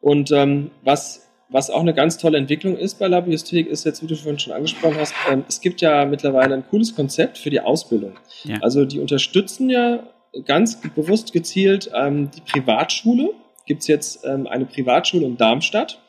Und 0.00 0.30
ähm, 0.32 0.70
was, 0.82 1.28
was 1.48 1.70
auch 1.70 1.80
eine 1.80 1.94
ganz 1.94 2.18
tolle 2.18 2.38
Entwicklung 2.38 2.76
ist 2.76 2.98
bei 2.98 3.08
Labiosthetik, 3.08 3.66
ist 3.68 3.84
jetzt, 3.84 4.02
wie 4.02 4.06
du 4.06 4.16
vorhin 4.16 4.38
schon 4.38 4.52
angesprochen 4.52 4.96
hast, 4.98 5.14
ähm, 5.30 5.44
es 5.48 5.60
gibt 5.60 5.80
ja 5.80 6.04
mittlerweile 6.04 6.54
ein 6.54 6.64
cooles 6.68 6.94
Konzept 6.94 7.38
für 7.38 7.50
die 7.50 7.60
Ausbildung. 7.60 8.14
Ja. 8.44 8.58
Also 8.62 8.84
die 8.84 9.00
unterstützen 9.00 9.70
ja 9.70 10.02
ganz 10.44 10.80
bewusst 10.94 11.32
gezielt 11.32 11.90
ähm, 11.94 12.30
die 12.30 12.40
Privatschule. 12.40 13.30
Gibt 13.66 13.82
es 13.82 13.88
jetzt 13.88 14.24
ähm, 14.24 14.46
eine 14.46 14.66
Privatschule 14.66 15.26
in 15.26 15.36
Darmstadt, 15.36 16.00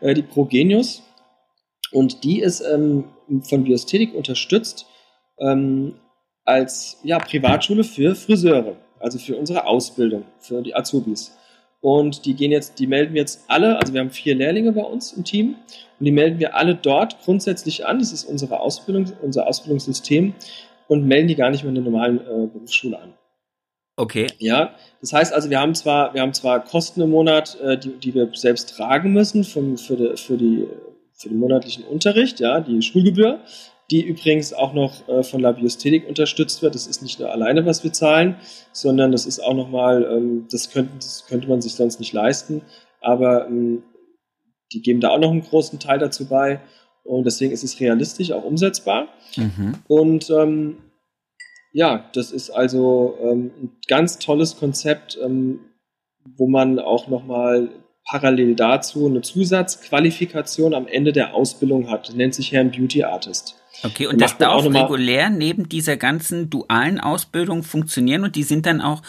äh, 0.00 0.14
die 0.14 0.22
Progenius. 0.22 1.02
Und 1.92 2.24
die 2.24 2.40
ist 2.40 2.60
ähm, 2.60 3.04
von 3.42 3.64
Biosthetik 3.64 4.14
unterstützt 4.14 4.86
ähm, 5.38 5.94
als 6.44 6.98
ja, 7.02 7.18
Privatschule 7.18 7.84
für 7.84 8.14
Friseure, 8.14 8.76
also 9.00 9.18
für 9.18 9.36
unsere 9.36 9.66
Ausbildung, 9.66 10.24
für 10.38 10.62
die 10.62 10.74
Azubis. 10.74 11.36
Und 11.80 12.24
die 12.24 12.34
gehen 12.34 12.50
jetzt, 12.50 12.78
die 12.78 12.86
melden 12.86 13.12
wir 13.12 13.20
jetzt 13.20 13.44
alle, 13.48 13.78
also 13.78 13.92
wir 13.92 14.00
haben 14.00 14.10
vier 14.10 14.34
Lehrlinge 14.34 14.72
bei 14.72 14.82
uns 14.82 15.12
im 15.12 15.24
Team 15.24 15.56
und 15.98 16.06
die 16.06 16.12
melden 16.12 16.38
wir 16.38 16.56
alle 16.56 16.74
dort 16.74 17.20
grundsätzlich 17.22 17.86
an. 17.86 17.98
Das 17.98 18.10
ist 18.10 18.24
unsere 18.24 18.60
Ausbildung, 18.60 19.12
unser 19.20 19.46
Ausbildungssystem 19.46 20.34
und 20.88 21.06
melden 21.06 21.28
die 21.28 21.34
gar 21.34 21.50
nicht 21.50 21.62
mehr 21.62 21.68
in 21.68 21.74
der 21.74 21.84
normalen 21.84 22.20
äh, 22.20 22.46
Berufsschule 22.46 22.98
an. 22.98 23.12
Okay. 23.96 24.26
Ja, 24.38 24.74
das 25.00 25.12
heißt 25.12 25.32
also, 25.32 25.50
wir 25.50 25.60
haben 25.60 25.74
zwar, 25.74 26.14
wir 26.14 26.22
haben 26.22 26.34
zwar 26.34 26.64
Kosten 26.64 27.00
im 27.00 27.10
Monat, 27.10 27.58
äh, 27.60 27.78
die, 27.78 27.92
die 27.98 28.14
wir 28.14 28.28
selbst 28.32 28.74
tragen 28.76 29.12
müssen 29.12 29.44
vom, 29.44 29.76
für, 29.76 29.96
die, 29.96 30.16
für, 30.16 30.36
die, 30.36 30.66
für 31.12 31.28
den 31.28 31.38
monatlichen 31.38 31.84
Unterricht, 31.84 32.40
ja, 32.40 32.60
die 32.60 32.82
Schulgebühr, 32.82 33.40
die 33.90 34.02
übrigens 34.02 34.52
auch 34.52 34.72
noch 34.72 35.08
äh, 35.08 35.22
von 35.22 35.40
Labiosthetik 35.40 36.08
unterstützt 36.08 36.62
wird. 36.62 36.74
Das 36.74 36.86
ist 36.86 37.02
nicht 37.02 37.20
nur 37.20 37.30
alleine, 37.30 37.66
was 37.66 37.84
wir 37.84 37.92
zahlen, 37.92 38.36
sondern 38.72 39.12
das 39.12 39.26
ist 39.26 39.40
auch 39.40 39.54
nochmal, 39.54 40.04
ähm, 40.04 40.46
das, 40.50 40.70
könnte, 40.70 40.92
das 40.96 41.26
könnte 41.26 41.48
man 41.48 41.60
sich 41.60 41.74
sonst 41.74 42.00
nicht 42.00 42.12
leisten, 42.12 42.62
aber 43.00 43.46
ähm, 43.46 43.82
die 44.72 44.82
geben 44.82 45.00
da 45.00 45.10
auch 45.10 45.18
noch 45.18 45.30
einen 45.30 45.42
großen 45.42 45.78
Teil 45.78 45.98
dazu 45.98 46.26
bei 46.26 46.60
und 47.04 47.24
deswegen 47.24 47.52
ist 47.52 47.62
es 47.62 47.78
realistisch 47.80 48.32
auch 48.32 48.44
umsetzbar. 48.44 49.08
Mhm. 49.36 49.74
Und 49.86 50.30
ähm, 50.30 50.78
ja, 51.72 52.08
das 52.14 52.32
ist 52.32 52.50
also 52.50 53.18
ähm, 53.20 53.50
ein 53.60 53.76
ganz 53.88 54.18
tolles 54.18 54.56
Konzept, 54.56 55.18
ähm, 55.22 55.60
wo 56.24 56.46
man 56.46 56.78
auch 56.78 57.08
nochmal 57.08 57.68
parallel 58.04 58.54
dazu 58.54 59.06
eine 59.06 59.22
Zusatzqualifikation 59.22 60.74
am 60.74 60.86
Ende 60.86 61.12
der 61.12 61.34
Ausbildung 61.34 61.90
hat. 61.90 62.08
Das 62.08 62.14
nennt 62.14 62.34
sich 62.34 62.52
Herrn 62.52 62.70
Beauty 62.70 63.04
Artist. 63.04 63.56
Okay, 63.82 64.06
und 64.06 64.20
das 64.20 64.38
darf 64.38 64.64
regulär 64.64 65.30
neben 65.30 65.68
dieser 65.68 65.96
ganzen 65.96 66.48
dualen 66.48 67.00
Ausbildung 67.00 67.62
funktionieren 67.62 68.24
und 68.24 68.36
die 68.36 68.42
sind 68.42 68.66
dann 68.66 68.80
auch 68.80 69.02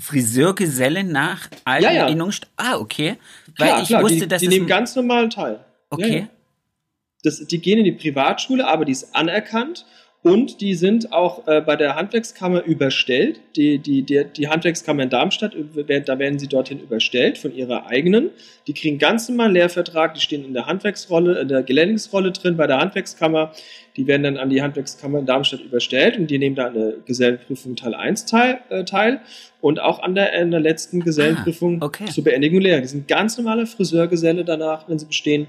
Friseurgeselle 0.00 1.04
nach 1.04 1.48
alten 1.64 1.84
ja, 1.84 2.08
ja. 2.08 2.30
Ah, 2.56 2.76
okay. 2.78 3.16
Weil 3.56 3.68
klar, 3.68 3.82
ich 3.82 3.88
klar, 3.88 4.02
wusste, 4.02 4.20
die, 4.20 4.28
dass 4.28 4.40
die 4.40 4.48
nehmen 4.48 4.66
ganz 4.66 4.94
normalen 4.94 5.28
teil. 5.28 5.60
Okay. 5.90 6.18
Ja, 6.20 6.28
das, 7.24 7.44
die 7.46 7.58
gehen 7.58 7.78
in 7.78 7.84
die 7.84 7.92
Privatschule, 7.92 8.66
aber 8.66 8.84
die 8.84 8.92
ist 8.92 9.14
anerkannt 9.14 9.84
und 10.24 10.60
die 10.60 10.74
sind 10.74 11.12
auch 11.12 11.46
äh, 11.46 11.60
bei 11.60 11.76
der 11.76 11.94
Handwerkskammer 11.94 12.64
überstellt. 12.64 13.40
Die, 13.54 13.78
die, 13.78 14.02
die, 14.02 14.24
die 14.24 14.48
Handwerkskammer 14.48 15.04
in 15.04 15.10
Darmstadt, 15.10 15.54
äh, 15.54 16.00
da 16.00 16.18
werden 16.18 16.40
sie 16.40 16.48
dorthin 16.48 16.80
überstellt 16.80 17.38
von 17.38 17.54
ihrer 17.54 17.86
eigenen. 17.86 18.30
Die 18.66 18.74
kriegen 18.74 18.98
ganz 18.98 19.28
normal 19.28 19.46
einen 19.46 19.54
Lehrvertrag, 19.54 20.14
die 20.14 20.20
stehen 20.20 20.44
in 20.44 20.54
der 20.54 20.66
Handwerksrolle, 20.66 21.40
in 21.40 21.46
der 21.46 21.62
Gelenksrolle 21.62 22.32
drin 22.32 22.56
bei 22.56 22.66
der 22.66 22.78
Handwerkskammer. 22.78 23.52
Die 23.96 24.08
werden 24.08 24.24
dann 24.24 24.36
an 24.38 24.50
die 24.50 24.60
Handwerkskammer 24.60 25.20
in 25.20 25.26
Darmstadt 25.26 25.60
überstellt 25.60 26.18
und 26.18 26.28
die 26.28 26.38
nehmen 26.38 26.56
da 26.56 26.66
an 26.66 26.74
der 26.74 26.94
Gesellenprüfung 27.06 27.76
Teil 27.76 27.94
1 27.94 28.26
teil, 28.26 28.58
äh, 28.70 28.84
teil 28.84 29.20
und 29.60 29.80
auch 29.80 30.00
an 30.00 30.16
der, 30.16 30.32
in 30.32 30.50
der 30.50 30.60
letzten 30.60 31.00
Gesellenprüfung 31.00 31.80
ah, 31.80 31.86
okay. 31.86 32.06
zur 32.06 32.24
Beendigung 32.24 32.60
Lehre. 32.60 32.80
Die 32.80 32.88
sind 32.88 33.06
ganz 33.06 33.38
normale 33.38 33.66
Friseurgeselle 33.66 34.44
danach, 34.44 34.88
wenn 34.88 34.98
sie 34.98 35.06
bestehen. 35.06 35.46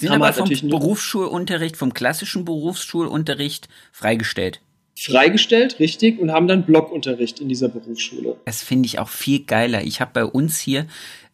Sind 0.00 0.10
aber 0.10 0.32
vom 0.32 0.48
Berufsschulunterricht, 0.48 1.76
vom 1.76 1.92
klassischen 1.92 2.44
Berufsschulunterricht 2.44 3.68
freigestellt. 3.92 4.60
Freigestellt, 4.96 5.78
richtig, 5.78 6.18
und 6.18 6.32
haben 6.32 6.48
dann 6.48 6.64
Blockunterricht 6.64 7.40
in 7.40 7.48
dieser 7.48 7.68
Berufsschule. 7.68 8.36
Das 8.44 8.62
finde 8.62 8.86
ich 8.86 8.98
auch 8.98 9.08
viel 9.08 9.44
geiler. 9.44 9.82
Ich 9.82 10.00
habe 10.00 10.10
bei 10.12 10.24
uns 10.24 10.58
hier 10.58 10.86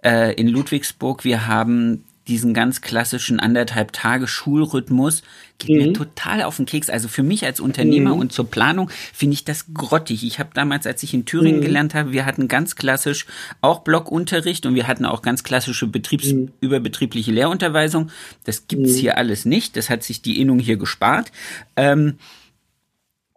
äh, 0.03 0.35
in 0.35 0.49
Ludwigsburg, 0.49 1.25
wir 1.25 1.47
haben 1.47 2.05
diesen 2.27 2.55
ganz 2.55 2.81
klassischen 2.81 3.39
anderthalb 3.39 3.93
Tage 3.93 4.27
Schulrhythmus 4.27 5.23
geht 5.59 5.71
mhm. 5.71 5.77
mir 5.77 5.93
total 5.93 6.43
auf 6.43 6.57
den 6.57 6.67
Keks. 6.67 6.89
Also 6.89 7.09
für 7.09 7.23
mich 7.23 7.45
als 7.45 7.61
Unternehmer 7.61 8.15
mhm. 8.15 8.21
und 8.21 8.33
zur 8.33 8.51
Planung 8.51 8.91
finde 9.13 9.35
ich 9.35 9.45
das 9.45 9.67
grottig. 9.75 10.25
Ich 10.25 10.39
habe 10.39 10.51
damals, 10.55 10.87
als 10.87 11.03
ich 11.03 11.13
in 11.13 11.27
Thüringen 11.27 11.61
mhm. 11.61 11.65
gelernt 11.65 11.95
habe, 11.95 12.13
wir 12.13 12.25
hatten 12.25 12.49
ganz 12.49 12.77
klassisch 12.77 13.27
auch 13.61 13.81
Blockunterricht 13.81 14.65
und 14.67 14.75
wir 14.75 14.87
hatten 14.87 15.05
auch 15.05 15.23
ganz 15.23 15.45
klassische 15.45 15.87
Betriebs 15.87 16.33
mhm. 16.33 16.53
überbetriebliche 16.61 17.31
Lehrunterweisung. 17.31 18.11
Das 18.45 18.69
gibt's 18.69 18.93
mhm. 18.93 18.99
hier 18.99 19.19
alles 19.19 19.45
nicht. 19.45 19.77
Das 19.77 19.91
hat 19.91 20.03
sich 20.03 20.23
die 20.23 20.41
Innung 20.41 20.59
hier 20.59 20.77
gespart. 20.77 21.31
Ähm, 21.77 22.19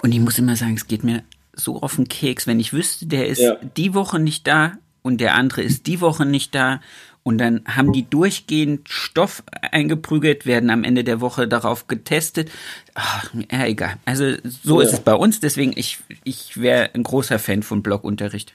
und 0.02 0.14
ich 0.14 0.20
muss 0.20 0.38
immer 0.38 0.56
sagen, 0.56 0.76
es 0.76 0.88
geht 0.88 1.04
mir 1.04 1.24
so 1.54 1.82
auf 1.82 1.96
den 1.96 2.08
Keks, 2.08 2.48
wenn 2.48 2.60
ich 2.60 2.72
wüsste, 2.72 3.08
der 3.08 3.28
ist 3.28 3.42
ja. 3.42 3.56
die 3.76 3.94
Woche 3.94 4.20
nicht 4.20 4.48
da 4.48 4.74
und 5.02 5.20
der 5.20 5.36
andere 5.36 5.62
ist 5.62 5.88
die 5.88 6.02
Woche 6.02 6.26
nicht 6.26 6.54
da 6.54 6.82
und 7.28 7.40
dann 7.40 7.62
haben 7.68 7.92
die 7.92 8.10
durchgehend 8.10 8.88
Stoff 8.88 9.44
eingeprügelt, 9.74 10.46
werden 10.46 10.70
am 10.70 10.86
Ende 10.86 11.04
der 11.04 11.20
Woche 11.20 11.46
darauf 11.46 11.88
getestet. 11.88 12.50
Ach, 12.94 13.34
ja, 13.52 13.66
egal. 13.66 13.96
Also 14.06 14.36
so 14.64 14.80
ja. 14.80 14.88
ist 14.88 14.94
es 14.94 15.02
bei 15.02 15.14
uns. 15.14 15.42
Deswegen, 15.42 15.74
ich, 15.76 15.98
ich 16.24 16.56
wäre 16.56 16.92
ein 16.94 17.04
großer 17.04 17.38
Fan 17.38 17.64
von 17.64 17.84
Blockunterricht. 17.84 18.54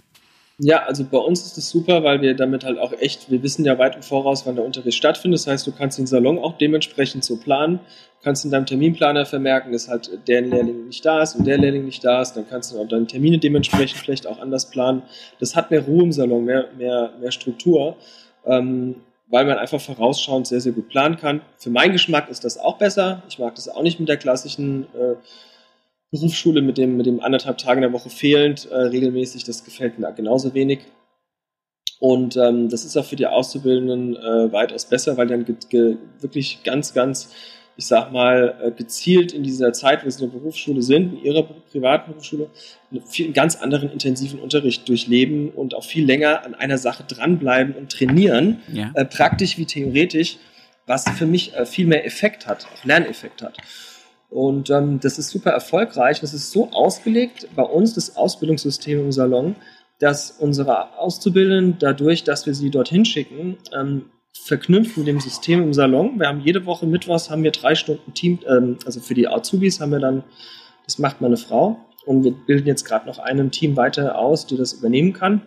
Ja, 0.56 0.84
also 0.84 1.04
bei 1.04 1.18
uns 1.18 1.44
ist 1.44 1.58
es 1.58 1.68
super, 1.68 2.02
weil 2.02 2.22
wir 2.22 2.34
damit 2.34 2.64
halt 2.64 2.78
auch 2.78 2.94
echt, 2.98 3.30
wir 3.30 3.42
wissen 3.42 3.62
ja 3.66 3.78
weit 3.78 3.96
im 3.96 4.02
Voraus, 4.02 4.46
wann 4.46 4.56
der 4.56 4.64
Unterricht 4.64 4.96
stattfindet. 4.96 5.40
Das 5.40 5.46
heißt, 5.46 5.66
du 5.66 5.72
kannst 5.72 5.98
den 5.98 6.06
Salon 6.06 6.38
auch 6.38 6.56
dementsprechend 6.56 7.24
so 7.24 7.36
planen. 7.36 7.76
Du 7.76 8.24
kannst 8.24 8.46
in 8.46 8.50
deinem 8.50 8.64
Terminplaner 8.64 9.26
vermerken, 9.26 9.72
dass 9.72 9.88
halt 9.88 10.08
der 10.26 10.40
Lehrling 10.40 10.86
nicht 10.86 11.04
da 11.04 11.20
ist 11.20 11.34
und 11.34 11.46
der 11.46 11.58
Lehrling 11.58 11.84
nicht 11.84 12.02
da 12.02 12.22
ist. 12.22 12.32
Dann 12.32 12.48
kannst 12.48 12.72
du 12.72 12.78
auch 12.78 12.88
deine 12.88 13.06
Termine 13.06 13.36
dementsprechend 13.36 13.98
vielleicht 14.00 14.26
auch 14.26 14.40
anders 14.40 14.70
planen. 14.70 15.02
Das 15.40 15.54
hat 15.54 15.70
mehr 15.70 15.82
Ruhe 15.82 16.04
im 16.04 16.12
Salon, 16.12 16.46
mehr, 16.46 16.68
mehr, 16.78 17.12
mehr 17.20 17.32
Struktur 17.32 17.98
ähm, 18.46 18.96
weil 19.28 19.46
man 19.46 19.58
einfach 19.58 19.80
vorausschauend 19.80 20.46
sehr, 20.46 20.60
sehr 20.60 20.72
gut 20.72 20.88
planen 20.88 21.16
kann. 21.16 21.40
Für 21.58 21.70
meinen 21.70 21.92
Geschmack 21.92 22.28
ist 22.28 22.44
das 22.44 22.58
auch 22.58 22.78
besser. 22.78 23.22
Ich 23.28 23.38
mag 23.38 23.54
das 23.54 23.68
auch 23.68 23.82
nicht 23.82 23.98
mit 23.98 24.08
der 24.08 24.18
klassischen, 24.18 24.86
äh, 24.94 25.16
Berufsschule 26.12 26.60
mit 26.60 26.76
dem, 26.76 26.96
mit 26.98 27.06
dem 27.06 27.20
anderthalb 27.20 27.58
Tagen 27.58 27.80
der 27.80 27.92
Woche 27.92 28.10
fehlend 28.10 28.70
äh, 28.70 28.76
regelmäßig, 28.76 29.44
das 29.44 29.64
gefällt 29.64 29.98
mir 29.98 30.12
genauso 30.12 30.54
wenig. 30.54 30.80
Und 31.98 32.36
ähm, 32.36 32.68
das 32.68 32.84
ist 32.84 32.96
auch 32.96 33.04
für 33.04 33.16
die 33.16 33.26
Auszubildenden 33.26 34.16
äh, 34.16 34.52
weitaus 34.52 34.84
besser, 34.84 35.16
weil 35.16 35.28
dann 35.28 35.46
wirklich 35.46 36.62
ganz, 36.64 36.92
ganz, 36.92 37.32
ich 37.76 37.86
sag 37.86 38.12
mal, 38.12 38.54
äh, 38.62 38.70
gezielt 38.70 39.32
in 39.32 39.42
dieser 39.42 39.72
Zeit, 39.72 40.04
wo 40.04 40.10
sie 40.10 40.22
in 40.22 40.30
der 40.30 40.38
Berufsschule 40.38 40.82
sind, 40.82 41.14
in 41.14 41.24
ihrer 41.24 41.42
privaten 41.42 42.12
Berufsschule, 42.12 42.50
einen 42.90 43.02
viel, 43.06 43.32
ganz 43.32 43.56
anderen 43.56 43.90
intensiven 43.90 44.40
Unterricht 44.40 44.88
durchleben 44.88 45.50
und 45.50 45.74
auch 45.74 45.84
viel 45.84 46.04
länger 46.04 46.44
an 46.44 46.54
einer 46.54 46.78
Sache 46.78 47.04
dranbleiben 47.04 47.74
und 47.74 47.90
trainieren, 47.90 48.60
ja. 48.72 48.90
äh, 48.94 49.04
praktisch 49.04 49.58
wie 49.58 49.64
theoretisch, 49.64 50.38
was 50.86 51.08
für 51.08 51.26
mich 51.26 51.54
äh, 51.54 51.64
viel 51.64 51.86
mehr 51.86 52.04
Effekt 52.04 52.46
hat, 52.46 52.66
auch 52.66 52.84
Lerneffekt 52.84 53.42
hat. 53.42 53.56
Und 54.28 54.70
ähm, 54.70 54.98
das 55.00 55.18
ist 55.18 55.28
super 55.28 55.50
erfolgreich. 55.50 56.20
Das 56.20 56.32
ist 56.32 56.52
so 56.52 56.70
ausgelegt 56.70 57.48
bei 57.54 57.62
uns, 57.62 57.94
das 57.94 58.16
Ausbildungssystem 58.16 58.98
im 58.98 59.12
Salon, 59.12 59.56
dass 59.98 60.30
unsere 60.32 60.98
Auszubildenden 60.98 61.76
dadurch, 61.78 62.24
dass 62.24 62.46
wir 62.46 62.54
sie 62.54 62.70
dorthin 62.70 63.04
schicken, 63.04 63.58
ähm, 63.78 64.06
verknüpft 64.32 64.96
mit 64.96 65.06
dem 65.06 65.20
System 65.20 65.62
im 65.62 65.72
Salon. 65.72 66.18
Wir 66.18 66.28
haben 66.28 66.40
jede 66.40 66.64
Woche 66.66 66.86
Mittwochs 66.86 67.30
haben 67.30 67.42
wir 67.42 67.50
drei 67.50 67.74
Stunden 67.74 68.14
Team, 68.14 68.40
ähm, 68.48 68.78
also 68.84 69.00
für 69.00 69.14
die 69.14 69.28
Azubis 69.28 69.80
haben 69.80 69.92
wir 69.92 70.00
dann, 70.00 70.24
das 70.84 70.98
macht 70.98 71.20
meine 71.20 71.36
Frau. 71.36 71.78
Und 72.04 72.24
wir 72.24 72.32
bilden 72.32 72.66
jetzt 72.66 72.84
gerade 72.84 73.06
noch 73.06 73.18
einem 73.18 73.50
Team 73.50 73.76
weiter 73.76 74.18
aus, 74.18 74.46
die 74.46 74.56
das 74.56 74.72
übernehmen 74.72 75.12
kann. 75.12 75.42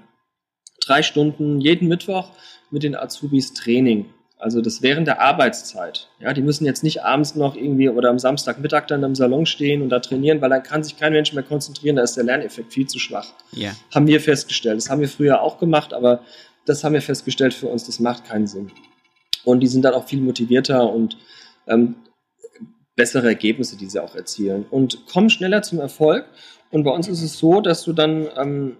Drei 0.86 1.01
Stunden 1.01 1.59
jeden 1.59 1.88
Mittwoch 1.88 2.31
mit 2.71 2.83
den 2.83 2.95
Azubis 2.95 3.53
Training. 3.53 4.05
Also 4.38 4.61
das 4.61 4.81
während 4.81 5.07
der 5.07 5.21
Arbeitszeit. 5.21 6.09
Ja, 6.19 6.33
die 6.33 6.41
müssen 6.41 6.65
jetzt 6.65 6.83
nicht 6.83 7.03
abends 7.03 7.36
noch 7.36 7.55
irgendwie 7.55 7.89
oder 7.89 8.09
am 8.09 8.19
Samstagmittag 8.19 8.86
dann 8.88 9.03
im 9.03 9.15
Salon 9.15 9.45
stehen 9.45 9.81
und 9.81 9.89
da 9.89 9.99
trainieren, 9.99 10.41
weil 10.41 10.49
dann 10.49 10.61
kann 10.61 10.83
sich 10.83 10.97
kein 10.97 11.13
Mensch 11.13 11.33
mehr 11.33 11.43
konzentrieren, 11.43 11.95
da 11.95 12.03
ist 12.03 12.15
der 12.15 12.25
Lerneffekt 12.25 12.73
viel 12.73 12.86
zu 12.86 12.99
schwach. 12.99 13.27
Ja. 13.51 13.71
Haben 13.93 14.07
wir 14.07 14.19
festgestellt. 14.19 14.77
Das 14.77 14.89
haben 14.89 15.01
wir 15.01 15.09
früher 15.09 15.41
auch 15.41 15.57
gemacht, 15.57 15.93
aber 15.93 16.21
das 16.66 16.84
haben 16.84 16.93
wir 16.93 17.01
festgestellt 17.01 17.53
für 17.53 17.68
uns, 17.68 17.86
das 17.86 17.99
macht 17.99 18.26
keinen 18.26 18.47
Sinn. 18.47 18.72
Und 19.43 19.59
die 19.59 19.68
sind 19.68 19.84
dann 19.84 19.93
auch 19.93 20.07
viel 20.07 20.22
motivierter 20.22 20.91
und 20.91 21.18
ähm, 21.68 21.95
bessere 22.95 23.28
Ergebnisse, 23.28 23.78
die 23.78 23.88
sie 23.88 24.01
auch 24.01 24.16
erzielen 24.16 24.66
und 24.70 25.05
kommen 25.07 25.30
schneller 25.30 25.61
zum 25.61 25.80
Erfolg. 25.80 26.26
Und 26.72 26.84
bei 26.84 26.91
uns 26.91 27.07
ist 27.07 27.22
es 27.22 27.38
so, 27.38 27.61
dass 27.61 27.84
du 27.84 27.93
dann 27.93 28.28
ähm, 28.38 28.78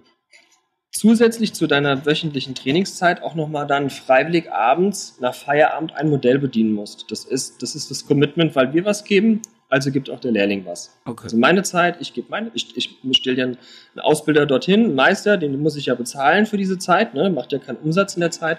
zusätzlich 0.92 1.54
zu 1.54 1.68
deiner 1.68 2.06
wöchentlichen 2.06 2.56
Trainingszeit 2.56 3.22
auch 3.22 3.36
nochmal 3.36 3.68
dann 3.68 3.90
freiwillig 3.90 4.52
abends 4.52 5.18
nach 5.20 5.36
Feierabend 5.36 5.94
ein 5.96 6.10
Modell 6.10 6.40
bedienen 6.40 6.74
musst. 6.74 7.12
Das 7.12 7.26
ist, 7.26 7.62
das 7.62 7.76
ist 7.76 7.92
das 7.92 8.06
Commitment, 8.08 8.56
weil 8.56 8.74
wir 8.74 8.86
was 8.86 9.04
geben, 9.04 9.42
also 9.76 9.92
gibt 9.92 10.10
auch 10.10 10.22
der 10.22 10.32
Lehrling 10.32 10.66
was. 10.66 10.96
Okay. 11.04 11.26
Also 11.26 11.36
meine 11.36 11.62
Zeit, 11.64 11.98
ich 12.00 12.14
gebe 12.14 12.28
meine, 12.30 12.50
ich, 12.54 12.78
ich 12.78 12.98
stelle 13.18 13.38
ja 13.38 13.44
einen 13.44 13.58
Ausbilder 13.98 14.46
dorthin, 14.46 14.86
einen 14.86 14.96
Meister, 14.96 15.36
den 15.36 15.62
muss 15.62 15.76
ich 15.76 15.88
ja 15.88 15.96
bezahlen 15.96 16.46
für 16.46 16.56
diese 16.56 16.78
Zeit, 16.78 17.14
ne? 17.14 17.30
macht 17.30 17.52
ja 17.52 17.60
keinen 17.60 17.80
Umsatz 17.80 18.16
in 18.16 18.22
der 18.22 18.32
Zeit. 18.32 18.58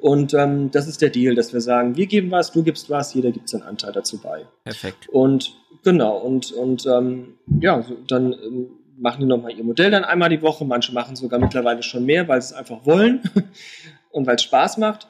Und 0.00 0.34
ähm, 0.34 0.72
das 0.72 0.88
ist 0.88 1.02
der 1.02 1.10
Deal, 1.10 1.36
dass 1.36 1.52
wir 1.52 1.60
sagen, 1.60 1.96
wir 1.96 2.06
geben 2.06 2.32
was, 2.32 2.50
du 2.50 2.64
gibst 2.64 2.90
was, 2.90 3.14
jeder 3.14 3.30
gibt 3.30 3.48
seinen 3.48 3.62
Anteil 3.62 3.92
dazu 3.92 4.18
bei. 4.18 4.44
Perfekt. 4.64 5.08
Und 5.08 5.54
genau, 5.84 6.18
und, 6.18 6.50
und 6.50 6.84
ähm, 6.86 7.34
ja, 7.60 7.84
dann 8.08 8.32
ähm, 8.32 8.66
machen 8.98 9.20
die 9.20 9.26
nochmal 9.26 9.52
ihr 9.52 9.62
Modell 9.62 9.92
dann 9.92 10.02
einmal 10.02 10.30
die 10.30 10.42
Woche. 10.42 10.64
Manche 10.64 10.92
machen 10.92 11.14
sogar 11.14 11.38
mittlerweile 11.38 11.84
schon 11.84 12.04
mehr, 12.04 12.26
weil 12.26 12.42
sie 12.42 12.52
es 12.54 12.58
einfach 12.58 12.84
wollen 12.84 13.22
und 14.10 14.26
weil 14.26 14.34
es 14.34 14.42
Spaß 14.42 14.78
macht. 14.78 15.06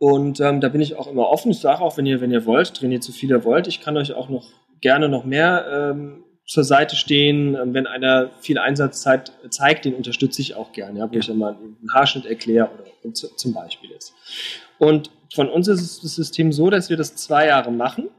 Und 0.00 0.40
ähm, 0.40 0.62
da 0.62 0.70
bin 0.70 0.80
ich 0.80 0.96
auch 0.96 1.06
immer 1.06 1.28
offen. 1.28 1.50
Ich 1.50 1.60
sage 1.60 1.82
auch, 1.82 1.98
wenn 1.98 2.06
ihr, 2.06 2.22
wenn 2.22 2.32
ihr 2.32 2.46
wollt, 2.46 2.72
trainiert 2.72 3.02
so 3.02 3.12
viel 3.12 3.28
ihr 3.28 3.44
wollt. 3.44 3.66
Ich 3.66 3.82
kann 3.82 3.98
euch 3.98 4.14
auch 4.14 4.30
noch 4.30 4.46
gerne 4.80 5.08
noch 5.08 5.24
mehr 5.24 5.66
ähm, 5.70 6.24
zur 6.46 6.64
Seite 6.64 6.96
stehen. 6.96 7.54
Ähm, 7.54 7.74
wenn 7.74 7.86
einer 7.86 8.30
viel 8.40 8.58
Einsatzzeit 8.58 9.32
zeigt, 9.50 9.84
den 9.84 9.94
unterstütze 9.94 10.42
ich 10.42 10.54
auch 10.54 10.72
gerne, 10.72 11.00
ja, 11.00 11.08
wo 11.08 11.14
ja. 11.14 11.20
ich 11.20 11.26
dann 11.26 11.38
mal 11.38 11.54
einen 11.54 11.92
Haarschnitt 11.92 12.26
erkläre 12.26 12.70
oder 12.70 13.14
zum 13.14 13.54
Beispiel 13.54 13.90
ist. 13.90 14.14
Und 14.78 15.10
von 15.34 15.48
uns 15.48 15.68
ist 15.68 16.04
das 16.04 16.14
System 16.14 16.52
so, 16.52 16.70
dass 16.70 16.90
wir 16.90 16.96
das 16.96 17.16
zwei 17.16 17.46
Jahre 17.46 17.70
machen 17.70 18.10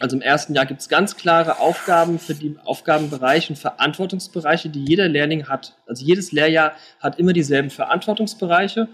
also 0.00 0.16
im 0.16 0.22
ersten 0.22 0.54
Jahr 0.54 0.66
gibt 0.66 0.80
es 0.80 0.88
ganz 0.88 1.16
klare 1.16 1.60
Aufgaben 1.60 2.18
für 2.18 2.34
die 2.34 2.56
Aufgabenbereiche 2.64 3.52
und 3.52 3.56
Verantwortungsbereiche, 3.56 4.68
die 4.68 4.84
jeder 4.84 5.08
Lehrling 5.08 5.48
hat. 5.48 5.76
Also 5.86 6.04
jedes 6.04 6.32
Lehrjahr 6.32 6.72
hat 6.98 7.18
immer 7.18 7.32
dieselben 7.32 7.70
Verantwortungsbereiche 7.70 8.88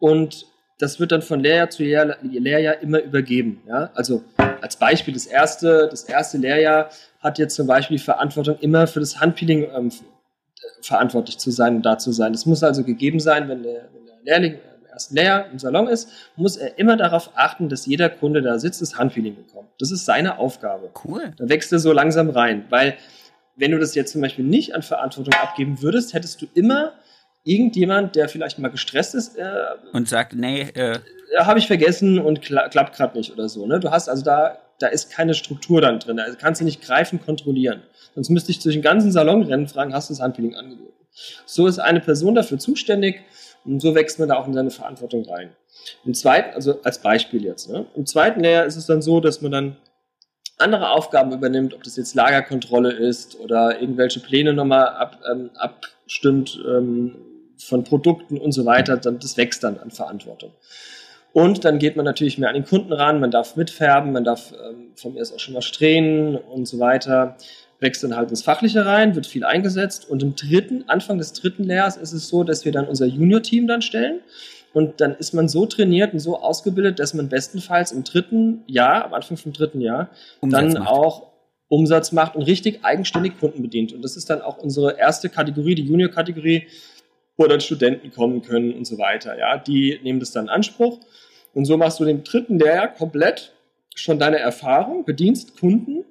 und 0.00 0.46
das 0.80 0.98
wird 0.98 1.12
dann 1.12 1.22
von 1.22 1.40
Lehrjahr 1.40 1.70
zu 1.70 1.82
Lehr 1.82 2.16
Lehrjahr 2.22 2.80
immer 2.80 3.00
übergeben. 3.00 3.62
Ja? 3.68 3.90
Also 3.94 4.24
als 4.60 4.76
Beispiel, 4.76 5.14
das 5.14 5.26
erste, 5.26 5.88
das 5.90 6.04
erste 6.04 6.38
Lehrjahr 6.38 6.90
hat 7.20 7.38
jetzt 7.38 7.54
zum 7.54 7.66
Beispiel 7.66 7.98
die 7.98 8.02
Verantwortung, 8.02 8.58
immer 8.60 8.86
für 8.86 9.00
das 9.00 9.20
Handpeeling 9.20 9.68
ähm, 9.74 9.92
verantwortlich 10.82 11.38
zu 11.38 11.50
sein 11.50 11.76
und 11.76 11.82
da 11.86 11.98
zu 11.98 12.12
sein. 12.12 12.32
Das 12.32 12.46
muss 12.46 12.62
also 12.62 12.82
gegeben 12.82 13.20
sein, 13.20 13.48
wenn 13.48 13.62
der, 13.62 13.88
wenn 13.92 14.06
der 14.06 14.16
Lehrling 14.24 14.58
ersten 14.90 15.14
Lehrjahr 15.14 15.50
im 15.50 15.58
Salon 15.58 15.88
ist, 15.88 16.10
muss 16.36 16.56
er 16.56 16.78
immer 16.78 16.96
darauf 16.96 17.30
achten, 17.34 17.68
dass 17.68 17.86
jeder 17.86 18.08
Kunde 18.08 18.42
da 18.42 18.58
sitzt, 18.58 18.82
das 18.82 18.98
Handfeeling 18.98 19.36
bekommt. 19.36 19.68
Das 19.78 19.90
ist 19.90 20.04
seine 20.04 20.38
Aufgabe. 20.38 20.90
Cool. 21.04 21.32
Da 21.36 21.48
wächst 21.48 21.72
er 21.72 21.78
so 21.78 21.92
langsam 21.92 22.30
rein, 22.30 22.64
weil 22.70 22.96
wenn 23.56 23.70
du 23.70 23.78
das 23.78 23.94
jetzt 23.94 24.12
zum 24.12 24.20
Beispiel 24.20 24.44
nicht 24.44 24.74
an 24.74 24.82
Verantwortung 24.82 25.34
abgeben 25.34 25.82
würdest, 25.82 26.14
hättest 26.14 26.40
du 26.40 26.46
immer 26.54 26.92
irgendjemand, 27.44 28.16
der 28.16 28.28
vielleicht 28.28 28.58
mal 28.58 28.70
gestresst 28.70 29.14
ist 29.14 29.36
äh, 29.36 29.44
und 29.92 30.08
sagt, 30.08 30.34
nee, 30.34 30.62
äh, 30.74 30.98
habe 31.38 31.58
ich 31.58 31.66
vergessen 31.66 32.18
und 32.18 32.42
kla 32.42 32.68
klappt 32.68 32.96
gerade 32.96 33.16
nicht 33.16 33.32
oder 33.32 33.48
so. 33.48 33.66
Ne? 33.66 33.80
Du 33.80 33.90
hast 33.90 34.08
also 34.08 34.22
da, 34.22 34.58
da 34.78 34.88
ist 34.88 35.10
keine 35.10 35.34
Struktur 35.34 35.80
dann 35.80 35.98
drin. 35.98 36.18
Also 36.20 36.36
kannst 36.38 36.60
du 36.60 36.64
nicht 36.64 36.82
greifen, 36.82 37.20
kontrollieren. 37.20 37.82
Sonst 38.14 38.30
müsste 38.30 38.50
ich 38.50 38.58
durch 38.58 38.74
den 38.74 38.82
ganzen 38.82 39.12
Salon 39.12 39.42
rennen, 39.42 39.68
fragen, 39.68 39.94
hast 39.94 40.10
du 40.10 40.14
das 40.14 40.20
Handfeeling 40.20 40.54
angeboten? 40.54 40.92
So 41.46 41.66
ist 41.66 41.78
eine 41.78 42.00
Person 42.00 42.34
dafür 42.34 42.58
zuständig, 42.58 43.22
und 43.64 43.80
so 43.80 43.94
wächst 43.94 44.18
man 44.18 44.28
da 44.28 44.36
auch 44.36 44.46
in 44.46 44.54
seine 44.54 44.70
Verantwortung 44.70 45.24
rein. 45.26 45.50
Im 46.04 46.14
zweiten, 46.14 46.54
also 46.54 46.80
als 46.82 47.00
Beispiel 47.00 47.44
jetzt, 47.44 47.70
ne? 47.70 47.86
im 47.94 48.06
zweiten 48.06 48.40
Layer 48.40 48.64
ist 48.64 48.76
es 48.76 48.86
dann 48.86 49.02
so, 49.02 49.20
dass 49.20 49.42
man 49.42 49.52
dann 49.52 49.76
andere 50.58 50.90
Aufgaben 50.90 51.32
übernimmt, 51.32 51.74
ob 51.74 51.82
das 51.82 51.96
jetzt 51.96 52.14
Lagerkontrolle 52.14 52.92
ist 52.92 53.38
oder 53.40 53.80
irgendwelche 53.80 54.20
Pläne 54.20 54.52
nochmal 54.52 54.88
ab, 54.88 55.20
ähm, 55.30 55.50
abstimmt 55.54 56.62
ähm, 56.66 57.16
von 57.60 57.84
Produkten 57.84 58.38
und 58.38 58.52
so 58.52 58.64
weiter, 58.64 58.96
dann, 58.96 59.18
das 59.18 59.36
wächst 59.36 59.62
dann 59.64 59.78
an 59.78 59.90
Verantwortung. 59.90 60.52
Und 61.32 61.64
dann 61.64 61.78
geht 61.78 61.96
man 61.96 62.04
natürlich 62.04 62.38
mehr 62.38 62.48
an 62.48 62.56
den 62.56 62.64
Kunden 62.64 62.92
ran, 62.92 63.20
man 63.20 63.30
darf 63.30 63.54
mitfärben, 63.54 64.12
man 64.12 64.24
darf 64.24 64.52
ähm, 64.52 64.92
von 64.96 65.14
mir 65.14 65.20
aus 65.20 65.32
auch 65.32 65.38
schon 65.38 65.54
mal 65.54 65.62
strähnen 65.62 66.36
und 66.36 66.66
so 66.66 66.78
weiter 66.80 67.36
wächst 67.80 68.04
dann 68.04 68.16
halt 68.16 68.30
ins 68.30 68.42
Fachliche 68.42 68.86
rein, 68.86 69.14
wird 69.14 69.26
viel 69.26 69.44
eingesetzt. 69.44 70.08
Und 70.08 70.22
im 70.22 70.36
dritten, 70.36 70.84
Anfang 70.86 71.18
des 71.18 71.32
dritten 71.32 71.64
Lehrers 71.64 71.96
ist 71.96 72.12
es 72.12 72.28
so, 72.28 72.44
dass 72.44 72.64
wir 72.64 72.72
dann 72.72 72.86
unser 72.86 73.06
Junior-Team 73.06 73.66
dann 73.66 73.82
stellen. 73.82 74.20
Und 74.72 75.00
dann 75.00 75.16
ist 75.16 75.32
man 75.34 75.48
so 75.48 75.66
trainiert 75.66 76.12
und 76.12 76.20
so 76.20 76.40
ausgebildet, 76.40 77.00
dass 77.00 77.12
man 77.14 77.28
bestenfalls 77.28 77.90
im 77.90 78.04
dritten 78.04 78.62
Jahr, 78.66 79.04
am 79.06 79.14
Anfang 79.14 79.36
vom 79.36 79.52
dritten 79.52 79.80
Jahr, 79.80 80.10
Umsatz 80.40 80.60
dann 80.60 80.82
macht. 80.84 80.92
auch 80.92 81.30
Umsatz 81.68 82.12
macht 82.12 82.36
und 82.36 82.42
richtig 82.42 82.84
eigenständig 82.84 83.38
Kunden 83.40 83.62
bedient. 83.62 83.92
Und 83.92 84.02
das 84.02 84.16
ist 84.16 84.30
dann 84.30 84.42
auch 84.42 84.58
unsere 84.58 84.98
erste 84.98 85.28
Kategorie, 85.28 85.74
die 85.74 85.84
Junior-Kategorie, 85.84 86.66
dann 87.48 87.60
Studenten 87.60 88.10
kommen 88.10 88.42
können 88.42 88.72
und 88.72 88.86
so 88.86 88.98
weiter. 88.98 89.38
Ja, 89.38 89.58
die 89.58 89.98
nehmen 90.02 90.20
das 90.20 90.32
dann 90.32 90.44
in 90.44 90.50
Anspruch. 90.50 91.00
Und 91.54 91.64
so 91.64 91.76
machst 91.76 92.00
du 92.00 92.04
den 92.04 92.24
dritten 92.24 92.58
Lehrjahr 92.58 92.88
komplett 92.88 93.52
schon 93.94 94.18
deine 94.18 94.38
Erfahrung, 94.38 95.04
bedienst 95.04 95.58
Kunden 95.58 96.04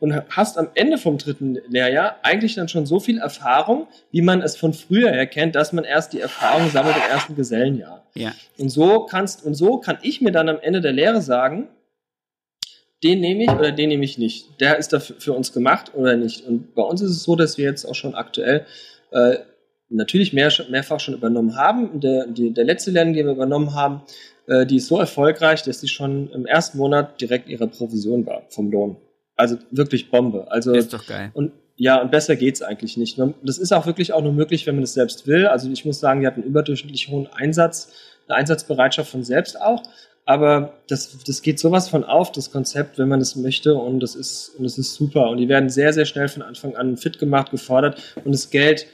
und 0.00 0.14
hast 0.30 0.56
am 0.56 0.68
Ende 0.74 0.98
vom 0.98 1.18
dritten 1.18 1.58
Lehrjahr 1.68 2.16
eigentlich 2.22 2.54
dann 2.54 2.68
schon 2.68 2.86
so 2.86 3.00
viel 3.00 3.18
Erfahrung, 3.18 3.88
wie 4.12 4.22
man 4.22 4.40
es 4.40 4.56
von 4.56 4.72
früher 4.72 5.10
her 5.10 5.26
kennt, 5.26 5.56
dass 5.56 5.72
man 5.72 5.84
erst 5.84 6.12
die 6.12 6.20
Erfahrung 6.20 6.70
sammelt 6.70 6.96
im 6.96 7.10
ersten 7.10 7.34
Gesellenjahr. 7.34 8.06
Ja. 8.14 8.32
Und 8.56 8.68
so 8.68 9.00
kannst 9.06 9.44
und 9.44 9.54
so 9.54 9.78
kann 9.78 9.98
ich 10.02 10.20
mir 10.20 10.30
dann 10.30 10.48
am 10.48 10.60
Ende 10.60 10.80
der 10.80 10.92
Lehre 10.92 11.20
sagen, 11.20 11.68
den 13.02 13.20
nehme 13.20 13.44
ich 13.44 13.50
oder 13.50 13.72
den 13.72 13.88
nehme 13.90 14.04
ich 14.04 14.16
nicht. 14.16 14.60
Der 14.60 14.78
ist 14.78 14.92
dafür 14.92 15.16
für 15.18 15.32
uns 15.32 15.52
gemacht 15.52 15.92
oder 15.94 16.16
nicht. 16.16 16.46
Und 16.46 16.74
bei 16.74 16.82
uns 16.82 17.02
ist 17.02 17.10
es 17.10 17.22
so, 17.24 17.36
dass 17.36 17.58
wir 17.58 17.64
jetzt 17.64 17.84
auch 17.84 17.94
schon 17.94 18.14
aktuell 18.14 18.64
äh, 19.10 19.36
natürlich 19.88 20.32
mehr, 20.32 20.52
mehrfach 20.70 21.00
schon 21.00 21.14
übernommen 21.14 21.56
haben. 21.56 22.00
Der, 22.00 22.26
die, 22.26 22.52
der 22.52 22.64
letzte 22.64 22.90
Lehrling, 22.90 23.14
den 23.14 23.26
wir 23.26 23.32
übernommen 23.32 23.74
haben, 23.74 24.02
äh, 24.46 24.66
die 24.66 24.76
ist 24.76 24.88
so 24.88 24.98
erfolgreich, 24.98 25.62
dass 25.62 25.80
sie 25.80 25.88
schon 25.88 26.30
im 26.30 26.46
ersten 26.46 26.78
Monat 26.78 27.20
direkt 27.20 27.48
ihre 27.48 27.68
Provision 27.68 28.26
war 28.26 28.42
vom 28.48 28.70
Lohn. 28.70 28.96
Also 29.36 29.56
wirklich 29.70 30.10
Bombe. 30.10 30.50
Also 30.50 30.72
ist 30.72 30.92
doch 30.92 31.06
geil. 31.06 31.30
Und 31.34 31.52
ja, 31.76 32.00
und 32.00 32.10
besser 32.12 32.36
geht's 32.36 32.62
eigentlich 32.62 32.96
nicht. 32.96 33.20
Das 33.42 33.58
ist 33.58 33.72
auch 33.72 33.86
wirklich 33.86 34.12
auch 34.12 34.22
nur 34.22 34.32
möglich, 34.32 34.66
wenn 34.66 34.76
man 34.76 34.84
es 34.84 34.94
selbst 34.94 35.26
will. 35.26 35.46
Also 35.46 35.68
ich 35.70 35.84
muss 35.84 35.98
sagen, 35.98 36.20
die 36.20 36.26
hatten 36.26 36.42
überdurchschnittlich 36.42 37.08
hohen 37.08 37.26
Einsatz, 37.26 37.92
eine 38.28 38.36
Einsatzbereitschaft 38.36 39.10
von 39.10 39.24
selbst 39.24 39.60
auch. 39.60 39.82
Aber 40.24 40.78
das, 40.88 41.18
das 41.26 41.42
geht 41.42 41.58
sowas 41.58 41.88
von 41.88 42.04
auf, 42.04 42.32
das 42.32 42.50
Konzept, 42.50 42.98
wenn 42.98 43.08
man 43.08 43.20
es 43.20 43.34
möchte. 43.34 43.74
Und 43.74 44.00
das 44.00 44.14
ist, 44.14 44.52
und 44.56 44.64
das 44.64 44.78
ist 44.78 44.94
super. 44.94 45.28
Und 45.28 45.38
die 45.38 45.48
werden 45.48 45.68
sehr, 45.68 45.92
sehr 45.92 46.06
schnell 46.06 46.28
von 46.28 46.42
Anfang 46.42 46.76
an 46.76 46.96
fit 46.96 47.18
gemacht, 47.18 47.50
gefordert. 47.50 48.00
Und 48.24 48.32
das 48.32 48.50
Geld, 48.50 48.86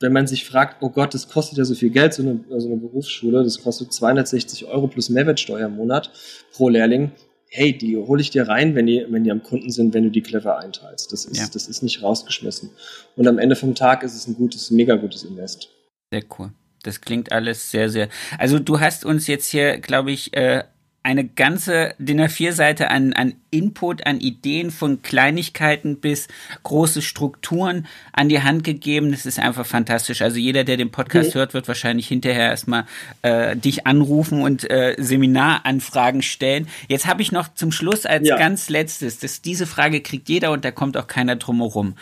wenn 0.00 0.12
man 0.12 0.26
sich 0.26 0.44
fragt, 0.44 0.82
oh 0.82 0.90
Gott, 0.90 1.14
das 1.14 1.28
kostet 1.28 1.58
ja 1.58 1.64
so 1.64 1.74
viel 1.74 1.90
Geld, 1.90 2.14
so 2.14 2.22
eine, 2.22 2.40
so 2.58 2.66
eine 2.68 2.76
Berufsschule, 2.76 3.42
das 3.44 3.62
kostet 3.62 3.92
260 3.92 4.66
Euro 4.66 4.86
plus 4.88 5.08
Mehrwertsteuer 5.08 5.66
im 5.66 5.76
Monat 5.76 6.10
pro 6.52 6.68
Lehrling 6.68 7.12
hey, 7.54 7.76
die 7.76 7.96
hole 7.96 8.20
ich 8.20 8.30
dir 8.30 8.48
rein, 8.48 8.74
wenn 8.74 8.86
die, 8.86 9.06
wenn 9.08 9.22
die 9.22 9.30
am 9.30 9.42
Kunden 9.42 9.70
sind, 9.70 9.94
wenn 9.94 10.02
du 10.02 10.10
die 10.10 10.22
clever 10.22 10.58
einteilst. 10.58 11.12
Das 11.12 11.24
ist, 11.24 11.38
ja. 11.38 11.46
das 11.52 11.68
ist 11.68 11.82
nicht 11.82 12.02
rausgeschmissen. 12.02 12.70
Und 13.14 13.28
am 13.28 13.38
Ende 13.38 13.54
vom 13.54 13.76
Tag 13.76 14.02
ist 14.02 14.14
es 14.14 14.26
ein 14.26 14.34
gutes, 14.34 14.72
mega 14.72 14.96
gutes 14.96 15.22
Invest. 15.22 15.68
Sehr 16.10 16.24
cool. 16.36 16.50
Das 16.82 17.00
klingt 17.00 17.30
alles 17.30 17.70
sehr, 17.70 17.88
sehr. 17.90 18.08
Also 18.38 18.58
du 18.58 18.80
hast 18.80 19.04
uns 19.04 19.28
jetzt 19.28 19.50
hier, 19.50 19.78
glaube 19.78 20.10
ich, 20.10 20.36
äh, 20.36 20.64
eine 21.04 21.26
ganze 21.26 21.94
DIN 21.98 22.18
A4-Seite 22.18 22.90
an, 22.90 23.12
an 23.12 23.34
Input, 23.50 24.06
an 24.06 24.20
Ideen 24.20 24.70
von 24.70 25.02
Kleinigkeiten 25.02 26.00
bis 26.00 26.28
große 26.62 27.02
Strukturen 27.02 27.86
an 28.12 28.30
die 28.30 28.42
Hand 28.42 28.64
gegeben. 28.64 29.12
Das 29.12 29.26
ist 29.26 29.38
einfach 29.38 29.66
fantastisch. 29.66 30.22
Also 30.22 30.38
jeder, 30.38 30.64
der 30.64 30.78
den 30.78 30.90
Podcast 30.90 31.34
mhm. 31.34 31.38
hört, 31.38 31.52
wird 31.52 31.68
wahrscheinlich 31.68 32.08
hinterher 32.08 32.48
erstmal 32.48 32.86
äh, 33.20 33.54
dich 33.54 33.86
anrufen 33.86 34.40
und 34.40 34.68
äh, 34.70 34.96
Seminaranfragen 34.98 36.22
stellen. 36.22 36.68
Jetzt 36.88 37.06
habe 37.06 37.20
ich 37.20 37.32
noch 37.32 37.52
zum 37.52 37.70
Schluss 37.70 38.06
als 38.06 38.26
ja. 38.26 38.38
ganz 38.38 38.70
letztes, 38.70 39.18
dass 39.18 39.42
diese 39.42 39.66
Frage 39.66 40.00
kriegt 40.00 40.30
jeder 40.30 40.52
und 40.52 40.64
da 40.64 40.70
kommt 40.70 40.96
auch 40.96 41.06
keiner 41.06 41.36
drum 41.36 41.58
herum. 41.58 41.96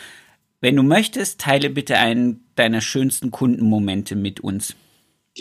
Wenn 0.61 0.77
du 0.77 0.83
möchtest, 0.83 1.41
teile 1.41 1.69
bitte 1.69 1.97
einen 1.97 2.45
deiner 2.55 2.79
schönsten 2.79 3.31
Kundenmomente 3.31 4.15
mit 4.15 4.39
uns. 4.39 4.75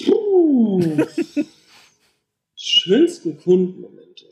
Puh. 0.05 1.07
schönsten 2.63 3.39
Kundenmomente. 3.39 4.27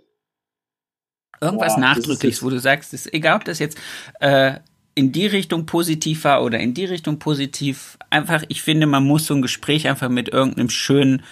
Irgendwas 1.41 1.74
Boah, 1.74 1.81
Nachdrückliches, 1.81 2.43
wo 2.43 2.51
du 2.51 2.61
sagst, 2.61 2.95
ist 2.95 3.12
egal, 3.12 3.37
ob 3.37 3.45
das 3.45 3.59
jetzt 3.59 3.78
äh, 4.20 4.57
in 4.95 5.12
die 5.12 5.26
Richtung 5.26 5.66
positiv 5.66 6.24
war 6.24 6.45
oder 6.45 6.59
in 6.61 6.74
die 6.74 6.85
Richtung 6.85 7.18
positiv. 7.18 7.99
Einfach, 8.11 8.45
ich 8.49 8.62
finde, 8.62 8.87
man 8.87 9.05
muss 9.05 9.26
so 9.26 9.35
ein 9.35 9.43
Gespräch 9.43 9.89
einfach 9.89 10.11
mit 10.11 10.28
irgendeinem 10.28 10.70
schönen, 10.70 11.22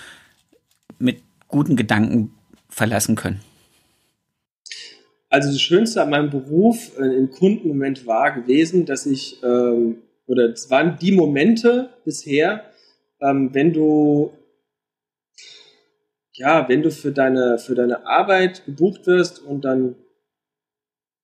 mit 0.98 1.22
guten 1.46 1.76
Gedanken 1.76 2.32
verlassen 2.68 3.16
können. 3.16 3.40
Also 5.28 5.50
das 5.50 5.60
Schönste 5.60 6.02
an 6.02 6.10
meinem 6.10 6.30
Beruf 6.30 6.98
äh, 6.98 7.02
im 7.02 7.30
Kundenmoment 7.30 8.06
war 8.06 8.32
gewesen, 8.32 8.86
dass 8.86 9.04
ich, 9.04 9.42
ähm, 9.42 9.98
oder 10.26 10.50
es 10.50 10.70
waren 10.70 10.98
die 10.98 11.12
Momente 11.12 11.90
bisher, 12.04 12.64
ähm, 13.20 13.50
wenn 13.52 13.74
du 13.74 14.32
ja, 16.38 16.68
wenn 16.68 16.82
du 16.82 16.90
für 16.90 17.12
deine, 17.12 17.58
für 17.58 17.74
deine 17.74 18.06
Arbeit 18.06 18.64
gebucht 18.64 19.06
wirst 19.06 19.40
und 19.40 19.64
dann 19.64 19.96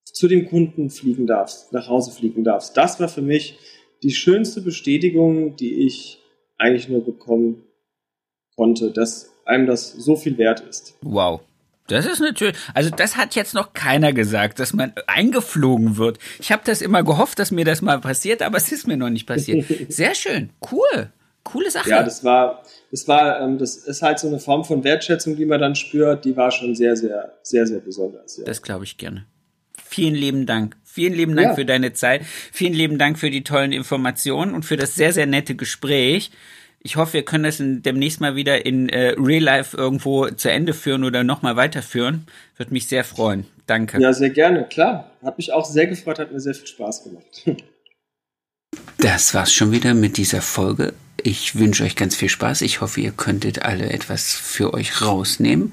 zu 0.04 0.28
dem 0.28 0.48
Kunden 0.48 0.90
fliegen 0.90 1.26
darfst, 1.26 1.72
nach 1.72 1.88
Hause 1.88 2.10
fliegen 2.10 2.44
darfst. 2.44 2.76
Das 2.76 3.00
war 3.00 3.08
für 3.08 3.22
mich 3.22 3.58
die 4.02 4.12
schönste 4.12 4.60
Bestätigung, 4.60 5.56
die 5.56 5.86
ich 5.86 6.20
eigentlich 6.58 6.88
nur 6.88 7.04
bekommen 7.04 7.62
konnte, 8.56 8.90
dass 8.90 9.32
einem 9.44 9.66
das 9.66 9.92
so 9.92 10.16
viel 10.16 10.36
wert 10.38 10.60
ist. 10.60 10.96
Wow. 11.02 11.40
Das 11.86 12.06
ist 12.06 12.20
natürlich, 12.20 12.56
also 12.72 12.88
das 12.88 13.16
hat 13.16 13.34
jetzt 13.34 13.52
noch 13.52 13.74
keiner 13.74 14.12
gesagt, 14.14 14.58
dass 14.58 14.72
man 14.72 14.94
eingeflogen 15.06 15.98
wird. 15.98 16.18
Ich 16.40 16.50
habe 16.50 16.62
das 16.64 16.80
immer 16.80 17.02
gehofft, 17.02 17.38
dass 17.38 17.50
mir 17.50 17.66
das 17.66 17.82
mal 17.82 18.00
passiert, 18.00 18.40
aber 18.40 18.56
es 18.56 18.72
ist 18.72 18.86
mir 18.86 18.96
noch 18.96 19.10
nicht 19.10 19.26
passiert. 19.26 19.66
Sehr 19.88 20.14
schön, 20.14 20.50
cool. 20.72 21.12
Coole 21.44 21.70
Sache. 21.70 21.90
Ja, 21.90 22.02
das 22.02 22.24
war, 22.24 22.62
das 22.90 23.06
war, 23.06 23.40
ähm, 23.40 23.58
das 23.58 23.76
ist 23.76 24.02
halt 24.02 24.18
so 24.18 24.26
eine 24.26 24.38
Form 24.38 24.64
von 24.64 24.82
Wertschätzung, 24.82 25.36
die 25.36 25.44
man 25.44 25.60
dann 25.60 25.74
spürt, 25.74 26.24
die 26.24 26.36
war 26.36 26.50
schon 26.50 26.74
sehr, 26.74 26.96
sehr, 26.96 27.34
sehr, 27.42 27.66
sehr 27.66 27.80
besonders. 27.80 28.38
Ja. 28.38 28.44
Das 28.44 28.62
glaube 28.62 28.84
ich 28.84 28.96
gerne. 28.96 29.26
Vielen 29.76 30.14
lieben 30.14 30.46
Dank. 30.46 30.76
Vielen 30.82 31.12
lieben 31.12 31.36
Dank 31.36 31.50
ja. 31.50 31.54
für 31.54 31.64
deine 31.64 31.92
Zeit. 31.92 32.22
Vielen 32.24 32.72
lieben 32.72 32.98
Dank 32.98 33.18
für 33.18 33.30
die 33.30 33.44
tollen 33.44 33.72
Informationen 33.72 34.54
und 34.54 34.64
für 34.64 34.76
das 34.76 34.94
sehr, 34.94 35.12
sehr 35.12 35.26
nette 35.26 35.54
Gespräch. 35.54 36.30
Ich 36.80 36.96
hoffe, 36.96 37.14
wir 37.14 37.24
können 37.24 37.44
das 37.44 37.60
in, 37.60 37.82
demnächst 37.82 38.20
mal 38.20 38.36
wieder 38.36 38.66
in 38.66 38.88
äh, 38.88 39.14
Real 39.18 39.42
Life 39.42 39.76
irgendwo 39.76 40.28
zu 40.28 40.50
Ende 40.50 40.74
führen 40.74 41.04
oder 41.04 41.24
nochmal 41.24 41.56
weiterführen. 41.56 42.26
Würde 42.56 42.72
mich 42.72 42.88
sehr 42.88 43.04
freuen. 43.04 43.46
Danke. 43.66 44.00
Ja, 44.00 44.12
sehr 44.12 44.30
gerne. 44.30 44.64
Klar. 44.64 45.10
Hat 45.22 45.38
mich 45.38 45.52
auch 45.52 45.64
sehr 45.64 45.86
gefreut, 45.86 46.18
hat 46.18 46.32
mir 46.32 46.40
sehr 46.40 46.54
viel 46.54 46.66
Spaß 46.66 47.04
gemacht. 47.04 47.44
Das 48.98 49.34
war's 49.34 49.52
schon 49.52 49.70
wieder 49.70 49.92
mit 49.92 50.16
dieser 50.16 50.40
Folge. 50.40 50.94
Ich 51.26 51.58
wünsche 51.58 51.84
euch 51.84 51.96
ganz 51.96 52.14
viel 52.14 52.28
Spaß. 52.28 52.60
Ich 52.60 52.82
hoffe, 52.82 53.00
ihr 53.00 53.10
könntet 53.10 53.62
alle 53.62 53.88
etwas 53.88 54.34
für 54.34 54.74
euch 54.74 55.00
rausnehmen. 55.00 55.72